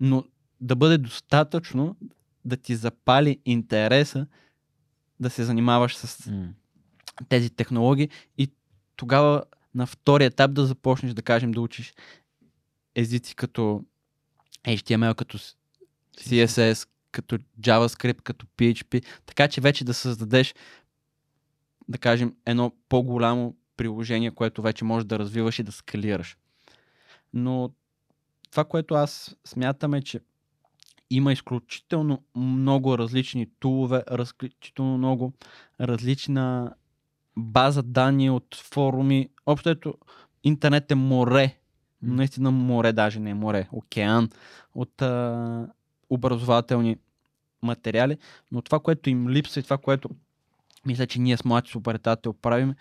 Но 0.00 0.24
да 0.60 0.76
бъде 0.76 0.98
достатъчно 0.98 1.96
да 2.44 2.56
ти 2.56 2.76
запали 2.76 3.38
интереса 3.44 4.26
да 5.20 5.30
се 5.30 5.44
занимаваш 5.44 5.96
с 5.96 6.30
М. 6.30 6.48
тези 7.28 7.50
технологии 7.50 8.08
и 8.38 8.50
тогава 8.96 9.42
на 9.74 9.86
втори 9.86 10.24
етап 10.24 10.52
да 10.52 10.66
започнеш 10.66 11.14
да 11.14 11.22
кажем 11.22 11.52
да 11.52 11.60
учиш 11.60 11.94
езици 12.94 13.36
като 13.36 13.84
HTML, 14.64 15.14
като 15.14 15.38
CSS, 16.18 16.88
като 17.12 17.38
JavaScript, 17.60 18.22
като 18.22 18.46
PHP, 18.46 19.04
така 19.26 19.48
че 19.48 19.60
вече 19.60 19.84
да 19.84 19.94
създадеш 19.94 20.54
да 21.88 21.98
кажем 21.98 22.34
едно 22.46 22.72
по-голямо 22.88 23.56
приложение, 23.76 24.30
което 24.30 24.62
вече 24.62 24.84
можеш 24.84 25.06
да 25.06 25.18
развиваш 25.18 25.58
и 25.58 25.62
да 25.62 25.72
скалираш. 25.72 26.36
Но 27.32 27.70
това, 28.50 28.64
което 28.64 28.94
аз 28.94 29.36
смятам 29.44 29.94
е, 29.94 30.02
че 30.02 30.20
има 31.10 31.32
изключително 31.32 32.24
много 32.36 32.98
различни 32.98 33.48
тулове, 33.60 34.04
изключително 34.22 34.98
много 34.98 35.32
различна 35.80 36.74
база 37.38 37.82
данни 37.82 38.30
от 38.30 38.54
форуми. 38.54 39.28
Общо 39.46 39.68
ето, 39.68 39.94
интернет 40.44 40.90
е 40.90 40.94
море. 40.94 41.56
Наистина 42.02 42.50
море, 42.50 42.92
даже 42.92 43.20
не 43.20 43.30
е 43.30 43.34
море, 43.34 43.68
океан 43.72 44.30
от 44.74 45.02
а, 45.02 45.68
образователни 46.10 46.96
материали. 47.62 48.18
Но 48.52 48.62
това, 48.62 48.80
което 48.80 49.10
им 49.10 49.28
липсва 49.28 49.60
и 49.60 49.64
това, 49.64 49.78
което 49.78 50.08
мисля, 50.86 51.06
че 51.06 51.20
ние 51.20 51.36
с 51.36 51.44
младши 51.44 51.72
суперетател 51.72 52.32
правим, 52.32 52.74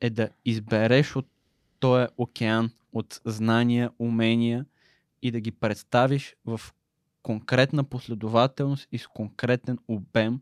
е 0.00 0.10
да 0.10 0.28
избереш 0.44 1.16
от 1.16 1.26
този 1.80 2.06
океан 2.18 2.70
от 2.92 3.20
знания, 3.24 3.90
умения 3.98 4.66
и 5.22 5.30
да 5.30 5.40
ги 5.40 5.50
представиш 5.50 6.36
в 6.44 6.60
конкретна 7.22 7.84
последователност 7.84 8.88
и 8.92 8.98
с 8.98 9.06
конкретен 9.06 9.78
обем, 9.88 10.40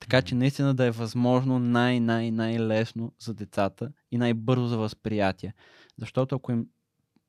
така 0.00 0.22
че 0.22 0.34
наистина 0.34 0.74
да 0.74 0.84
е 0.84 0.90
възможно 0.90 1.58
най-най-най-лесно 1.58 3.12
за 3.18 3.34
децата 3.34 3.92
и 4.10 4.18
най-бързо 4.18 4.66
за 4.66 4.78
възприятие. 4.78 5.54
Защото 5.98 6.34
ако 6.36 6.52
им 6.52 6.66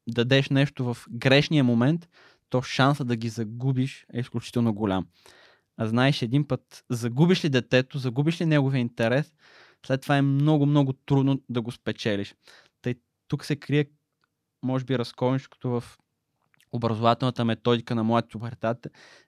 дадеш 0.09 0.49
нещо 0.49 0.93
в 0.93 0.97
грешния 1.11 1.63
момент, 1.63 2.09
то 2.49 2.61
шанса 2.61 3.05
да 3.05 3.15
ги 3.15 3.29
загубиш 3.29 4.05
е 4.13 4.19
изключително 4.19 4.73
голям. 4.73 5.07
А 5.77 5.87
знаеш, 5.87 6.21
един 6.21 6.47
път 6.47 6.83
загубиш 6.89 7.45
ли 7.45 7.49
детето, 7.49 7.97
загубиш 7.97 8.41
ли 8.41 8.45
неговия 8.45 8.79
интерес, 8.79 9.33
след 9.85 10.01
това 10.01 10.17
е 10.17 10.21
много, 10.21 10.65
много 10.65 10.93
трудно 10.93 11.41
да 11.49 11.61
го 11.61 11.71
спечелиш. 11.71 12.35
Тъй, 12.81 12.95
тук 13.27 13.45
се 13.45 13.55
крие, 13.55 13.85
може 14.63 14.85
би, 14.85 14.99
разковничкото 14.99 15.69
в 15.69 15.83
образователната 16.71 17.45
методика 17.45 17.95
на 17.95 18.03
моят 18.03 18.29
пубертат 18.29 18.87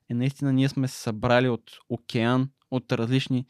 е 0.09 0.13
наистина 0.13 0.53
ние 0.53 0.69
сме 0.69 0.87
се 0.87 1.01
събрали 1.01 1.49
от 1.49 1.71
океан, 1.89 2.49
от 2.71 2.91
различни 2.91 3.45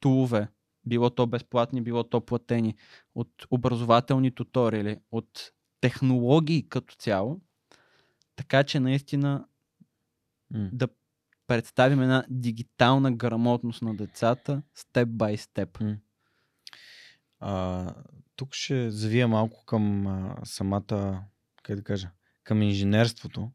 тулове, 0.00 0.48
било 0.86 1.10
то 1.10 1.26
безплатни, 1.26 1.82
било 1.82 2.04
то 2.04 2.20
платени, 2.20 2.74
от 3.14 3.30
образователни 3.50 4.34
туториали, 4.34 4.98
от 5.12 5.50
технологии 5.80 6.68
като 6.68 6.94
цяло, 6.94 7.40
така 8.36 8.64
че 8.64 8.80
наистина 8.80 9.46
М. 10.50 10.68
да 10.72 10.88
представим 11.46 12.02
една 12.02 12.24
дигитална 12.30 13.12
грамотност 13.12 13.82
на 13.82 13.96
децата 13.96 14.62
степ 14.74 15.08
бай 15.08 15.36
степ. 15.36 15.78
Тук 18.36 18.54
ще 18.54 18.90
завия 18.90 19.28
малко 19.28 19.64
към 19.64 20.06
а, 20.06 20.36
самата, 20.44 21.24
как 21.62 21.76
да 21.76 21.84
кажа, 21.84 22.10
към 22.44 22.62
инженерството. 22.62 23.50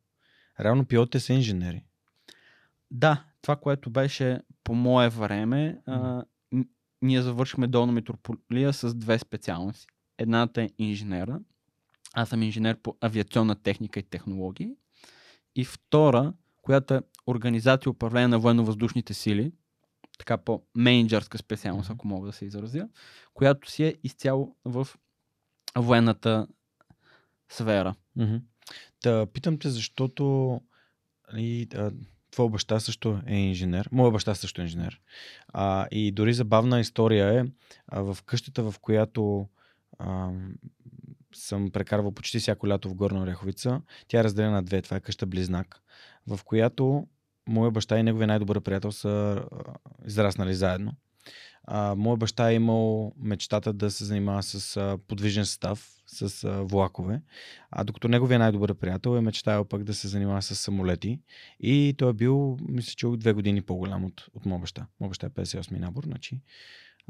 Реално 0.60 0.86
пилотите 0.86 1.20
са 1.20 1.34
инженери. 1.34 1.84
Да, 2.92 3.24
това, 3.42 3.56
което 3.56 3.90
беше 3.90 4.42
по 4.64 4.76
мое 4.76 5.10
време, 5.10 5.82
а, 5.86 6.24
ние 7.02 7.22
завършихме 7.22 7.68
долна 7.68 7.92
митрополия 7.92 8.74
с 8.74 8.96
две 8.96 9.20
специалности. 9.20 9.88
Едната 10.18 10.62
е 10.62 10.70
инженера. 10.78 11.40
Аз 12.14 12.30
съм 12.30 12.44
инженер 12.44 12.78
по 12.78 12.98
авиационна 13.02 13.56
техника 13.56 14.00
и 14.00 14.04
технологии. 14.04 14.76
И 15.56 15.66
втора, 15.66 16.34
която 16.62 16.94
е 16.94 17.02
организация 17.28 17.90
и 17.90 17.92
управление 17.92 18.28
на 18.28 18.40
военно-въздушните 18.40 19.14
сили, 19.14 19.52
така 20.20 20.38
по-менеджерска 20.38 21.38
специалност, 21.38 21.90
ако 21.90 22.08
мога 22.08 22.28
да 22.28 22.34
се 22.34 22.46
изразя, 22.46 22.90
която 23.34 23.72
си 23.72 23.84
е 23.84 23.96
изцяло 24.04 24.56
в 24.66 24.88
военната 25.78 26.48
сфера. 27.50 27.96
Мгм. 28.16 28.36
Та, 29.02 29.26
питам 29.26 29.58
те, 29.58 29.70
защото 29.70 30.62
и, 31.38 31.68
а, 31.76 31.92
твой 32.32 32.50
баща 32.50 32.80
също 32.80 33.22
е 33.28 33.36
инженер. 33.36 33.90
Моя 33.92 34.12
баща 34.12 34.36
също 34.36 34.62
е 34.62 34.64
инженер. 34.64 35.02
А, 35.48 35.88
и 35.92 36.12
дори 36.12 36.34
забавна 36.34 36.80
история 36.80 37.40
е 37.40 37.46
а, 37.88 38.02
в 38.02 38.18
къщата, 38.24 38.72
в 38.72 38.80
която 38.80 39.48
а, 40.00 40.30
съм 41.36 41.72
прекарвал 41.72 42.12
почти 42.12 42.40
всяко 42.40 42.68
лято 42.68 42.90
в 42.90 42.96
Горна 42.96 43.22
Оряховица. 43.22 43.82
Тя 44.08 44.20
е 44.20 44.24
разделена 44.24 44.52
на 44.52 44.64
две. 44.64 44.82
Това 44.82 44.98
е 44.98 45.02
къща 45.02 45.26
Близнак, 45.26 45.82
в 46.28 46.40
която 46.46 47.08
моя 47.48 47.72
баща 47.72 48.00
и 48.00 48.04
неговия 48.04 48.28
най-добър 48.28 48.62
приятел 48.62 48.92
са 48.92 49.10
а, 49.10 49.74
израснали 50.08 50.56
заедно. 50.56 50.94
Моя 51.96 52.18
баща 52.18 52.50
е 52.50 52.56
имал 52.56 53.14
мечтата 53.18 53.74
да 53.74 53.92
се 53.92 54.06
занимава 54.06 54.44
с 54.44 54.78
а, 54.78 54.98
подвижен 55.08 55.46
състав, 55.46 55.99
с 56.10 56.44
а, 56.44 56.64
влакове, 56.64 57.22
а 57.72 57.84
докато 57.84 58.08
неговия 58.08 58.40
най-добър 58.40 58.74
приятел 58.74 59.18
е 59.18 59.22
мечтаял 59.22 59.66
пък 59.66 59.84
да 59.84 59.94
се 59.94 60.08
занимава 60.08 60.42
с 60.42 60.56
самолети 60.56 61.20
и 61.60 61.96
той 61.98 62.10
е 62.10 62.14
бил, 62.14 62.58
мисля, 62.62 62.94
че 62.96 63.08
две 63.08 63.34
години 63.34 63.62
по-голям 63.62 64.06
от, 64.06 64.26
от 64.34 64.46
моя 64.46 64.60
баща. 64.60 64.88
Моя 65.00 65.10
баща 65.10 65.28
е 65.28 65.30
58 65.30 65.80
набор, 65.80 66.04
значи 66.04 66.42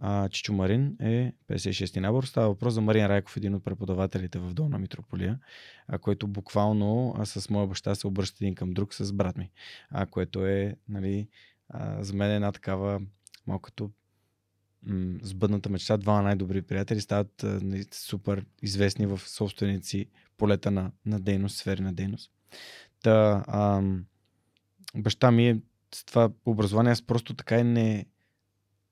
а, 0.02 0.30
Чичо 0.30 0.54
Марин 0.54 0.96
е 1.00 1.34
56 1.50 2.00
набор. 2.00 2.24
Става 2.24 2.48
въпрос 2.48 2.74
за 2.74 2.82
Марин 2.82 3.06
Райков, 3.06 3.38
един 3.38 3.56
от 3.56 3.64
преподавателите 3.64 4.40
в 4.40 4.54
Долна 4.54 4.80
Митрополия, 4.80 5.40
а, 5.88 5.98
който 5.98 6.28
буквално 6.28 7.16
а, 7.18 7.26
с 7.26 7.50
моя 7.50 7.68
баща 7.68 7.96
се 7.96 8.08
обръща 8.08 8.38
един 8.42 8.56
към 8.56 8.72
друг 8.72 8.94
с 8.94 9.14
брат 9.14 9.38
ми, 9.38 9.52
а, 9.90 10.06
което 10.06 10.46
е 10.46 10.76
нали, 10.90 11.28
а, 11.70 12.04
за 12.04 12.14
мен 12.14 12.32
е 12.32 12.36
една 12.36 12.52
такава 12.52 13.02
малко 13.48 13.62
като 13.62 13.92
м- 14.84 15.20
сбъдната 15.22 15.70
мечта. 15.70 15.98
Двама 15.98 16.22
най-добри 16.22 16.62
приятели 16.62 17.02
стават 17.02 17.44
а, 17.44 17.60
нали, 17.64 17.86
супер 17.92 18.46
известни 18.62 19.06
в 19.06 19.22
собствените 19.26 19.88
си 19.88 20.06
полета 20.38 20.72
на, 20.72 20.92
на 21.06 21.20
дейност, 21.20 21.58
сфери 21.58 21.82
на 21.82 21.94
дейност. 21.94 22.32
Та, 23.04 23.44
ам, 23.48 24.06
баща 24.96 25.32
ми 25.32 25.50
е 25.50 25.60
с 25.96 26.06
това 26.06 26.30
образование, 26.46 26.92
аз 26.92 27.02
просто 27.02 27.34
така 27.34 27.60
и 27.60 27.64
не, 27.64 28.06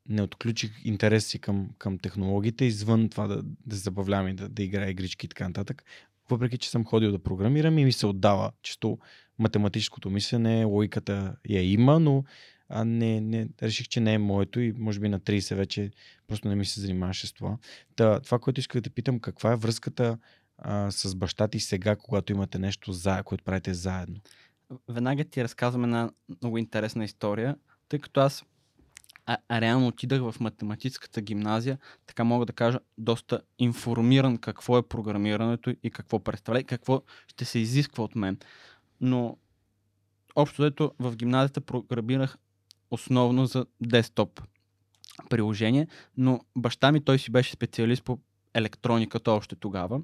не 0.10 0.22
отключих 0.22 0.72
интерес 0.86 1.26
си 1.26 1.40
към, 1.40 1.70
към 1.78 1.98
технологиите, 1.98 2.66
извън 2.66 3.10
това 3.10 3.28
да, 3.28 3.44
да 3.66 3.76
забавлявам 3.76 4.28
и 4.28 4.34
да, 4.34 4.50
да 4.50 4.64
играя 4.64 4.90
игрички 4.90 5.26
и 5.26 5.30
така 5.30 5.48
нататък. 5.48 5.84
Въпреки, 6.30 6.58
че 6.58 6.70
съм 6.70 6.86
ходил 6.86 7.12
да 7.12 7.20
програмирам 7.20 7.78
и 7.78 7.86
ми 7.86 7.92
се 7.92 8.06
отдава 8.06 8.52
чисто 8.62 8.98
математическото 9.40 10.10
мислене, 10.10 10.64
логиката 10.64 11.36
я 11.50 11.72
има, 11.72 12.00
но 12.00 12.24
а 12.70 12.86
не, 12.86 13.22
не, 13.22 13.48
реших, 13.62 13.88
че 13.88 14.00
не 14.00 14.14
е 14.14 14.18
моето 14.18 14.60
и 14.60 14.74
може 14.78 15.00
би 15.00 15.10
на 15.10 15.20
30 15.20 15.56
вече 15.56 15.92
просто 16.28 16.48
не 16.48 16.56
ми 16.56 16.66
се 16.66 16.82
занимаваше 16.82 17.28
с 17.28 17.34
това. 17.34 17.58
Та, 17.96 18.20
това, 18.20 18.40
което 18.40 18.60
исках 18.60 18.82
да 18.82 18.90
питам, 18.90 19.20
каква 19.20 19.52
е 19.52 19.56
връзката 19.56 20.18
а, 20.58 20.92
с 20.92 21.16
баща 21.16 21.48
ти 21.48 21.60
сега, 21.60 21.96
когато 21.96 22.32
имате 22.34 22.60
нещо, 22.60 22.92
за, 22.92 23.24
което 23.24 23.44
правите 23.44 23.74
заедно? 23.74 24.16
Веднага 24.90 25.24
ти 25.24 25.44
разказвам 25.44 25.84
една 25.84 26.10
много 26.42 26.58
интересна 26.58 27.04
история, 27.04 27.56
тъй 27.90 28.00
като 28.00 28.20
аз 28.20 28.44
а, 29.26 29.38
а 29.50 29.62
реално 29.62 29.88
отидах 29.88 30.22
в 30.22 30.36
математическата 30.40 31.22
гимназия, 31.22 31.78
така 32.06 32.24
мога 32.24 32.46
да 32.46 32.54
кажа, 32.54 32.80
доста 32.98 33.42
информиран 33.60 34.38
какво 34.38 34.78
е 34.78 34.88
програмирането 34.88 35.76
и 35.84 35.92
какво 35.92 36.20
представлява, 36.20 36.62
и 36.62 36.64
какво 36.64 37.02
ще 37.28 37.46
се 37.46 37.60
изисква 37.60 38.04
от 38.04 38.16
мен. 38.16 38.38
Но 39.02 39.38
общо 40.36 40.62
дето 40.62 40.92
в 41.00 41.16
гимназията 41.16 41.62
програмирах 41.62 42.38
основно 42.92 43.46
за 43.46 43.66
десктоп 43.82 44.42
приложение, 45.30 45.88
но 46.18 46.40
баща 46.56 46.92
ми 46.92 47.04
той 47.04 47.20
си 47.20 47.32
беше 47.32 47.52
специалист 47.52 48.04
по 48.04 48.20
електрониката 48.54 49.32
още 49.32 49.56
тогава. 49.56 50.02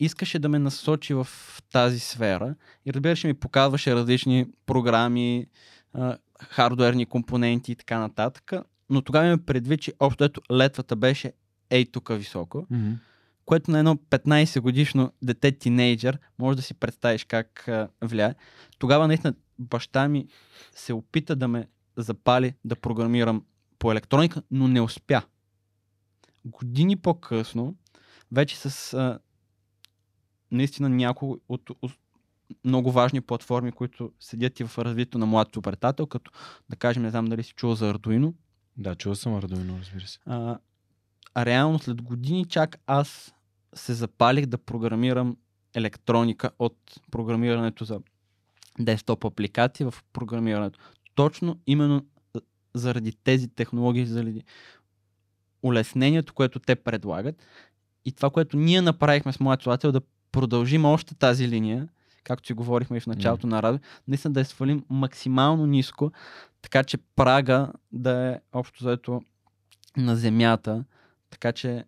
Искаше 0.00 0.38
да 0.38 0.48
ме 0.48 0.58
насочи 0.58 1.14
в 1.14 1.28
тази 1.72 1.98
сфера 1.98 2.54
и 2.86 2.92
разбира 2.92 3.16
се 3.16 3.26
ми 3.26 3.34
показваше 3.34 3.94
различни 3.94 4.46
програми, 4.66 5.46
хардуерни 6.48 7.06
компоненти 7.06 7.72
и 7.72 7.76
така 7.76 7.98
нататък. 7.98 8.52
Но 8.90 9.02
тогава 9.02 9.26
ме 9.26 9.44
предвид, 9.44 9.80
че 9.80 9.92
общо 10.00 10.24
ето 10.24 10.40
летвата 10.52 10.96
беше 10.96 11.32
ей 11.70 11.86
тук 11.86 12.12
високо, 12.12 12.66
Mm-hmm. 12.72 12.94
което 13.44 13.70
на 13.70 13.78
едно 13.78 13.96
15 13.96 14.60
годишно 14.60 15.12
дете 15.22 15.52
тинейджър 15.52 16.18
може 16.38 16.56
да 16.56 16.62
си 16.62 16.74
представиш 16.74 17.24
как 17.24 17.68
а, 17.68 17.88
влияе. 18.02 18.34
Тогава 18.78 19.06
наистина 19.06 19.34
баща 19.58 20.08
ми 20.08 20.26
се 20.74 20.92
опита 20.92 21.36
да 21.36 21.48
ме 21.48 21.66
запали 21.96 22.54
да 22.64 22.76
програмирам 22.76 23.44
по 23.78 23.92
електроника, 23.92 24.42
но 24.50 24.68
не 24.68 24.80
успя. 24.80 25.22
Години 26.44 26.96
по-късно, 26.96 27.74
вече 28.32 28.56
с 28.56 28.94
а, 28.94 29.18
наистина 30.50 30.88
някои 30.88 31.36
от 31.48 31.70
ос- 31.70 31.96
много 32.64 32.92
важни 32.92 33.20
платформи, 33.20 33.72
които 33.72 34.12
седят 34.20 34.60
и 34.60 34.64
в 34.64 34.78
развитието 34.78 35.18
на 35.18 35.26
младите 35.26 35.58
обретател, 35.58 36.06
като 36.06 36.30
да 36.70 36.76
кажем, 36.76 37.02
не 37.02 37.10
знам 37.10 37.24
дали 37.24 37.42
си 37.42 37.52
чул 37.52 37.74
за 37.74 37.94
Arduino. 37.94 38.34
Да, 38.76 38.94
чул 38.94 39.14
съм 39.14 39.40
Arduino, 39.40 39.80
разбира 39.80 40.06
се. 40.06 40.18
А, 40.26 40.58
а 41.34 41.46
реално 41.46 41.78
след 41.78 42.02
години 42.02 42.44
чак 42.44 42.78
аз 42.86 43.34
се 43.74 43.94
запалих 43.94 44.46
да 44.46 44.58
програмирам 44.58 45.36
електроника 45.74 46.50
от 46.58 47.00
програмирането 47.10 47.84
за 47.84 48.00
десктоп 48.78 49.24
апликации 49.24 49.86
в 49.86 49.94
програмирането. 50.12 50.80
Точно 51.14 51.58
именно 51.66 52.06
заради 52.74 53.12
тези 53.24 53.48
технологии, 53.48 54.06
заради 54.06 54.42
улеснението, 55.62 56.34
което 56.34 56.58
те 56.58 56.76
предлагат 56.76 57.36
и 58.04 58.12
това, 58.12 58.30
което 58.30 58.56
ние 58.56 58.80
направихме 58.80 59.32
с 59.32 59.40
моят 59.40 59.62
слушател, 59.62 59.92
да 59.92 60.00
продължим 60.32 60.84
още 60.84 61.14
тази 61.14 61.48
линия, 61.48 61.88
както 62.24 62.46
си 62.46 62.52
говорихме 62.52 62.96
и 62.96 63.00
в 63.00 63.06
началото 63.06 63.46
mm. 63.46 63.50
на 63.50 63.62
радио, 63.62 63.80
наистина 64.08 64.34
да 64.34 64.40
я 64.40 64.46
свалим 64.46 64.84
максимално 64.88 65.66
ниско, 65.66 66.12
така 66.62 66.84
че 66.84 66.98
прага 67.16 67.72
да 67.92 68.28
е 68.28 68.40
общо 68.52 68.84
заето 68.84 69.22
на 69.96 70.16
земята, 70.16 70.84
така 71.30 71.52
че 71.52 71.84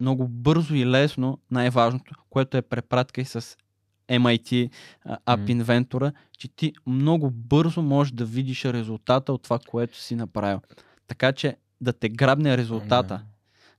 много 0.00 0.28
бързо 0.28 0.74
и 0.74 0.86
лесно, 0.86 1.38
най-важното, 1.50 2.14
което 2.30 2.56
е 2.56 2.62
препратка 2.62 3.20
и 3.20 3.24
с 3.24 3.56
MIT 4.08 4.70
App 5.06 5.62
Inventor, 5.62 6.12
че 6.38 6.48
ти 6.48 6.72
много 6.86 7.30
бързо 7.30 7.82
можеш 7.82 8.12
да 8.12 8.24
видиш 8.24 8.64
резултата 8.64 9.32
от 9.32 9.42
това, 9.42 9.58
което 9.68 9.98
си 9.98 10.14
направил. 10.14 10.60
Така 11.06 11.32
че 11.32 11.56
да 11.80 11.92
те 11.92 12.08
грабне 12.08 12.56
резултата. 12.56 13.22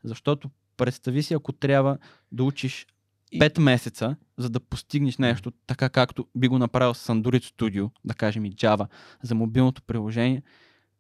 Защото 0.04 0.50
представи 0.78 1.24
си, 1.24 1.34
ако 1.34 1.52
трябва 1.52 1.98
да 2.32 2.44
учиш 2.44 2.88
5 3.36 3.60
месеца, 3.60 4.16
за 4.38 4.50
да 4.50 4.60
постигнеш 4.60 5.18
нещо, 5.18 5.52
така 5.68 5.90
както 5.90 6.28
би 6.36 6.48
го 6.48 6.60
направил 6.60 6.94
с 6.94 7.14
Android 7.14 7.44
Studio, 7.56 7.90
да 8.06 8.14
кажем 8.14 8.46
и 8.46 8.56
Java, 8.56 8.88
за 9.24 9.36
мобилното 9.36 9.82
приложение, 9.82 10.44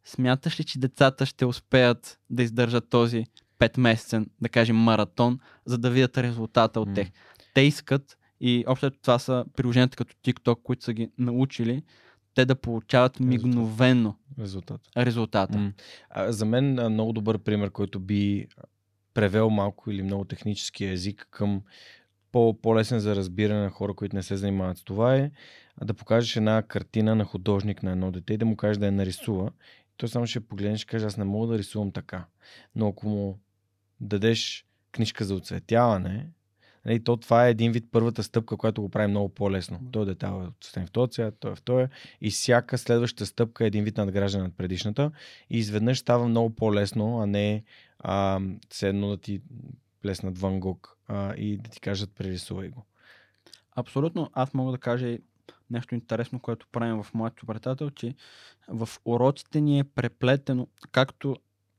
смяташ 0.06 0.60
ли, 0.60 0.64
че 0.64 0.80
децата 0.80 1.26
ще 1.26 1.46
успеят 1.46 2.20
да 2.30 2.44
издържат 2.44 2.90
този 2.90 3.26
5 3.60 3.80
месецен, 3.80 4.30
да 4.42 4.50
кажем, 4.50 4.76
маратон, 4.76 5.40
за 5.66 5.78
да 5.78 5.90
видят 5.90 6.18
резултата 6.18 6.80
от 6.80 6.94
тях? 6.96 7.08
Те 7.54 7.62
искат 7.62 8.18
и 8.46 8.64
общо 8.68 8.92
това 8.92 9.20
са 9.20 9.46
приложенията 9.56 9.98
като 9.98 10.16
TikTok, 10.16 10.62
които 10.64 10.84
са 10.84 10.94
ги 10.94 11.10
научили, 11.18 11.84
те 12.36 12.46
да 12.46 12.56
получават 12.56 13.20
мигновено 13.20 14.16
резултат. 14.40 14.82
резултата. 14.98 15.58
М. 15.58 15.72
А, 16.10 16.32
за 16.32 16.46
мен 16.46 16.80
а, 16.80 16.90
много 16.90 17.14
добър 17.14 17.38
пример, 17.38 17.72
който 17.72 18.00
би 18.00 18.48
превел 19.14 19.50
малко 19.50 19.92
или 19.92 20.04
много 20.04 20.26
технически 20.26 20.86
език 20.86 21.28
към 21.32 21.62
по- 22.32 22.62
по-лесен 22.62 23.00
за 23.00 23.16
разбиране 23.16 23.62
на 23.62 23.70
хора, 23.70 23.94
които 23.94 24.16
не 24.16 24.24
се 24.24 24.38
занимават 24.38 24.78
с 24.78 24.84
това 24.84 25.16
е 25.16 25.32
да 25.84 25.94
покажеш 25.94 26.36
една 26.36 26.62
картина 26.62 27.16
на 27.16 27.26
художник 27.26 27.84
на 27.84 27.92
едно 27.92 28.12
дете 28.12 28.34
и 28.34 28.38
да 28.38 28.46
му 28.46 28.56
кажеш 28.56 28.78
да 28.78 28.86
я 28.86 28.92
нарисува. 28.92 29.52
Той 29.98 30.10
само 30.10 30.28
ще 30.28 30.40
погледнеш 30.40 30.84
и 30.84 30.88
каже, 30.88 31.06
аз 31.06 31.18
не 31.18 31.24
мога 31.24 31.48
да 31.48 31.58
рисувам 31.58 31.92
така. 31.92 32.26
Но 32.76 32.88
ако 32.88 33.08
му 33.08 33.40
дадеш 34.00 34.66
книжка 34.92 35.26
за 35.26 35.36
оцветяване, 35.36 36.30
Нали, 36.86 37.04
то 37.04 37.18
това 37.18 37.48
е 37.48 37.52
един 37.52 37.72
вид 37.72 37.86
първата 37.92 38.24
стъпка, 38.24 38.58
която 38.58 38.82
го 38.82 38.90
прави 38.90 39.08
много 39.08 39.30
по-лесно. 39.30 39.80
Той 39.92 40.06
детал 40.06 40.44
е 40.44 40.48
отстен 40.48 40.88
в 40.88 40.92
този 40.92 41.12
цвят, 41.12 41.36
той 41.40 41.52
е 41.52 41.56
в 41.56 41.62
този. 41.62 41.88
И 42.22 42.32
всяка 42.32 42.78
следваща 42.78 43.26
стъпка 43.26 43.64
е 43.64 43.68
един 43.68 43.84
вид 43.84 43.98
надграждане 43.98 44.44
над 44.44 44.58
предишната. 44.58 45.12
И 45.50 45.58
изведнъж 45.58 46.00
става 46.00 46.28
много 46.28 46.56
по-лесно, 46.56 47.20
а 47.20 47.26
не 47.26 47.64
а, 48.00 48.40
все 48.70 48.90
едно 48.90 49.08
да 49.08 49.18
ти 49.18 49.42
плеснат 50.02 50.38
Ван 50.38 50.60
Гог 50.60 50.98
а, 51.08 51.34
и 51.36 51.58
да 51.58 51.70
ти 51.70 51.80
кажат 51.80 52.16
прерисувай 52.16 52.70
го. 52.70 52.86
Абсолютно. 53.76 54.30
Аз 54.34 54.54
мога 54.54 54.72
да 54.72 54.78
кажа 54.78 55.18
нещо 55.70 55.96
интересно, 55.96 56.40
което 56.40 56.68
правим 56.72 57.04
в 57.04 57.14
моят 57.14 57.44
обретател, 57.44 57.90
че 57.90 58.16
в 58.68 58.90
уроците 59.06 59.62
ни 59.62 59.80
е 59.80 59.84
преплетено 59.84 60.68
както 60.92 61.38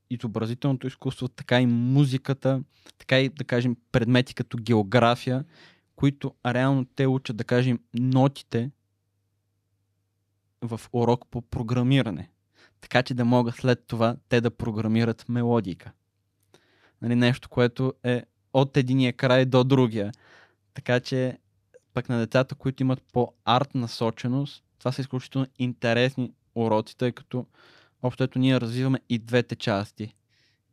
изобразителното 0.09 0.87
изкуство, 0.87 1.27
така 1.27 1.61
и 1.61 1.65
музиката, 1.65 2.63
така 2.97 3.19
и, 3.19 3.29
да 3.29 3.43
кажем, 3.43 3.77
предмети 3.91 4.35
като 4.35 4.57
география, 4.57 5.45
които 5.95 6.33
реално 6.45 6.85
те 6.85 7.07
учат, 7.07 7.37
да 7.37 7.43
кажем, 7.43 7.79
нотите 7.93 8.71
в 10.61 10.81
урок 10.93 11.25
по 11.31 11.41
програмиране. 11.41 12.29
Така 12.81 13.03
че 13.03 13.13
да 13.13 13.25
могат 13.25 13.55
след 13.55 13.83
това 13.87 14.17
те 14.29 14.41
да 14.41 14.51
програмират 14.51 15.29
мелодика. 15.29 15.91
Нали, 17.01 17.15
нещо, 17.15 17.49
което 17.49 17.93
е 18.03 18.23
от 18.53 18.77
единия 18.77 19.13
край 19.13 19.45
до 19.45 19.63
другия. 19.63 20.11
Така 20.73 20.99
че 20.99 21.37
пък 21.93 22.09
на 22.09 22.17
децата, 22.17 22.55
които 22.55 22.83
имат 22.83 23.01
по-арт 23.13 23.75
насоченост, 23.75 24.63
това 24.79 24.91
са 24.91 25.01
изключително 25.01 25.47
интересни 25.59 26.33
уроци, 26.55 26.97
тъй 26.97 27.11
като 27.11 27.45
общото 28.03 28.39
ние 28.39 28.61
развиваме 28.61 28.99
и 29.09 29.19
двете 29.19 29.55
части. 29.55 30.15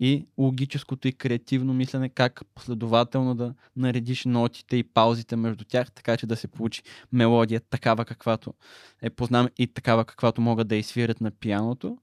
И 0.00 0.26
логическото 0.38 1.08
и 1.08 1.12
креативно 1.12 1.74
мислене, 1.74 2.08
как 2.08 2.42
последователно 2.54 3.34
да 3.34 3.54
наредиш 3.76 4.24
нотите 4.24 4.76
и 4.76 4.84
паузите 4.84 5.36
между 5.36 5.64
тях, 5.64 5.92
така 5.92 6.16
че 6.16 6.26
да 6.26 6.36
се 6.36 6.48
получи 6.48 6.82
мелодия 7.12 7.60
такава 7.60 8.04
каквато 8.04 8.54
е 9.02 9.10
познаваме 9.10 9.50
и 9.58 9.66
такава 9.66 10.04
каквато 10.04 10.40
могат 10.40 10.68
да 10.68 10.76
изсвирят 10.76 11.20
на 11.20 11.30
пияното. 11.30 11.98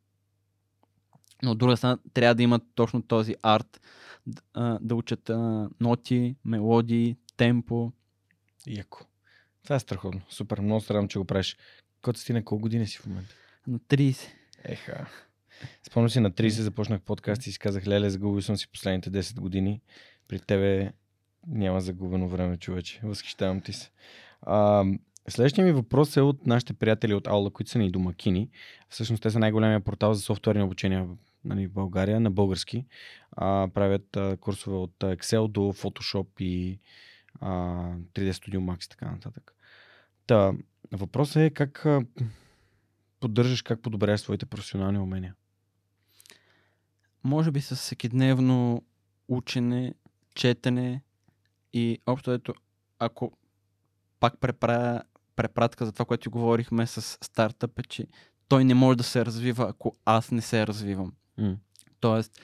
Но 1.43 1.51
от 1.51 1.57
друга 1.57 1.77
страна 1.77 1.97
трябва 2.13 2.35
да 2.35 2.43
имат 2.43 2.63
точно 2.75 3.01
този 3.01 3.35
арт, 3.43 3.81
да, 4.81 4.95
учат 4.95 5.31
ноти, 5.79 6.35
мелодии, 6.45 7.15
темпо. 7.37 7.91
Яко. 8.67 9.05
Това 9.63 9.75
е 9.75 9.79
страхотно. 9.79 10.21
Супер. 10.29 10.59
Много 10.59 10.81
се 10.81 10.93
радвам, 10.93 11.07
че 11.07 11.19
го 11.19 11.25
правиш. 11.25 11.57
Кото 12.01 12.19
си 12.19 12.33
на 12.33 12.45
колко 12.45 12.61
години 12.61 12.87
си 12.87 12.97
в 12.97 13.05
момента? 13.05 13.35
На 13.67 13.79
30. 13.79 14.38
Еха. 14.63 15.07
Спомням 15.83 16.09
си 16.09 16.19
на 16.19 16.31
30 16.31 16.47
започнах 16.49 17.01
подкаст 17.01 17.47
и 17.47 17.51
си 17.51 17.59
казах, 17.59 17.87
леле, 17.87 18.09
загубил 18.09 18.41
съм 18.41 18.57
си 18.57 18.71
последните 18.71 19.11
10 19.11 19.39
години. 19.39 19.81
При 20.27 20.39
тебе 20.39 20.91
няма 21.47 21.81
загубено 21.81 22.27
време, 22.27 22.57
човече. 22.57 22.99
Възхищавам 23.03 23.61
ти 23.61 23.73
се. 23.73 23.91
А, 24.41 24.85
следващия 25.27 25.65
ми 25.65 25.71
въпрос 25.71 26.17
е 26.17 26.21
от 26.21 26.47
нашите 26.47 26.73
приятели 26.73 27.13
от 27.13 27.27
Аула, 27.27 27.51
които 27.51 27.71
са 27.71 27.79
ни 27.79 27.91
домакини. 27.91 28.49
Всъщност 28.89 29.23
те 29.23 29.29
са 29.29 29.39
най-големия 29.39 29.79
портал 29.79 30.13
за 30.13 30.21
софтуерни 30.21 30.63
обучения 30.63 31.07
нали, 31.45 31.67
в 31.67 31.71
България 31.71 32.19
на 32.19 32.31
български. 32.31 32.85
А, 33.31 33.67
правят 33.73 34.17
а, 34.17 34.37
курсове 34.37 34.77
от 34.77 34.95
Excel 34.99 35.47
до 35.47 35.61
Photoshop 35.61 36.41
и 36.41 36.79
а, 37.41 37.49
3D 38.13 38.31
Studio 38.31 38.59
Max 38.59 38.85
и 38.85 38.89
така 38.89 39.11
нататък. 39.11 39.53
Та, 40.27 40.53
въпросът 40.91 41.35
е 41.35 41.49
как 41.49 41.85
поддържаш, 43.19 43.61
как 43.61 43.81
подобряваш 43.81 44.21
своите 44.21 44.45
професионални 44.45 44.99
умения? 44.99 45.35
Може 47.23 47.51
би 47.51 47.61
с 47.61 47.75
всекидневно 47.75 48.83
учене, 49.27 49.93
четене 50.35 51.01
и 51.73 51.99
общо 52.05 52.31
ето, 52.31 52.53
ако 52.99 53.31
пак 54.19 54.39
преправя 54.39 55.01
препратка 55.35 55.85
за 55.85 55.91
това, 55.91 56.05
което 56.05 56.31
говорихме 56.31 56.87
с 56.87 57.01
стартъп, 57.01 57.79
е, 57.79 57.83
че 57.83 58.07
той 58.47 58.65
не 58.65 58.73
може 58.73 58.97
да 58.97 59.03
се 59.03 59.25
развива, 59.25 59.69
ако 59.69 59.95
аз 60.05 60.31
не 60.31 60.41
се 60.41 60.67
развивам. 60.67 61.13
Mm. 61.39 61.57
Тоест, 61.99 62.41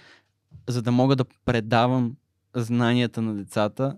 за 0.67 0.81
да 0.81 0.91
мога 0.91 1.15
да 1.15 1.25
предавам 1.45 2.15
знанията 2.55 3.21
на 3.21 3.35
децата, 3.35 3.97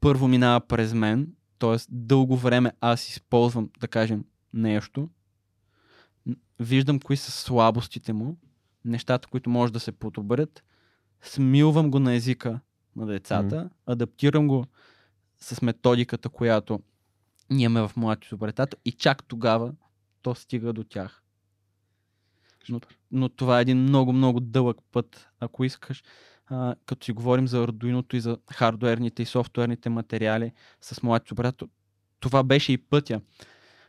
първо 0.00 0.28
минава 0.28 0.60
през 0.60 0.94
мен, 0.94 1.32
т.е. 1.58 1.76
дълго 1.88 2.36
време 2.36 2.72
аз 2.80 3.08
използвам, 3.08 3.70
да 3.80 3.88
кажем, 3.88 4.24
нещо, 4.52 5.08
виждам 6.60 7.00
кои 7.00 7.16
са 7.16 7.30
слабостите 7.30 8.12
му, 8.12 8.36
нещата, 8.84 9.28
които 9.28 9.50
може 9.50 9.72
да 9.72 9.80
се 9.80 9.92
подобрят, 9.92 10.64
смилвам 11.22 11.90
го 11.90 11.98
на 11.98 12.14
езика 12.14 12.60
на 12.96 13.06
децата, 13.06 13.54
mm. 13.54 13.70
адаптирам 13.86 14.48
го 14.48 14.66
с 15.38 15.62
методиката, 15.62 16.28
която 16.28 16.80
ние 17.50 17.64
имаме 17.64 17.88
в 17.88 17.96
моят 17.96 18.24
изобретател 18.24 18.78
и 18.84 18.92
чак 18.92 19.24
тогава 19.24 19.72
то 20.22 20.34
стига 20.34 20.72
до 20.72 20.84
тях. 20.84 21.22
Но, 22.68 22.80
но 23.12 23.28
това 23.28 23.58
е 23.58 23.62
един 23.62 23.78
много, 23.78 24.12
много 24.12 24.40
дълъг 24.40 24.76
път, 24.92 25.28
ако 25.40 25.64
искаш. 25.64 26.02
А, 26.46 26.74
като 26.86 27.04
си 27.04 27.12
говорим 27.12 27.48
за 27.48 27.66
Arduino 27.66 28.14
и 28.14 28.20
за 28.20 28.38
хардуерните 28.52 29.22
и 29.22 29.26
софтуерните 29.26 29.88
материали 29.88 30.52
с 30.80 31.02
моят 31.02 31.26
изобретател, 31.26 31.68
това 32.20 32.42
беше 32.42 32.72
и 32.72 32.78
пътя. 32.78 33.20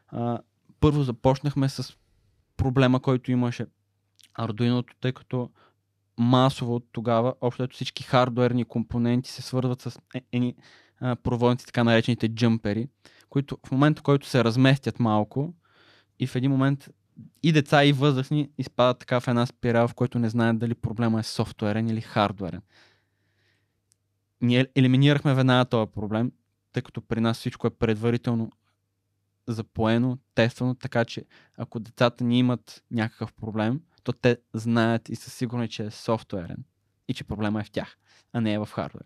А, 0.07 0.39
първо 0.79 1.03
започнахме 1.03 1.69
с 1.69 1.97
проблема, 2.61 2.99
който 2.99 3.31
имаше 3.31 3.65
Arduino, 4.39 4.85
тъй 5.01 5.11
като 5.11 5.49
масово 6.19 6.79
тогава, 6.79 7.33
общо 7.41 7.67
всички 7.71 8.03
хардуерни 8.03 8.65
компоненти 8.65 9.31
се 9.31 9.41
свързват 9.41 9.81
с 9.81 9.99
едни 10.31 10.55
проводници, 11.23 11.65
така 11.65 11.83
наречените 11.83 12.27
джъмпери, 12.27 12.87
които 13.29 13.57
в 13.67 13.71
момента, 13.71 14.01
който 14.01 14.27
се 14.27 14.43
разместят 14.43 14.99
малко 14.99 15.53
и 16.19 16.27
в 16.27 16.35
един 16.35 16.51
момент 16.51 16.89
и 17.43 17.51
деца, 17.51 17.85
и 17.85 17.93
възрастни 17.93 18.49
изпадат 18.57 18.99
така 18.99 19.19
в 19.19 19.27
една 19.27 19.45
спирал, 19.45 19.87
в 19.87 19.93
който 19.93 20.19
не 20.19 20.29
знаят 20.29 20.59
дали 20.59 20.75
проблема 20.75 21.19
е 21.19 21.23
софтуерен 21.23 21.89
или 21.89 22.01
хардуерен. 22.01 22.61
Ние 24.41 24.67
елиминирахме 24.75 25.33
веднага 25.33 25.65
този 25.65 25.91
проблем 25.91 26.31
тъй 26.73 26.83
като 26.83 27.01
при 27.01 27.21
нас 27.21 27.37
всичко 27.37 27.67
е 27.67 27.69
предварително 27.69 28.51
запоено, 29.53 30.17
тествано, 30.35 30.75
така 30.75 31.05
че 31.05 31.25
ако 31.57 31.79
децата 31.79 32.23
ни 32.23 32.39
имат 32.39 32.83
някакъв 32.91 33.33
проблем, 33.33 33.81
то 34.03 34.13
те 34.13 34.37
знаят 34.53 35.09
и 35.09 35.15
са 35.15 35.29
сигурни, 35.29 35.69
че 35.69 35.85
е 35.85 35.91
софтуерен 35.91 36.63
и 37.07 37.13
че 37.13 37.23
проблема 37.23 37.61
е 37.61 37.63
в 37.63 37.71
тях, 37.71 37.97
а 38.33 38.41
не 38.41 38.53
е 38.53 38.59
в 38.59 38.69
хардвер. 38.73 39.03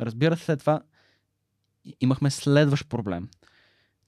Разбира 0.00 0.36
се, 0.36 0.44
след 0.44 0.60
това 0.60 0.82
имахме 2.00 2.30
следващ 2.30 2.88
проблем. 2.88 3.28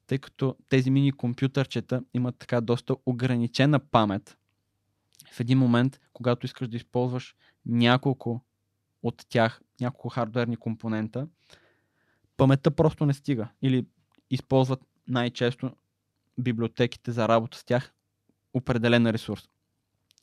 Тъй 0.07 0.19
като 0.19 0.57
тези 0.69 0.91
мини 0.91 1.13
компютърчета 1.13 2.03
имат 2.15 2.37
така 2.39 2.61
доста 2.61 2.97
ограничена 3.07 3.79
памет, 3.79 4.39
в 5.33 5.41
един 5.41 5.59
момент, 5.59 6.01
когато 6.13 6.47
искаш 6.47 6.69
да 6.69 6.77
използваш 6.77 7.37
няколко 7.67 8.45
от 9.03 9.25
тях, 9.29 9.61
няколко 9.81 10.09
хардверни 10.09 10.57
компонента, 10.57 11.29
паметта 12.37 12.71
просто 12.71 13.07
не 13.07 13.15
стига. 13.15 13.49
Или 13.63 13.87
използват 14.31 14.81
най-често 15.09 15.71
библиотеките 16.39 17.13
за 17.13 17.29
работа 17.29 17.59
с 17.59 17.65
тях 17.65 17.93
определен 18.55 19.07
ресурс. 19.07 19.49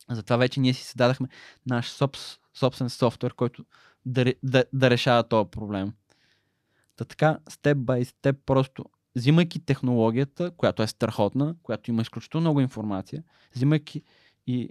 Затова 0.09 0.37
вече 0.37 0.59
ние 0.59 0.73
си 0.73 0.83
създадахме 0.83 1.27
наш 1.65 1.89
собс, 1.89 2.39
собствен 2.53 2.89
софтуер, 2.89 3.33
който 3.33 3.65
да, 4.05 4.33
да, 4.43 4.65
да 4.73 4.89
решава 4.89 5.23
този 5.23 5.49
проблем. 5.49 5.93
Та 6.95 7.05
така, 7.05 7.39
степ 7.49 7.77
бай 7.77 8.05
степ, 8.05 8.37
просто 8.45 8.85
взимайки 9.15 9.59
технологията, 9.59 10.51
която 10.51 10.83
е 10.83 10.87
страхотна, 10.87 11.55
която 11.63 11.91
има 11.91 12.01
изключително 12.01 12.41
много 12.41 12.61
информация, 12.61 13.23
взимайки 13.55 14.01
и 14.47 14.69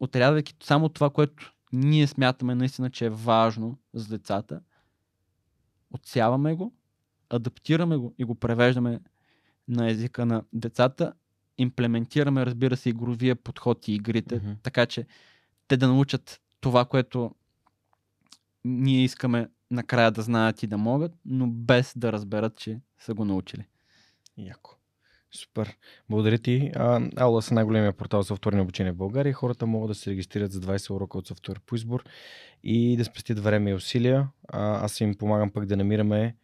отрязвайки 0.00 0.54
само 0.62 0.88
това, 0.88 1.10
което 1.10 1.52
ние 1.72 2.06
смятаме 2.06 2.54
наистина, 2.54 2.90
че 2.90 3.06
е 3.06 3.10
важно 3.10 3.78
за 3.94 4.08
децата, 4.08 4.60
отсяваме 5.90 6.54
го, 6.54 6.74
адаптираме 7.30 7.96
го 7.96 8.14
и 8.18 8.24
го 8.24 8.34
превеждаме 8.34 9.00
на 9.68 9.90
езика 9.90 10.26
на 10.26 10.42
децата, 10.52 11.12
имплементираме, 11.58 12.46
разбира 12.46 12.76
се, 12.76 12.88
игровия 12.88 13.36
подход 13.36 13.88
и 13.88 13.92
игрите, 13.92 14.40
mm-hmm. 14.40 14.56
така 14.62 14.86
че 14.86 15.06
те 15.68 15.76
да 15.76 15.88
научат 15.88 16.40
това, 16.60 16.84
което 16.84 17.34
ние 18.64 19.04
искаме 19.04 19.48
накрая 19.70 20.10
да 20.10 20.22
знаят 20.22 20.62
и 20.62 20.66
да 20.66 20.78
могат, 20.78 21.12
но 21.24 21.46
без 21.46 21.92
да 21.96 22.12
разберат, 22.12 22.56
че 22.56 22.80
са 22.98 23.14
го 23.14 23.24
научили. 23.24 23.66
Яко. 24.36 24.76
Супер. 25.32 25.76
Благодаря 26.10 26.38
ти. 26.38 26.72
Аула 27.16 27.42
са 27.42 27.54
най-големия 27.54 27.92
портал 27.92 28.22
за 28.22 28.26
софтуерни 28.26 28.60
обучение 28.60 28.92
в 28.92 28.96
България. 28.96 29.32
Хората 29.32 29.66
могат 29.66 29.88
да 29.88 29.94
се 29.94 30.10
регистрират 30.10 30.52
за 30.52 30.60
20 30.60 30.90
урока 30.90 31.18
от 31.18 31.26
софтуер 31.26 31.60
по 31.66 31.74
избор 31.74 32.04
и 32.64 32.96
да 32.96 33.04
спестят 33.04 33.38
време 33.38 33.70
и 33.70 33.74
усилия. 33.74 34.28
А, 34.48 34.84
аз 34.84 35.00
им 35.00 35.14
помагам 35.14 35.50
пък 35.50 35.66
да 35.66 35.76
намираме 35.76 36.36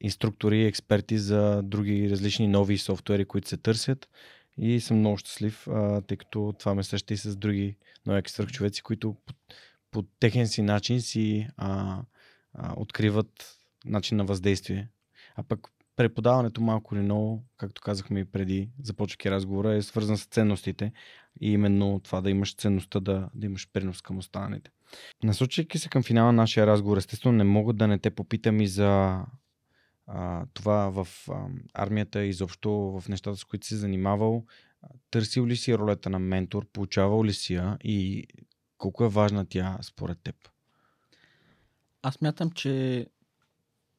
инструктори 0.00 0.58
и 0.58 0.66
експерти 0.66 1.18
за 1.18 1.62
други 1.62 2.10
различни 2.10 2.48
нови 2.48 2.78
софтуери, 2.78 3.24
които 3.24 3.48
се 3.48 3.56
търсят. 3.56 4.08
И 4.58 4.80
съм 4.80 4.98
много 4.98 5.16
щастлив, 5.16 5.66
тъй 6.06 6.16
като 6.16 6.54
това 6.58 6.74
ме 6.74 6.82
среща 6.82 7.14
и 7.14 7.16
с 7.16 7.36
други 7.36 7.76
нови 8.06 8.22
човеци, 8.22 8.82
които 8.82 9.16
по, 9.26 9.34
по 9.90 10.02
техен 10.02 10.48
си 10.48 10.62
начин 10.62 11.00
си 11.00 11.48
а, 11.56 12.02
а, 12.54 12.74
откриват 12.76 13.58
начин 13.84 14.16
на 14.16 14.24
въздействие. 14.24 14.88
А 15.36 15.42
пък 15.42 15.68
преподаването 15.96 16.60
малко 16.60 16.94
или 16.94 17.02
много, 17.02 17.44
както 17.56 17.82
казахме 17.82 18.20
и 18.20 18.24
преди, 18.24 18.70
започвайки 18.82 19.30
разговора, 19.30 19.74
е 19.74 19.82
свързан 19.82 20.18
с 20.18 20.24
ценностите 20.24 20.92
и 21.40 21.52
именно 21.52 22.00
това 22.04 22.20
да 22.20 22.30
имаш 22.30 22.54
ценността 22.54 23.00
да, 23.00 23.28
да 23.34 23.46
имаш 23.46 23.68
принос 23.72 24.02
към 24.02 24.18
останалите. 24.18 24.70
Насочвайки 25.24 25.78
се 25.78 25.88
към 25.88 26.02
финала 26.02 26.32
на 26.32 26.42
нашия 26.42 26.66
разговор, 26.66 26.96
естествено 26.96 27.36
не 27.36 27.44
мога 27.44 27.72
да 27.72 27.88
не 27.88 27.98
те 27.98 28.10
попитам 28.10 28.60
и 28.60 28.66
за 28.66 29.20
това 30.54 30.90
в 30.90 31.08
а, 31.30 31.46
армията, 31.74 32.24
изобщо 32.24 32.70
в 32.70 33.08
нещата, 33.08 33.36
с 33.36 33.44
които 33.44 33.66
си 33.66 33.76
занимавал. 33.76 34.44
Търсил 35.10 35.46
ли 35.46 35.56
си 35.56 35.78
ролята 35.78 36.10
на 36.10 36.18
ментор, 36.18 36.66
получавал 36.72 37.24
ли 37.24 37.32
си 37.32 37.54
я 37.54 37.78
и 37.84 38.26
колко 38.78 39.04
е 39.04 39.08
важна 39.08 39.46
тя 39.46 39.78
според 39.82 40.18
теб? 40.22 40.36
Аз 42.02 42.20
мятам, 42.20 42.50
че 42.50 43.06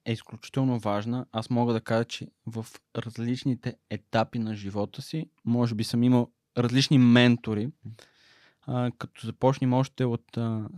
е 0.05 0.11
изключително 0.11 0.79
важна. 0.79 1.25
Аз 1.31 1.49
мога 1.49 1.73
да 1.73 1.81
кажа, 1.81 2.05
че 2.05 2.27
в 2.45 2.65
различните 2.97 3.75
етапи 3.89 4.39
на 4.39 4.55
живота 4.55 5.01
си, 5.01 5.29
може 5.45 5.75
би 5.75 5.83
съм 5.83 6.03
имал 6.03 6.31
различни 6.57 6.97
ментори, 6.97 7.69
а, 8.61 8.91
като 8.97 9.25
започнем 9.25 9.73
още 9.73 10.05
от 10.05 10.37
а, 10.37 10.69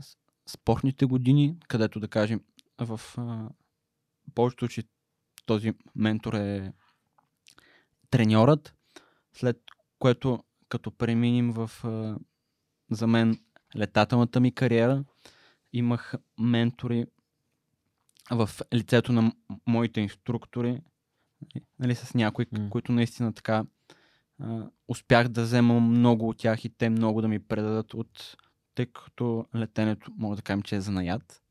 спортните 0.48 1.06
години, 1.06 1.56
където 1.68 2.00
да 2.00 2.08
кажем 2.08 2.42
в 2.80 3.02
а, 3.18 3.50
повечето 4.36 4.68
че 4.68 4.84
този 5.46 5.74
ментор 5.96 6.34
е 6.34 6.74
треньорът, 8.10 8.76
след 9.34 9.62
което 10.00 10.44
като 10.70 10.92
преминем 10.92 11.52
в 11.52 11.72
за 12.92 13.08
мен 13.08 13.40
летателната 13.78 14.40
ми 14.40 14.52
кариера, 14.52 15.04
имах 15.74 16.14
ментори 16.40 17.06
в 18.32 18.50
лицето 18.74 19.14
на 19.14 19.34
моите 19.68 20.02
инструктори, 20.02 20.82
нали, 21.80 21.96
с 21.96 22.14
някои, 22.14 22.46
mm. 22.46 22.70
които 22.70 22.92
наистина 22.92 23.34
така 23.34 23.66
а, 24.40 24.70
успях 24.88 25.28
да 25.28 25.44
взема 25.44 25.80
много 25.80 26.30
от 26.30 26.38
тях 26.38 26.66
и 26.66 26.70
те 26.70 26.90
много 26.90 27.22
да 27.22 27.28
ми 27.28 27.40
предадат 27.40 27.94
от 27.94 28.38
тъй 28.76 28.86
като 28.86 29.46
летенето 29.56 30.12
мога 30.18 30.36
да 30.36 30.42
кажем, 30.42 30.62
че 30.62 30.76
е 30.76 30.82
занаят. 30.82 31.43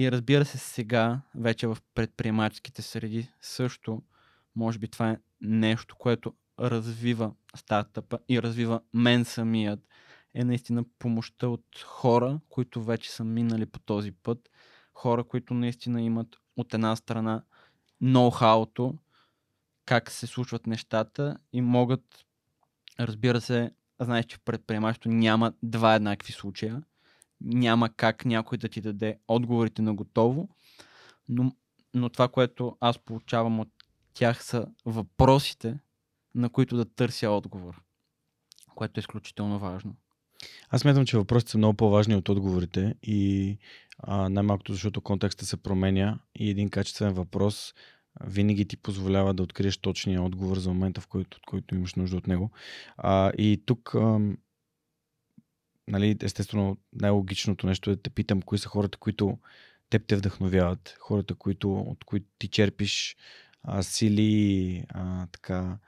И 0.00 0.12
разбира 0.12 0.44
се, 0.44 0.58
сега, 0.58 1.20
вече 1.34 1.66
в 1.66 1.78
предприемаческите 1.94 2.82
среди, 2.82 3.28
също, 3.40 4.02
може 4.56 4.78
би 4.78 4.88
това 4.88 5.10
е 5.10 5.18
нещо, 5.40 5.96
което 5.96 6.34
развива 6.60 7.32
стартъпа 7.56 8.18
и 8.28 8.42
развива 8.42 8.80
мен 8.94 9.24
самият, 9.24 9.80
е 10.34 10.44
наистина 10.44 10.84
помощта 10.98 11.48
от 11.48 11.64
хора, 11.84 12.40
които 12.48 12.82
вече 12.82 13.10
са 13.10 13.24
минали 13.24 13.66
по 13.66 13.78
този 13.78 14.12
път 14.12 14.50
хора, 14.94 15.24
които 15.24 15.54
наистина 15.54 16.02
имат 16.02 16.36
от 16.56 16.74
една 16.74 16.96
страна 16.96 17.42
ноу-хауто, 18.02 18.98
как 19.86 20.10
се 20.10 20.26
случват 20.26 20.66
нещата 20.66 21.36
и 21.52 21.60
могат, 21.60 22.24
разбира 23.00 23.40
се, 23.40 23.70
знаеш, 24.00 24.26
че 24.26 24.36
в 24.36 24.40
предприемачеството 24.44 25.08
няма 25.08 25.52
два 25.62 25.94
еднакви 25.94 26.32
случая. 26.32 26.82
Няма 27.40 27.88
как 27.88 28.24
някой 28.24 28.58
да 28.58 28.68
ти 28.68 28.80
даде 28.80 29.18
отговорите 29.28 29.82
на 29.82 29.94
готово, 29.94 30.48
но, 31.28 31.52
но 31.94 32.08
това, 32.08 32.28
което 32.28 32.76
аз 32.80 32.98
получавам 32.98 33.60
от 33.60 33.68
тях 34.14 34.44
са 34.44 34.66
въпросите, 34.86 35.78
на 36.34 36.48
които 36.48 36.76
да 36.76 36.84
търся 36.84 37.30
отговор, 37.30 37.82
което 38.74 39.00
е 39.00 39.02
изключително 39.02 39.58
важно. 39.58 39.96
Аз 40.68 40.80
смятам, 40.80 41.06
че 41.06 41.18
въпросите 41.18 41.50
са 41.50 41.58
много 41.58 41.76
по-важни 41.76 42.14
от 42.14 42.28
отговорите 42.28 42.94
и 43.02 43.58
а, 43.98 44.28
най-малкото 44.28 44.72
защото 44.72 45.00
контекста 45.00 45.46
се 45.46 45.56
променя 45.56 46.18
и 46.34 46.50
един 46.50 46.70
качествен 46.70 47.12
въпрос 47.12 47.74
винаги 48.24 48.68
ти 48.68 48.76
позволява 48.76 49.34
да 49.34 49.42
откриеш 49.42 49.76
точния 49.76 50.22
отговор 50.22 50.56
за 50.56 50.68
момента, 50.68 51.00
в 51.00 51.06
който, 51.06 51.36
от 51.36 51.46
който 51.46 51.74
имаш 51.74 51.94
нужда 51.94 52.16
от 52.16 52.26
него. 52.26 52.50
А, 52.96 53.32
и 53.38 53.62
тук, 53.66 53.94
а, 53.94 54.20
нали, 55.90 56.16
естествено, 56.22 56.76
най-логичното 56.92 57.66
нещо 57.66 57.90
е 57.90 57.96
да 57.96 58.02
те 58.02 58.10
питам 58.10 58.42
кои 58.42 58.58
са 58.58 58.68
хората, 58.68 58.98
които 58.98 59.38
теб 59.90 60.06
те 60.06 60.16
вдъхновяват, 60.16 60.96
хората, 61.00 61.34
които, 61.34 61.74
от 61.74 62.04
които 62.04 62.26
ти 62.38 62.48
черпиш 62.48 63.16
а, 63.62 63.82
сили, 63.82 64.84
а, 64.88 65.26
така, 65.26 65.78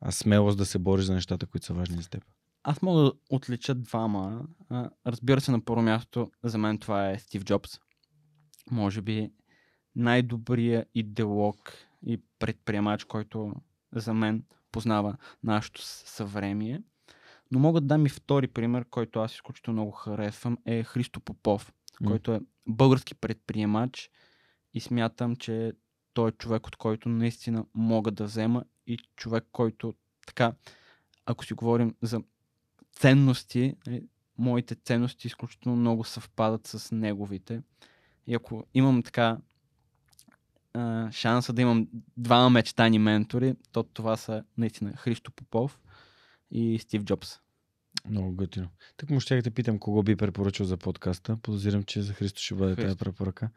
а, 0.00 0.12
смелост 0.12 0.58
да 0.58 0.66
се 0.66 0.78
бориш 0.78 1.04
за 1.04 1.14
нещата, 1.14 1.46
които 1.46 1.66
са 1.66 1.74
важни 1.74 2.02
за 2.02 2.10
теб. 2.10 2.24
Аз 2.62 2.82
мога 2.82 3.00
да 3.00 3.12
отлича 3.30 3.74
двама. 3.74 4.46
Разбира 5.06 5.40
се, 5.40 5.50
на 5.50 5.64
първо 5.64 5.82
място 5.82 6.30
за 6.42 6.58
мен 6.58 6.78
това 6.78 7.10
е 7.10 7.18
Стив 7.18 7.44
Джобс. 7.44 7.80
Може 8.70 9.02
би 9.02 9.30
най-добрият 9.96 10.88
идеолог 10.94 11.72
и 12.06 12.20
предприемач, 12.38 13.04
който 13.04 13.52
за 13.92 14.14
мен 14.14 14.44
познава 14.72 15.16
нашето 15.42 15.82
съвремие. 15.84 16.82
Но 17.50 17.58
мога 17.58 17.80
да 17.80 17.86
дам 17.86 18.06
и 18.06 18.08
втори 18.08 18.48
пример, 18.48 18.84
който 18.90 19.20
аз 19.20 19.34
изключително 19.34 19.80
много 19.80 19.92
харесвам, 19.92 20.58
е 20.66 20.82
Христо 20.82 21.20
Попов, 21.20 21.72
mm. 22.02 22.06
който 22.06 22.32
е 22.32 22.40
български 22.66 23.14
предприемач 23.14 24.10
и 24.74 24.80
смятам, 24.80 25.36
че 25.36 25.72
той 26.14 26.28
е 26.28 26.32
човек, 26.32 26.66
от 26.66 26.76
който 26.76 27.08
наистина 27.08 27.64
мога 27.74 28.10
да 28.10 28.24
взема 28.24 28.64
и 28.86 28.98
човек, 29.16 29.44
който 29.52 29.94
така, 30.26 30.52
ако 31.26 31.44
си 31.44 31.54
говорим 31.54 31.94
за 32.02 32.20
ценности, 32.92 33.74
нали, 33.86 34.06
моите 34.38 34.74
ценности 34.74 35.26
изключително 35.26 35.78
много 35.78 36.04
съвпадат 36.04 36.66
с 36.66 36.94
неговите. 36.94 37.62
И 38.26 38.34
ако 38.34 38.64
имам 38.74 39.02
така 39.02 39.38
шанса 41.10 41.52
да 41.52 41.62
имам 41.62 41.88
двама 42.16 42.50
мечтани 42.50 42.98
ментори, 42.98 43.54
то 43.72 43.82
това 43.82 44.16
са 44.16 44.44
наистина 44.58 44.96
Христо 44.96 45.30
Попов 45.30 45.78
и 46.50 46.78
Стив 46.78 47.04
Джобс. 47.04 47.38
Много 48.08 48.32
готино. 48.32 48.68
Так 48.96 49.10
му 49.10 49.20
ще 49.20 49.42
те 49.42 49.50
питам 49.50 49.78
кого 49.78 50.02
би 50.02 50.16
препоръчал 50.16 50.66
за 50.66 50.76
подкаста. 50.76 51.36
Подозирам, 51.42 51.82
че 51.82 52.02
за 52.02 52.12
Христо 52.12 52.42
ще 52.42 52.54
бъде 52.54 52.76
тази 52.76 52.96
препоръка. 52.96 53.50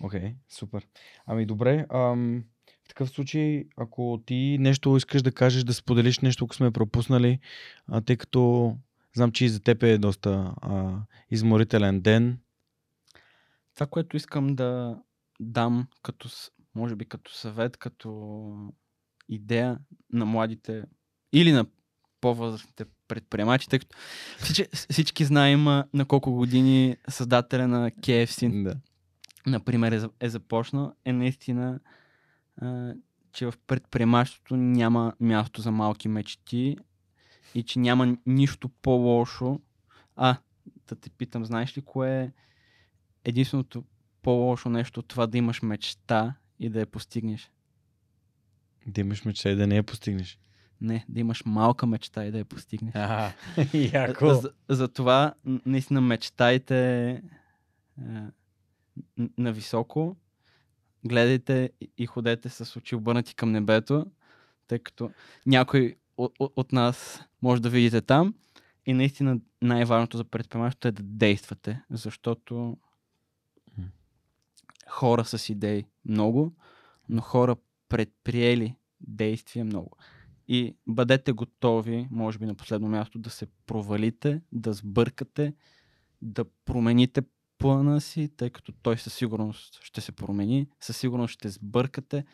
Окей, 0.00 0.20
okay, 0.20 0.34
супер. 0.48 0.86
Ами 1.26 1.46
добре, 1.46 1.86
ам, 1.94 2.44
в 2.84 2.88
такъв 2.88 3.10
случай, 3.10 3.64
ако 3.76 4.22
ти 4.26 4.56
нещо 4.60 4.96
искаш 4.96 5.22
да 5.22 5.32
кажеш, 5.32 5.64
да 5.64 5.74
споделиш 5.74 6.18
нещо, 6.18 6.44
ако 6.44 6.54
сме 6.54 6.70
пропуснали, 6.70 7.38
а, 7.86 8.00
тъй 8.00 8.16
като 8.16 8.74
знам, 9.14 9.32
че 9.32 9.44
и 9.44 9.48
за 9.48 9.60
теб 9.60 9.82
е 9.82 9.98
доста 9.98 10.54
а, 10.62 11.00
изморителен 11.30 12.00
ден. 12.00 12.38
Това, 13.74 13.86
което 13.86 14.16
искам 14.16 14.54
да 14.54 14.98
дам, 15.40 15.88
като, 16.02 16.28
може 16.74 16.96
би 16.96 17.04
като 17.04 17.34
съвет, 17.34 17.76
като 17.76 18.72
идея 19.28 19.78
на 20.12 20.24
младите 20.24 20.84
или 21.32 21.52
на 21.52 21.66
по-възрастните 22.24 22.84
предприемачи, 23.08 23.68
тъй 23.68 23.78
като 23.78 23.96
всички, 24.38 24.64
всички 24.90 25.24
знаем 25.24 25.64
на 25.94 26.04
колко 26.08 26.32
години 26.32 26.96
създателя 27.08 27.68
на 27.68 27.90
KFC, 27.90 28.62
да. 28.62 28.76
например, 29.46 29.92
е, 29.92 30.08
е 30.20 30.28
започнал, 30.28 30.92
е 31.04 31.12
наистина, 31.12 31.80
а, 32.56 32.94
че 33.32 33.46
в 33.46 33.54
предприемачеството 33.66 34.56
няма 34.56 35.12
място 35.20 35.60
за 35.60 35.70
малки 35.70 36.08
мечти 36.08 36.76
и 37.54 37.62
че 37.62 37.78
няма 37.78 38.16
нищо 38.26 38.68
по-лошо. 38.68 39.60
А, 40.16 40.36
да 40.88 40.96
те 40.96 41.10
питам, 41.10 41.44
знаеш 41.44 41.78
ли 41.78 41.82
кое 41.82 42.22
е 42.22 42.32
единственото 43.24 43.84
по-лошо 44.22 44.68
нещо 44.68 45.00
от 45.00 45.08
това 45.08 45.26
да 45.26 45.38
имаш 45.38 45.62
мечта 45.62 46.34
и 46.60 46.68
да 46.68 46.80
я 46.80 46.86
постигнеш? 46.86 47.50
Да 48.86 49.00
имаш 49.00 49.24
мечта 49.24 49.50
и 49.50 49.56
да 49.56 49.66
не 49.66 49.76
я 49.76 49.82
постигнеш. 49.82 50.38
Не, 50.80 51.04
да 51.08 51.20
имаш 51.20 51.44
малка 51.46 51.86
мечта 51.86 52.24
и 52.24 52.30
да 52.30 52.38
я 52.38 52.44
постигнеш. 52.44 52.94
А, 52.94 53.32
яко. 53.74 54.34
За, 54.34 54.52
за 54.68 54.88
това, 54.88 55.34
наистина, 55.44 56.00
мечтайте 56.00 57.08
е, 57.10 57.20
на 59.38 59.52
високо, 59.52 60.16
гледайте 61.04 61.70
и 61.98 62.06
ходете 62.06 62.48
с 62.48 62.76
очи 62.76 62.94
обърнати 62.94 63.34
към 63.34 63.52
небето, 63.52 64.06
тъй 64.68 64.78
като 64.78 65.10
някой 65.46 65.96
от, 66.16 66.32
от, 66.38 66.52
от 66.56 66.72
нас 66.72 67.24
може 67.42 67.62
да 67.62 67.70
видите 67.70 68.00
там. 68.00 68.34
И 68.86 68.92
наистина 68.92 69.38
най-важното 69.62 70.16
за 70.16 70.24
предприемачеството 70.24 70.88
е 70.88 70.92
да 70.92 71.02
действате, 71.02 71.82
защото 71.90 72.76
хора 74.88 75.24
с 75.24 75.48
идеи 75.48 75.84
много, 76.04 76.52
но 77.08 77.22
хора 77.22 77.56
предприели 77.88 78.76
действия 79.00 79.64
много. 79.64 79.96
И 80.48 80.76
бъдете 80.86 81.32
готови, 81.32 82.08
може 82.10 82.38
би 82.38 82.46
на 82.46 82.54
последно 82.54 82.88
място, 82.88 83.18
да 83.18 83.30
се 83.30 83.46
провалите, 83.66 84.40
да 84.52 84.72
сбъркате, 84.72 85.54
да 86.22 86.44
промените 86.64 87.22
плана 87.58 88.00
си, 88.00 88.28
тъй 88.36 88.50
като 88.50 88.72
той 88.72 88.98
със 88.98 89.14
сигурност 89.14 89.80
ще 89.82 90.00
се 90.00 90.12
промени, 90.12 90.68
със 90.80 90.96
сигурност 90.96 91.34
ще 91.34 91.48
сбъркате, 91.48 92.24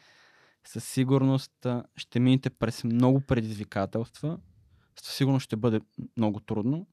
със 0.65 0.85
сигурност 0.85 1.67
ще 1.97 2.21
минете 2.21 2.51
през 2.51 2.85
много 2.85 3.21
предизвикателства, 3.21 4.39
със 5.03 5.15
сигурност 5.17 5.45
ще 5.45 5.57
бъде 5.57 5.81
много 6.17 6.41
трудно, 6.41 6.87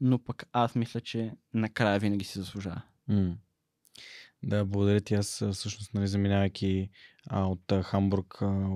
но 0.00 0.18
пък 0.18 0.48
аз 0.52 0.74
мисля, 0.74 1.00
че 1.00 1.32
накрая 1.54 1.98
винаги 1.98 2.24
си 2.24 2.38
заслужава. 2.38 2.82
Mm. 3.10 3.34
Да, 4.42 4.64
благодаря 4.64 5.00
ти. 5.00 5.14
Аз 5.14 5.44
всъщност, 5.52 5.94
нали, 5.94 6.06
заминавайки 6.08 6.90
а, 7.26 7.44
от 7.44 7.72
а, 7.72 7.82
Хамбург 7.82 8.42
а, 8.42 8.68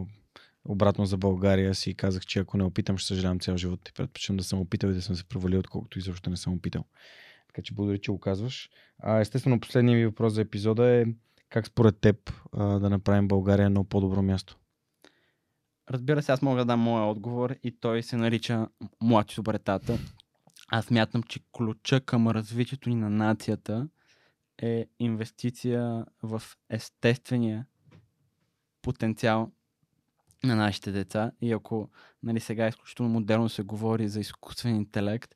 обратно 0.64 1.06
за 1.06 1.16
България, 1.16 1.74
си 1.74 1.94
казах, 1.94 2.26
че 2.26 2.38
ако 2.38 2.56
не 2.56 2.64
опитам, 2.64 2.98
ще 2.98 3.08
съжалявам 3.08 3.40
цял 3.40 3.56
живот 3.56 3.88
и 3.88 3.92
предпочитам 3.92 4.36
да 4.36 4.44
съм 4.44 4.60
опитал 4.60 4.88
и 4.88 4.94
да 4.94 5.02
съм 5.02 5.16
се 5.16 5.24
провалил, 5.24 5.58
отколкото 5.58 5.98
изобщо 5.98 6.30
не 6.30 6.36
съм 6.36 6.52
опитал. 6.52 6.84
Така 7.46 7.62
че 7.62 7.74
благодаря, 7.74 7.98
че 7.98 8.10
го 8.10 8.18
казваш. 8.18 8.70
А, 8.98 9.20
естествено, 9.20 9.60
последният 9.60 9.98
ми 9.98 10.06
въпрос 10.06 10.32
за 10.32 10.40
епизода 10.40 10.86
е 10.86 11.04
как 11.48 11.66
според 11.66 11.98
теб 12.00 12.32
а, 12.52 12.64
да 12.64 12.90
направим 12.90 13.28
България 13.28 13.66
едно 13.66 13.84
по-добро 13.84 14.22
място? 14.22 14.56
Разбира 15.90 16.22
се, 16.22 16.32
аз 16.32 16.42
мога 16.42 16.58
да 16.58 16.64
дам 16.64 16.80
моя 16.80 17.04
отговор 17.04 17.56
и 17.62 17.72
той 17.72 18.02
се 18.02 18.16
нарича 18.16 18.68
Младши 19.00 19.34
субретата. 19.34 19.98
Аз 20.68 20.90
мятам, 20.90 21.22
че 21.22 21.40
ключа 21.52 22.00
към 22.00 22.28
развитието 22.28 22.88
ни 22.88 22.94
на 22.94 23.10
нацията 23.10 23.88
е 24.62 24.86
инвестиция 24.98 26.04
в 26.22 26.42
естествения 26.68 27.66
потенциал 28.82 29.52
на 30.44 30.56
нашите 30.56 30.92
деца. 30.92 31.32
И 31.40 31.52
ако 31.52 31.90
нали, 32.22 32.40
сега 32.40 32.68
изключително 32.68 33.12
модерно 33.12 33.48
се 33.48 33.62
говори 33.62 34.08
за 34.08 34.20
изкуствен 34.20 34.76
интелект, 34.76 35.34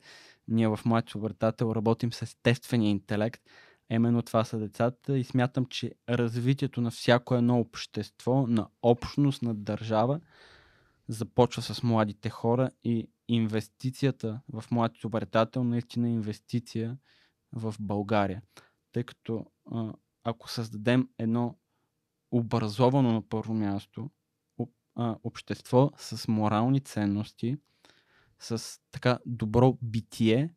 ние 0.48 0.68
в 0.68 0.80
Младши 0.84 1.18
обратател 1.18 1.72
работим 1.76 2.12
с 2.12 2.22
естествения 2.22 2.90
интелект. 2.90 3.42
Именно 3.90 4.22
това 4.22 4.44
са 4.44 4.58
децата 4.58 5.18
и 5.18 5.24
смятам, 5.24 5.66
че 5.66 5.92
развитието 6.08 6.80
на 6.80 6.90
всяко 6.90 7.34
едно 7.34 7.60
общество, 7.60 8.46
на 8.46 8.68
общност, 8.82 9.42
на 9.42 9.54
държава, 9.54 10.20
започва 11.08 11.62
с 11.62 11.82
младите 11.82 12.30
хора 12.30 12.70
и 12.84 13.08
инвестицията 13.28 14.40
в 14.52 14.64
младите 14.70 15.06
обретател 15.06 15.64
наистина 15.64 16.08
е 16.08 16.12
инвестиция 16.12 16.98
в 17.52 17.74
България. 17.80 18.42
Тъй 18.92 19.02
като 19.02 19.46
ако 20.24 20.50
създадем 20.50 21.08
едно 21.18 21.56
образовано 22.30 23.12
на 23.12 23.28
първо 23.28 23.54
място 23.54 24.10
общество 24.96 25.90
с 25.96 26.28
морални 26.28 26.80
ценности, 26.80 27.56
с 28.38 28.80
така 28.90 29.18
добро 29.26 29.78
битие, 29.82 30.50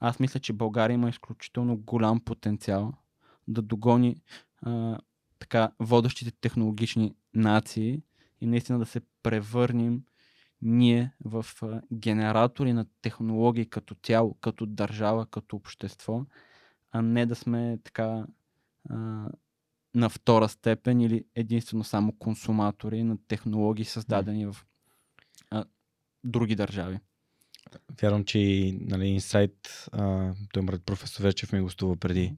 аз 0.00 0.20
мисля, 0.20 0.40
че 0.40 0.52
България 0.52 0.94
има 0.94 1.08
изключително 1.08 1.76
голям 1.76 2.20
потенциал 2.20 2.92
да 3.48 3.62
догони 3.62 4.22
а, 4.62 4.98
така 5.38 5.70
водещите 5.78 6.30
технологични 6.40 7.14
нации 7.34 8.02
и 8.40 8.46
наистина 8.46 8.78
да 8.78 8.86
се 8.86 9.00
превърнем 9.22 10.02
ние 10.62 11.12
в 11.24 11.46
а, 11.62 11.82
генератори 11.92 12.72
на 12.72 12.86
технологии 13.02 13.66
като 13.66 13.94
цяло, 13.94 14.34
като 14.34 14.66
държава, 14.66 15.26
като 15.26 15.56
общество, 15.56 16.26
а 16.92 17.02
не 17.02 17.26
да 17.26 17.34
сме 17.34 17.78
така 17.84 18.26
а, 18.90 19.28
на 19.94 20.08
втора 20.08 20.48
степен 20.48 21.00
или 21.00 21.24
единствено 21.34 21.84
само 21.84 22.12
консуматори 22.12 23.02
на 23.02 23.18
технологии, 23.28 23.84
създадени 23.84 24.46
в 24.46 24.56
а, 25.50 25.64
други 26.24 26.54
държави. 26.54 26.98
Вярвам, 28.02 28.24
че 28.24 28.38
и 28.38 28.78
нали, 28.80 29.06
Инсайт, 29.06 29.88
той 30.52 30.62
брат 30.62 30.82
професор 30.84 31.22
Вечев 31.22 31.52
ми 31.52 31.60
гостува 31.60 31.96
преди 31.96 32.36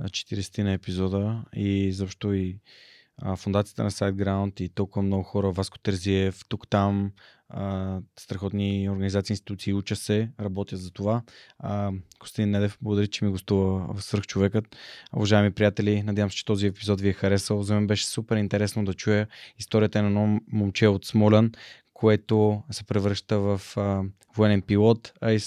40 0.00 0.62
на 0.62 0.72
епизода 0.72 1.44
и 1.54 1.92
защо 1.92 2.32
и 2.32 2.60
фундацията 3.36 3.84
на 3.84 3.90
SiteGround 3.90 4.60
и 4.60 4.68
толкова 4.68 5.02
много 5.02 5.22
хора, 5.22 5.50
Васко 5.50 5.78
Терзиев, 5.78 6.40
тук 6.48 6.68
там, 6.68 7.12
страхотни 8.18 8.90
организации, 8.90 9.32
институции, 9.32 9.74
уча 9.74 9.96
се, 9.96 10.30
работят 10.40 10.80
за 10.80 10.90
това. 10.90 11.22
А, 11.58 11.92
Костин 12.18 12.50
Недев, 12.50 12.78
благодаря, 12.82 13.06
че 13.06 13.24
ми 13.24 13.30
гостува 13.30 13.94
в 13.94 14.02
Свърхчовекът. 14.02 14.76
Уважаеми 15.12 15.50
приятели, 15.50 16.02
надявам 16.02 16.30
се, 16.30 16.36
че 16.36 16.44
този 16.44 16.66
епизод 16.66 17.00
ви 17.00 17.08
е 17.08 17.12
харесал. 17.12 17.62
За 17.62 17.74
мен 17.74 17.86
беше 17.86 18.06
супер 18.06 18.36
интересно 18.36 18.84
да 18.84 18.94
чуя 18.94 19.26
историята 19.58 20.02
на 20.02 20.08
едно 20.08 20.40
момче 20.52 20.88
от 20.88 21.04
Смолен, 21.04 21.52
което 21.92 22.62
се 22.70 22.84
превръща 22.84 23.38
в 23.38 23.60
а, 23.76 24.02
военен 24.36 24.62
пилот, 24.62 25.12
а 25.20 25.32
и 25.32 25.40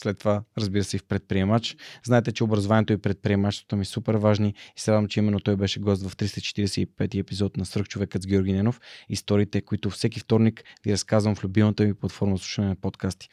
след 0.00 0.18
това, 0.18 0.42
разбира 0.58 0.84
се, 0.84 0.96
и 0.96 0.98
в 0.98 1.04
предприемач. 1.04 1.76
Знаете, 2.04 2.32
че 2.32 2.44
образованието 2.44 2.92
и 2.92 2.98
предприемачеството 2.98 3.76
ми 3.76 3.82
е 3.82 3.84
супер 3.84 4.14
важни 4.14 4.54
и 4.76 4.80
се 4.80 4.90
радвам, 4.90 5.08
че 5.08 5.20
именно 5.20 5.40
той 5.40 5.56
беше 5.56 5.80
гост 5.80 6.08
в 6.08 6.16
345 6.16 7.20
епизод 7.20 7.56
на 7.56 7.64
Свърхчовекът 7.64 8.22
с 8.22 8.26
Георги 8.26 8.52
Ненов. 8.52 8.80
Историите, 9.08 9.60
които 9.60 9.90
всеки 9.90 10.20
вторник 10.20 10.64
ви 10.84 10.92
разказвам 10.92 11.34
в 11.34 11.44
любимата 11.44 11.84
ми 11.84 11.94
платформа 11.94 12.36
за 12.36 12.42
слушане 12.42 12.68
на 12.68 12.76
подкасти. 12.76 13.28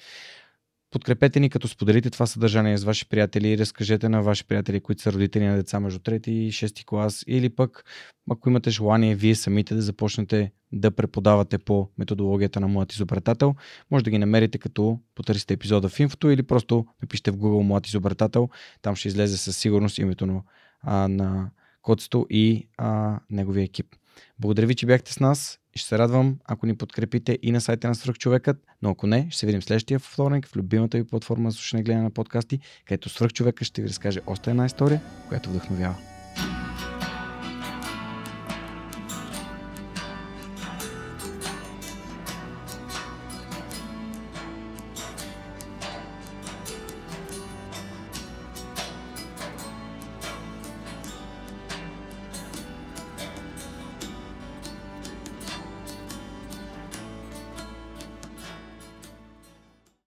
Подкрепете 0.92 1.40
ни, 1.40 1.50
като 1.50 1.68
споделите 1.68 2.10
това 2.10 2.26
съдържание 2.26 2.78
с 2.78 2.84
ваши 2.84 3.10
приятели 3.10 3.50
и 3.50 3.58
разкажете 3.58 4.10
на 4.10 4.22
ваши 4.22 4.44
приятели, 4.44 4.80
които 4.80 5.02
са 5.02 5.12
родители 5.12 5.46
на 5.46 5.56
деца 5.56 5.80
между 5.80 6.00
3 6.00 6.28
и 6.28 6.52
6 6.52 6.86
клас 6.86 7.24
или 7.28 7.50
пък, 7.50 7.86
ако 8.32 8.50
имате 8.50 8.70
желание, 8.70 9.16
вие 9.16 9.36
самите 9.36 9.76
да 9.76 9.82
започнете 9.82 10.52
да 10.72 10.92
преподавате 10.92 11.58
по 11.58 11.90
методологията 11.98 12.60
на 12.60 12.68
Млад 12.68 12.94
изобретател, 12.94 13.56
може 13.92 14.04
да 14.04 14.10
ги 14.10 14.18
намерите 14.18 14.58
като 14.58 15.00
потърсите 15.16 15.54
епизода 15.54 15.90
в 15.90 16.00
инфото 16.00 16.30
или 16.30 16.44
просто 16.44 16.86
напишете 17.02 17.32
в 17.32 17.38
Google 17.38 17.64
Млад 17.64 17.88
изобретател. 17.88 18.50
Там 18.82 18.96
ще 18.96 19.08
излезе 19.08 19.38
със 19.38 19.58
сигурност 19.58 19.98
името 19.98 20.26
на, 20.26 20.42
а, 20.82 21.08
на 21.08 21.50
Коцето 21.82 22.28
и 22.30 22.68
а, 22.78 23.20
неговия 23.30 23.64
екип. 23.64 23.96
Благодаря 24.40 24.68
ви, 24.68 24.76
че 24.76 24.86
бяхте 24.86 25.14
с 25.14 25.20
нас 25.20 25.60
ще 25.76 25.88
се 25.88 25.98
радвам, 25.98 26.38
ако 26.46 26.66
ни 26.66 26.78
подкрепите 26.78 27.40
и 27.42 27.52
на 27.52 27.62
сайта 27.62 27.88
на 27.88 27.96
Свръхчовекът, 27.96 28.58
но 28.82 28.90
ако 28.90 29.08
не, 29.08 29.28
ще 29.30 29.40
се 29.40 29.46
видим 29.46 29.62
следващия 29.62 30.00
вторник 30.00 30.48
в 30.48 30.56
любимата 30.56 30.98
ви 30.98 31.08
платформа 31.08 31.52
за 31.52 31.58
слушане 31.58 31.82
и 31.82 31.84
гледане 31.84 32.04
на 32.04 32.12
подкасти, 32.12 32.60
където 32.86 33.10
Свръхчовекът 33.10 33.68
ще 33.68 33.82
ви 33.82 33.88
разкаже 33.88 34.20
още 34.28 34.50
една 34.50 34.66
история, 34.66 35.02
която 35.30 35.50
вдъхновява. 35.50 36.17